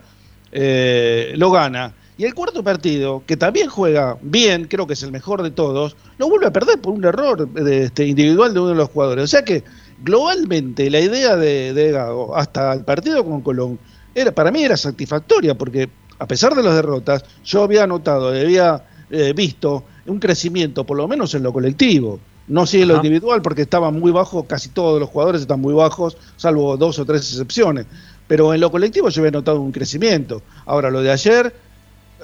eh, 0.51 1.33
lo 1.35 1.51
gana. 1.51 1.93
Y 2.17 2.25
el 2.25 2.33
cuarto 2.33 2.63
partido, 2.63 3.23
que 3.27 3.37
también 3.37 3.69
juega 3.69 4.17
bien, 4.21 4.65
creo 4.65 4.87
que 4.87 4.93
es 4.93 5.03
el 5.03 5.11
mejor 5.11 5.43
de 5.43 5.51
todos, 5.51 5.95
lo 6.17 6.27
vuelve 6.27 6.47
a 6.47 6.51
perder 6.51 6.81
por 6.81 6.93
un 6.93 7.05
error 7.05 7.47
este, 7.55 8.07
individual 8.07 8.53
de 8.53 8.59
uno 8.59 8.69
de 8.69 8.75
los 8.75 8.89
jugadores. 8.89 9.23
O 9.23 9.27
sea 9.27 9.43
que 9.45 9.63
globalmente 10.03 10.89
la 10.89 10.99
idea 10.99 11.35
de, 11.35 11.73
de 11.73 11.91
Gago 11.91 12.35
hasta 12.35 12.73
el 12.73 12.83
partido 12.83 13.23
con 13.23 13.41
Colón 13.41 13.79
era, 14.15 14.31
para 14.31 14.51
mí 14.51 14.63
era 14.63 14.75
satisfactoria, 14.75 15.55
porque 15.55 15.89
a 16.19 16.27
pesar 16.27 16.55
de 16.55 16.63
las 16.63 16.75
derrotas, 16.75 17.23
yo 17.45 17.63
había 17.63 17.85
notado, 17.85 18.29
había 18.29 18.83
eh, 19.09 19.33
visto 19.33 19.83
un 20.07 20.19
crecimiento, 20.19 20.85
por 20.85 20.97
lo 20.97 21.07
menos 21.07 21.33
en 21.35 21.43
lo 21.43 21.53
colectivo. 21.53 22.19
No 22.47 22.65
sí 22.65 22.81
en 22.81 22.87
lo 22.87 22.95
Ajá. 22.95 23.05
individual, 23.05 23.41
porque 23.41 23.63
estaban 23.63 23.99
muy 23.99 24.11
bajos, 24.11 24.45
casi 24.47 24.69
todos 24.69 24.99
los 24.99 25.09
jugadores 25.09 25.41
están 25.41 25.59
muy 25.59 25.73
bajos, 25.73 26.17
salvo 26.37 26.77
dos 26.77 26.97
o 26.97 27.05
tres 27.05 27.21
excepciones. 27.21 27.85
Pero 28.25 28.53
en 28.53 28.61
lo 28.61 28.71
colectivo 28.71 29.09
yo 29.09 29.21
había 29.21 29.31
notado 29.31 29.59
un 29.59 29.71
crecimiento. 29.71 30.41
Ahora, 30.65 30.89
lo 30.89 31.01
de 31.01 31.11
ayer, 31.11 31.53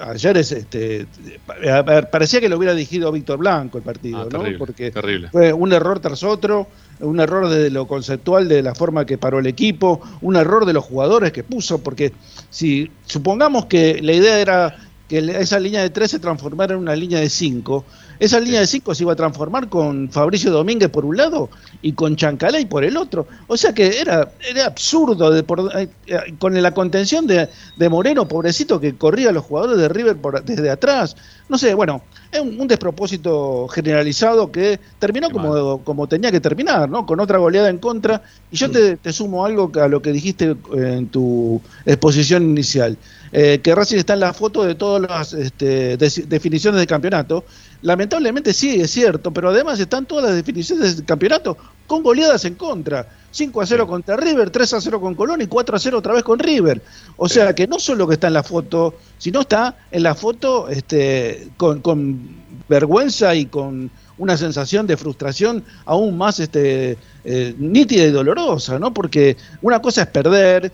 ayer 0.00 0.36
es 0.38 0.52
este. 0.52 1.06
ver, 1.46 2.10
parecía 2.10 2.40
que 2.40 2.48
lo 2.48 2.56
hubiera 2.56 2.74
dirigido 2.74 3.10
Víctor 3.12 3.38
Blanco 3.38 3.78
el 3.78 3.84
partido, 3.84 4.18
Ah, 4.20 4.24
¿no? 4.24 4.28
terrible, 4.38 4.58
Porque 4.58 4.90
terrible. 4.90 5.28
fue 5.30 5.52
un 5.52 5.72
error 5.72 6.00
tras 6.00 6.22
otro, 6.22 6.66
un 7.00 7.20
error 7.20 7.48
desde 7.48 7.70
lo 7.70 7.86
conceptual 7.86 8.48
de 8.48 8.62
la 8.62 8.74
forma 8.74 9.04
que 9.06 9.18
paró 9.18 9.38
el 9.38 9.46
equipo, 9.46 10.00
un 10.22 10.36
error 10.36 10.64
de 10.66 10.72
los 10.72 10.84
jugadores 10.84 11.32
que 11.32 11.44
puso, 11.44 11.78
porque 11.82 12.12
si 12.50 12.90
supongamos 13.06 13.66
que 13.66 14.00
la 14.02 14.12
idea 14.12 14.38
era 14.40 14.76
que 15.08 15.18
esa 15.18 15.58
línea 15.60 15.82
de 15.82 15.90
3 15.90 16.10
se 16.10 16.18
transformara 16.18 16.74
en 16.74 16.80
una 16.80 16.96
línea 16.96 17.20
de 17.20 17.28
5, 17.28 17.84
esa 18.18 18.40
línea 18.40 18.60
de 18.60 18.66
5 18.66 18.94
se 18.94 19.02
iba 19.02 19.12
a 19.12 19.16
transformar 19.16 19.68
con 19.68 20.10
Fabricio 20.10 20.50
Domínguez 20.50 20.88
por 20.90 21.04
un 21.04 21.16
lado 21.16 21.50
y 21.82 21.92
con 21.92 22.16
Chancalay 22.16 22.66
por 22.66 22.84
el 22.84 22.96
otro. 22.96 23.26
O 23.46 23.56
sea 23.56 23.72
que 23.74 24.00
era, 24.00 24.32
era 24.48 24.66
absurdo 24.66 25.30
de 25.30 25.42
por- 25.42 25.70
eh, 25.76 25.88
eh, 26.06 26.34
con 26.38 26.60
la 26.60 26.72
contención 26.72 27.26
de, 27.26 27.48
de 27.76 27.88
Moreno, 27.88 28.26
pobrecito, 28.28 28.80
que 28.80 28.96
corría 28.96 29.30
a 29.30 29.32
los 29.32 29.44
jugadores 29.44 29.78
de 29.78 29.88
River 29.88 30.16
por, 30.16 30.42
desde 30.44 30.70
atrás. 30.70 31.16
No 31.48 31.58
sé, 31.58 31.74
bueno, 31.74 32.02
es 32.32 32.40
un, 32.40 32.58
un 32.60 32.66
despropósito 32.68 33.68
generalizado 33.68 34.50
que 34.50 34.80
terminó 34.98 35.30
como, 35.30 35.82
como 35.84 36.06
tenía 36.08 36.30
que 36.32 36.40
terminar, 36.40 36.88
¿no? 36.88 37.04
Con 37.06 37.20
otra 37.20 37.38
goleada 37.38 37.68
en 37.68 37.78
contra. 37.78 38.22
Y 38.50 38.56
yo 38.56 38.70
te, 38.70 38.96
te 38.96 39.12
sumo 39.12 39.44
algo 39.44 39.70
a 39.80 39.88
lo 39.88 40.00
que 40.00 40.12
dijiste 40.12 40.56
en 40.72 41.08
tu 41.08 41.60
exposición 41.84 42.42
inicial. 42.44 42.96
eh, 43.32 43.60
que 43.62 43.74
Racing 43.74 43.98
está 43.98 44.14
en 44.14 44.20
la 44.20 44.32
foto 44.32 44.64
de 44.64 44.74
todas 44.74 45.02
las 45.02 45.32
este, 45.32 45.96
definiciones 45.96 46.78
del 46.78 46.86
campeonato. 46.86 47.44
Lamentablemente 47.84 48.54
sí, 48.54 48.80
es 48.80 48.90
cierto, 48.92 49.30
pero 49.30 49.50
además 49.50 49.78
están 49.78 50.06
todas 50.06 50.24
las 50.24 50.34
definiciones 50.34 50.96
del 50.96 51.04
campeonato 51.04 51.58
con 51.86 52.02
goleadas 52.02 52.46
en 52.46 52.54
contra. 52.54 53.06
5 53.30 53.60
a 53.60 53.66
0 53.66 53.86
contra 53.86 54.16
River, 54.16 54.48
3 54.48 54.72
a 54.72 54.80
0 54.80 55.00
con 55.02 55.14
Colón 55.14 55.42
y 55.42 55.46
4 55.46 55.76
a 55.76 55.78
0 55.78 55.98
otra 55.98 56.14
vez 56.14 56.22
con 56.22 56.38
River. 56.38 56.80
O 57.18 57.28
sea 57.28 57.54
que 57.54 57.66
no 57.66 57.78
solo 57.78 58.08
que 58.08 58.14
está 58.14 58.28
en 58.28 58.32
la 58.32 58.42
foto, 58.42 58.94
sino 59.18 59.42
está 59.42 59.76
en 59.90 60.02
la 60.02 60.14
foto 60.14 60.70
este, 60.70 61.48
con, 61.58 61.82
con 61.82 62.26
vergüenza 62.70 63.34
y 63.34 63.44
con 63.44 63.90
una 64.16 64.38
sensación 64.38 64.86
de 64.86 64.96
frustración 64.96 65.62
aún 65.84 66.16
más 66.16 66.40
este, 66.40 66.96
eh, 67.24 67.54
nítida 67.58 68.04
y 68.04 68.12
dolorosa, 68.12 68.78
¿no? 68.78 68.94
Porque 68.94 69.36
una 69.60 69.82
cosa 69.82 70.02
es 70.02 70.08
perder, 70.08 70.72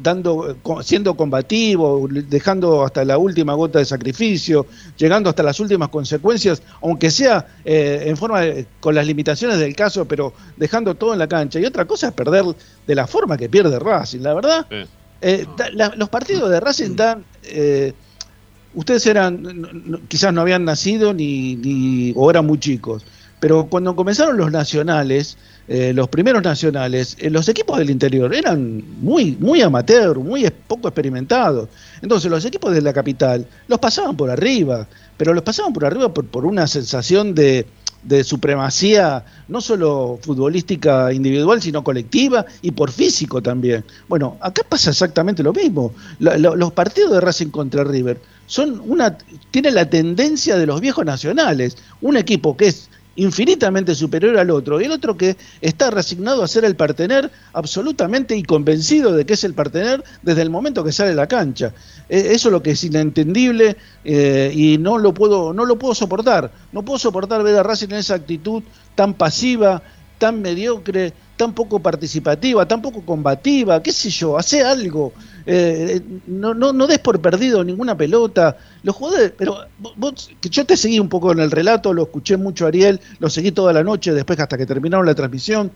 dando, 0.00 0.58
co- 0.62 0.82
siendo 0.82 1.14
combativo, 1.16 2.06
dejando 2.10 2.84
hasta 2.84 3.04
la 3.04 3.18
última 3.18 3.54
gota 3.54 3.78
de 3.78 3.84
sacrificio, 3.84 4.66
llegando 4.96 5.30
hasta 5.30 5.42
las 5.42 5.58
últimas 5.60 5.88
consecuencias, 5.88 6.62
aunque 6.82 7.10
sea 7.10 7.46
eh, 7.64 8.04
en 8.06 8.16
forma 8.16 8.40
de- 8.40 8.66
con 8.80 8.94
las 8.94 9.06
limitaciones 9.06 9.58
del 9.58 9.74
caso, 9.74 10.04
pero 10.06 10.32
dejando 10.56 10.94
todo 10.94 11.12
en 11.12 11.18
la 11.18 11.26
cancha. 11.28 11.58
Y 11.60 11.64
otra 11.64 11.84
cosa 11.86 12.08
es 12.08 12.12
perder 12.14 12.44
de 12.86 12.94
la 12.94 13.06
forma 13.06 13.36
que 13.36 13.48
pierde 13.48 13.78
Racing, 13.78 14.20
la 14.20 14.34
verdad. 14.34 14.66
eh, 15.20 15.46
da- 15.56 15.70
la- 15.72 15.94
los 15.96 16.08
partidos 16.08 16.50
de 16.50 16.58
Racing 16.60 16.96
dan. 16.96 17.24
eh, 17.44 17.92
ustedes 18.74 19.06
eran, 19.06 20.02
quizás 20.08 20.32
no 20.32 20.40
habían 20.40 20.64
nacido 20.64 21.12
ni, 21.12 21.56
ni- 21.56 22.12
o 22.16 22.30
eran 22.30 22.46
muy 22.46 22.58
chicos, 22.58 23.04
pero 23.38 23.66
cuando 23.66 23.94
comenzaron 23.96 24.36
los 24.36 24.50
nacionales, 24.50 25.36
eh, 25.68 25.92
los 25.94 26.08
primeros 26.08 26.42
nacionales, 26.42 27.16
eh, 27.20 27.30
los 27.30 27.48
equipos 27.48 27.78
del 27.78 27.90
interior 27.90 28.34
eran 28.34 28.82
muy, 29.00 29.36
muy 29.38 29.62
amateur, 29.62 30.18
muy 30.18 30.48
poco 30.66 30.88
experimentados. 30.88 31.68
Entonces 32.00 32.30
los 32.30 32.44
equipos 32.44 32.74
de 32.74 32.82
la 32.82 32.92
capital 32.92 33.46
los 33.68 33.78
pasaban 33.78 34.16
por 34.16 34.30
arriba, 34.30 34.86
pero 35.16 35.32
los 35.34 35.44
pasaban 35.44 35.72
por 35.72 35.84
arriba 35.84 36.12
por, 36.12 36.26
por 36.26 36.46
una 36.46 36.66
sensación 36.66 37.34
de, 37.34 37.66
de 38.02 38.24
supremacía, 38.24 39.24
no 39.48 39.60
solo 39.60 40.18
futbolística 40.20 41.12
individual, 41.12 41.62
sino 41.62 41.84
colectiva 41.84 42.44
y 42.60 42.72
por 42.72 42.90
físico 42.90 43.40
también. 43.42 43.84
Bueno, 44.08 44.36
acá 44.40 44.62
pasa 44.68 44.90
exactamente 44.90 45.42
lo 45.42 45.52
mismo. 45.52 45.92
Los 46.18 46.72
partidos 46.72 47.12
de 47.12 47.20
Racing 47.20 47.48
contra 47.48 47.84
River 47.84 48.20
son 48.46 48.82
una, 48.84 49.16
tienen 49.50 49.74
la 49.74 49.88
tendencia 49.88 50.56
de 50.56 50.66
los 50.66 50.80
viejos 50.80 51.04
nacionales, 51.04 51.76
un 52.00 52.16
equipo 52.16 52.56
que 52.56 52.68
es 52.68 52.88
infinitamente 53.16 53.94
superior 53.94 54.38
al 54.38 54.50
otro 54.50 54.80
y 54.80 54.84
el 54.84 54.92
otro 54.92 55.16
que 55.16 55.36
está 55.60 55.90
resignado 55.90 56.42
a 56.42 56.48
ser 56.48 56.64
el 56.64 56.76
partener 56.76 57.30
absolutamente 57.52 58.36
y 58.36 58.42
convencido 58.42 59.12
de 59.12 59.26
que 59.26 59.34
es 59.34 59.44
el 59.44 59.54
partener 59.54 60.02
desde 60.22 60.42
el 60.42 60.50
momento 60.50 60.84
que 60.84 60.92
sale 60.92 61.14
la 61.14 61.26
cancha. 61.26 61.74
Eh, 62.08 62.28
eso 62.30 62.48
es 62.48 62.52
lo 62.52 62.62
que 62.62 62.72
es 62.72 62.84
inentendible 62.84 63.76
eh, 64.04 64.52
y 64.54 64.78
no 64.78 64.98
lo 64.98 65.12
puedo 65.14 65.52
no 65.52 65.64
lo 65.64 65.78
puedo 65.78 65.94
soportar. 65.94 66.50
No 66.72 66.82
puedo 66.82 66.98
soportar 66.98 67.42
ver 67.42 67.56
a 67.56 67.62
Racing 67.62 67.88
en 67.88 67.96
esa 67.96 68.14
actitud 68.14 68.62
tan 68.94 69.14
pasiva, 69.14 69.82
tan 70.18 70.40
mediocre, 70.40 71.12
tan 71.36 71.54
poco 71.54 71.82
participativa, 71.82 72.66
tan 72.68 72.82
poco 72.82 73.04
combativa, 73.04 73.82
qué 73.82 73.92
sé 73.92 74.10
yo, 74.10 74.36
hace 74.38 74.62
algo. 74.62 75.14
Eh, 75.46 76.00
no, 76.26 76.54
no, 76.54 76.72
no 76.72 76.86
des 76.86 76.98
por 77.00 77.20
perdido 77.20 77.64
ninguna 77.64 77.96
pelota. 77.96 78.56
Los 78.82 78.94
jugadores, 78.96 79.32
pero 79.36 79.56
vos, 79.76 80.28
que 80.40 80.48
yo 80.50 80.64
te 80.64 80.76
seguí 80.76 81.00
un 81.00 81.08
poco 81.08 81.32
en 81.32 81.40
el 81.40 81.50
relato, 81.50 81.92
lo 81.92 82.02
escuché 82.04 82.36
mucho 82.36 82.66
Ariel, 82.66 83.00
lo 83.18 83.28
seguí 83.30 83.50
toda 83.52 83.72
la 83.72 83.82
noche, 83.82 84.12
después 84.12 84.38
hasta 84.38 84.56
que 84.58 84.66
terminaron 84.66 85.06
la 85.06 85.14
transmisión. 85.14 85.72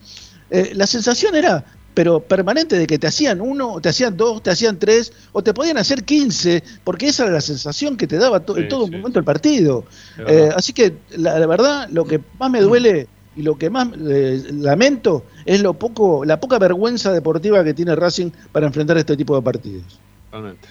Eh, 0.50 0.72
la 0.74 0.86
sensación 0.86 1.34
era, 1.34 1.64
pero 1.94 2.28
permanente, 2.28 2.78
de 2.78 2.86
que 2.86 2.98
te 2.98 3.06
hacían 3.08 3.40
uno, 3.40 3.80
te 3.80 3.88
hacían 3.88 4.16
dos, 4.16 4.42
te 4.42 4.50
hacían 4.50 4.78
tres, 4.78 5.12
o 5.32 5.42
te 5.42 5.52
podían 5.54 5.78
hacer 5.78 6.04
quince, 6.04 6.62
porque 6.84 7.08
esa 7.08 7.24
era 7.24 7.32
la 7.32 7.40
sensación 7.40 7.96
que 7.96 8.06
te 8.06 8.18
daba 8.18 8.44
to- 8.44 8.58
en 8.58 8.68
todo 8.68 8.86
momento 8.88 9.18
el 9.18 9.24
partido. 9.24 9.86
Eh, 10.24 10.50
así 10.54 10.72
que 10.72 11.02
la, 11.16 11.38
la 11.40 11.46
verdad, 11.46 11.88
lo 11.90 12.06
que 12.06 12.24
más 12.38 12.50
me 12.50 12.60
duele 12.60 13.10
y 13.36 13.42
lo 13.42 13.56
que 13.56 13.70
más 13.70 13.88
eh, 14.08 14.42
lamento 14.52 15.24
es 15.44 15.62
lo 15.62 15.74
poco, 15.74 16.24
la 16.24 16.40
poca 16.40 16.58
vergüenza 16.58 17.12
deportiva 17.12 17.62
que 17.62 17.74
tiene 17.74 17.94
Racing 17.94 18.30
para 18.50 18.66
enfrentar 18.66 18.96
este 18.96 19.16
tipo 19.16 19.36
de 19.36 19.42
partidos. 19.42 20.00
Totalmente. 20.30 20.68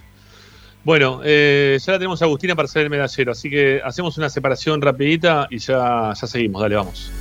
Bueno, 0.84 1.22
eh, 1.24 1.78
ya 1.84 1.94
la 1.94 1.98
tenemos 1.98 2.22
a 2.22 2.26
Agustina 2.26 2.56
para 2.56 2.68
ser 2.68 2.84
el 2.84 2.90
medallero, 2.90 3.32
así 3.32 3.50
que 3.50 3.82
hacemos 3.84 4.18
una 4.18 4.30
separación 4.30 4.82
rapidita 4.82 5.48
y 5.50 5.58
ya, 5.58 6.14
ya 6.14 6.28
seguimos. 6.28 6.62
Dale, 6.62 6.76
vamos. 6.76 7.12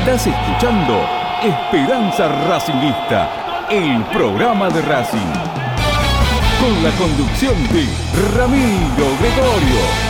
Estás 0.00 0.26
escuchando 0.26 1.20
Esperanza 1.42 2.28
Racingista, 2.48 3.39
el 3.70 4.02
programa 4.06 4.68
de 4.68 4.82
Racing. 4.82 5.18
Con 6.60 6.82
la 6.82 6.90
conducción 6.98 7.54
de 7.68 7.86
Ramiro 8.36 9.16
Gregorio. 9.20 10.09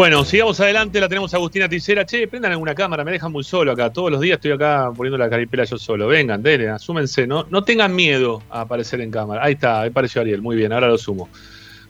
Bueno, 0.00 0.24
sigamos 0.24 0.58
adelante, 0.60 0.98
la 0.98 1.10
tenemos 1.10 1.34
a 1.34 1.36
Agustina 1.36 1.68
Ticera. 1.68 2.06
Che, 2.06 2.26
prendan 2.26 2.52
alguna 2.52 2.74
cámara, 2.74 3.04
me 3.04 3.12
dejan 3.12 3.30
muy 3.30 3.44
solo 3.44 3.72
acá. 3.72 3.92
Todos 3.92 4.10
los 4.10 4.18
días 4.22 4.36
estoy 4.36 4.52
acá 4.52 4.90
poniendo 4.96 5.18
la 5.18 5.28
caripela 5.28 5.64
yo 5.64 5.76
solo. 5.76 6.06
Vengan, 6.06 6.42
denle, 6.42 6.70
asúmense, 6.70 7.26
no, 7.26 7.44
no 7.50 7.62
tengan 7.64 7.94
miedo 7.94 8.42
a 8.48 8.62
aparecer 8.62 9.02
en 9.02 9.10
cámara. 9.10 9.44
Ahí 9.44 9.52
está, 9.52 9.82
ahí 9.82 9.90
apareció 9.90 10.22
Ariel, 10.22 10.40
muy 10.40 10.56
bien, 10.56 10.72
ahora 10.72 10.88
lo 10.88 10.96
sumo. 10.96 11.28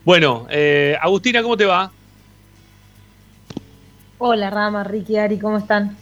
Bueno, 0.05 0.49
eh, 0.51 0.97
Agustina, 1.01 1.41
¿cómo 1.41 1.57
te 1.57 1.67
va? 1.67 1.93
Hola 4.19 4.51
Rama, 4.51 4.83
Ricky, 4.83 5.17
Ari, 5.17 5.39
¿cómo 5.39 5.59
están? 5.59 5.97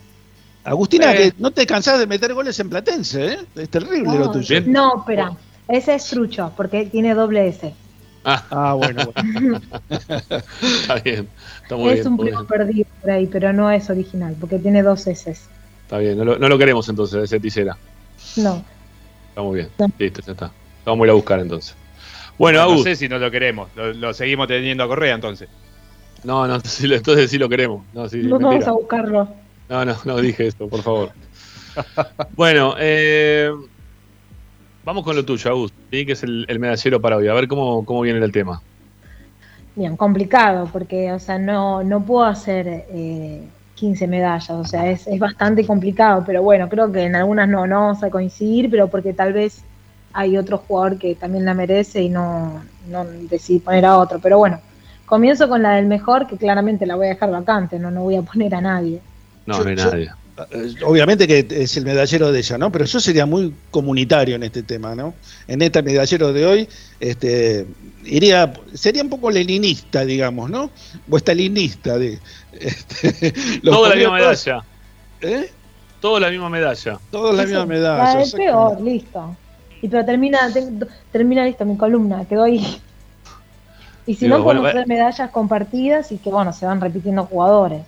Agustina, 0.64 1.12
Eh. 1.12 1.16
que 1.32 1.34
no 1.36 1.50
te 1.50 1.66
cansás 1.66 1.98
de 1.98 2.06
meter 2.06 2.32
goles 2.32 2.58
en 2.58 2.70
Platense, 2.70 3.34
¿eh? 3.34 3.38
Es 3.54 3.68
terrible 3.68 4.18
lo 4.18 4.30
tuyo. 4.30 4.62
No, 4.64 5.00
espera, 5.00 5.32
ese 5.68 5.96
es 5.96 6.06
trucho, 6.06 6.54
porque 6.56 6.86
tiene 6.86 7.12
doble 7.12 7.48
S. 7.48 7.74
Ah, 8.50 8.74
bueno, 8.74 9.12
está 9.90 10.96
bien, 10.96 11.28
está 11.62 11.76
muy 11.76 11.90
es 11.90 11.94
bien. 12.00 12.08
un 12.08 12.18
primo 12.18 12.44
perdido 12.44 12.86
por 13.00 13.10
ahí, 13.10 13.26
pero 13.26 13.52
no 13.52 13.70
es 13.70 13.88
original, 13.90 14.36
porque 14.38 14.58
tiene 14.58 14.82
dos 14.82 15.06
S. 15.06 15.30
Está 15.30 15.98
bien, 15.98 16.18
no 16.18 16.24
lo, 16.24 16.38
no 16.38 16.48
lo 16.48 16.58
queremos 16.58 16.88
entonces, 16.88 17.24
ese 17.24 17.40
Ticera. 17.40 17.76
No. 18.36 18.62
Está 19.30 19.42
muy 19.42 19.56
bien, 19.56 19.68
listo, 19.98 20.20
ya 20.26 20.32
está. 20.32 20.50
Vamos 20.84 21.04
a 21.04 21.06
ir 21.06 21.10
a 21.10 21.14
buscar 21.14 21.40
entonces. 21.40 21.74
Bueno, 22.38 22.64
no 22.70 22.82
sé 22.82 22.94
si 22.96 23.08
no 23.08 23.18
lo 23.18 23.30
queremos. 23.30 23.68
Lo, 23.74 23.92
lo 23.92 24.14
seguimos 24.14 24.46
teniendo 24.46 24.84
a 24.84 24.88
Correa 24.88 25.14
entonces. 25.14 25.48
No, 26.24 26.46
no, 26.46 26.54
entonces 26.80 27.30
sí 27.30 27.38
lo 27.38 27.48
queremos. 27.48 27.84
No, 27.92 28.08
sí, 28.08 28.18
No 28.18 28.38
vamos 28.38 28.66
a 28.66 28.72
buscarlo. 28.72 29.28
No, 29.68 29.84
no, 29.84 29.96
no 30.04 30.16
dije 30.18 30.46
esto, 30.46 30.68
por 30.68 30.82
favor. 30.82 31.12
bueno, 32.36 32.74
eh, 32.78 33.50
vamos 34.88 35.04
con 35.04 35.14
lo 35.14 35.22
tuyo, 35.22 35.50
Agus, 35.50 35.70
¿sí? 35.90 36.06
que 36.06 36.12
es 36.12 36.22
el, 36.22 36.46
el 36.48 36.58
medallero 36.58 36.98
para 36.98 37.18
hoy. 37.18 37.28
A 37.28 37.34
ver 37.34 37.46
cómo, 37.46 37.84
cómo 37.84 38.00
viene 38.00 38.24
el 38.24 38.32
tema. 38.32 38.62
Bien, 39.76 39.98
complicado, 39.98 40.66
porque, 40.72 41.12
o 41.12 41.18
sea, 41.18 41.38
no, 41.38 41.84
no 41.84 42.02
puedo 42.02 42.24
hacer 42.24 42.66
eh, 42.66 43.42
15 43.74 44.06
medallas, 44.08 44.48
o 44.48 44.64
sea, 44.64 44.90
es, 44.90 45.06
es 45.06 45.18
bastante 45.20 45.66
complicado, 45.66 46.24
pero 46.26 46.42
bueno, 46.42 46.70
creo 46.70 46.90
que 46.90 47.02
en 47.02 47.14
algunas 47.14 47.46
no, 47.50 47.66
no 47.66 47.80
vamos 47.82 48.02
a 48.02 48.08
coincidir, 48.08 48.70
pero 48.70 48.88
porque 48.88 49.12
tal 49.12 49.34
vez 49.34 49.60
hay 50.14 50.38
otro 50.38 50.56
jugador 50.56 50.98
que 50.98 51.14
también 51.14 51.44
la 51.44 51.52
merece 51.52 52.00
y 52.02 52.08
no, 52.08 52.62
no 52.88 53.04
decidí 53.04 53.58
poner 53.58 53.84
a 53.84 53.98
otro, 53.98 54.18
pero 54.20 54.38
bueno, 54.38 54.58
comienzo 55.04 55.50
con 55.50 55.62
la 55.62 55.74
del 55.74 55.86
mejor, 55.86 56.26
que 56.26 56.38
claramente 56.38 56.86
la 56.86 56.96
voy 56.96 57.08
a 57.08 57.10
dejar 57.10 57.30
vacante, 57.30 57.78
no, 57.78 57.90
no 57.90 58.04
voy 58.04 58.16
a 58.16 58.22
poner 58.22 58.54
a 58.54 58.62
nadie. 58.62 59.00
No, 59.44 59.58
Yo- 59.58 59.64
no 59.64 59.70
hay 59.70 59.76
nadie. 59.76 60.10
Eh, 60.50 60.74
Obviamente 60.84 61.26
que 61.26 61.46
es 61.50 61.76
el 61.76 61.84
medallero 61.84 62.30
de 62.32 62.38
ella, 62.38 62.58
¿no? 62.58 62.70
Pero 62.70 62.84
yo 62.84 63.00
sería 63.00 63.26
muy 63.26 63.52
comunitario 63.70 64.36
en 64.36 64.42
este 64.44 64.62
tema, 64.62 64.94
¿no? 64.94 65.14
En 65.46 65.62
este 65.62 65.82
medallero 65.82 66.32
de 66.32 66.46
hoy, 66.46 66.68
este, 67.00 67.66
iría, 68.04 68.52
sería 68.74 69.02
un 69.02 69.08
poco 69.10 69.30
leninista, 69.30 70.04
digamos, 70.04 70.48
¿no? 70.50 70.70
O 71.10 71.16
estalinista 71.16 71.98
de. 71.98 72.18
Este, 72.52 73.32
los 73.62 73.74
Todo 73.74 73.88
la 73.88 73.94
misma 73.96 74.18
todos- 74.18 74.46
medalla. 74.46 74.64
¿Eh? 75.20 75.50
Todo 76.00 76.20
la 76.20 76.30
misma 76.30 76.48
medalla. 76.48 76.98
Todos 77.10 77.34
la 77.34 77.44
misma 77.44 77.66
medalla. 77.66 78.14
La 78.14 78.20
del 78.20 78.30
peor, 78.32 78.80
listo. 78.80 79.36
Y 79.82 79.88
pero 79.88 80.04
termina, 80.04 80.52
te- 80.52 80.68
termina 81.10 81.44
listo 81.44 81.64
mi 81.64 81.76
columna, 81.76 82.24
quedó 82.24 82.44
ahí. 82.44 82.80
Y 84.06 84.14
si 84.14 84.24
Digo, 84.24 84.38
no, 84.38 84.44
bueno, 84.44 84.60
podemos 84.60 84.76
hacer 84.82 84.88
medallas 84.88 85.30
compartidas 85.30 86.12
y 86.12 86.18
que, 86.18 86.30
bueno, 86.30 86.52
se 86.52 86.64
van 86.66 86.80
repitiendo 86.80 87.24
jugadores. 87.26 87.82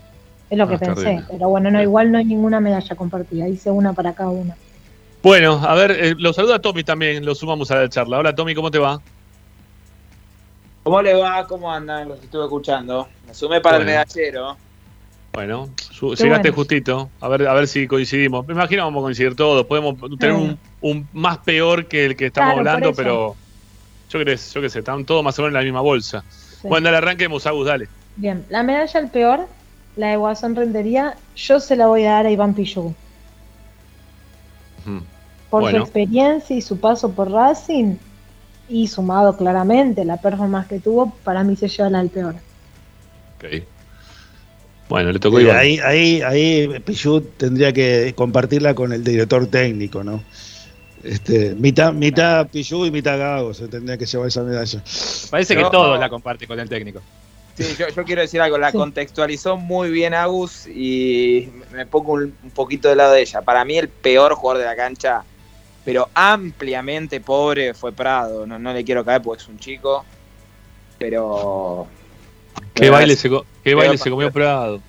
Es 0.51 0.59
lo 0.59 0.69
que 0.69 0.75
Ah, 0.75 0.79
pensé. 0.79 1.05
terrible. 1.05 1.25
Pero 1.31 1.49
bueno, 1.49 1.71
no, 1.71 1.81
igual 1.81 2.11
no 2.11 2.19
hay 2.19 2.25
ninguna 2.25 2.61
medalla 2.61 2.97
compartida. 2.97 3.49
Hice 3.49 3.71
una 3.71 3.93
para 3.93 4.13
cada 4.15 4.31
uno. 4.31 4.55
Bueno, 5.23 5.61
a 5.63 5.75
ver, 5.75 5.91
eh, 5.93 6.15
lo 6.19 6.33
saluda 6.33 6.61
Tommy 6.61 6.83
también, 6.83 7.25
lo 7.25 7.35
sumamos 7.35 7.71
a 7.71 7.77
la 7.77 7.89
charla. 7.89 8.19
Hola 8.19 8.35
Tommy, 8.35 8.55
¿cómo 8.55 8.71
te 8.71 8.79
va? 8.79 9.01
¿Cómo 10.83 11.03
le 11.03 11.15
va? 11.15 11.47
¿Cómo 11.47 11.71
andan? 11.73 12.09
Los 12.09 12.23
estuve 12.23 12.45
escuchando. 12.45 13.09
Me 13.27 13.35
sumé 13.35 13.61
para 13.61 13.77
Bueno. 13.77 13.91
el 13.91 13.97
medallero. 13.99 14.59
Bueno, 15.33 15.69
su- 15.79 16.15
llegaste 16.15 16.49
bueno. 16.51 16.55
justito. 16.57 17.11
A 17.21 17.29
ver, 17.29 17.47
a 17.47 17.55
ver 17.55 17.69
si 17.69 17.87
coincidimos. 17.87 18.47
Me 18.47 18.55
imagino 18.55 18.85
vamos 18.85 19.03
a 19.03 19.05
coincidir 19.05 19.37
todos. 19.37 19.67
Podemos 19.67 19.95
tener 20.19 20.35
un, 20.35 20.59
un 20.81 21.09
más 21.13 21.39
peor 21.39 21.87
que 21.87 22.07
el 22.07 22.17
que 22.17 22.27
estamos 22.27 22.55
Claro, 22.55 22.59
hablando, 22.71 22.93
pero 22.95 23.37
yo 24.09 24.21
creo, 24.21 24.37
yo 24.37 24.61
qué 24.63 24.69
sé, 24.71 24.79
están 24.81 25.05
todos 25.05 25.23
más 25.23 25.39
o 25.39 25.43
menos 25.43 25.51
en 25.51 25.59
la 25.61 25.65
misma 25.65 25.83
bolsa. 25.83 26.25
Sí. 26.29 26.67
Bueno, 26.67 26.87
dale, 26.87 26.97
arranquemos, 26.97 27.47
Agus, 27.47 27.67
dale. 27.67 27.87
Bien, 28.17 28.45
la 28.49 28.63
medalla 28.63 28.99
el 29.01 29.11
peor, 29.11 29.49
la 30.01 30.09
de 30.09 30.17
Guasón 30.17 30.57
Rentería, 30.57 31.17
yo 31.37 31.61
se 31.61 31.77
la 31.77 31.87
voy 31.87 32.05
a 32.05 32.13
dar 32.13 32.27
a 32.27 32.31
Iván 32.31 32.55
Pichu. 32.55 32.95
Ujú. 34.87 35.03
Por 35.51 35.63
Bueno. 35.63 35.79
su 35.79 35.85
experiencia 35.85 36.57
y 36.57 36.61
su 36.63 36.79
paso 36.81 37.11
por 37.13 37.31
Racing, 37.31 37.97
y 38.69 38.87
sumado 38.87 39.37
claramente 39.37 40.05
la 40.05 40.17
performance 40.17 40.69
que 40.69 40.79
tuvo, 40.79 41.13
para 41.25 41.43
mí 41.43 41.57
se 41.57 41.69
lleva 41.69 41.91
la 41.91 41.99
del 41.99 42.09
peor. 42.11 42.35
Ok. 43.37 43.65
Bueno, 44.89 45.11
le 45.13 45.19
tocó 45.19 45.39
Eh, 45.41 45.43
Iván. 45.43 45.57
ahí, 45.57 45.79
ahí, 45.81 46.23
ahí 46.23 46.81
Pichut 46.85 47.37
tendría 47.37 47.73
que 47.73 48.13
compartirla 48.17 48.75
con 48.75 48.93
el 48.93 49.03
director 49.05 49.47
técnico, 49.49 50.03
¿no? 50.05 50.23
Este, 51.03 51.55
mitad, 51.55 51.93
mitad 51.93 52.47
Pichut 52.49 52.87
y 52.87 52.91
mitad 52.91 53.19
Gago 53.19 53.55
se 53.55 53.67
tendría 53.69 53.97
que 53.99 54.07
llevar 54.07 54.29
esa 54.29 54.43
medalla. 54.43 54.83
Parece 55.31 55.57
que 55.57 55.63
No. 55.63 55.71
todos 55.71 55.99
la 55.99 56.09
comparten 56.09 56.47
con 56.47 56.61
el 56.61 56.69
técnico. 56.69 57.01
Sí, 57.61 57.77
yo, 57.79 57.89
yo 57.89 58.05
quiero 58.05 58.23
decir 58.23 58.41
algo. 58.41 58.59
La 58.59 58.73
contextualizó 58.73 59.57
muy 59.57 59.91
bien 59.91 60.15
Agus 60.15 60.67
y 60.67 61.49
me 61.73 61.87
pongo 61.87 62.13
un, 62.15 62.35
un 62.43 62.51
poquito 62.51 62.89
del 62.89 62.99
lado 62.99 63.13
de 63.13 63.23
ella. 63.23 63.43
Para 63.43 63.65
mí 63.65 63.77
el 63.79 63.89
peor 63.89 64.35
jugador 64.35 64.63
de 64.63 64.67
la 64.69 64.77
cancha, 64.77 65.23
pero 65.85 66.09
ampliamente 66.15 67.21
pobre, 67.21 67.75
fue 67.75 67.93
Prado. 67.93 68.47
No, 68.47 68.59
no 68.59 68.73
le 68.73 68.85
quiero 68.85 69.05
caer 69.05 69.23
porque 69.23 69.43
es 69.43 69.49
un 69.49 69.59
chico. 69.59 70.05
Pero... 70.99 71.87
¿Qué 72.75 72.91
baile, 72.91 73.17
se, 73.17 73.31
qué 73.65 73.75
baile 73.75 73.99
comió 73.99 74.31
Prado? 74.31 74.81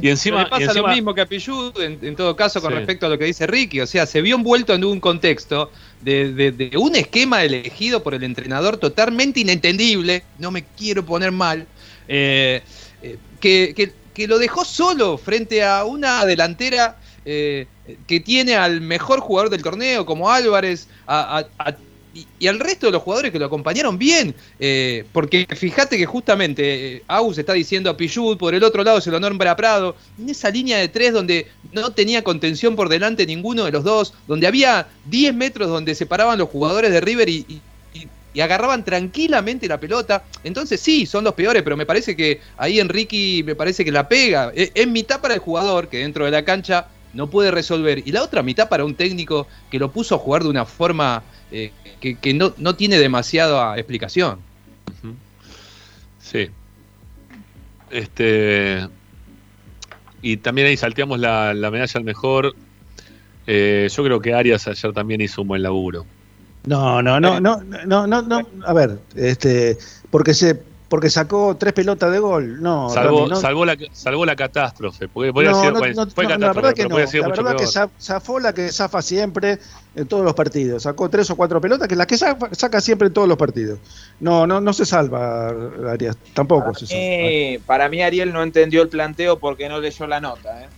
Y 0.00 0.08
encima, 0.08 0.42
le 0.44 0.48
pasa 0.48 0.62
y 0.62 0.64
encima- 0.64 0.88
lo 0.88 0.94
mismo 0.94 1.14
que 1.14 1.20
a 1.20 1.26
Pichu 1.26 1.70
en, 1.80 1.98
en 2.00 2.16
todo 2.16 2.34
caso 2.34 2.62
con 2.62 2.70
Sí. 2.72 2.78
respecto 2.78 3.04
a 3.06 3.08
lo 3.10 3.18
que 3.18 3.26
dice 3.26 3.46
Ricky. 3.46 3.80
O 3.82 3.86
sea, 3.86 4.06
se 4.06 4.22
vio 4.22 4.36
envuelto 4.36 4.72
en 4.72 4.82
un 4.84 5.00
contexto 5.00 5.70
de, 6.00 6.32
de- 6.32 6.52
de 6.52 6.78
un 6.78 6.96
esquema 6.96 7.44
elegido 7.44 8.02
por 8.02 8.14
el 8.14 8.22
entrenador 8.22 8.78
totalmente 8.78 9.40
inentendible. 9.40 10.22
No 10.38 10.50
me 10.50 10.64
quiero 10.64 11.04
poner 11.04 11.30
mal. 11.30 11.66
Eh, 12.08 12.62
eh, 13.02 13.16
que, 13.40 13.72
que- 13.76 13.92
que 14.14 14.26
lo 14.26 14.38
dejó 14.38 14.64
solo 14.64 15.18
frente 15.18 15.62
a 15.62 15.84
una 15.84 16.24
delantera 16.24 16.96
eh, 17.26 17.66
que 18.06 18.20
tiene 18.20 18.56
al 18.56 18.80
mejor 18.80 19.20
jugador 19.20 19.50
del 19.50 19.62
torneo, 19.62 20.06
como 20.06 20.30
Álvarez, 20.30 20.88
y, 22.14 22.46
al 22.46 22.58
resto 22.58 22.86
de 22.86 22.92
los 22.92 23.02
jugadores 23.02 23.30
que 23.30 23.38
lo 23.38 23.44
acompañaron 23.44 23.98
bien. 23.98 24.34
eh, 24.58 25.04
porque 25.12 25.46
fíjate 25.54 25.98
que 25.98 26.06
justamente 26.06 26.96
eh, 26.96 27.02
Agus 27.08 27.36
está 27.36 27.52
diciendo 27.52 27.90
a 27.90 27.96
Pichut, 27.96 28.38
por 28.38 28.54
el 28.54 28.64
otro 28.64 28.82
lado 28.82 29.02
se 29.02 29.10
lo 29.10 29.20
nombra 29.20 29.50
a 29.50 29.56
Prado, 29.56 29.96
en 30.18 30.30
esa 30.30 30.48
línea 30.50 30.78
de 30.78 30.88
tres 30.88 31.12
donde 31.12 31.46
no 31.72 31.92
tenía 31.92 32.24
contención 32.24 32.74
por 32.74 32.88
delante 32.88 33.26
ninguno 33.26 33.64
de 33.66 33.72
los 33.72 33.84
dos, 33.84 34.14
donde 34.26 34.46
había 34.46 34.88
10 35.04 35.34
metros 35.34 35.68
donde 35.68 35.94
separaban 35.94 36.38
los 36.38 36.48
jugadores 36.48 36.90
de 36.90 37.00
River 37.02 37.28
y- 37.28 37.60
y- 38.36 38.40
agarraban 38.40 38.84
tranquilamente 38.84 39.68
la 39.68 39.80
pelota. 39.80 40.24
Entonces 40.44 40.80
sí, 40.80 41.06
son 41.06 41.24
los 41.24 41.34
peores, 41.34 41.62
pero 41.62 41.76
me 41.76 41.86
parece 41.86 42.14
que 42.14 42.40
ahí 42.56 42.80
Enrique 42.80 43.42
me 43.44 43.54
parece 43.54 43.84
que 43.84 43.92
la 43.92 44.08
pega. 44.08 44.52
Es, 44.54 44.72
es 44.74 44.86
mitad 44.86 45.20
para 45.20 45.34
el 45.34 45.40
jugador 45.40 45.88
que 45.88 45.98
dentro 45.98 46.24
de 46.24 46.30
la 46.30 46.44
cancha 46.44 46.88
no 47.12 47.28
puede 47.28 47.50
resolver 47.50 48.02
y 48.04 48.12
la 48.12 48.22
otra 48.22 48.42
mitad 48.42 48.68
para 48.68 48.84
un 48.84 48.94
técnico 48.94 49.48
que 49.70 49.78
lo 49.78 49.90
puso 49.90 50.14
a 50.14 50.18
jugar 50.18 50.42
de 50.42 50.50
una 50.50 50.66
forma 50.66 51.22
eh, 51.50 51.72
que, 52.00 52.34
no, 52.34 52.52
no 52.58 52.76
tiene 52.76 52.98
demasiada 52.98 53.76
explicación. 53.78 54.38
Sí. 56.20 56.48
Este. 57.90 58.86
Y 60.20 60.38
también 60.38 60.66
ahí 60.66 60.76
salteamos 60.76 61.20
la, 61.20 61.54
la 61.54 61.70
medalla 61.70 61.98
al 61.98 62.04
mejor. 62.04 62.54
Eh, 63.46 63.88
yo 63.94 64.04
creo 64.04 64.20
que 64.20 64.34
Arias 64.34 64.66
ayer 64.66 64.92
también 64.92 65.20
hizo 65.20 65.42
un 65.42 65.48
buen 65.48 65.62
laburo. 65.62 66.04
No, 66.66 67.00
no, 67.02 67.20
no, 67.20 67.40
no, 67.40 67.60
no, 67.86 68.06
no, 68.06 68.22
no. 68.22 68.42
A 68.66 68.72
ver, 68.72 68.98
este, 69.14 69.78
porque 70.10 70.34
se, 70.34 70.60
porque 70.88 71.10
sacó 71.10 71.56
tres 71.56 71.72
pelotas 71.72 72.10
de 72.12 72.18
gol. 72.18 72.60
No, 72.62 72.90
salvó, 72.90 73.18
Rami, 73.20 73.30
no. 73.30 73.36
salvó, 73.36 73.64
la, 73.64 73.76
salvó 73.92 74.26
la 74.26 74.36
catástrofe. 74.36 75.08
Porque 75.08 75.32
No, 75.32 75.60
ser- 75.62 75.72
no, 75.72 75.78
fue 75.78 75.92
no, 75.94 76.04
la 76.04 76.06
catástrofe, 76.06 76.54
verdad 76.54 76.74
que 76.74 76.82
no. 76.88 76.98
La 76.98 77.28
verdad 77.28 77.56
que 77.56 77.66
zafó 78.00 78.40
la 78.40 78.52
que 78.52 78.70
zafa 78.72 79.00
siempre 79.02 79.58
en 79.94 80.06
todos 80.06 80.24
los 80.24 80.34
partidos. 80.34 80.82
Sacó 80.82 81.08
tres 81.08 81.30
o 81.30 81.36
cuatro 81.36 81.60
pelotas 81.60 81.88
que 81.88 81.96
las 81.96 82.06
que 82.06 82.18
saca, 82.18 82.48
saca 82.52 82.80
siempre 82.80 83.08
en 83.08 83.14
todos 83.14 83.28
los 83.28 83.36
partidos. 83.38 83.78
No, 84.20 84.46
no, 84.46 84.60
no 84.60 84.72
se 84.72 84.84
salva 84.86 85.48
Arias, 85.90 86.16
tampoco 86.34 86.74
se 86.74 86.86
salva. 86.86 87.00
Eh, 87.00 87.60
para 87.64 87.88
mí 87.88 88.02
Ariel 88.02 88.32
no 88.32 88.42
entendió 88.42 88.82
el 88.82 88.88
planteo 88.88 89.38
porque 89.38 89.68
no 89.68 89.80
leyó 89.80 90.06
la 90.06 90.20
nota, 90.20 90.62
¿eh? 90.62 90.68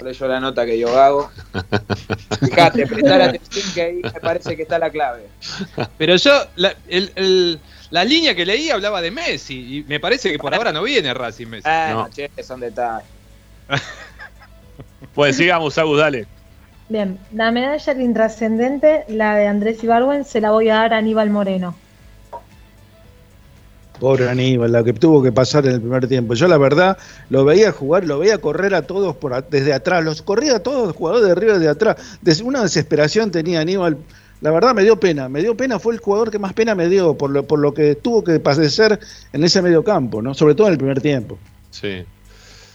No 0.00 0.06
leyó 0.08 0.28
la 0.28 0.40
nota 0.40 0.64
que 0.66 0.78
yo 0.78 0.98
hago. 1.00 1.30
Fíjate, 2.40 2.86
prestar 2.86 3.20
atención 3.22 3.66
que 3.74 3.82
ahí 3.82 4.00
me 4.02 4.20
parece 4.20 4.56
que 4.56 4.62
está 4.62 4.78
la 4.78 4.90
clave. 4.90 5.26
Pero 5.98 6.16
yo, 6.16 6.32
la, 6.56 6.74
el- 6.88 7.12
el- 7.16 7.60
la 7.90 8.04
línea 8.04 8.34
que 8.34 8.46
leí 8.46 8.70
hablaba 8.70 9.02
de 9.02 9.10
Messi 9.10 9.78
y 9.78 9.84
me 9.84 9.98
parece 10.00 10.30
que 10.30 10.38
por 10.38 10.54
ahora 10.54 10.72
no 10.72 10.82
viene 10.82 11.12
Racing 11.12 11.48
Messi. 11.48 11.68
Ah, 11.68 11.90
No. 11.92 12.08
che, 12.10 12.30
son 12.42 12.60
detalles. 12.60 13.06
Pues 15.14 15.36
sigamos, 15.36 15.76
Agus, 15.78 15.98
dale. 15.98 16.26
Bien, 16.88 17.18
la 17.32 17.50
medalla 17.50 17.94
del 17.94 18.02
intrascendente, 18.02 19.04
la 19.08 19.34
de 19.36 19.46
Andrés 19.46 19.82
Ibarwen, 19.82 20.24
se 20.24 20.40
la 20.40 20.50
voy 20.50 20.68
a 20.68 20.74
dar 20.76 20.94
a 20.94 20.98
Aníbal 20.98 21.30
Moreno. 21.30 21.74
Pobre 24.00 24.28
Aníbal, 24.28 24.72
la 24.72 24.82
que 24.82 24.92
tuvo 24.94 25.22
que 25.22 25.30
pasar 25.30 25.66
en 25.66 25.74
el 25.74 25.80
primer 25.80 26.08
tiempo. 26.08 26.34
Yo 26.34 26.48
la 26.48 26.58
verdad 26.58 26.98
lo 27.28 27.44
veía 27.44 27.70
jugar, 27.70 28.04
lo 28.06 28.18
veía 28.18 28.38
correr 28.38 28.74
a 28.74 28.82
todos 28.82 29.14
por 29.16 29.34
a- 29.34 29.42
desde 29.42 29.72
atrás, 29.72 30.02
los 30.04 30.22
corría 30.22 30.56
a 30.56 30.60
todos 30.60 30.88
los 30.88 30.96
jugadores 30.96 31.26
de 31.26 31.32
arriba 31.32 31.56
y 31.56 31.58
de 31.60 31.68
atrás. 31.68 31.96
Des- 32.22 32.40
una 32.40 32.62
desesperación 32.62 33.30
tenía 33.30 33.60
Aníbal. 33.60 33.98
La 34.40 34.50
verdad 34.50 34.74
me 34.74 34.82
dio 34.82 34.98
pena, 34.98 35.28
me 35.28 35.42
dio 35.42 35.54
pena, 35.54 35.78
fue 35.78 35.92
el 35.92 36.00
jugador 36.00 36.30
que 36.30 36.38
más 36.38 36.54
pena 36.54 36.74
me 36.74 36.88
dio 36.88 37.12
por 37.14 37.28
lo, 37.30 37.44
por 37.46 37.58
lo 37.58 37.74
que 37.74 37.94
tuvo 37.94 38.24
que 38.24 38.40
padecer 38.40 38.98
en 39.34 39.44
ese 39.44 39.60
medio 39.60 39.84
campo, 39.84 40.22
¿no? 40.22 40.32
Sobre 40.32 40.54
todo 40.54 40.68
en 40.68 40.72
el 40.72 40.78
primer 40.78 41.00
tiempo. 41.02 41.38
Sí. 41.70 42.02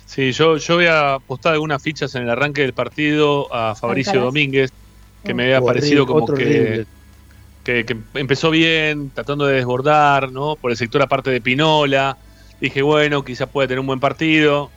Sí, 0.06 0.32
yo, 0.32 0.58
yo 0.58 0.76
había 0.76 1.16
apostado 1.16 1.54
algunas 1.54 1.82
fichas 1.82 2.14
en 2.14 2.22
el 2.22 2.30
arranque 2.30 2.62
del 2.62 2.74
partido 2.74 3.52
a 3.54 3.74
Fabricio. 3.74 4.22
Domínguez, 4.22 4.72
que 5.24 5.34
me 5.34 5.44
había 5.46 5.60
parecido 5.60 6.06
como 6.06 6.24
otro 6.24 6.36
que, 6.36 6.44
horrible. 6.44 6.86
Que, 7.66 7.86
que 7.86 7.98
empezó 8.14 8.50
bien, 8.52 9.12
tratando 9.14 9.46
de 9.46 9.56
desbordar, 9.56 10.32
¿no? 10.32 10.56
Por 10.56 10.72
el 10.72 10.78
sector 10.78 11.02
aparte 11.02 11.32
de 11.32 11.42
Pinola. 11.42 12.16
Dije, 12.62 12.82
bueno, 12.82 13.26
quizás 13.26 13.50
puede 13.50 13.68
tener 13.68 13.80
un 13.82 13.88
buen 13.88 14.00
partido. 14.00 14.70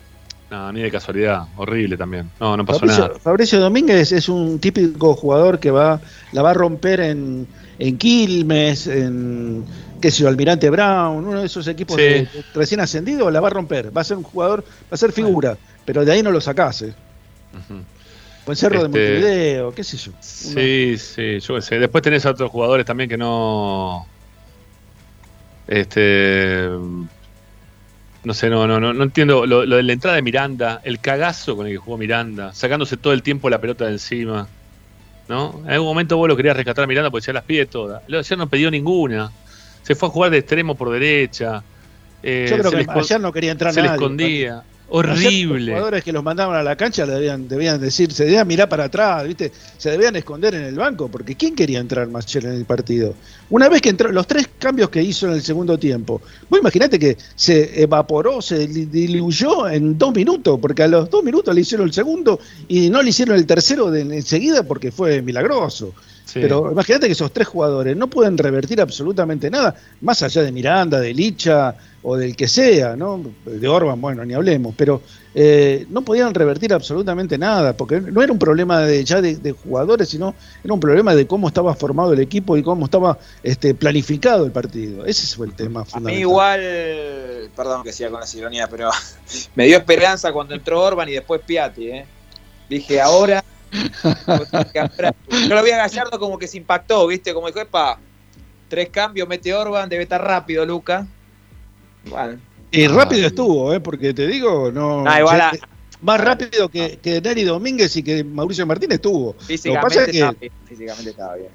No, 0.51 0.73
ni 0.73 0.81
de 0.81 0.91
casualidad, 0.91 1.43
horrible 1.59 1.97
también. 1.99 2.31
No, 2.41 2.57
no 2.57 2.65
pasó 2.65 2.81
Fabricio, 2.81 3.07
nada. 3.09 3.19
Fabricio 3.21 3.61
Domínguez 3.61 4.11
es 4.13 4.29
un 4.31 4.59
típico 4.59 5.15
jugador 5.15 5.61
que 5.61 5.71
va, 5.71 6.01
la 6.33 6.41
va 6.43 6.51
a 6.53 6.55
romper 6.55 7.01
en, 7.01 7.47
en 7.79 7.99
Quilmes, 7.99 8.87
en 8.87 9.63
qué 10.01 10.11
sé 10.11 10.23
yo, 10.23 10.29
Almirante 10.29 10.71
Brown, 10.71 11.27
uno 11.27 11.41
de 11.41 11.47
esos 11.47 11.69
equipos 11.69 11.97
Sí. 11.97 12.03
de- 12.03 12.09
de 12.23 12.45
recién 12.55 12.81
ascendido, 12.81 13.31
la 13.31 13.41
va 13.41 13.49
a 13.49 13.51
romper, 13.51 13.95
va 13.95 14.01
a 14.01 14.05
ser 14.05 14.17
un 14.17 14.23
jugador, 14.23 14.65
va 14.65 14.93
a 14.93 14.97
ser 14.97 15.13
figura, 15.13 15.59
pero 15.85 16.03
de 16.07 16.13
ahí 16.13 16.23
no 16.23 16.31
lo 16.31 16.41
sacase. 16.41 16.95
O 18.49 18.53
en 18.53 18.57
Cerro 18.57 18.83
de 18.83 18.87
Este, 18.87 18.99
Montevideo, 18.99 19.75
qué 19.75 19.85
sé 19.85 19.99
yo. 19.99 20.13
Sí, 20.21 20.97
sí, 20.97 21.39
yo 21.39 21.55
qué 21.57 21.63
sé. 21.63 21.79
Después 21.79 22.03
tenés 22.03 22.25
a 22.25 22.31
otros 22.31 22.51
jugadores 22.51 22.87
también 22.87 23.11
que 23.11 23.19
no. 23.19 24.07
Este. 25.67 26.67
No 28.25 28.35
sé, 28.35 28.49
no, 28.49 28.67
no, 28.67 28.81
no, 28.81 28.95
no 28.95 29.05
entiendo 29.05 29.45
lo, 29.45 29.67
lo 29.67 29.77
de 29.77 29.83
la 29.83 29.93
entrada 29.93 30.17
de 30.17 30.23
Miranda, 30.23 30.81
el 30.83 30.99
cagazo 30.99 31.57
con 31.57 31.67
el 31.67 31.73
que 31.75 31.79
jugó 31.79 31.99
Miranda, 31.99 32.53
sacándose 32.55 32.97
todo 32.97 33.13
el 33.13 33.23
tiempo 33.23 33.51
la 33.51 33.61
pelota 33.61 33.85
de 33.85 33.93
encima. 33.93 34.49
¿No? 35.29 35.61
En 35.67 35.73
algún 35.73 35.89
momento 35.89 36.17
vos 36.17 36.27
lo 36.27 36.35
querías 36.35 36.57
rescatar 36.57 36.85
a 36.85 36.87
Miranda 36.87 37.11
porque 37.11 37.27
ya 37.27 37.35
las 37.35 37.45
pide 37.45 37.67
todas. 37.67 38.03
Lo 38.09 38.19
ayer 38.19 38.39
no 38.39 38.49
pidió 38.49 38.71
ninguna. 38.71 39.31
Se 39.83 39.95
fue 39.95 40.09
a 40.09 40.11
jugar 40.11 40.31
de 40.31 40.39
extremo 40.39 40.75
por 40.75 40.91
derecha. 40.91 41.63
Eh, 42.23 42.47
Yo 42.49 42.57
creo 42.57 42.71
que 42.71 42.87
ayer 42.91 43.21
no 43.21 43.31
quería 43.31 43.53
entrar 43.53 43.75
Se 43.75 43.83
le 43.83 43.89
escondía. 43.89 44.63
Ayer 44.91 45.07
Los 45.07 45.19
Horrible. 45.19 45.73
jugadores 45.73 46.03
que 46.05 46.13
los 46.13 46.25
mandaban 46.25 46.57
a 46.57 46.63
la 46.63 46.75
cancha 46.75 47.05
debían, 47.05 47.47
debían 47.47 47.79
decir, 47.79 48.11
se 48.11 48.25
debían 48.25 48.47
mirar 48.49 48.71
para 48.71 48.85
atrás, 48.85 49.23
¿viste? 49.27 49.53
Se 49.77 49.91
debían 49.91 50.17
esconder 50.17 50.55
en 50.55 50.63
el 50.65 50.77
banco, 50.77 51.09
porque 51.09 51.35
¿quién 51.35 51.55
quería 51.55 51.79
entrar 51.79 52.09
más 52.09 52.25
ayer 52.25 52.47
en 52.47 52.53
el 52.55 52.65
partido? 52.65 53.15
Una 53.51 53.69
vez 53.69 53.83
que 53.83 53.91
entró, 53.91 54.11
los 54.11 54.27
tres 54.27 54.49
cambios 54.59 54.89
que 54.89 55.03
hizo 55.03 55.27
en 55.27 55.35
el 55.35 55.43
segundo 55.43 55.79
tiempo, 55.79 56.23
vos 56.49 56.59
imaginate 56.61 56.99
que 56.99 57.19
se 57.37 57.83
evaporó, 57.83 58.41
se 58.41 58.67
di- 58.67 58.87
diluyó 58.87 59.69
en 59.69 59.99
dos 59.99 60.15
minutos, 60.15 60.59
porque 60.61 60.85
a 60.85 60.89
los 60.89 61.11
dos 61.11 61.23
minutos 61.23 61.55
le 61.55 61.61
hicieron 61.61 61.87
el 61.87 61.93
segundo 61.93 62.41
y 62.67 62.89
no 62.89 63.03
le 63.03 63.11
hicieron 63.11 63.37
el 63.37 63.45
tercero 63.47 63.91
de 63.91 64.01
enseguida 64.01 64.63
porque 64.63 64.91
fue 64.91 65.21
milagroso. 65.21 65.93
Sí. 66.25 66.41
Pero 66.43 66.71
imagínate 66.71 67.07
que 67.07 67.13
esos 67.13 67.33
tres 67.33 67.49
jugadores 67.49 67.97
no 67.97 68.09
pueden 68.09 68.37
revertir 68.37 68.81
absolutamente 68.83 69.51
nada, 69.51 69.75
más 70.03 70.23
allá 70.23 70.43
de 70.43 70.53
Miranda, 70.53 71.01
de 71.01 71.15
Licha 71.15 71.75
o 72.09 72.17
del 72.17 72.35
que 72.35 72.49
sea, 72.49 72.97
¿no? 72.97 73.23
De 73.45 73.69
Orban, 73.69 74.01
bueno, 74.01 74.25
ni 74.25 74.33
hablemos, 74.33 74.75
pero 74.75 75.03
eh, 75.35 75.85
no 75.91 76.01
podían 76.01 76.33
revertir 76.33 76.73
absolutamente 76.73 77.37
nada, 77.37 77.77
porque 77.77 78.01
no 78.01 78.23
era 78.23 78.33
un 78.33 78.39
problema 78.39 78.81
de, 78.81 79.05
ya 79.05 79.21
de, 79.21 79.37
de 79.37 79.53
jugadores, 79.53 80.09
sino 80.09 80.35
era 80.65 80.73
un 80.73 80.81
problema 80.81 81.15
de 81.15 81.27
cómo 81.27 81.49
estaba 81.49 81.75
formado 81.75 82.15
el 82.15 82.21
equipo 82.21 82.57
y 82.57 82.63
cómo 82.63 82.87
estaba 82.87 83.19
este, 83.43 83.75
planificado 83.75 84.47
el 84.47 84.53
partido. 84.53 85.05
Ese 85.05 85.37
fue 85.37 85.49
el 85.49 85.53
tema 85.53 85.81
A 85.81 85.85
mí 85.85 85.91
fundamental. 85.91 86.21
igual, 86.21 87.51
perdón 87.55 87.83
que 87.83 87.93
siga 87.93 88.09
con 88.09 88.21
la 88.21 88.27
ironía, 88.35 88.69
pero 88.69 88.89
me 89.55 89.67
dio 89.67 89.77
esperanza 89.77 90.33
cuando 90.33 90.55
entró 90.55 90.81
Orban 90.81 91.11
y 91.11 91.13
después 91.13 91.43
Piatti, 91.45 91.91
¿eh? 91.91 92.07
Dije, 92.71 93.03
ahora... 93.03 93.45
Yo 95.47 95.55
lo 95.55 95.63
vi 95.63 95.73
a 95.73 95.77
Gallardo 95.77 96.19
como 96.19 96.39
que 96.39 96.49
se 96.49 96.57
impactó, 96.57 97.07
¿viste? 97.07 97.35
Como 97.35 97.49
dijo, 97.49 97.61
epa, 97.61 97.99
tres 98.69 98.89
cambios, 98.89 99.29
mete 99.29 99.53
Orban, 99.53 99.91
debe 99.91 100.05
estar 100.05 100.25
rápido, 100.25 100.65
Luca. 100.65 101.07
Bueno, 102.09 102.39
Y 102.71 102.87
rápido 102.89 103.27
estuvo, 103.27 103.73
¿eh? 103.73 103.81
porque 103.81 104.13
te 104.15 104.27
digo, 104.27 104.71
no. 104.73 105.05
Ah, 105.07 105.21
igual 105.21 105.41
a- 105.41 105.51
se- 105.53 105.61
más 106.01 106.21
rápido 106.21 106.69
que, 106.69 106.99
que 107.03 107.21
Neri 107.21 107.43
Domínguez 107.45 107.97
y 107.97 108.03
que 108.03 108.23
Mauricio 108.23 108.65
Martínez 108.67 108.97
estuvo. 108.97 109.33
Lo 109.33 109.39
que 109.39 109.45
físicamente, 109.45 109.89
pasa 109.89 110.01
es 110.05 110.07
que, 110.11 110.19
estaba 110.19 110.37
bien, 110.41 110.53
físicamente 110.67 111.11
estaba 111.11 111.35
bien. 111.37 111.49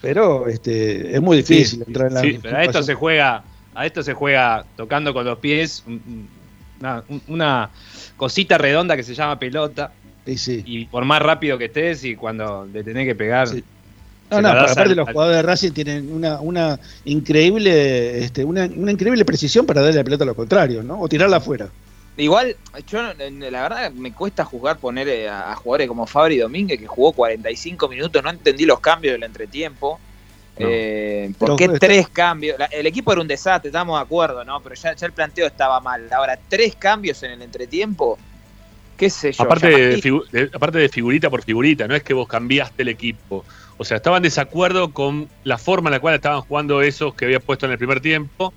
pero 0.00 0.48
este, 0.48 1.14
es 1.14 1.20
muy 1.22 1.36
difícil 1.38 1.84
entrar 1.86 2.08
en 2.08 2.14
la. 2.14 2.20
Sí, 2.20 2.38
pero 2.42 2.56
a 2.56 2.64
esto 2.64 2.82
se 2.82 2.94
juega, 2.94 3.44
a 3.74 3.86
esto 3.86 4.02
se 4.02 4.12
juega 4.14 4.64
tocando 4.76 5.12
con 5.14 5.24
los 5.24 5.38
pies 5.38 5.84
un- 5.86 5.92
un- 6.06 6.28
una, 6.80 7.04
un- 7.08 7.22
una 7.28 7.70
cosita 8.16 8.58
redonda 8.58 8.96
que 8.96 9.02
se 9.02 9.14
llama 9.14 9.38
pelota. 9.38 9.92
Y 10.66 10.86
por 10.86 11.04
más 11.04 11.20
rápido 11.22 11.56
que 11.58 11.66
estés 11.66 12.04
y 12.04 12.16
cuando 12.16 12.66
le 12.72 12.82
tenés 12.82 13.06
que 13.06 13.14
pegar. 13.14 13.48
No, 14.30 14.40
no, 14.40 14.48
aparte 14.48 14.80
al- 14.80 14.94
los 14.96 15.08
jugadores 15.10 15.36
de 15.38 15.42
Racing 15.42 15.72
tienen 15.72 16.12
una, 16.12 16.40
una 16.40 16.78
increíble, 17.04 18.22
este, 18.24 18.44
una, 18.44 18.68
una 18.76 18.92
increíble 18.92 19.24
precisión 19.24 19.66
para 19.66 19.80
darle 19.80 19.96
la 19.96 20.04
pelota 20.04 20.24
a 20.24 20.26
los 20.26 20.36
contrarios, 20.36 20.84
¿no? 20.84 21.00
O 21.00 21.08
tirarla 21.08 21.38
afuera. 21.38 21.68
Igual, 22.16 22.54
yo 22.86 23.02
no- 23.02 23.50
la 23.50 23.62
verdad 23.62 23.90
me 23.92 24.12
cuesta 24.12 24.44
jugar, 24.44 24.78
poner 24.78 25.08
eh, 25.08 25.28
a, 25.28 25.52
a 25.52 25.56
jugadores 25.56 25.88
como 25.88 26.06
Fabri 26.06 26.38
Domínguez, 26.38 26.78
que 26.78 26.86
jugó 26.86 27.12
45 27.12 27.88
minutos, 27.88 28.22
no 28.22 28.30
entendí 28.30 28.66
los 28.66 28.80
cambios 28.80 29.12
del 29.14 29.22
entretiempo. 29.22 29.98
No. 30.58 30.66
Eh, 30.68 31.32
¿Por 31.38 31.56
Pero 31.56 31.56
qué 31.56 31.78
tres 31.78 32.08
cambios? 32.08 32.58
La- 32.58 32.66
el 32.66 32.86
equipo 32.86 33.12
era 33.12 33.22
un 33.22 33.28
desastre, 33.28 33.68
estamos 33.68 33.98
de 33.98 34.02
acuerdo, 34.02 34.44
¿no? 34.44 34.60
Pero 34.62 34.74
ya, 34.74 34.94
ya 34.94 35.06
el 35.06 35.12
planteo 35.12 35.46
estaba 35.46 35.80
mal. 35.80 36.12
Ahora, 36.12 36.38
tres 36.48 36.74
cambios 36.76 37.22
en 37.22 37.30
el 37.30 37.40
entretiempo, 37.42 38.18
qué 38.98 39.08
sé 39.08 39.32
yo. 39.32 39.44
Aparte 39.44 39.68
de, 39.68 39.88
llamativo. 39.90 40.20
figu- 40.24 40.30
de- 40.30 40.50
aparte 40.52 40.78
de 40.78 40.88
figurita 40.90 41.30
por 41.30 41.42
figurita, 41.42 41.88
no 41.88 41.94
es 41.94 42.02
que 42.02 42.12
vos 42.12 42.28
cambiaste 42.28 42.82
el 42.82 42.88
equipo. 42.88 43.46
O 43.80 43.84
sea, 43.84 43.96
estaban 43.96 44.18
en 44.18 44.24
desacuerdo 44.24 44.92
con 44.92 45.26
la 45.42 45.56
forma 45.56 45.88
en 45.88 45.92
la 45.92 46.00
cual 46.00 46.14
estaban 46.14 46.42
jugando 46.42 46.82
esos 46.82 47.14
que 47.14 47.24
había 47.24 47.40
puesto 47.40 47.64
en 47.64 47.72
el 47.72 47.78
primer 47.78 48.02
tiempo 48.02 48.52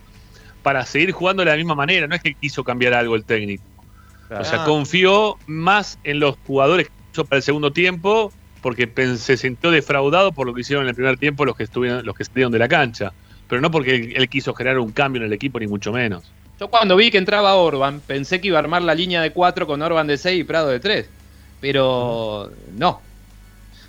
para 0.64 0.86
seguir 0.86 1.14
jugando 1.14 1.46
de 1.46 1.50
la 1.52 1.56
misma 1.56 1.76
manera. 1.76 2.08
No 2.08 2.16
es 2.16 2.22
que 2.22 2.34
quiso 2.34 2.62
cambiar 2.66 2.94
algo 2.94 3.16
el 3.16 3.24
técnico. 3.24 3.64
O 4.38 4.44
sea, 4.44 4.64
Ah. 4.64 4.66
confió 4.66 5.38
más 5.48 5.98
en 6.04 6.20
los 6.20 6.36
jugadores 6.46 6.88
que 6.88 6.94
hizo 7.14 7.24
para 7.24 7.38
el 7.38 7.44
segundo 7.44 7.72
tiempo 7.72 8.34
porque 8.62 8.86
se 9.16 9.38
sintió 9.38 9.72
defraudado 9.72 10.34
por 10.34 10.46
lo 10.46 10.54
que 10.54 10.60
hicieron 10.60 10.84
en 10.84 10.90
el 10.90 10.96
primer 10.96 11.18
tiempo 11.18 11.46
los 11.46 11.56
que 11.56 11.64
estuvieron, 11.64 12.06
los 12.06 12.18
que 12.18 12.26
salieron 12.26 12.52
de 12.52 12.60
la 12.60 12.68
cancha. 12.68 13.14
Pero 13.48 13.62
no 13.62 13.72
porque 13.72 13.96
él, 13.96 14.14
él 14.18 14.28
quiso 14.28 14.54
generar 14.54 14.80
un 14.80 14.92
cambio 14.92 15.22
en 15.22 15.28
el 15.28 15.32
equipo, 15.34 15.58
ni 15.58 15.68
mucho 15.68 15.94
menos. 15.94 16.30
Yo 16.60 16.68
cuando 16.68 16.98
vi 16.98 17.12
que 17.12 17.18
entraba 17.18 17.56
Orban, 17.56 18.02
pensé 18.06 18.42
que 18.42 18.48
iba 18.50 18.58
a 18.58 18.60
armar 18.60 18.82
la 18.82 18.94
línea 18.94 19.22
de 19.22 19.32
4 19.32 19.68
con 19.68 19.82
Orban 19.82 20.06
de 20.06 20.18
6 20.18 20.42
y 20.42 20.44
Prado 20.44 20.68
de 20.68 20.82
3. 20.82 21.08
Pero 21.62 22.52
no. 22.78 23.00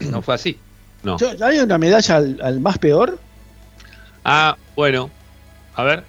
No 0.01 0.23
fue 0.23 0.36
así. 0.36 0.59
No. 1.05 1.16
¿Hay 1.43 1.59
una 1.59 1.78
medalla 1.78 2.16
al, 2.16 2.40
al 2.43 2.60
más 2.60 2.78
peor? 2.78 3.18
Ah, 4.24 4.56
bueno. 4.74 5.10
A 5.74 5.85
ver. 5.85 6.05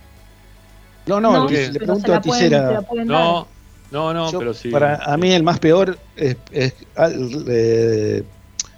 No, 1.06 1.20
no, 1.22 1.34
No, 1.34 1.50
le, 1.50 1.70
pregunto 1.74 2.14
a 2.14 2.22
Tisera. 2.22 2.82
No, 3.06 3.48
no, 3.92 4.14
no, 4.14 4.32
Yo, 4.32 4.40
pero 4.40 4.54
sí. 4.54 4.70
Para 4.70 4.96
a 5.04 5.18
mí 5.18 5.32
el 5.32 5.44
más 5.44 5.60
peor 5.60 5.98
es, 6.16 6.38
es, 6.52 6.74
al- 6.96 7.46
eh, 7.48 8.24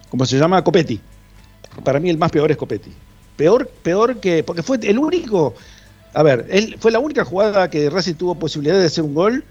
¿cómo 0.10 0.26
se 0.26 0.38
llama? 0.38 0.64
Copetti. 0.64 1.00
Para 1.84 2.00
mí 2.00 2.10
el 2.10 2.18
más 2.18 2.32
peor 2.32 2.52
es 2.52 2.58
Copetti. 2.58 2.92
Peor, 3.38 3.68
peor 3.84 4.18
que, 4.20 4.44
porque 4.44 4.64
fue 4.64 4.78
el 4.82 4.98
único, 4.98 5.54
a 6.14 6.24
ver, 6.24 6.48
él 6.50 6.76
fue 6.80 6.92
la 6.92 7.00
única 7.00 7.24
jugada 7.24 7.70
que 7.70 7.90
Racing 7.90 8.16
tuvo 8.16 8.34
posibilidad 8.36 8.78
de 8.80 8.86
hacer 8.88 9.04
un 9.04 9.14
gol 9.14 9.44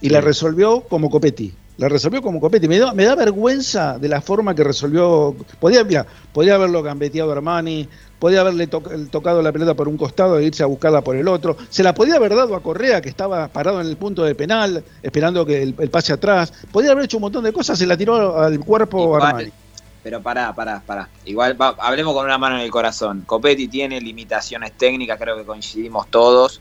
y 0.00 0.08
la 0.08 0.20
resolvió 0.20 0.82
como 0.82 1.10
Copetti. 1.10 1.52
La 1.78 1.88
resolvió 1.88 2.20
como 2.22 2.38
Copetti. 2.40 2.68
Me 2.68 2.78
da, 2.78 2.92
me 2.92 3.04
da 3.04 3.14
vergüenza 3.14 3.98
de 3.98 4.08
la 4.08 4.20
forma 4.20 4.54
que 4.54 4.62
resolvió. 4.62 5.34
Podía, 5.58 5.82
mira, 5.84 6.06
podía 6.32 6.54
haberlo 6.54 6.82
gambeteado 6.82 7.32
Armani, 7.32 7.88
podía 8.18 8.42
haberle 8.42 8.66
to- 8.66 8.82
tocado 9.10 9.40
la 9.42 9.50
pelota 9.52 9.74
por 9.74 9.88
un 9.88 9.96
costado 9.96 10.38
e 10.38 10.44
irse 10.44 10.62
a 10.62 10.66
buscarla 10.66 11.00
por 11.00 11.16
el 11.16 11.26
otro. 11.28 11.56
Se 11.70 11.82
la 11.82 11.94
podía 11.94 12.16
haber 12.16 12.36
dado 12.36 12.54
a 12.54 12.62
Correa, 12.62 13.00
que 13.00 13.08
estaba 13.08 13.48
parado 13.48 13.80
en 13.80 13.86
el 13.86 13.96
punto 13.96 14.22
de 14.22 14.34
penal, 14.34 14.84
esperando 15.02 15.46
que 15.46 15.62
el, 15.62 15.74
el 15.78 15.90
pase 15.90 16.12
atrás. 16.12 16.52
Podía 16.70 16.92
haber 16.92 17.06
hecho 17.06 17.16
un 17.16 17.22
montón 17.22 17.42
de 17.42 17.52
cosas, 17.52 17.78
se 17.78 17.86
la 17.86 17.96
tiró 17.96 18.38
al 18.38 18.60
cuerpo 18.60 19.02
Igual, 19.04 19.22
Armani. 19.22 19.50
Pero 20.02 20.20
pará, 20.20 20.52
pará, 20.54 20.82
pará. 20.84 21.08
Igual 21.24 21.60
va- 21.60 21.76
hablemos 21.78 22.12
con 22.12 22.24
una 22.26 22.36
mano 22.36 22.56
en 22.56 22.62
el 22.62 22.70
corazón. 22.70 23.22
Copetti 23.24 23.68
tiene 23.68 24.00
limitaciones 24.00 24.72
técnicas, 24.76 25.18
creo 25.18 25.36
que 25.36 25.44
coincidimos 25.44 26.08
todos. 26.10 26.60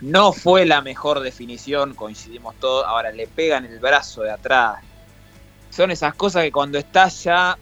No 0.00 0.32
fue 0.32 0.64
la 0.64 0.80
mejor 0.80 1.20
definición, 1.20 1.94
coincidimos 1.94 2.54
todos. 2.60 2.86
Ahora 2.86 3.10
le 3.10 3.26
pegan 3.26 3.64
el 3.64 3.80
brazo 3.80 4.22
de 4.22 4.30
atrás. 4.30 4.78
Son 5.70 5.90
esas 5.90 6.14
cosas 6.14 6.44
que 6.44 6.52
cuando 6.52 6.78
estás 6.78 7.24
ya, 7.24 7.58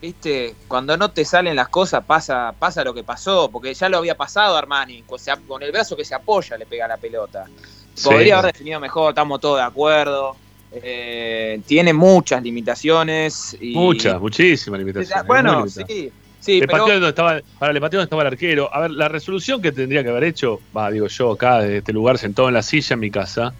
viste, 0.00 0.54
cuando 0.68 0.96
no 0.96 1.10
te 1.10 1.24
salen 1.24 1.56
las 1.56 1.68
cosas 1.68 2.04
pasa, 2.04 2.54
pasa 2.58 2.84
lo 2.84 2.94
que 2.94 3.02
pasó, 3.02 3.50
porque 3.50 3.74
ya 3.74 3.88
lo 3.88 3.98
había 3.98 4.16
pasado 4.16 4.56
Armani, 4.56 5.02
con, 5.02 5.62
el 5.62 5.72
brazo 5.72 5.96
que 5.96 6.04
se 6.04 6.14
apoya 6.14 6.56
le 6.56 6.66
pega 6.66 6.86
la 6.86 6.96
pelota. 6.96 7.46
Sí. 7.94 8.08
Podría 8.08 8.38
haber 8.38 8.52
definido 8.52 8.80
mejor, 8.80 9.10
estamos 9.10 9.40
todos 9.40 9.58
de 9.58 9.64
acuerdo. 9.64 10.36
Eh, 10.72 11.60
tiene 11.66 11.92
muchas 11.92 12.42
limitaciones. 12.42 13.56
Y, 13.60 13.74
Muchas, 13.74 14.18
muchísimas 14.20 14.78
limitaciones. 14.78 15.26
bueno, 15.26 15.68
sí, 15.68 16.10
sí, 16.42 16.60
le 16.60 16.66
pero 16.66 16.84
donde 16.86 17.08
estaba, 17.08 17.40
para, 17.58 17.72
le 17.72 17.80
pateó 17.80 17.98
donde 17.98 18.06
estaba 18.06 18.22
el 18.22 18.28
arquero. 18.28 18.74
A 18.74 18.80
ver, 18.80 18.90
la 18.92 19.08
resolución 19.08 19.60
que 19.62 19.72
tendría 19.72 20.02
que 20.02 20.10
haber 20.10 20.24
hecho, 20.24 20.58
va, 20.76 20.90
digo 20.90 21.06
yo 21.08 21.32
acá, 21.32 21.60
de 21.60 21.78
este 21.78 21.92
lugar, 21.92 22.18
sentado 22.18 22.48
en 22.48 22.54
la 22.54 22.62
silla 22.62 22.94
en 22.94 23.00
mi 23.00 23.10
casa, 23.10 23.52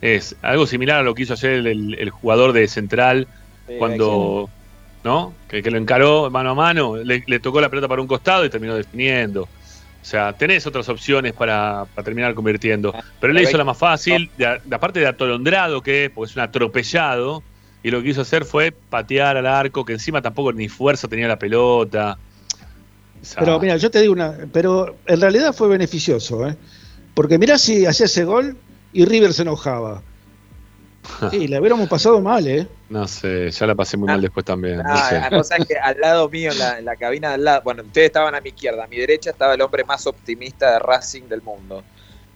es 0.00 0.36
algo 0.42 0.66
similar 0.66 0.98
a 1.00 1.02
lo 1.02 1.14
que 1.14 1.22
hizo 1.24 1.34
ayer 1.34 1.52
el, 1.52 1.66
el- 1.68 1.96
el 1.98 2.10
jugador 2.10 2.52
de 2.52 2.68
Central 2.68 3.28
Sí, 3.66 3.74
cuando, 3.78 4.50
¿no? 5.04 5.40
Que, 5.48 5.62
que 5.62 5.70
lo 5.70 5.78
encaró 5.78 6.30
mano 6.30 6.50
a 6.50 6.54
mano, 6.54 6.96
le, 6.96 7.22
le 7.26 7.40
tocó 7.40 7.60
la 7.60 7.70
pelota 7.70 7.88
para 7.88 8.02
un 8.02 8.08
costado 8.08 8.44
y 8.44 8.50
terminó 8.50 8.74
definiendo. 8.76 9.44
O 9.44 10.04
sea, 10.04 10.36
tenés 10.36 10.66
otras 10.66 10.88
opciones 10.88 11.32
para, 11.34 11.86
para 11.94 12.04
terminar 12.04 12.34
convirtiendo. 12.34 12.92
Pero 13.20 13.30
él 13.30 13.36
le 13.36 13.42
hizo 13.44 13.56
la 13.56 13.64
más 13.64 13.78
fácil, 13.78 14.32
de, 14.36 14.46
a- 14.46 14.58
de 14.64 14.76
aparte 14.76 15.00
de 15.00 15.06
atolondrado 15.06 15.80
que 15.82 16.06
es, 16.06 16.10
porque 16.12 16.30
es 16.30 16.36
un 16.36 16.42
atropellado, 16.42 17.44
y 17.82 17.90
lo 17.90 17.98
que 18.00 18.08
quiso 18.08 18.22
hacer 18.22 18.44
fue 18.44 18.72
patear 18.72 19.36
al 19.36 19.46
arco, 19.46 19.84
que 19.84 19.92
encima 19.94 20.22
tampoco 20.22 20.52
ni 20.52 20.68
fuerza 20.68 21.08
tenía 21.08 21.28
la 21.28 21.38
pelota. 21.38 22.18
O 23.20 23.24
sea, 23.24 23.40
Pero 23.40 23.58
mira, 23.60 23.76
yo 23.76 23.90
te 23.90 24.00
digo 24.00 24.12
una, 24.12 24.36
pero 24.52 24.96
en 25.06 25.20
realidad 25.20 25.52
fue 25.52 25.68
beneficioso, 25.68 26.46
¿eh? 26.48 26.56
Porque 27.14 27.38
mirá 27.38 27.58
si 27.58 27.86
hacía 27.86 28.06
ese 28.06 28.24
gol 28.24 28.56
y 28.92 29.04
River 29.04 29.32
se 29.32 29.42
enojaba. 29.42 30.02
Sí, 31.32 31.48
le 31.48 31.58
hubiéramos 31.58 31.88
pasado 31.88 32.20
mal, 32.20 32.46
¿eh? 32.46 32.66
No 32.88 33.08
sé, 33.08 33.50
ya 33.50 33.66
la 33.66 33.74
pasé 33.74 33.96
muy 33.96 34.06
mal 34.06 34.20
después 34.20 34.44
también. 34.46 34.76
no 34.78 34.84
Ah, 34.86 35.08
sé. 35.08 35.18
la 35.18 35.30
cosa 35.30 35.56
es 35.56 35.66
que 35.66 35.76
al 35.76 35.98
lado 36.00 36.28
mío, 36.28 36.52
en 36.52 36.58
la, 36.60 36.78
en 36.78 36.84
la 36.84 36.94
cabina 36.96 37.28
de 37.30 37.34
al 37.34 37.44
lado, 37.44 37.62
bueno, 37.62 37.82
ustedes 37.82 38.06
estaban 38.06 38.34
a 38.36 38.40
mi 38.40 38.50
izquierda, 38.50 38.84
a 38.84 38.86
mi 38.86 38.96
derecha 38.98 39.30
estaba 39.30 39.54
el 39.54 39.60
hombre 39.62 39.82
más 39.82 40.06
optimista 40.06 40.70
de 40.72 40.78
Racing 40.78 41.22
del 41.28 41.42
mundo. 41.42 41.82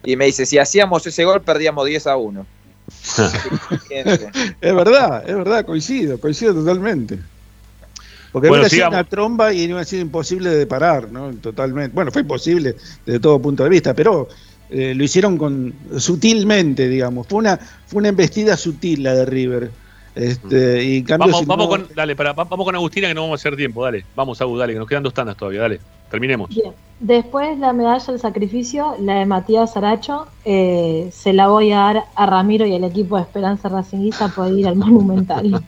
Y 0.03 0.15
me 0.17 0.25
dice, 0.25 0.45
si 0.45 0.57
hacíamos 0.57 1.05
ese 1.07 1.23
gol, 1.23 1.41
perdíamos 1.41 1.85
10 1.85 2.07
a 2.07 2.17
1. 2.17 2.45
Es 3.89 4.75
verdad, 4.75 5.23
es 5.27 5.35
verdad, 5.35 5.65
coincido, 5.65 6.19
coincido 6.19 6.53
totalmente. 6.53 7.19
Porque 8.31 8.49
Bueno, 8.49 8.65
hubiera 8.67 8.89
una 8.89 9.03
tromba 9.03 9.53
y 9.53 9.65
hubiera 9.65 9.85
sido 9.85 10.01
imposible 10.01 10.49
de 10.51 10.67
parar, 10.67 11.11
¿no? 11.11 11.33
Totalmente. 11.35 11.95
Bueno, 11.95 12.11
fue 12.11 12.21
imposible 12.21 12.75
desde 13.05 13.19
todo 13.19 13.41
punto 13.41 13.63
de 13.63 13.69
vista, 13.69 13.93
pero 13.93 14.27
eh, 14.69 14.93
lo 14.93 15.03
hicieron 15.03 15.37
con 15.37 15.73
sutilmente, 15.97 16.87
digamos. 16.87 17.25
Fue 17.27 17.39
una, 17.39 17.57
fue 17.57 17.99
una 17.99 18.09
embestida 18.09 18.57
sutil 18.57 19.03
la 19.03 19.15
de 19.15 19.25
River. 19.25 19.71
Este, 20.13 20.83
y 20.83 20.97
en 20.97 21.03
cambio, 21.05 21.27
Vamos, 21.27 21.39
si 21.41 21.45
vamos 21.45 21.65
no- 21.65 21.69
con, 21.69 21.95
dale, 21.95 22.15
para, 22.15 22.33
va- 22.33 22.43
vamos 22.43 22.65
con 22.65 22.75
Agustina 22.75 23.07
que 23.07 23.13
no 23.13 23.21
vamos 23.21 23.39
a 23.39 23.41
hacer 23.41 23.55
tiempo, 23.55 23.83
dale. 23.83 24.05
Vamos, 24.15 24.41
Agus, 24.41 24.59
dale, 24.59 24.73
que 24.73 24.79
nos 24.79 24.87
quedan 24.87 25.03
dos 25.03 25.13
tandas 25.13 25.37
todavía, 25.37 25.61
dale. 25.61 25.79
Terminemos. 26.09 26.49
Bien. 26.49 26.73
Después 26.99 27.59
la 27.59 27.73
medalla 27.73 28.03
del 28.03 28.19
sacrificio, 28.19 28.95
la 28.99 29.19
de 29.19 29.25
Matías 29.27 29.77
Aracho, 29.77 30.27
eh, 30.45 31.09
se 31.13 31.31
la 31.31 31.47
voy 31.47 31.71
a 31.71 31.77
dar 31.77 32.05
a 32.15 32.25
Ramiro 32.25 32.65
y 32.65 32.73
al 32.73 32.83
equipo 32.83 33.17
de 33.17 33.21
Esperanza 33.21 33.69
Racinguista 33.69 34.29
por 34.29 34.51
ir 34.51 34.67
al 34.67 34.77
Monumental. 34.77 35.45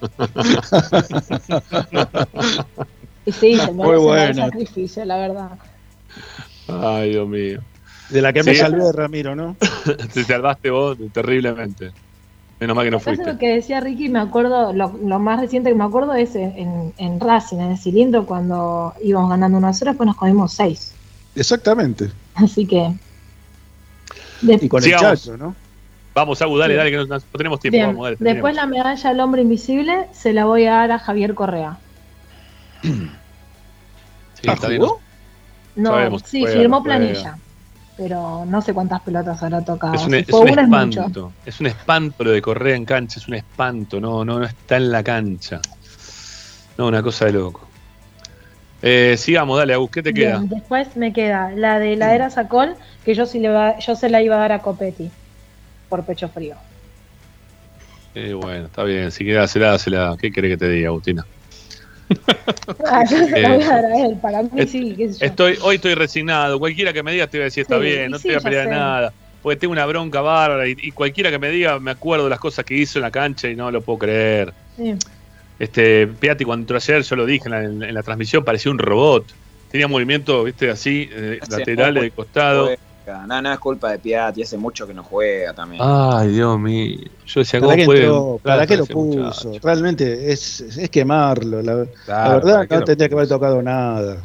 y 3.26 3.32
sí, 3.32 3.57
se 3.57 3.72
Muy 3.72 4.02
merece 4.03 4.30
el 4.30 4.36
sacrificio, 4.36 5.06
la 5.06 5.18
verdad. 5.18 5.52
Ay, 6.68 7.11
Dios 7.11 7.28
mío. 7.28 7.60
De 8.10 8.24
la 8.24 8.34
que 8.34 8.41
me 8.41 8.56
salvé 8.56 8.84
de 8.84 8.91
Ramiro, 8.91 9.36
¿no? 9.36 9.56
Te 10.14 10.24
salvaste 10.24 10.72
vos 10.72 10.98
terriblemente. 11.14 11.91
Menos 12.60 12.76
mal 12.76 12.84
que 12.86 12.91
no 12.91 12.98
Después 12.98 13.18
de 13.18 13.23
fuiste. 13.23 13.34
lo 13.34 13.40
que 13.40 13.56
decía 13.56 13.80
Ricky, 13.80 14.10
me 14.10 14.19
acuerdo, 14.19 14.73
lo, 14.73 14.90
lo 15.03 15.19
más 15.19 15.40
reciente 15.40 15.69
que 15.69 15.76
me 15.76 15.86
acuerdo 15.86 16.14
es 16.14 16.36
en, 16.36 16.94
en 16.98 17.19
Racing, 17.19 17.57
en 17.57 17.72
el 17.72 17.77
cilindro, 17.77 18.26
cuando 18.26 18.94
íbamos 19.02 19.30
ganando 19.30 19.57
1 19.60 19.68
a 19.68 19.73
0, 19.73 19.91
después 19.91 20.07
nos 20.07 20.18
comimos 20.18 20.52
6. 20.53 20.94
Exactamente. 21.36 22.11
Así 22.36 22.65
que. 22.65 22.94
de- 24.41 24.60
Y 24.61 24.68
con 24.68 24.81
Sigamos. 24.81 25.11
el 25.11 25.18
Chacho, 25.18 25.38
¿no? 25.38 25.56
Vamos, 26.14 26.41
Agus, 26.41 26.60
dale, 26.60 26.73
Sí. 26.73 26.77
dale, 26.77 26.91
que 26.91 26.98
no, 26.98 27.06
no 27.06 27.19
tenemos 27.38 27.60
tiempo. 27.61 27.76
Bien, 27.77 27.88
Vamos, 27.88 28.03
dale. 28.03 28.18
después 28.19 28.56
la 28.56 28.65
medalla 28.65 29.10
al 29.10 29.19
hombre 29.22 29.41
invisible 29.44 30.07
se 30.11 30.34
la 30.34 30.44
voy 30.45 30.65
a 30.65 30.72
dar 30.73 30.91
a 30.91 30.99
Javier 30.99 31.34
Correa. 31.36 31.77
Sí, 34.41 34.48
¿Ah, 34.48 34.53
está 34.53 34.69
bien. 34.69 34.81
jugó? 34.81 35.02
No, 35.76 35.90
Sabemos, 35.90 36.23
sí, 36.26 36.40
juega, 36.41 36.57
firmó 36.57 36.80
juega. 36.81 36.98
planilla. 36.98 37.38
Pero 38.02 38.46
no 38.46 38.62
sé 38.62 38.74
cuántas 38.74 39.02
pelotas 39.02 39.44
habrá 39.44 39.62
tocado. 39.62 39.94
Es 39.94 40.06
un, 40.06 40.12
Si 40.12 40.18
es 40.20 40.26
fue 40.28 40.40
un 40.40 40.52
una 40.52 40.62
es 40.62 40.68
mucho. 40.70 41.00
espanto. 41.02 41.34
Es 41.46 41.60
un 41.60 41.66
espanto 41.68 42.24
lo 42.24 42.32
de 42.32 42.42
Correa 42.42 42.76
en 42.78 42.86
cancha, 42.86 43.20
es 43.20 43.28
un 43.28 43.34
espanto. 43.34 44.00
No, 44.00 44.24
no, 44.24 44.40
no 44.40 44.46
está 44.46 44.78
en 44.78 44.90
la 44.90 45.04
cancha. 45.04 45.60
No, 46.78 46.88
una 46.88 47.04
cosa 47.04 47.26
de 47.26 47.34
loco. 47.34 47.68
Eh, 48.82 49.16
sigamos, 49.18 49.58
dale, 49.58 49.74
Agus, 49.74 49.92
¿qué 49.92 50.02
te 50.02 50.14
queda? 50.14 50.40
Después 50.42 50.96
me 50.96 51.12
queda 51.12 51.52
la 51.54 51.78
de 51.80 51.98
la 51.98 52.16
era 52.16 52.30
Sacol, 52.30 52.76
que 53.04 53.14
yo 53.14 53.26
sí 53.26 53.40
le 53.40 53.50
va, 53.50 53.78
yo 53.80 53.94
se 53.98 54.10
la 54.10 54.22
iba 54.22 54.38
a 54.38 54.40
dar 54.40 54.54
a 54.54 54.60
Copetti 54.62 55.12
por 55.90 56.06
pecho 56.06 56.30
frío. 56.30 56.56
Eh, 58.16 58.34
bueno, 58.34 58.68
está 58.68 58.84
bien. 58.86 59.12
Si 59.12 59.26
queda, 59.26 59.42
dásela, 59.42 59.72
dásela. 59.72 60.16
¿Qué 60.18 60.32
querés 60.32 60.52
que 60.52 60.58
te 60.58 60.70
diga, 60.70 60.88
Agustina? 60.88 61.26
Estoy, 65.22 65.57
hoy 65.61 65.76
estoy 65.76 65.95
resignado. 65.95 66.60
Cualquiera 66.60 66.94
que 66.94 67.03
me 67.03 67.11
diga 67.11 67.27
te 67.27 67.38
voy 67.38 67.44
a 67.44 67.45
decir 67.45 67.61
está 67.61 67.77
Sí, 67.77 67.84
bien, 67.84 68.11
no 68.11 68.18
sí, 68.18 68.23
te 68.23 68.30
voy 68.30 68.38
a 68.38 68.41
pelear 68.41 68.68
nada. 68.69 69.14
Porque 69.41 69.57
tengo 69.57 69.72
una 69.72 69.86
bronca 69.86 70.22
bárbara 70.22 70.68
y, 70.68 70.76
y 70.81 70.91
cualquiera 70.91 71.30
que 71.30 71.40
me 71.40 71.49
diga 71.49 71.80
me 71.80 71.91
acuerdo 71.91 72.26
de 72.26 72.31
las 72.31 72.40
cosas 72.40 72.65
que 72.65 72.76
hizo 72.76 72.99
en 72.99 73.03
la 73.03 73.11
cancha 73.11 73.48
y 73.49 73.56
no 73.56 73.72
lo 73.72 73.81
puedo 73.81 73.99
creer. 73.99 74.53
Sí. 74.76 74.95
Este, 75.60 76.07
Piatti 76.07 76.45
cuando 76.45 76.64
entró 76.64 76.77
ayer, 76.77 77.03
yo 77.03 77.15
lo 77.15 77.26
dije 77.26 77.45
en 77.45 77.52
la, 77.52 77.88
en 77.88 77.94
la 77.94 78.03
transmisión, 78.03 78.44
parecía 78.44 78.72
un 78.72 78.80
robot. 78.80 79.26
Tenía 79.69 79.88
movimiento, 79.88 80.44
viste, 80.45 80.69
así, 80.69 81.10
eh, 81.11 81.40
Hace 81.41 81.60
laterales 81.60 82.03
de 82.03 82.11
costado. 82.11 82.69
No, 83.27 83.41
no 83.41 83.52
es 83.53 83.60
culpa 83.60 83.91
de 83.91 83.99
Piatti, 83.99 84.44
hace 84.44 84.57
mucho 84.57 84.86
que 84.88 84.94
no 84.94 85.03
juega 85.03 85.53
también. 85.53 85.81
Ay, 85.86 86.30
Dios 86.30 86.60
mío. 86.60 86.99
Yo 87.26 87.40
decía, 87.41 87.60
¿Para 87.60 87.72
¿cómo 87.77 87.94
entró? 87.94 88.36
entrar 88.38 88.57
¿Para 88.57 88.68
qué 88.68 88.77
lo 88.77 88.86
muchacho? 88.86 89.49
puso? 89.49 89.60
Realmente 89.61 90.31
es, 90.31 90.61
es 90.61 90.90
quemarlo. 90.90 91.61
La, 91.61 91.76
verdad 91.76 92.53
¿para 92.53 92.68
qué 92.68 92.76
no 92.76 92.84
tendría 92.84 93.10
que 93.10 93.15
haber 93.15 93.27
tocado 93.27 93.61
nada. 93.61 94.22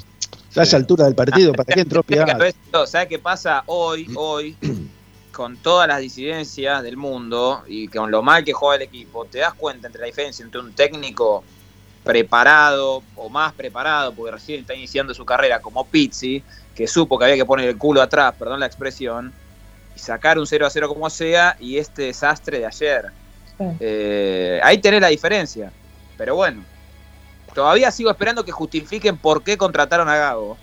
Ya 0.55 0.63
a 0.63 0.65
esa 0.65 0.77
altura 0.77 1.05
del 1.07 1.15
partido, 1.15 1.53
¿para 1.53 1.75
qué 1.75 1.81
entró 1.81 2.03
Piatti? 2.05 2.55
¿Sabes 2.87 3.09
qué 3.09 3.19
pasa 3.19 3.65
hoy, 3.67 4.09
hoy, 4.15 4.57
con 5.33 5.57
todas 5.57 5.89
las 5.89 6.01
disidencias 6.01 6.83
del 6.83 6.97
mundo 6.97 7.63
y 7.67 7.89
con 7.89 8.11
lo 8.11 8.23
mal 8.23 8.45
que 8.45 8.53
juega 8.53 8.77
el 8.77 8.83
equipo? 8.83 9.25
Te 9.25 9.39
das 9.39 9.55
cuenta 9.55 9.89
entre 9.89 10.01
la 10.03 10.07
diferencia 10.07 10.45
entre 10.45 10.61
un 10.61 10.73
técnico 10.73 11.43
preparado 12.05 13.03
o 13.17 13.29
más 13.31 13.53
preparado, 13.55 14.15
porque 14.15 14.33
recién 14.33 14.61
está 14.61 14.75
iniciando 14.75 15.15
su 15.15 15.25
carrera 15.25 15.61
como 15.61 15.87
Pizzi, 15.87 16.45
que 16.75 16.87
supo 16.87 17.19
que 17.19 17.25
había 17.25 17.37
que 17.37 17.45
poner 17.47 17.69
el 17.69 17.79
culo 17.79 18.03
atrás, 18.03 18.35
perdón 18.39 18.61
la 18.61 18.67
expresión, 18.67 19.33
y 19.97 19.99
sacar 19.99 20.39
un 20.39 20.47
0 20.47 20.67
a 20.67 20.71
0 20.71 20.89
como 20.89 21.09
sea, 21.11 21.57
y 21.59 21.79
este 21.79 22.03
desastre 22.03 22.59
de 22.59 22.67
ayer. 22.67 23.07
Sí. 23.59 23.65
Eh, 23.81 24.61
ahí 24.63 24.79
tenés 24.79 25.01
la 25.01 25.09
diferencia. 25.09 25.73
Pero 26.17 26.37
bueno, 26.37 26.65
todavía 27.55 27.91
sigo 27.91 28.11
esperando 28.11 28.45
que 28.45 28.53
justifiquen 28.53 29.17
por 29.17 29.43
qué 29.43 29.57
contrataron 29.57 30.09
a 30.09 30.17
Gago. 30.17 30.57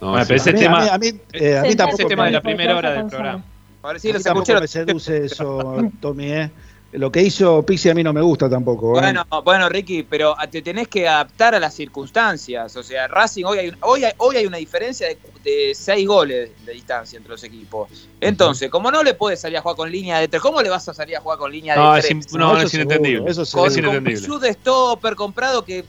No, 0.00 0.10
Bueno, 0.10 0.24
pero 0.26 0.36
ese 0.36 0.50
a 0.50 0.52
mí, 0.52 0.58
tema- 0.60 0.78
a 0.78 0.98
mí, 0.98 1.08
a 1.08 1.12
mí, 1.12 1.20
eh, 1.34 1.58
a 1.58 1.62
mí 1.62 1.70
Sí, 1.70 1.76
tampoco, 1.76 2.02
ese 2.02 2.08
tema 2.08 2.24
de 2.26 2.30
la 2.32 2.38
me, 2.40 2.42
primera 2.42 2.76
hora 2.78 2.92
del 2.92 3.06
programa. 3.06 3.44
A 3.82 3.86
ver 3.88 3.96
a 3.96 3.98
si 4.00 4.06
mí 4.08 4.12
los 4.14 4.22
tampoco 4.22 4.42
escuché. 4.52 4.60
me 4.60 4.68
seduce 4.68 5.24
eso, 5.26 5.90
Tommy, 6.00 6.32
¿eh? 6.32 6.50
Lo 6.92 7.12
que 7.12 7.22
hizo 7.22 7.62
Pixie 7.64 7.90
a 7.90 7.94
mí 7.94 8.02
no 8.02 8.12
me 8.12 8.22
gusta 8.22 8.48
tampoco. 8.48 8.96
¿eh? 8.96 9.00
Bueno, 9.02 9.26
bueno, 9.44 9.68
Ricky, 9.68 10.02
pero 10.02 10.34
te 10.50 10.62
tenés 10.62 10.88
que 10.88 11.06
adaptar 11.08 11.54
a 11.54 11.58
las 11.60 11.74
circunstancias. 11.74 12.74
O 12.76 12.82
sea, 12.82 13.08
Racing 13.08 13.44
hoy 13.44 13.58
hay, 13.58 13.72
hoy 13.80 14.04
hay, 14.04 14.12
hoy 14.18 14.36
hay 14.36 14.46
una 14.46 14.56
diferencia 14.58 15.08
de, 15.08 15.18
de 15.42 15.74
seis 15.74 16.06
goles 16.06 16.50
de 16.64 16.72
distancia 16.72 17.16
entre 17.16 17.32
los 17.32 17.44
equipos. 17.44 18.08
Entonces, 18.20 18.70
como 18.70 18.90
no 18.90 19.02
le 19.02 19.14
puedes 19.14 19.40
salir 19.40 19.58
a 19.58 19.62
jugar 19.62 19.76
con 19.76 19.90
línea 19.90 20.18
de 20.20 20.28
tres, 20.28 20.40
¿cómo 20.40 20.62
le 20.62 20.70
vas 20.70 20.88
a 20.88 20.94
salir 20.94 21.16
a 21.16 21.20
jugar 21.20 21.38
con 21.38 21.50
línea 21.52 21.74
de 21.74 21.80
No, 21.80 21.96
es, 21.96 22.06
tres? 22.06 22.32
no, 22.32 22.56
es 22.60 22.72
inentendible. 22.72 23.30
eso 23.30 23.42
es 23.42 23.50
con, 23.52 23.64
con 23.68 23.78
inentendible. 23.78 24.20
Pichud 24.20 24.40
de 24.40 24.52
stopper 24.52 25.14
comprado 25.16 25.64
que 25.64 25.84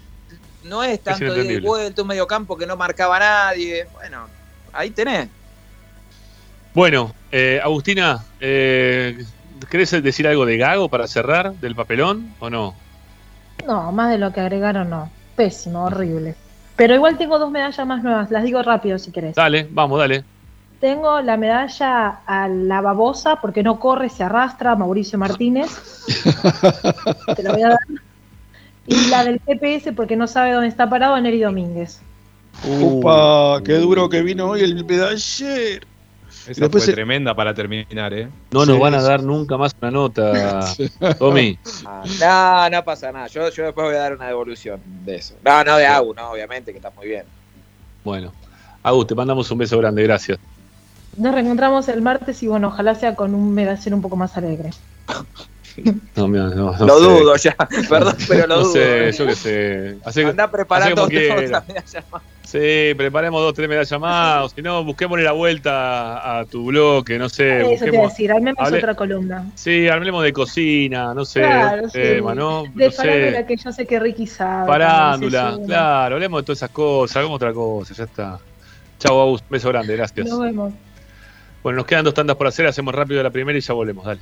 no 0.64 0.84
es 0.84 1.00
tanto 1.02 1.24
de 1.24 1.32
inentendible. 1.32 1.68
vuelta, 1.68 2.02
un 2.02 2.08
medio 2.10 2.28
campo 2.28 2.58
que 2.58 2.66
no 2.66 2.76
marcaba 2.76 3.16
a 3.18 3.20
nadie. 3.20 3.88
Bueno, 3.94 4.28
ahí 4.74 4.90
tenés. 4.90 5.30
Bueno, 6.74 7.14
eh, 7.32 7.60
Agustina, 7.64 8.24
eh, 8.40 9.24
¿querés 9.70 9.92
decir 10.04 10.28
algo 10.28 10.46
de 10.46 10.58
Gago 10.58 10.90
para 10.90 11.08
cerrar 11.08 11.54
del 11.56 11.76
papelón 11.76 12.34
o 12.40 12.50
no? 12.50 12.76
No, 13.66 13.92
más 13.92 14.10
de 14.12 14.18
lo 14.18 14.32
que 14.32 14.42
agregaron 14.42 14.90
no. 14.90 15.10
Pésimo, 15.36 15.86
horrible. 15.86 16.36
Pero 16.76 16.96
igual 16.96 17.18
tengo 17.18 17.40
dos 17.40 17.52
medallas 17.52 17.86
más 17.88 18.04
nuevas, 18.04 18.32
las 18.32 18.44
digo 18.44 18.62
rápido 18.62 19.00
si 19.00 19.12
querés. 19.12 19.36
Dale, 19.36 19.68
vamos, 19.72 20.00
dale. 20.00 20.24
Tengo 20.80 21.22
la 21.22 21.38
medalla 21.38 22.20
a 22.28 22.48
la 22.48 22.82
babosa 22.82 23.38
porque 23.38 23.64
no 23.64 23.80
corre, 23.80 24.10
se 24.10 24.24
arrastra, 24.24 24.76
Mauricio 24.76 25.18
Martínez. 25.18 25.72
Te 27.36 27.42
la 27.42 27.52
voy 27.52 27.64
a 27.64 27.70
dar. 27.70 27.80
Y 28.86 29.10
la 29.10 29.26
del 29.26 29.42
GPS 29.46 29.92
porque 29.94 30.16
no 30.16 30.28
sabe 30.28 30.54
dónde 30.54 30.68
está 30.68 30.88
parado, 30.88 31.20
Neri 31.20 31.40
Domínguez. 31.40 32.00
Upa, 32.64 33.62
qué 33.64 33.74
duro 33.74 34.08
que 34.08 34.22
vino 34.22 34.50
hoy 34.50 34.62
el 34.62 34.86
medallero. 34.86 35.86
Esa 36.50 36.62
Después 36.62 36.84
fue 36.84 36.86
se- 36.88 36.94
tremenda 36.94 37.36
para 37.36 37.54
terminar, 37.54 38.14
¿eh? 38.14 38.30
No 38.52 38.66
nos 38.66 38.76
Sí, 38.76 38.82
van 38.82 38.94
a 38.96 39.02
dar 39.02 39.22
nunca 39.24 39.58
más 39.58 39.72
una 39.82 39.92
nota, 39.92 40.74
Tommy. 41.20 41.60
Ah, 41.86 42.70
no, 42.70 42.78
no 42.78 42.84
pasa 42.84 43.12
nada. 43.12 43.28
Yo, 43.28 43.50
yo 43.50 43.64
después 43.66 43.86
voy 43.88 43.96
a 43.96 44.00
dar 44.00 44.14
una 44.16 44.28
devolución 44.28 44.82
de 45.06 45.16
eso. 45.18 45.36
No, 45.44 45.64
no 45.64 45.78
de 45.78 45.86
Agu, 45.86 46.14
no, 46.14 46.32
obviamente, 46.32 46.72
que 46.72 46.78
está 46.78 46.92
muy 46.92 47.08
bien. 47.08 47.26
Bueno, 48.04 48.34
Agus, 48.84 49.08
te 49.08 49.16
mandamos 49.16 49.50
un 49.52 49.58
beso 49.58 49.78
grande, 49.78 50.04
gracias. 50.04 50.40
Nos 51.18 51.34
reencontramos 51.34 51.90
el 51.90 52.02
martes 52.02 52.42
y 52.44 52.48
bueno, 52.48 52.68
ojalá 52.68 52.96
sea 52.96 53.16
con 53.16 53.34
un 53.36 53.54
medallero 53.54 53.96
un 53.96 54.02
poco 54.02 54.16
más 54.16 54.38
alegre. 54.38 54.70
No, 56.16 56.28
no, 56.28 56.50
no 56.50 56.86
lo 56.88 57.00
sé. 57.00 57.04
dudo 57.06 57.36
ya, 57.36 57.56
perdón, 57.90 58.16
pero 58.28 58.48
lo 58.48 58.56
no 58.56 58.62
dudo. 58.64 58.74
sé, 58.74 59.12
yo 59.12 59.28
qué 59.28 59.36
sé. 59.36 60.00
Andá 60.26 60.50
preparando 60.50 61.04
otra. 61.04 61.64
Sí, 62.48 62.94
preparemos 62.96 63.42
dos, 63.42 63.54
tres 63.54 63.68
medallas 63.68 64.00
más. 64.00 64.54
Si 64.54 64.62
no, 64.62 64.82
busquémosle 64.86 65.26
la 65.26 65.34
vuelta 65.34 66.40
a 66.40 66.46
tu 66.46 66.68
bloque, 66.68 67.20
no 67.20 67.28
sé. 67.28 67.60
Eso 67.60 67.66
te 67.66 67.66
iba 67.66 67.68
a 67.68 67.72
busquemos- 67.74 68.10
decir, 68.14 68.32
armemos 68.32 68.66
hable- 68.66 68.78
otra 68.78 68.96
columna. 68.96 69.52
Sí, 69.56 69.90
hablemos 69.90 70.24
de 70.24 70.32
cocina, 70.32 71.14
no 71.14 71.26
sé, 71.26 71.42
Claro, 71.42 71.90
sí. 71.90 72.00
tema, 72.00 72.34
¿no? 72.34 72.64
De 72.74 72.86
no 72.86 72.92
farándula 72.94 73.38
sé. 73.40 73.46
que 73.48 73.58
yo 73.58 73.72
sé 73.74 73.86
que 73.86 74.00
Ricky 74.00 74.28
sabe. 74.28 74.72
Sí, 75.20 75.30
claro, 75.66 76.16
hablemos 76.16 76.42
de 76.42 76.46
todas 76.46 76.60
esas 76.60 76.70
cosas, 76.70 77.18
hagamos 77.18 77.36
otra 77.36 77.52
cosa, 77.52 77.94
ya 77.94 78.04
está. 78.06 78.40
Chau, 78.98 79.20
Agus, 79.20 79.44
beso 79.50 79.68
grande, 79.68 79.98
gracias. 79.98 80.26
Nos 80.30 80.40
vemos. 80.40 80.72
Bueno, 81.64 81.78
nos 81.78 81.86
quedan 81.86 82.06
dos 82.06 82.14
tandas 82.14 82.38
por 82.38 82.48
hacer, 82.48 82.66
hacemos 82.66 82.96
rápido 82.96 83.22
la 83.22 83.30
primera 83.30 83.58
y 83.58 83.62
ya 83.62 83.74
volvemos, 83.74 84.06
dale. 84.06 84.22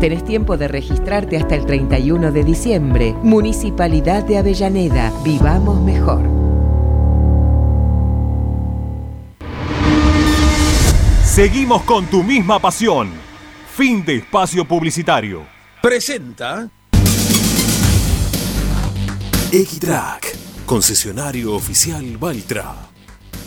Tenés 0.00 0.24
tiempo 0.24 0.56
de 0.56 0.68
registrarte 0.68 1.36
hasta 1.36 1.54
el 1.54 1.66
31 1.66 2.32
de 2.32 2.44
diciembre. 2.44 3.14
Municipalidad 3.22 4.24
de 4.24 4.38
Avellaneda. 4.38 5.12
Vivamos 5.24 5.80
mejor. 5.80 6.22
Seguimos 11.24 11.82
con 11.82 12.06
tu 12.06 12.22
misma 12.22 12.58
pasión. 12.58 13.10
Fin 13.74 14.04
de 14.04 14.16
espacio 14.16 14.66
publicitario. 14.66 15.46
Presenta 15.80 16.68
Equitrack, 19.50 20.34
concesionario 20.64 21.54
oficial 21.54 22.16
Valtra. 22.16 22.74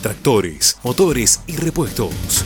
Tractores, 0.01 0.77
motores 0.83 1.41
y 1.47 1.57
repuestos. 1.57 2.45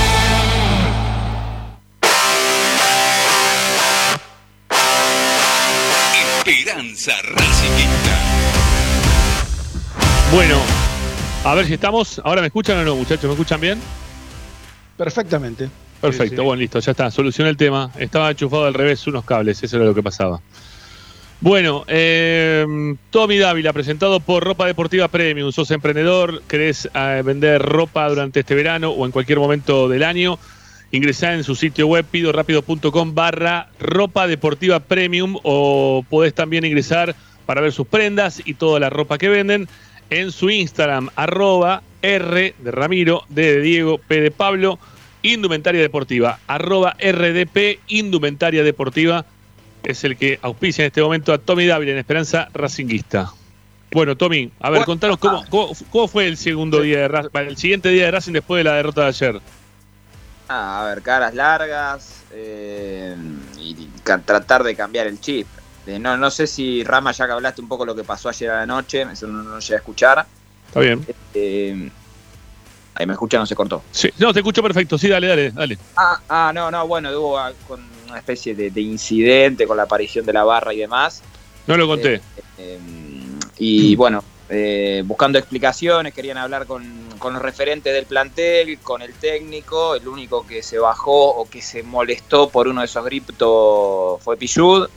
Esperanza 6.81 7.11
Racingista. 7.35 8.19
Bueno, 10.33 10.57
a 11.43 11.53
ver 11.53 11.67
si 11.67 11.73
estamos. 11.75 12.19
¿Ahora 12.23 12.41
me 12.41 12.47
escuchan 12.47 12.79
o 12.79 12.83
no, 12.83 12.95
muchachos? 12.95 13.25
¿Me 13.25 13.31
escuchan 13.31 13.61
bien? 13.61 13.79
Perfectamente. 14.97 15.69
Perfecto, 16.01 16.29
Sí, 16.35 16.35
sí. 16.37 16.41
bueno, 16.43 16.59
listo, 16.59 16.79
ya 16.79 16.91
está. 16.91 17.11
Solucioné 17.11 17.51
el 17.51 17.57
tema. 17.57 17.91
Estaba 17.99 18.31
enchufado 18.31 18.65
al 18.65 18.73
revés 18.73 19.05
unos 19.05 19.23
cables, 19.25 19.61
eso 19.61 19.75
era 19.77 19.85
lo 19.85 19.93
que 19.93 20.01
pasaba. 20.01 20.41
Bueno, 21.39 21.83
eh, 21.87 22.65
Tommy 23.11 23.37
Dávila, 23.37 23.73
presentado 23.73 24.19
por 24.19 24.43
Ropa 24.43 24.65
Deportiva 24.65 25.07
Premium. 25.07 25.51
Sos 25.51 25.69
emprendedor, 25.69 26.41
querés 26.47 26.89
eh, 26.95 27.21
vender 27.23 27.61
ropa 27.61 28.09
durante 28.09 28.39
este 28.39 28.55
verano 28.55 28.89
o 28.89 29.05
en 29.05 29.11
cualquier 29.11 29.37
momento 29.39 29.87
del 29.87 30.01
año. 30.03 30.39
Ingresá 30.91 31.33
en 31.33 31.43
su 31.43 31.55
sitio 31.55 31.87
web 31.87 32.05
pidorapido.com 32.05 33.15
barra 33.15 33.69
ropa 33.79 34.27
deportiva 34.27 34.81
premium 34.81 35.37
o 35.43 36.05
podés 36.09 36.33
también 36.33 36.65
ingresar 36.65 37.15
para 37.45 37.61
ver 37.61 37.71
sus 37.71 37.87
prendas 37.87 38.41
y 38.43 38.55
toda 38.55 38.79
la 38.79 38.89
ropa 38.89 39.17
que 39.17 39.29
venden 39.29 39.69
en 40.09 40.31
su 40.31 40.49
Instagram 40.49 41.09
arroba 41.15 41.81
R 42.01 42.55
de 42.57 42.71
Ramiro, 42.71 43.23
D 43.29 43.41
de 43.55 43.61
Diego, 43.61 43.99
P 43.99 44.19
de 44.19 44.31
Pablo, 44.31 44.79
Indumentaria 45.23 45.81
Deportiva, 45.81 46.39
arroba 46.47 46.95
RDP 46.99 47.79
Indumentaria 47.87 48.63
Deportiva 48.63 49.25
es 49.83 50.03
el 50.03 50.17
que 50.17 50.39
auspicia 50.41 50.83
en 50.83 50.87
este 50.87 51.01
momento 51.01 51.33
a 51.33 51.37
Tommy 51.37 51.65
Dávila 51.65 51.93
en 51.93 51.97
Esperanza 51.97 52.49
Racinguista. 52.53 53.31
Bueno, 53.91 54.15
Tommy, 54.15 54.51
a 54.59 54.69
ver, 54.69 54.85
contanos 54.85 55.17
cómo, 55.17 55.43
cómo, 55.49 55.73
cómo 55.89 56.07
fue 56.07 56.27
el 56.27 56.37
segundo 56.37 56.81
día 56.81 56.99
de 56.99 57.07
Racing, 57.07 57.29
el 57.33 57.57
siguiente 57.57 57.89
día 57.89 58.05
de 58.05 58.11
Racing 58.11 58.33
después 58.33 58.59
de 58.59 58.63
la 58.69 58.75
derrota 58.75 59.01
de 59.01 59.07
ayer. 59.07 59.41
Ah, 60.53 60.81
a 60.81 60.85
ver, 60.89 61.01
caras 61.01 61.33
largas 61.33 62.23
eh, 62.33 63.15
y 63.57 63.87
tratar 64.03 64.63
de 64.63 64.75
cambiar 64.75 65.07
el 65.07 65.21
chip. 65.21 65.47
Eh, 65.87 65.97
no, 65.97 66.17
no 66.17 66.29
sé 66.29 66.45
si 66.45 66.83
Rama, 66.83 67.13
ya 67.13 67.25
que 67.25 67.31
hablaste 67.31 67.61
un 67.61 67.69
poco 67.69 67.85
lo 67.85 67.95
que 67.95 68.03
pasó 68.03 68.27
ayer 68.27 68.49
a 68.49 68.57
la 68.57 68.65
noche, 68.65 69.03
eso 69.13 69.27
no, 69.27 69.43
no 69.43 69.59
llegué 69.59 69.75
a 69.75 69.77
escuchar. 69.77 70.25
Está 70.67 70.81
bien. 70.81 71.05
Eh, 71.33 71.89
ahí 72.95 73.05
me 73.05 73.13
escucha, 73.13 73.37
no 73.37 73.45
se 73.45 73.55
cortó. 73.55 73.81
Sí, 73.91 74.09
no, 74.17 74.33
te 74.33 74.39
escucho 74.39 74.61
perfecto. 74.61 74.97
Sí, 74.97 75.07
dale, 75.07 75.27
dale, 75.27 75.51
dale. 75.51 75.77
Ah, 75.95 76.19
ah, 76.27 76.51
no, 76.53 76.69
no, 76.69 76.85
bueno, 76.85 77.09
hubo 77.11 77.39
con 77.65 77.81
una 78.09 78.17
especie 78.17 78.53
de, 78.53 78.71
de 78.71 78.81
incidente 78.81 79.65
con 79.65 79.77
la 79.77 79.83
aparición 79.83 80.25
de 80.25 80.33
la 80.33 80.43
barra 80.43 80.73
y 80.73 80.79
demás. 80.79 81.23
No 81.65 81.77
lo 81.77 81.87
conté. 81.87 82.21
Eh, 82.57 82.77
y 83.57 83.95
bueno, 83.95 84.21
eh, 84.53 85.01
buscando 85.05 85.39
explicaciones, 85.39 86.13
querían 86.13 86.37
hablar 86.37 86.65
con, 86.65 86.83
con 87.17 87.33
los 87.33 87.41
referentes 87.41 87.93
del 87.93 88.05
plantel, 88.05 88.77
con 88.79 89.01
el 89.01 89.13
técnico. 89.13 89.95
El 89.95 90.07
único 90.07 90.45
que 90.45 90.61
se 90.61 90.77
bajó 90.77 91.29
o 91.35 91.49
que 91.49 91.61
se 91.61 91.83
molestó 91.83 92.49
por 92.49 92.67
uno 92.67 92.81
de 92.81 92.85
esos 92.85 93.03
gritos 93.05 94.21
fue 94.21 94.35
Pichud. 94.37 94.87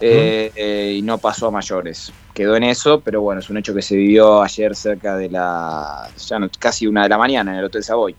eh, 0.00 0.52
eh, 0.54 0.94
y 0.96 1.02
no 1.02 1.18
pasó 1.18 1.48
a 1.48 1.50
mayores. 1.50 2.12
Quedó 2.32 2.54
en 2.56 2.62
eso, 2.62 3.00
pero 3.00 3.20
bueno, 3.20 3.40
es 3.40 3.50
un 3.50 3.58
hecho 3.58 3.74
que 3.74 3.82
se 3.82 3.96
vivió 3.96 4.42
ayer 4.42 4.74
cerca 4.74 5.16
de 5.16 5.28
la. 5.28 6.08
ya 6.26 6.38
no- 6.38 6.48
casi 6.58 6.86
una 6.86 7.02
de 7.02 7.08
la 7.10 7.18
mañana 7.18 7.52
en 7.52 7.58
el 7.58 7.64
Hotel 7.64 7.82
Savoy. 7.84 8.14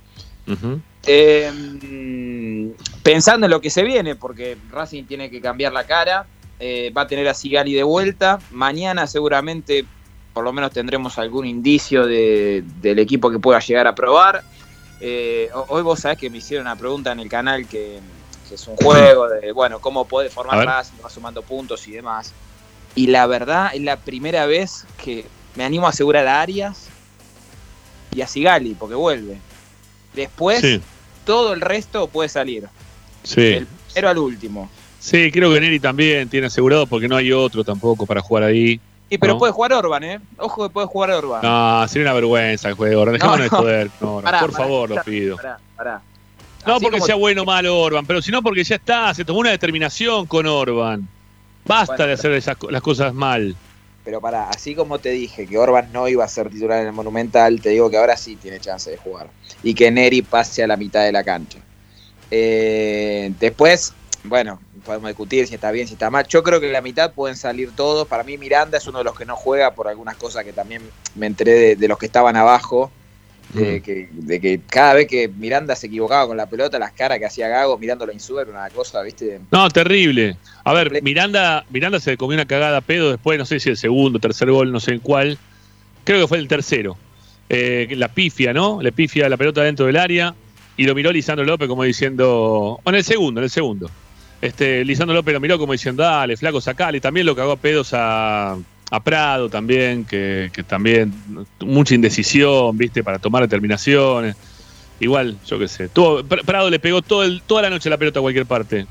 Eh, 1.08 2.72
pensando 3.04 3.46
en 3.46 3.52
lo 3.52 3.62
que 3.62 3.70
se 3.70 3.84
viene, 3.84 4.16
porque 4.16 4.58
Racing 4.72 5.06
tiene 5.06 5.30
que 5.30 5.40
cambiar 5.42 5.72
la 5.74 5.86
cara, 5.86 6.26
va 6.96 7.02
a 7.04 7.08
tener 7.08 7.28
a 7.28 7.34
Sigali 7.34 7.74
de 7.74 7.84
vuelta. 7.84 8.40
Mañana 8.52 9.08
seguramente, 9.08 9.86
por 10.34 10.44
lo 10.44 10.54
menos 10.54 10.72
tendremos 10.72 11.18
algún 11.18 11.46
indicio 11.46 12.06
de- 12.06 12.64
del 12.82 13.00
equipo 13.00 13.30
que 13.32 13.40
pueda 13.40 13.60
llegar 13.60 13.88
a 13.88 13.96
probar. 13.96 14.44
Eh, 15.02 15.50
ho- 15.54 15.66
hoy 15.70 15.82
vos 15.82 16.00
sabés 16.00 16.18
que 16.18 16.30
me 16.30 16.38
hicieron 16.38 16.68
una 16.68 16.76
pregunta 16.76 17.12
en 17.12 17.20
el 17.20 17.30
canal 17.30 17.68
que, 17.68 18.00
que 18.48 18.56
es 18.56 18.68
un 18.68 18.76
juego 18.78 19.28
de, 19.30 19.52
bueno, 19.52 19.80
cómo 19.80 20.06
puede 20.06 20.30
formar. 20.30 20.66
Racing, 20.66 20.96
va 21.04 21.10
sumando 21.10 21.42
puntos 21.42 21.88
y 21.88 21.92
demás. 21.92 22.34
Y 22.96 23.08
la 23.08 23.28
verdad 23.28 23.72
es 23.74 23.82
la 23.82 23.98
primera 23.98 24.46
vez 24.46 24.86
que 25.04 25.26
me 25.56 25.64
animo 25.64 25.86
a 25.88 25.90
asegurar 25.90 26.28
a 26.28 26.42
Arias 26.42 26.88
y 28.14 28.22
a 28.22 28.28
Sigali, 28.28 28.76
porque 28.76 28.96
vuelve. 28.96 29.38
Después, 30.14 30.62
Sí. 30.62 30.82
todo 31.26 31.54
el 31.54 31.62
resto 31.62 32.08
puede 32.08 32.30
salir. 32.30 32.68
Sí. 33.24 33.42
El 33.42 33.68
primero 33.68 34.10
al 34.10 34.18
último. 34.18 34.70
Sí, 35.00 35.32
creo 35.32 35.54
que 35.54 35.62
Neri 35.62 35.80
también 35.80 36.28
tiene 36.28 36.48
asegurado 36.48 36.86
porque 36.88 37.08
no 37.08 37.16
hay 37.16 37.32
otro 37.32 37.64
tampoco 37.64 38.06
para 38.06 38.22
jugar 38.22 38.44
ahí. 38.44 38.82
Y 39.10 39.18
pero 39.18 39.34
¿no? 39.34 39.40
puede 39.40 39.52
jugar 39.54 39.74
Orban, 39.74 40.04
¿eh? 40.04 40.20
Ojo 40.38 40.68
que 40.68 40.74
puede 40.74 40.88
jugar 40.88 41.12
Orban. 41.12 41.42
No, 41.42 41.88
sería 41.88 42.04
una 42.06 42.14
vergüenza 42.14 42.70
el 42.70 42.76
juego. 42.76 43.06
Dejémonos 43.12 43.38
No, 43.40 43.44
de 43.44 43.50
no. 43.50 43.58
joder. 43.58 43.92
No, 44.02 44.22
Pará, 44.22 44.40
por 44.40 44.52
pará, 44.52 44.64
favor, 44.64 44.90
lo 44.90 45.04
pido. 45.04 45.36
Pará, 45.38 45.60
pará. 45.76 46.02
No 46.66 46.76
Así 46.76 46.84
porque 46.86 47.02
sea 47.02 47.16
bueno 47.16 47.42
o 47.44 47.46
malo 47.46 47.80
Orban, 47.80 48.06
pero 48.06 48.22
sino 48.22 48.42
porque 48.44 48.64
ya 48.64 48.76
está, 48.76 49.14
se 49.14 49.24
tomó 49.26 49.40
una 49.40 49.52
determinación 49.52 50.26
con 50.28 50.46
Orban. 50.46 51.08
Basta 51.66 51.94
Bueno, 51.94 52.08
de 52.08 52.14
hacer 52.14 52.32
esas 52.34 52.58
las 52.70 52.82
cosas 52.82 53.14
mal. 53.14 53.56
Pero 54.04 54.20
pará, 54.22 54.50
así 54.50 54.76
como 54.76 55.00
te 55.00 55.10
dije 55.10 55.46
que 55.48 55.58
Orban 55.58 55.92
no 55.94 56.08
iba 56.08 56.24
a 56.24 56.28
ser 56.28 56.50
titular 56.50 56.80
en 56.82 56.88
el 56.88 56.94
Monumental, 56.94 57.62
te 57.62 57.70
digo 57.70 57.90
que 57.90 57.98
ahora 57.98 58.18
sí 58.18 58.36
tiene 58.36 58.60
chance 58.60 58.90
de 58.92 58.98
jugar. 58.98 59.30
Y 59.64 59.74
que 59.74 59.90
Neri 59.92 60.22
pase 60.22 60.64
a 60.64 60.68
la 60.68 60.78
mitad 60.78 61.04
de 61.04 61.12
la 61.12 61.24
cancha. 61.24 61.60
Eh, 62.32 63.32
después, 63.40 63.94
bueno, 64.24 64.60
podemos 64.80 65.08
discutir 65.10 65.48
si 65.48 65.56
está 65.56 65.72
bien, 65.72 65.88
si 65.88 65.94
está 65.94 66.10
mal. 66.10 66.26
Yo 66.28 66.44
creo 66.44 66.60
que 66.60 66.68
en 66.68 66.74
la 66.74 66.82
mitad 66.82 67.14
pueden 67.14 67.36
salir 67.38 67.72
todos. 67.76 68.08
Para 68.08 68.24
mí 68.24 68.38
Miranda 68.38 68.78
es 68.78 68.88
uno 68.88 69.00
de 69.00 69.04
los 69.04 69.18
que 69.18 69.26
no 69.26 69.36
juega 69.36 69.74
por 69.74 69.88
algunas 69.88 70.16
cosas 70.18 70.44
que 70.44 70.54
también 70.54 70.82
me 71.16 71.28
enteré 71.28 71.52
de, 71.54 71.76
de 71.76 71.88
los 71.88 71.98
que 71.98 72.06
estaban 72.08 72.36
abajo. 72.36 72.92
De, 73.54 73.82
que, 73.82 74.08
de 74.12 74.40
que 74.40 74.60
cada 74.70 74.94
vez 74.94 75.08
que 75.08 75.28
Miranda 75.28 75.76
se 75.76 75.88
equivocaba 75.88 76.28
con 76.28 76.38
la 76.38 76.46
pelota, 76.48 76.78
las 76.78 76.92
caras 76.92 77.18
que 77.18 77.26
hacía 77.26 77.48
Gago 77.48 77.80
mirándolo 77.80 78.12
en 78.12 78.20
su 78.20 78.40
era 78.40 78.52
una 78.52 78.70
cosa, 78.70 79.02
¿viste? 79.02 79.40
No, 79.50 79.68
terrible. 79.70 80.38
A 80.64 80.72
ver, 80.74 81.02
Miranda, 81.02 81.66
Miranda 81.72 82.00
se 82.00 82.16
comió 82.16 82.36
una 82.36 82.46
cagada 82.46 82.78
a 82.78 82.82
pedo 82.82 83.10
después, 83.10 83.40
no 83.40 83.48
sé 83.48 83.60
si 83.60 83.70
el 83.70 83.78
segundo, 83.78 84.20
tercer 84.20 84.52
gol, 84.52 84.72
no 84.72 84.80
sé 84.80 84.92
en 84.92 85.00
cuál. 85.00 85.40
Creo 86.04 86.22
que 86.22 86.28
fue 86.28 86.38
el 86.38 86.48
tercero. 86.48 86.96
eh, 87.50 87.88
la 87.98 88.08
pifia, 88.10 88.54
¿no? 88.54 88.82
Le 88.82 88.92
pifia 88.92 89.28
la 89.28 89.38
pelota 89.38 89.64
dentro 89.64 89.88
del 89.88 89.98
área 89.98 90.36
y 90.78 90.86
lo 90.86 90.94
miró 90.96 91.12
Lisandro 91.12 91.44
López 91.46 91.68
como 91.68 91.84
diciendo, 91.84 92.80
o 92.84 92.90
en 92.90 92.96
el 92.96 93.04
segundo, 93.04 93.40
en 93.42 93.46
el 93.46 93.50
segundo. 93.50 93.90
Este, 94.42 94.86
Lisandro 94.86 95.14
López 95.16 95.34
lo 95.34 95.40
miró 95.40 95.60
como 95.60 95.74
diciendo, 95.74 96.04
dale, 96.04 96.38
flaco, 96.38 96.62
sacale. 96.62 96.98
Y 96.98 97.02
también 97.02 97.26
lo 97.26 97.36
cagó 97.36 97.52
a 97.54 97.58
pedos 97.58 97.90
a, 97.94 98.54
a 98.92 99.00
Prado 99.04 99.50
también, 99.50 100.06
que, 100.06 100.50
que 100.54 100.64
también 100.64 101.14
mucha 101.60 101.94
indecisión, 101.96 102.78
viste, 102.78 103.04
para 103.04 103.20
tomar 103.20 103.42
determinaciones. 103.44 104.36
Igual, 105.02 105.38
yo 105.46 105.60
qué 105.60 105.68
sé. 105.68 105.90
Tuvo- 105.90 106.22
Pr- 106.24 106.44
Prado 106.46 106.70
le 106.70 106.80
pegó 106.80 107.02
todo 107.02 107.24
el- 107.24 107.42
toda 107.44 107.62
la 107.64 107.70
noche 107.70 107.90
la 107.90 107.98
pelota 107.98 108.20
a 108.20 108.22
cualquier 108.22 108.46
parte. 108.46 108.86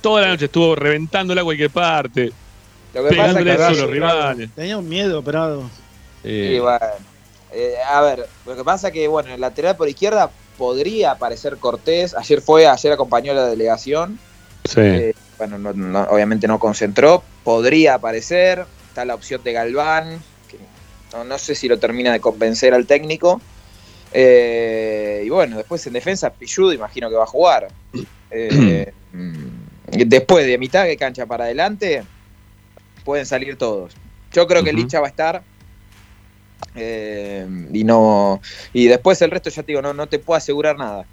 Toda 0.00 0.22
la 0.22 0.28
noche 0.28 0.44
estuvo 0.46 0.74
reventándola 0.76 1.40
a 1.40 1.44
cualquier 1.44 1.70
parte. 1.70 2.32
Lo 2.94 3.08
que 3.08 3.14
pasa 3.16 3.38
es 3.40 3.44
que 3.44 3.52
eso 3.52 3.70
los 3.82 3.90
rivales. 3.90 4.50
Tenía 4.54 4.78
un 4.78 4.88
miedo, 4.88 5.22
Prado. 5.22 5.68
Eh, 6.24 6.52
Sí, 6.54 6.60
bueno. 6.60 6.78
Eh, 7.52 7.74
a 7.90 8.00
ver, 8.02 8.26
lo 8.44 8.56
que 8.56 8.64
pasa 8.64 8.90
que, 8.90 9.08
bueno, 9.08 9.32
el 9.34 9.40
lateral 9.40 9.76
por 9.76 9.88
izquierda 9.88 10.30
podría 10.58 11.12
aparecer 11.12 11.56
Cortés. 11.58 12.14
Ayer 12.14 12.40
fue, 12.40 12.66
ayer 12.66 12.92
acompañó 12.92 13.32
a 13.32 13.34
la 13.34 13.46
delegación. 13.46 14.18
Sí. 14.66 14.80
Eh, 14.80 15.14
bueno, 15.38 15.58
no- 15.58 15.72
no- 15.72 16.02
obviamente 16.04 16.46
no 16.48 16.58
concentró. 16.58 17.22
Podría 17.44 17.94
aparecer. 17.94 18.64
Está 18.88 19.04
la 19.04 19.14
opción 19.14 19.42
de 19.44 19.52
Galván. 19.52 20.18
que 20.48 20.58
no, 21.12 21.24
no 21.24 21.38
sé 21.38 21.54
si 21.54 21.68
lo 21.68 21.78
termina 21.78 22.12
de 22.12 22.20
convencer 22.20 22.74
al 22.74 22.86
técnico. 22.86 23.40
Eh, 24.12 25.22
y 25.26 25.28
bueno, 25.28 25.56
después 25.58 25.86
en 25.86 25.92
defensa, 25.92 26.30
Pilludo 26.32 26.72
imagino 26.72 27.10
que 27.10 27.16
va 27.16 27.24
a 27.24 27.28
jugar. 27.28 27.68
Eh, 28.30 28.92
mm, 29.12 29.46
después 30.06 30.46
de 30.46 30.56
mitad 30.58 30.84
de 30.84 30.96
cancha 30.96 31.26
para 31.26 31.44
adelante, 31.44 32.02
pueden 33.04 33.26
salir 33.26 33.56
todos. 33.56 33.92
Yo 34.32 34.46
creo 34.46 34.62
que 34.64 34.70
el 34.70 34.76
Ujú. 34.76 34.82
hincha 34.82 35.00
va 35.00 35.06
a 35.06 35.10
estar. 35.10 35.42
eh, 36.74 37.46
y 37.72 37.84
no 37.84 38.40
y 38.72 38.86
después 38.86 39.20
el 39.22 39.30
resto 39.30 39.50
ya 39.50 39.62
te 39.62 39.68
digo 39.68 39.82
no 39.82 39.92
no 39.94 40.06
te 40.08 40.18
puedo 40.18 40.36
asegurar 40.38 40.76
nada 40.78 41.04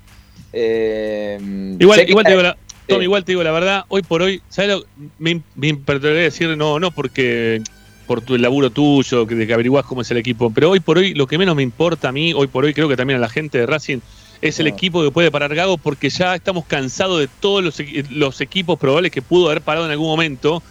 Igual, 0.53 2.07
igual 2.07 2.25
te 2.25 2.31
digo 2.31 2.41
la, 2.43 2.57
Tom, 2.87 2.99
Sí. 2.99 3.03
igual 3.03 3.23
te 3.23 3.31
digo 3.31 3.43
la 3.43 3.51
verdad, 3.51 3.83
hoy 3.87 4.01
por 4.01 4.21
hoy, 4.21 4.41
¿sabes 4.49 4.71
lo? 4.71 4.83
Me, 5.17 5.41
me 5.55 5.73
perdoné 5.75 6.15
decir 6.15 6.57
no, 6.57 6.79
no 6.79 6.91
porque 6.91 7.61
por 8.05 8.21
tu, 8.21 8.35
el 8.35 8.41
laburo 8.41 8.69
tuyo, 8.69 9.25
que, 9.25 9.35
de 9.35 9.47
que 9.47 9.53
averiguás 9.53 9.85
cómo 9.85 10.01
es 10.01 10.11
el 10.11 10.17
equipo, 10.17 10.51
pero 10.53 10.71
hoy 10.71 10.79
por 10.81 10.97
hoy 10.97 11.13
lo 11.13 11.25
que 11.25 11.37
menos 11.37 11.55
me 11.55 11.63
importa 11.63 12.09
a 12.09 12.11
mí, 12.11 12.33
hoy 12.33 12.47
por 12.47 12.65
hoy 12.65 12.73
creo 12.73 12.89
que 12.89 12.97
también 12.97 13.17
a 13.17 13.21
la 13.21 13.29
gente 13.29 13.57
de 13.57 13.65
Racing, 13.65 13.99
es 14.41 14.59
el 14.59 14.65
No. 14.67 14.73
equipo 14.73 15.01
que 15.01 15.11
puede 15.11 15.31
parar 15.31 15.55
Gago 15.55 15.77
porque 15.77 16.09
ya 16.09 16.35
estamos 16.35 16.65
cansados 16.65 17.19
de 17.21 17.29
todos 17.39 17.63
los, 17.63 17.81
los 18.11 18.41
equipos 18.41 18.77
probables 18.77 19.11
que 19.11 19.21
pudo 19.21 19.49
haber 19.49 19.61
parado 19.61 19.85
en 19.85 19.91
algún 19.91 20.07
momento, 20.07 20.61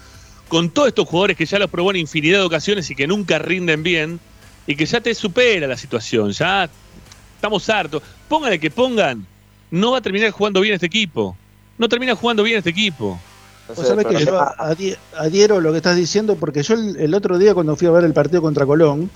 con 0.48 0.68
todos 0.68 0.88
estos 0.88 1.08
jugadores 1.08 1.38
que 1.38 1.46
ya 1.46 1.58
los 1.58 1.70
probó 1.70 1.90
en 1.92 1.96
infinidad 1.96 2.40
de 2.40 2.44
ocasiones 2.44 2.90
y 2.90 2.94
que 2.94 3.06
nunca 3.06 3.38
rinden 3.38 3.82
bien, 3.82 4.20
y 4.66 4.76
que 4.76 4.84
ya 4.84 5.00
te 5.00 5.14
supera 5.14 5.66
la 5.66 5.78
situación, 5.78 6.32
ya 6.32 6.68
estamos 7.34 7.68
hartos. 7.70 8.02
Póngale 8.28 8.60
que 8.60 8.70
pongan, 8.70 9.26
no 9.70 9.92
va 9.92 9.98
a 9.98 10.02
terminar 10.02 10.30
jugando 10.30 10.60
bien 10.60 10.74
este 10.74 10.86
equipo. 10.86 11.34
No 11.78 11.88
termina 11.88 12.14
jugando 12.14 12.42
bien 12.42 12.58
este 12.58 12.70
equipo. 12.70 13.18
Vos 13.74 13.86
sabés 13.86 14.06
que 14.06 14.24
yo 14.24 14.38
adhiero 15.16 15.56
a 15.56 15.60
lo 15.60 15.70
que 15.70 15.78
estás 15.78 15.96
diciendo 15.96 16.36
porque 16.36 16.62
yo 16.62 16.74
el, 16.74 16.96
el 16.96 17.14
otro 17.14 17.38
día 17.38 17.54
cuando 17.54 17.74
fui 17.76 17.86
a 17.86 17.90
ver 17.90 18.04
el 18.04 18.12
partido 18.12 18.42
contra 18.42 18.66
Colón, 18.66 19.08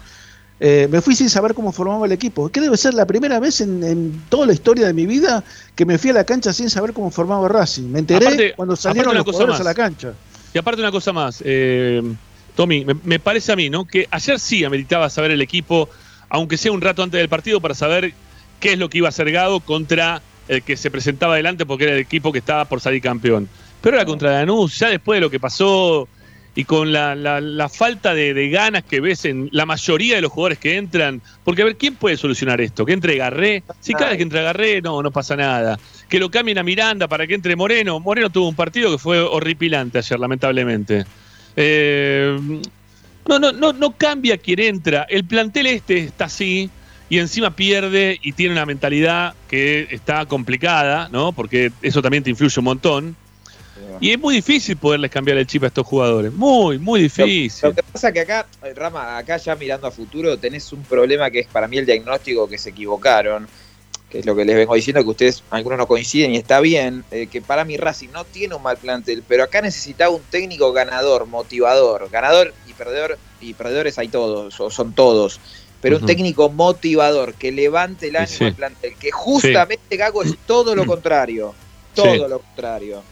eh, 0.59 0.89
me 0.91 1.03
fui 1.03 1.15
sin 1.15 1.29
saber 1.29 1.53
cómo 1.53 1.73
formaba 1.73 2.07
el 2.07 2.13
equipo. 2.13 2.49
Que 2.49 2.61
debe 2.63 2.77
ser 2.79 2.95
la 2.95 3.05
primera 3.07 3.39
vez 3.41 3.61
en, 3.61 3.85
en 3.85 4.23
toda 4.31 4.47
la 4.47 4.53
historia 4.55 4.87
de 4.87 4.95
mi 4.95 5.05
vida 5.07 5.45
que 5.75 5.85
me 5.85 5.99
fui 5.99 6.11
a 6.11 6.15
la 6.15 6.25
cancha 6.25 6.53
sin 6.53 6.71
saber 6.71 6.93
cómo 6.95 7.11
formaba 7.11 7.47
Racing. 7.49 7.91
Me 7.91 7.99
enteré 7.99 8.25
Aparte- 8.27 8.55
cuando 8.57 8.77
salieron 8.77 9.15
los 9.15 9.25
jugadores 9.25 9.57
a 9.57 9.59
más. 9.59 9.65
la 9.67 9.75
cancha. 9.75 10.13
Y 10.55 10.59
aparte 10.59 10.81
una 10.81 10.93
cosa 10.93 11.13
más, 11.13 11.43
eh, 11.45 12.03
Tommy, 12.55 12.87
me, 12.87 12.95
me 13.05 13.19
parece 13.19 13.53
a 13.53 13.57
mí, 13.57 13.69
¿no? 13.69 13.85
Que 13.85 14.09
ayer 14.11 14.41
sí 14.41 14.65
ameritaba 14.65 15.11
saber 15.11 15.33
el 15.33 15.43
equipo, 15.43 15.91
aunque 16.31 16.57
sea 16.57 16.73
un 16.73 16.81
rato 16.81 17.03
antes 17.03 17.19
del 17.19 17.29
partido, 17.29 17.61
para 17.61 17.75
saber 17.75 18.15
qué 18.59 18.73
es 18.73 18.79
lo 18.79 18.89
que 18.89 18.99
iba 18.99 19.09
a 19.09 19.11
hacer 19.11 19.31
Gago 19.31 19.61
contra 19.61 20.23
el 20.49 20.63
que 20.63 20.77
se 20.77 20.91
presentaba 20.91 21.35
adelante 21.35 21.67
porque 21.67 21.85
era 21.85 21.93
el 21.95 21.99
equipo 22.01 22.33
que 22.33 22.39
estaba 22.39 22.65
por 22.65 22.81
salir 22.81 23.03
campeón. 23.03 23.49
Pero 23.81 23.97
era 23.97 24.05
contra 24.07 24.31
Danús, 24.31 24.79
ya 24.79 24.89
después 24.89 25.17
de 25.19 25.21
lo 25.21 25.31
que 25.31 25.39
pasó 25.41 26.09
y 26.55 26.65
con 26.65 26.91
la, 26.93 27.15
la- 27.15 27.41
la 27.41 27.69
falta 27.69 28.15
de, 28.15 28.49
ganas 28.49 28.83
que 28.85 29.01
ves 29.01 29.27
en 29.27 29.49
la 29.53 29.67
mayoría 29.67 30.17
de 30.17 30.23
los 30.23 30.33
jugadores 30.33 30.59
que 30.59 30.77
entran, 30.77 31.21
porque 31.45 31.61
a 31.63 31.67
ver, 31.67 31.77
¿quién 31.77 31.95
puede 31.97 32.17
solucionar 32.17 32.61
esto? 32.63 32.87
¿Que 32.87 32.95
entre 32.95 33.17
Garré? 33.17 33.63
Si 33.81 33.93
cada 33.93 34.09
vez 34.11 34.17
que 34.17 34.23
entra 34.23 34.41
Garré, 34.41 34.81
no, 34.81 35.03
no 35.03 35.11
pasa 35.11 35.37
nada. 35.37 35.79
Que 36.09 36.19
lo 36.19 36.31
cambien 36.31 36.57
a 36.59 36.63
Miranda 36.63 37.09
para 37.09 37.27
que 37.27 37.35
entre 37.35 37.55
Moreno. 37.57 38.01
Moreno 38.01 38.31
tuvo 38.31 38.49
un 38.49 38.55
partido 38.57 38.91
que 38.91 38.97
fue 38.99 39.21
horripilante 39.21 39.99
ayer, 39.99 40.19
lamentablemente. 40.19 41.05
Eh, 41.57 42.39
no, 43.29 43.39
no, 43.39 43.53
no, 43.53 43.73
no 43.73 43.91
cambia 43.97 44.39
quien 44.39 44.61
entra. 44.61 45.07
El 45.09 45.25
plantel 45.25 45.67
este 45.67 45.99
está 45.99 46.27
así 46.27 46.71
y 47.09 47.19
encima 47.19 47.55
pierde 47.55 48.19
y 48.23 48.33
tiene 48.33 48.53
una 48.53 48.67
mentalidad 48.67 49.35
que 49.49 49.87
está 49.91 50.27
complicada, 50.27 51.09
¿no? 51.11 51.33
Porque 51.33 51.71
eso 51.83 52.03
también 52.03 52.25
te 52.25 52.31
influye 52.31 52.59
un 52.59 52.65
montón. 52.65 53.17
Y 54.01 54.11
es 54.11 54.19
muy 54.19 54.35
difícil 54.35 54.77
poderles 54.77 55.11
cambiar 55.11 55.39
el 55.39 55.47
chip 55.47 55.65
a 55.65 55.69
estos 55.69 55.87
jugadores. 55.87 56.33
Muy, 56.33 56.79
muy 56.79 57.03
difícil. 57.03 57.69
Lo 57.69 57.75
que 57.75 57.83
pasa 57.83 58.13
que 58.13 58.21
acá, 58.21 58.47
Rama, 58.75 59.17
acá 59.17 59.37
ya 59.37 59.55
mirando 59.55 59.87
a 59.87 59.91
futuro, 59.91 60.39
tenés 60.39 60.73
un 60.73 60.83
problema 60.83 61.31
que 61.31 61.41
es 61.41 61.47
para 61.47 61.69
mí 61.69 61.79
el 61.79 61.87
diagnóstico 61.87 62.49
que 62.49 62.59
se 62.59 62.71
equivocaron, 62.71 63.47
que 64.11 64.21
es 64.21 64.27
lo 64.27 64.35
que 64.37 64.45
les 64.45 64.57
vengo 64.57 64.75
diciendo, 64.75 65.03
que 65.03 65.11
ustedes, 65.11 65.43
algunos 65.51 65.79
no 65.79 65.87
coinciden 65.87 66.33
y 66.33 66.37
está 66.37 66.61
bien, 66.61 67.05
eh, 67.11 67.27
que 67.27 67.41
para 67.41 67.65
mí 67.65 67.77
Racing 67.77 68.11
no 68.13 68.25
tiene 68.25 68.55
un 68.55 68.63
mal 68.63 68.77
plantel, 68.77 69.23
pero 69.27 69.45
acá 69.45 69.63
necesitaba 69.63 70.15
un 70.15 70.23
técnico 70.31 70.73
ganador, 70.73 71.27
motivador, 71.27 72.09
ganador 72.11 72.55
y 72.67 72.73
perdedor, 72.73 73.19
y 73.41 73.55
perdedores 73.55 73.99
hay 73.99 74.09
todos, 74.09 74.61
o 74.61 74.71
son 74.71 74.93
todos, 74.95 75.41
pero 75.81 75.99
un 75.99 76.07
técnico 76.07 76.49
motivador 76.49 77.35
que 77.35 77.53
levante 77.53 78.09
el 78.09 78.17
ánimo 78.17 78.37
Sí. 78.39 78.45
al 78.45 78.55
plantel, 78.55 78.95
que 78.99 79.11
justamente 79.11 79.97
Gago 79.97 80.23
es 80.23 80.35
todo 80.47 80.75
lo 80.75 80.85
contrario, 80.87 81.55
todo 81.95 82.13
Sí. 82.13 82.19
lo 82.29 82.39
contrario. 82.41 83.03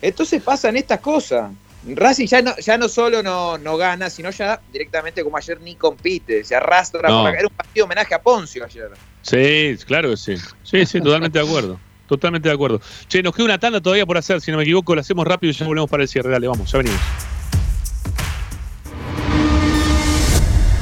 Entonces 0.00 0.42
pasan 0.42 0.76
estas 0.76 1.00
cosas. 1.00 1.50
Racing 1.84 2.26
ya 2.26 2.42
no, 2.42 2.56
ya 2.58 2.78
no 2.78 2.88
solo 2.88 3.22
no, 3.24 3.58
no 3.58 3.76
gana, 3.76 4.08
sino 4.08 4.30
ya 4.30 4.60
directamente 4.72 5.24
como 5.24 5.36
ayer 5.36 5.60
ni 5.60 5.74
compite, 5.74 6.44
se 6.44 6.54
arrastra. 6.54 7.08
No. 7.08 7.24
la- 7.24 7.32
Era 7.34 7.48
un 7.48 7.54
partido 7.54 7.86
homenaje 7.86 8.14
a 8.14 8.22
Poncio 8.22 8.64
ayer. 8.64 8.90
Sí, 9.22 9.76
claro 9.84 10.10
que 10.10 10.16
sí. 10.16 10.36
Sí, 10.62 10.86
sí, 10.86 11.00
totalmente 11.00 11.38
de 11.40 11.44
acuerdo. 11.44 11.78
Totalmente 12.08 12.48
de 12.48 12.54
acuerdo. 12.54 12.80
Che, 13.08 13.22
nos 13.22 13.34
queda 13.34 13.46
una 13.46 13.58
tanda 13.58 13.80
todavía 13.80 14.04
por 14.06 14.16
hacer, 14.18 14.40
si 14.40 14.50
no 14.50 14.58
me 14.58 14.62
equivoco, 14.64 14.94
la 14.94 15.00
hacemos 15.00 15.26
rápido 15.26 15.50
y 15.50 15.54
ya 15.54 15.64
volvemos 15.66 15.88
para 15.90 16.02
el 16.02 16.08
cierre. 16.08 16.30
Dale, 16.30 16.46
vamos, 16.46 16.70
ya 16.70 16.78
venimos. 16.78 17.00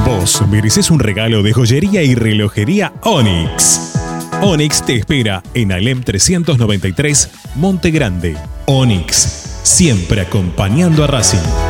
Vos 0.04 0.42
mereces 0.48 0.90
un 0.90 0.98
regalo 0.98 1.42
de 1.42 1.52
joyería 1.52 2.02
y 2.02 2.14
relojería 2.14 2.94
Onyx. 3.02 3.92
Onyx 4.42 4.86
te 4.86 4.96
espera 4.96 5.42
en 5.54 5.72
Alem 5.72 6.02
393, 6.02 7.30
Monte 7.56 7.90
Grande. 7.90 8.36
Onyx, 8.66 9.60
siempre 9.62 10.22
acompañando 10.22 11.04
a 11.04 11.06
Racing. 11.06 11.69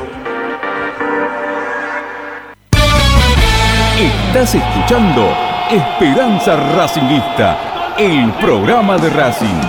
Estás 4.01 4.55
escuchando 4.55 5.31
Esperanza 5.69 6.55
Racingista, 6.75 7.93
el 7.99 8.33
programa 8.43 8.97
de 8.97 9.11
Racing. 9.11 9.61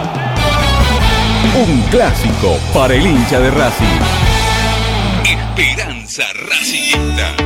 Un 1.55 1.83
clásico 1.91 2.59
para 2.73 2.95
el 2.95 3.07
hincha 3.07 3.39
de 3.41 3.51
Racing. 3.51 4.01
Esperanza 5.29 6.23
Racingista. 6.49 7.37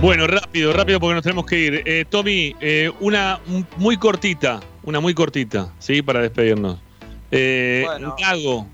Bueno, 0.00 0.28
rápido, 0.28 0.72
rápido 0.72 1.00
porque 1.00 1.14
nos 1.14 1.24
tenemos 1.24 1.46
que 1.46 1.58
ir. 1.58 1.82
Eh, 1.84 2.04
Tommy, 2.08 2.54
eh, 2.60 2.92
una 3.00 3.40
muy 3.78 3.96
cortita, 3.96 4.60
una 4.84 5.00
muy 5.00 5.14
cortita, 5.14 5.72
¿sí? 5.80 6.00
Para 6.00 6.20
despedirnos. 6.20 6.78
Eh, 7.32 7.84
Gago, 8.20 8.68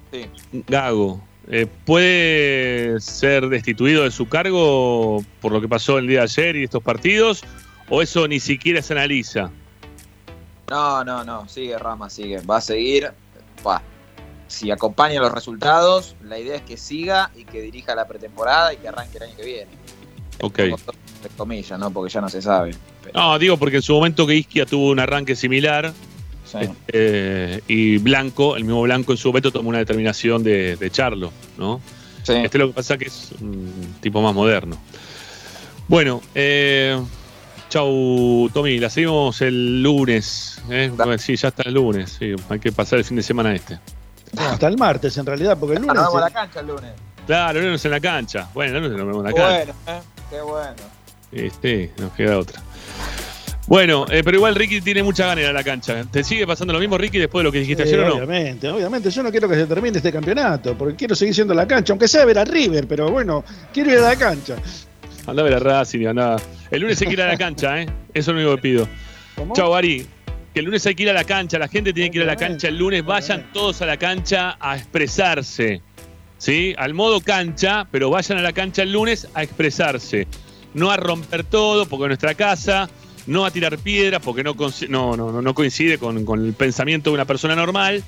Gago, 0.69 1.23
eh, 1.49 1.67
¿puede 1.85 3.01
ser 3.01 3.49
destituido 3.49 4.05
de 4.05 4.11
su 4.11 4.29
cargo 4.29 5.25
por 5.41 5.53
lo 5.53 5.61
que 5.61 5.69
pasó 5.69 5.99
el 5.99 6.07
día 6.09 6.19
de 6.19 6.25
ayer 6.25 6.57
y 6.57 6.65
estos 6.65 6.83
partidos? 6.83 7.45
¿O 7.89 8.03
eso 8.03 8.27
ni 8.27 8.41
siquiera 8.41 8.83
se 8.83 8.95
analiza? 8.95 9.51
No, 10.69 11.05
no, 11.05 11.23
no, 11.25 11.49
sigue 11.49 11.79
Rama, 11.79 12.11
sigue. 12.11 12.41
Va 12.41 12.57
a 12.57 12.61
seguir. 12.61 13.13
Va. 13.65 13.81
Si 14.49 14.71
acompaña 14.71 15.21
los 15.21 15.33
resultados, 15.33 16.17
la 16.23 16.39
idea 16.39 16.57
es 16.57 16.63
que 16.63 16.77
siga 16.77 17.31
y 17.37 17.45
que 17.45 17.61
dirija 17.61 17.95
la 17.95 18.07
pretemporada 18.07 18.73
y 18.75 18.79
que 18.79 18.89
arranque 18.89 19.19
el 19.19 19.25
año 19.25 19.37
que 19.37 19.45
viene. 19.45 19.71
Ok. 20.41 20.59
Entre 20.59 21.31
comillas, 21.37 21.79
¿no? 21.79 21.91
Porque 21.91 22.13
ya 22.13 22.21
no 22.21 22.29
se 22.29 22.43
sabe. 22.43 22.75
No, 23.15 23.39
digo 23.39 23.57
porque 23.57 23.77
en 23.77 23.83
su 23.83 23.95
momento 23.95 24.27
que 24.27 24.35
Isquia 24.35 24.67
tuvo 24.67 24.91
un 24.91 24.99
arranque 24.99 25.37
similar 25.37 25.93
este, 26.61 27.63
y 27.69 27.99
Blanco, 27.99 28.57
el 28.57 28.65
mismo 28.65 28.83
Blanco 28.83 29.13
en 29.13 29.19
su 29.19 29.29
momento 29.29 29.51
tomó 29.51 29.69
una 29.69 29.79
determinación 29.79 30.43
de, 30.43 30.77
de 30.77 30.87
echarlo, 30.87 31.33
¿no? 31.59 31.81
Este 32.35 32.59
lo 32.59 32.69
que 32.69 32.75
pasa 32.75 32.99
que 32.99 33.07
es 33.07 33.31
un 33.41 33.95
tipo 34.01 34.21
más 34.21 34.35
moderno. 34.35 34.77
Bueno, 35.87 36.21
eh, 36.35 37.01
chau 37.69 38.51
Tommy, 38.53 38.79
la 38.79 38.91
seguimos 38.91 39.41
el 39.43 39.83
lunes. 39.83 40.61
¿eh? 40.69 40.91
Sí, 41.19 41.37
ya 41.37 41.49
está 41.49 41.63
el 41.63 41.75
lunes, 41.75 42.17
sí, 42.19 42.35
hay 42.49 42.59
que 42.59 42.73
pasar 42.73 42.99
el 42.99 43.05
fin 43.05 43.17
de 43.17 43.23
semana 43.23 43.55
este. 43.55 43.79
Hasta 44.37 44.67
el 44.67 44.77
martes, 44.77 45.17
en 45.19 45.27
realidad, 45.27 45.57
porque 45.59 45.77
el 45.77 45.83
lunes. 45.83 45.95
Nos 45.95 46.05
vamos 46.07 46.23
a 46.23 46.25
la 46.25 46.31
cancha 46.31 46.61
el 46.61 46.67
lunes. 46.67 46.91
Claro, 47.27 47.59
el 47.61 47.65
lunes 47.67 47.85
en 47.85 47.91
la 47.93 48.01
cancha. 48.01 48.49
Bueno, 48.53 48.77
el 48.77 48.83
lunes 48.83 48.99
nos 48.99 49.07
vemos 49.07 49.25
en 49.25 49.25
la 49.25 49.33
cancha. 49.33 49.75
Bueno, 49.85 50.01
¿eh? 50.01 50.03
qué 50.31 50.41
bueno. 50.41 50.97
Este, 51.33 51.93
nos 51.99 52.13
queda 52.13 52.39
otra. 52.39 52.61
Bueno, 53.67 54.07
eh, 54.09 54.23
pero 54.25 54.37
igual 54.37 54.55
Ricky 54.55 54.81
tiene 54.81 55.03
mucha 55.03 55.25
ganas 55.25 55.37
de 55.37 55.43
ir 55.43 55.49
a 55.49 55.53
la 55.53 55.65
cancha. 55.65 56.05
¿Te 56.05 56.23
sigue 56.23 56.47
pasando 56.47 56.73
lo 56.73 56.79
mismo, 56.79 56.97
Ricky, 56.97 57.19
después 57.19 57.41
de 57.41 57.45
lo 57.45 57.53
que 57.53 57.59
dijiste 57.59 57.83
ayer 57.83 57.99
o 58.01 58.09
no? 58.09 58.15
obviamente, 58.15 58.69
obviamente. 58.69 59.11
Yo 59.11 59.23
no 59.25 59.31
quiero 59.31 59.49
que 59.49 59.57
se 59.57 59.67
termine 59.67 59.97
este 59.97 60.13
campeonato, 60.13 60.79
porque 60.79 60.95
quiero 60.95 61.17
seguir 61.17 61.35
siendo 61.35 61.53
la 61.53 61.67
cancha, 61.67 61.93
aunque 61.93 62.07
sea 62.07 62.25
ver 62.25 62.39
a 62.39 62.45
River, 62.45 62.87
pero 62.87 63.11
bueno, 63.11 63.45
quiero 63.73 63.91
ir 63.93 63.99
a 63.99 64.03
la 64.03 64.17
cancha. 64.17 64.57
Andá 65.27 65.43
a 65.43 65.45
ver 65.45 65.55
a 65.55 65.59
Racing 65.59 66.01
y 66.01 66.07
andá. 66.07 66.37
El 66.71 66.83
lunes 66.83 67.01
hay 67.01 67.09
que 67.09 67.13
ir 67.15 67.23
a 67.23 67.27
la 67.27 67.37
cancha, 67.37 67.83
¿eh? 67.83 67.87
Eso 68.15 68.31
es 68.31 68.35
lo 68.35 68.35
único 68.35 68.55
que 68.57 68.63
pido. 68.63 68.89
Chau, 69.55 69.75
Ari. 69.75 70.07
Que 70.55 70.61
el 70.61 70.67
lunes 70.67 70.87
hay 70.87 70.95
que 70.95 71.03
ir 71.03 71.11
a 71.11 71.13
la 71.13 71.25
cancha. 71.25 71.59
La 71.59 71.69
gente 71.69 71.93
tiene 71.93 72.11
que 72.11 72.19
ir 72.19 72.23
a 72.23 72.27
la 72.27 72.37
cancha 72.37 72.69
el 72.69 72.79
lunes. 72.79 73.05
Vayan 73.05 73.53
todos 73.53 73.83
a 73.83 73.87
la 73.87 73.97
cancha 73.97 74.57
a 74.61 74.77
expresarse. 74.77 75.83
¿Sí? 76.39 76.75
Al 76.79 76.95
modo 76.95 77.21
cancha, 77.21 77.89
pero 77.91 78.11
vayan 78.11 78.39
a 78.39 78.43
la 78.43 78.53
cancha 78.53 78.83
el 78.83 78.93
lunes 78.93 79.27
a 79.35 79.43
expresarse. 79.43 80.29
No 80.75 80.91
a 80.91 80.97
romper 80.97 81.43
todo, 81.43 81.87
porque 81.87 82.05
en 82.05 82.09
nuestra 82.09 82.35
casa. 82.35 82.89
No 83.27 83.45
a 83.45 83.51
tirar 83.51 83.79
piedras, 83.79 84.23
porque 84.23 84.45
no, 84.45 84.55
no, 84.89 85.43
no, 85.43 85.55
coincide 85.55 85.99
con, 85.99 86.25
con 86.25 86.45
el 86.45 86.53
pensamiento 86.53 87.11
de 87.11 87.15
una 87.15 87.25
persona 87.25 87.57
normal. 87.57 88.05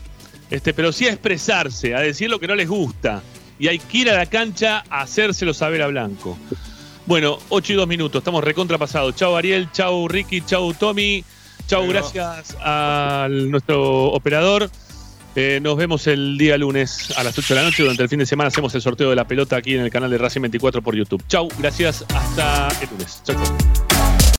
Este, 0.51 0.73
pero 0.73 0.93
sí 0.93 1.07
a 1.07 1.13
expresarse, 1.13 1.95
a 1.95 2.01
decir 2.01 2.31
lo 2.31 2.39
que 2.39 2.47
no 2.47 2.55
les 2.55 2.69
gusta. 2.69 3.23
Y 3.59 3.69
hay 3.69 3.79
que 3.79 3.99
ir 3.99 4.11
a 4.11 4.17
la 4.17 4.27
cancha 4.27 4.85
a 4.89 5.03
hacérselo 5.03 5.53
saber 5.53 5.83
a 5.83 5.89
Blanco. 5.89 6.39
Bueno, 7.07 7.39
8 7.49 7.73
y 7.73 7.77
2 7.77 7.89
minutos, 7.89 8.21
estamos 8.21 8.45
recontrapasados. 8.45 9.17
Chau 9.17 9.35
Ariel, 9.35 9.71
chau 9.73 10.09
Ricky, 10.09 10.43
chau 10.43 10.75
Tommy, 10.75 11.25
chau, 11.67 11.87
gracias 11.89 12.57
a 12.61 13.29
nuestro 13.31 14.07
operador. 14.13 14.71
Eh, 15.35 15.61
nos 15.63 15.77
vemos 15.77 16.07
el 16.07 16.37
día 16.37 16.59
lunes 16.59 17.17
a 17.17 17.25
las 17.25 17.39
8 17.39 17.55
de 17.55 17.61
la 17.61 17.67
noche. 17.67 17.83
Durante 17.83 18.03
el 18.03 18.09
fin 18.09 18.19
de 18.19 18.27
semana 18.27 18.49
hacemos 18.49 18.75
el 18.75 18.83
sorteo 18.83 19.11
de 19.11 19.17
la 19.17 19.27
pelota 19.27 19.57
aquí 19.57 19.75
en 19.75 19.81
el 19.81 19.91
canal 19.91 20.11
de 20.11 20.19
Racing 20.19 20.43
24 20.43 20.83
por 20.83 20.95
YouTube. 20.95 21.23
Chau, 21.29 21.49
gracias, 21.59 22.05
hasta 22.15 22.69
el 22.83 22.91
lunes. 22.91 23.23
Chau, 23.25 23.37
chau. 23.37 23.88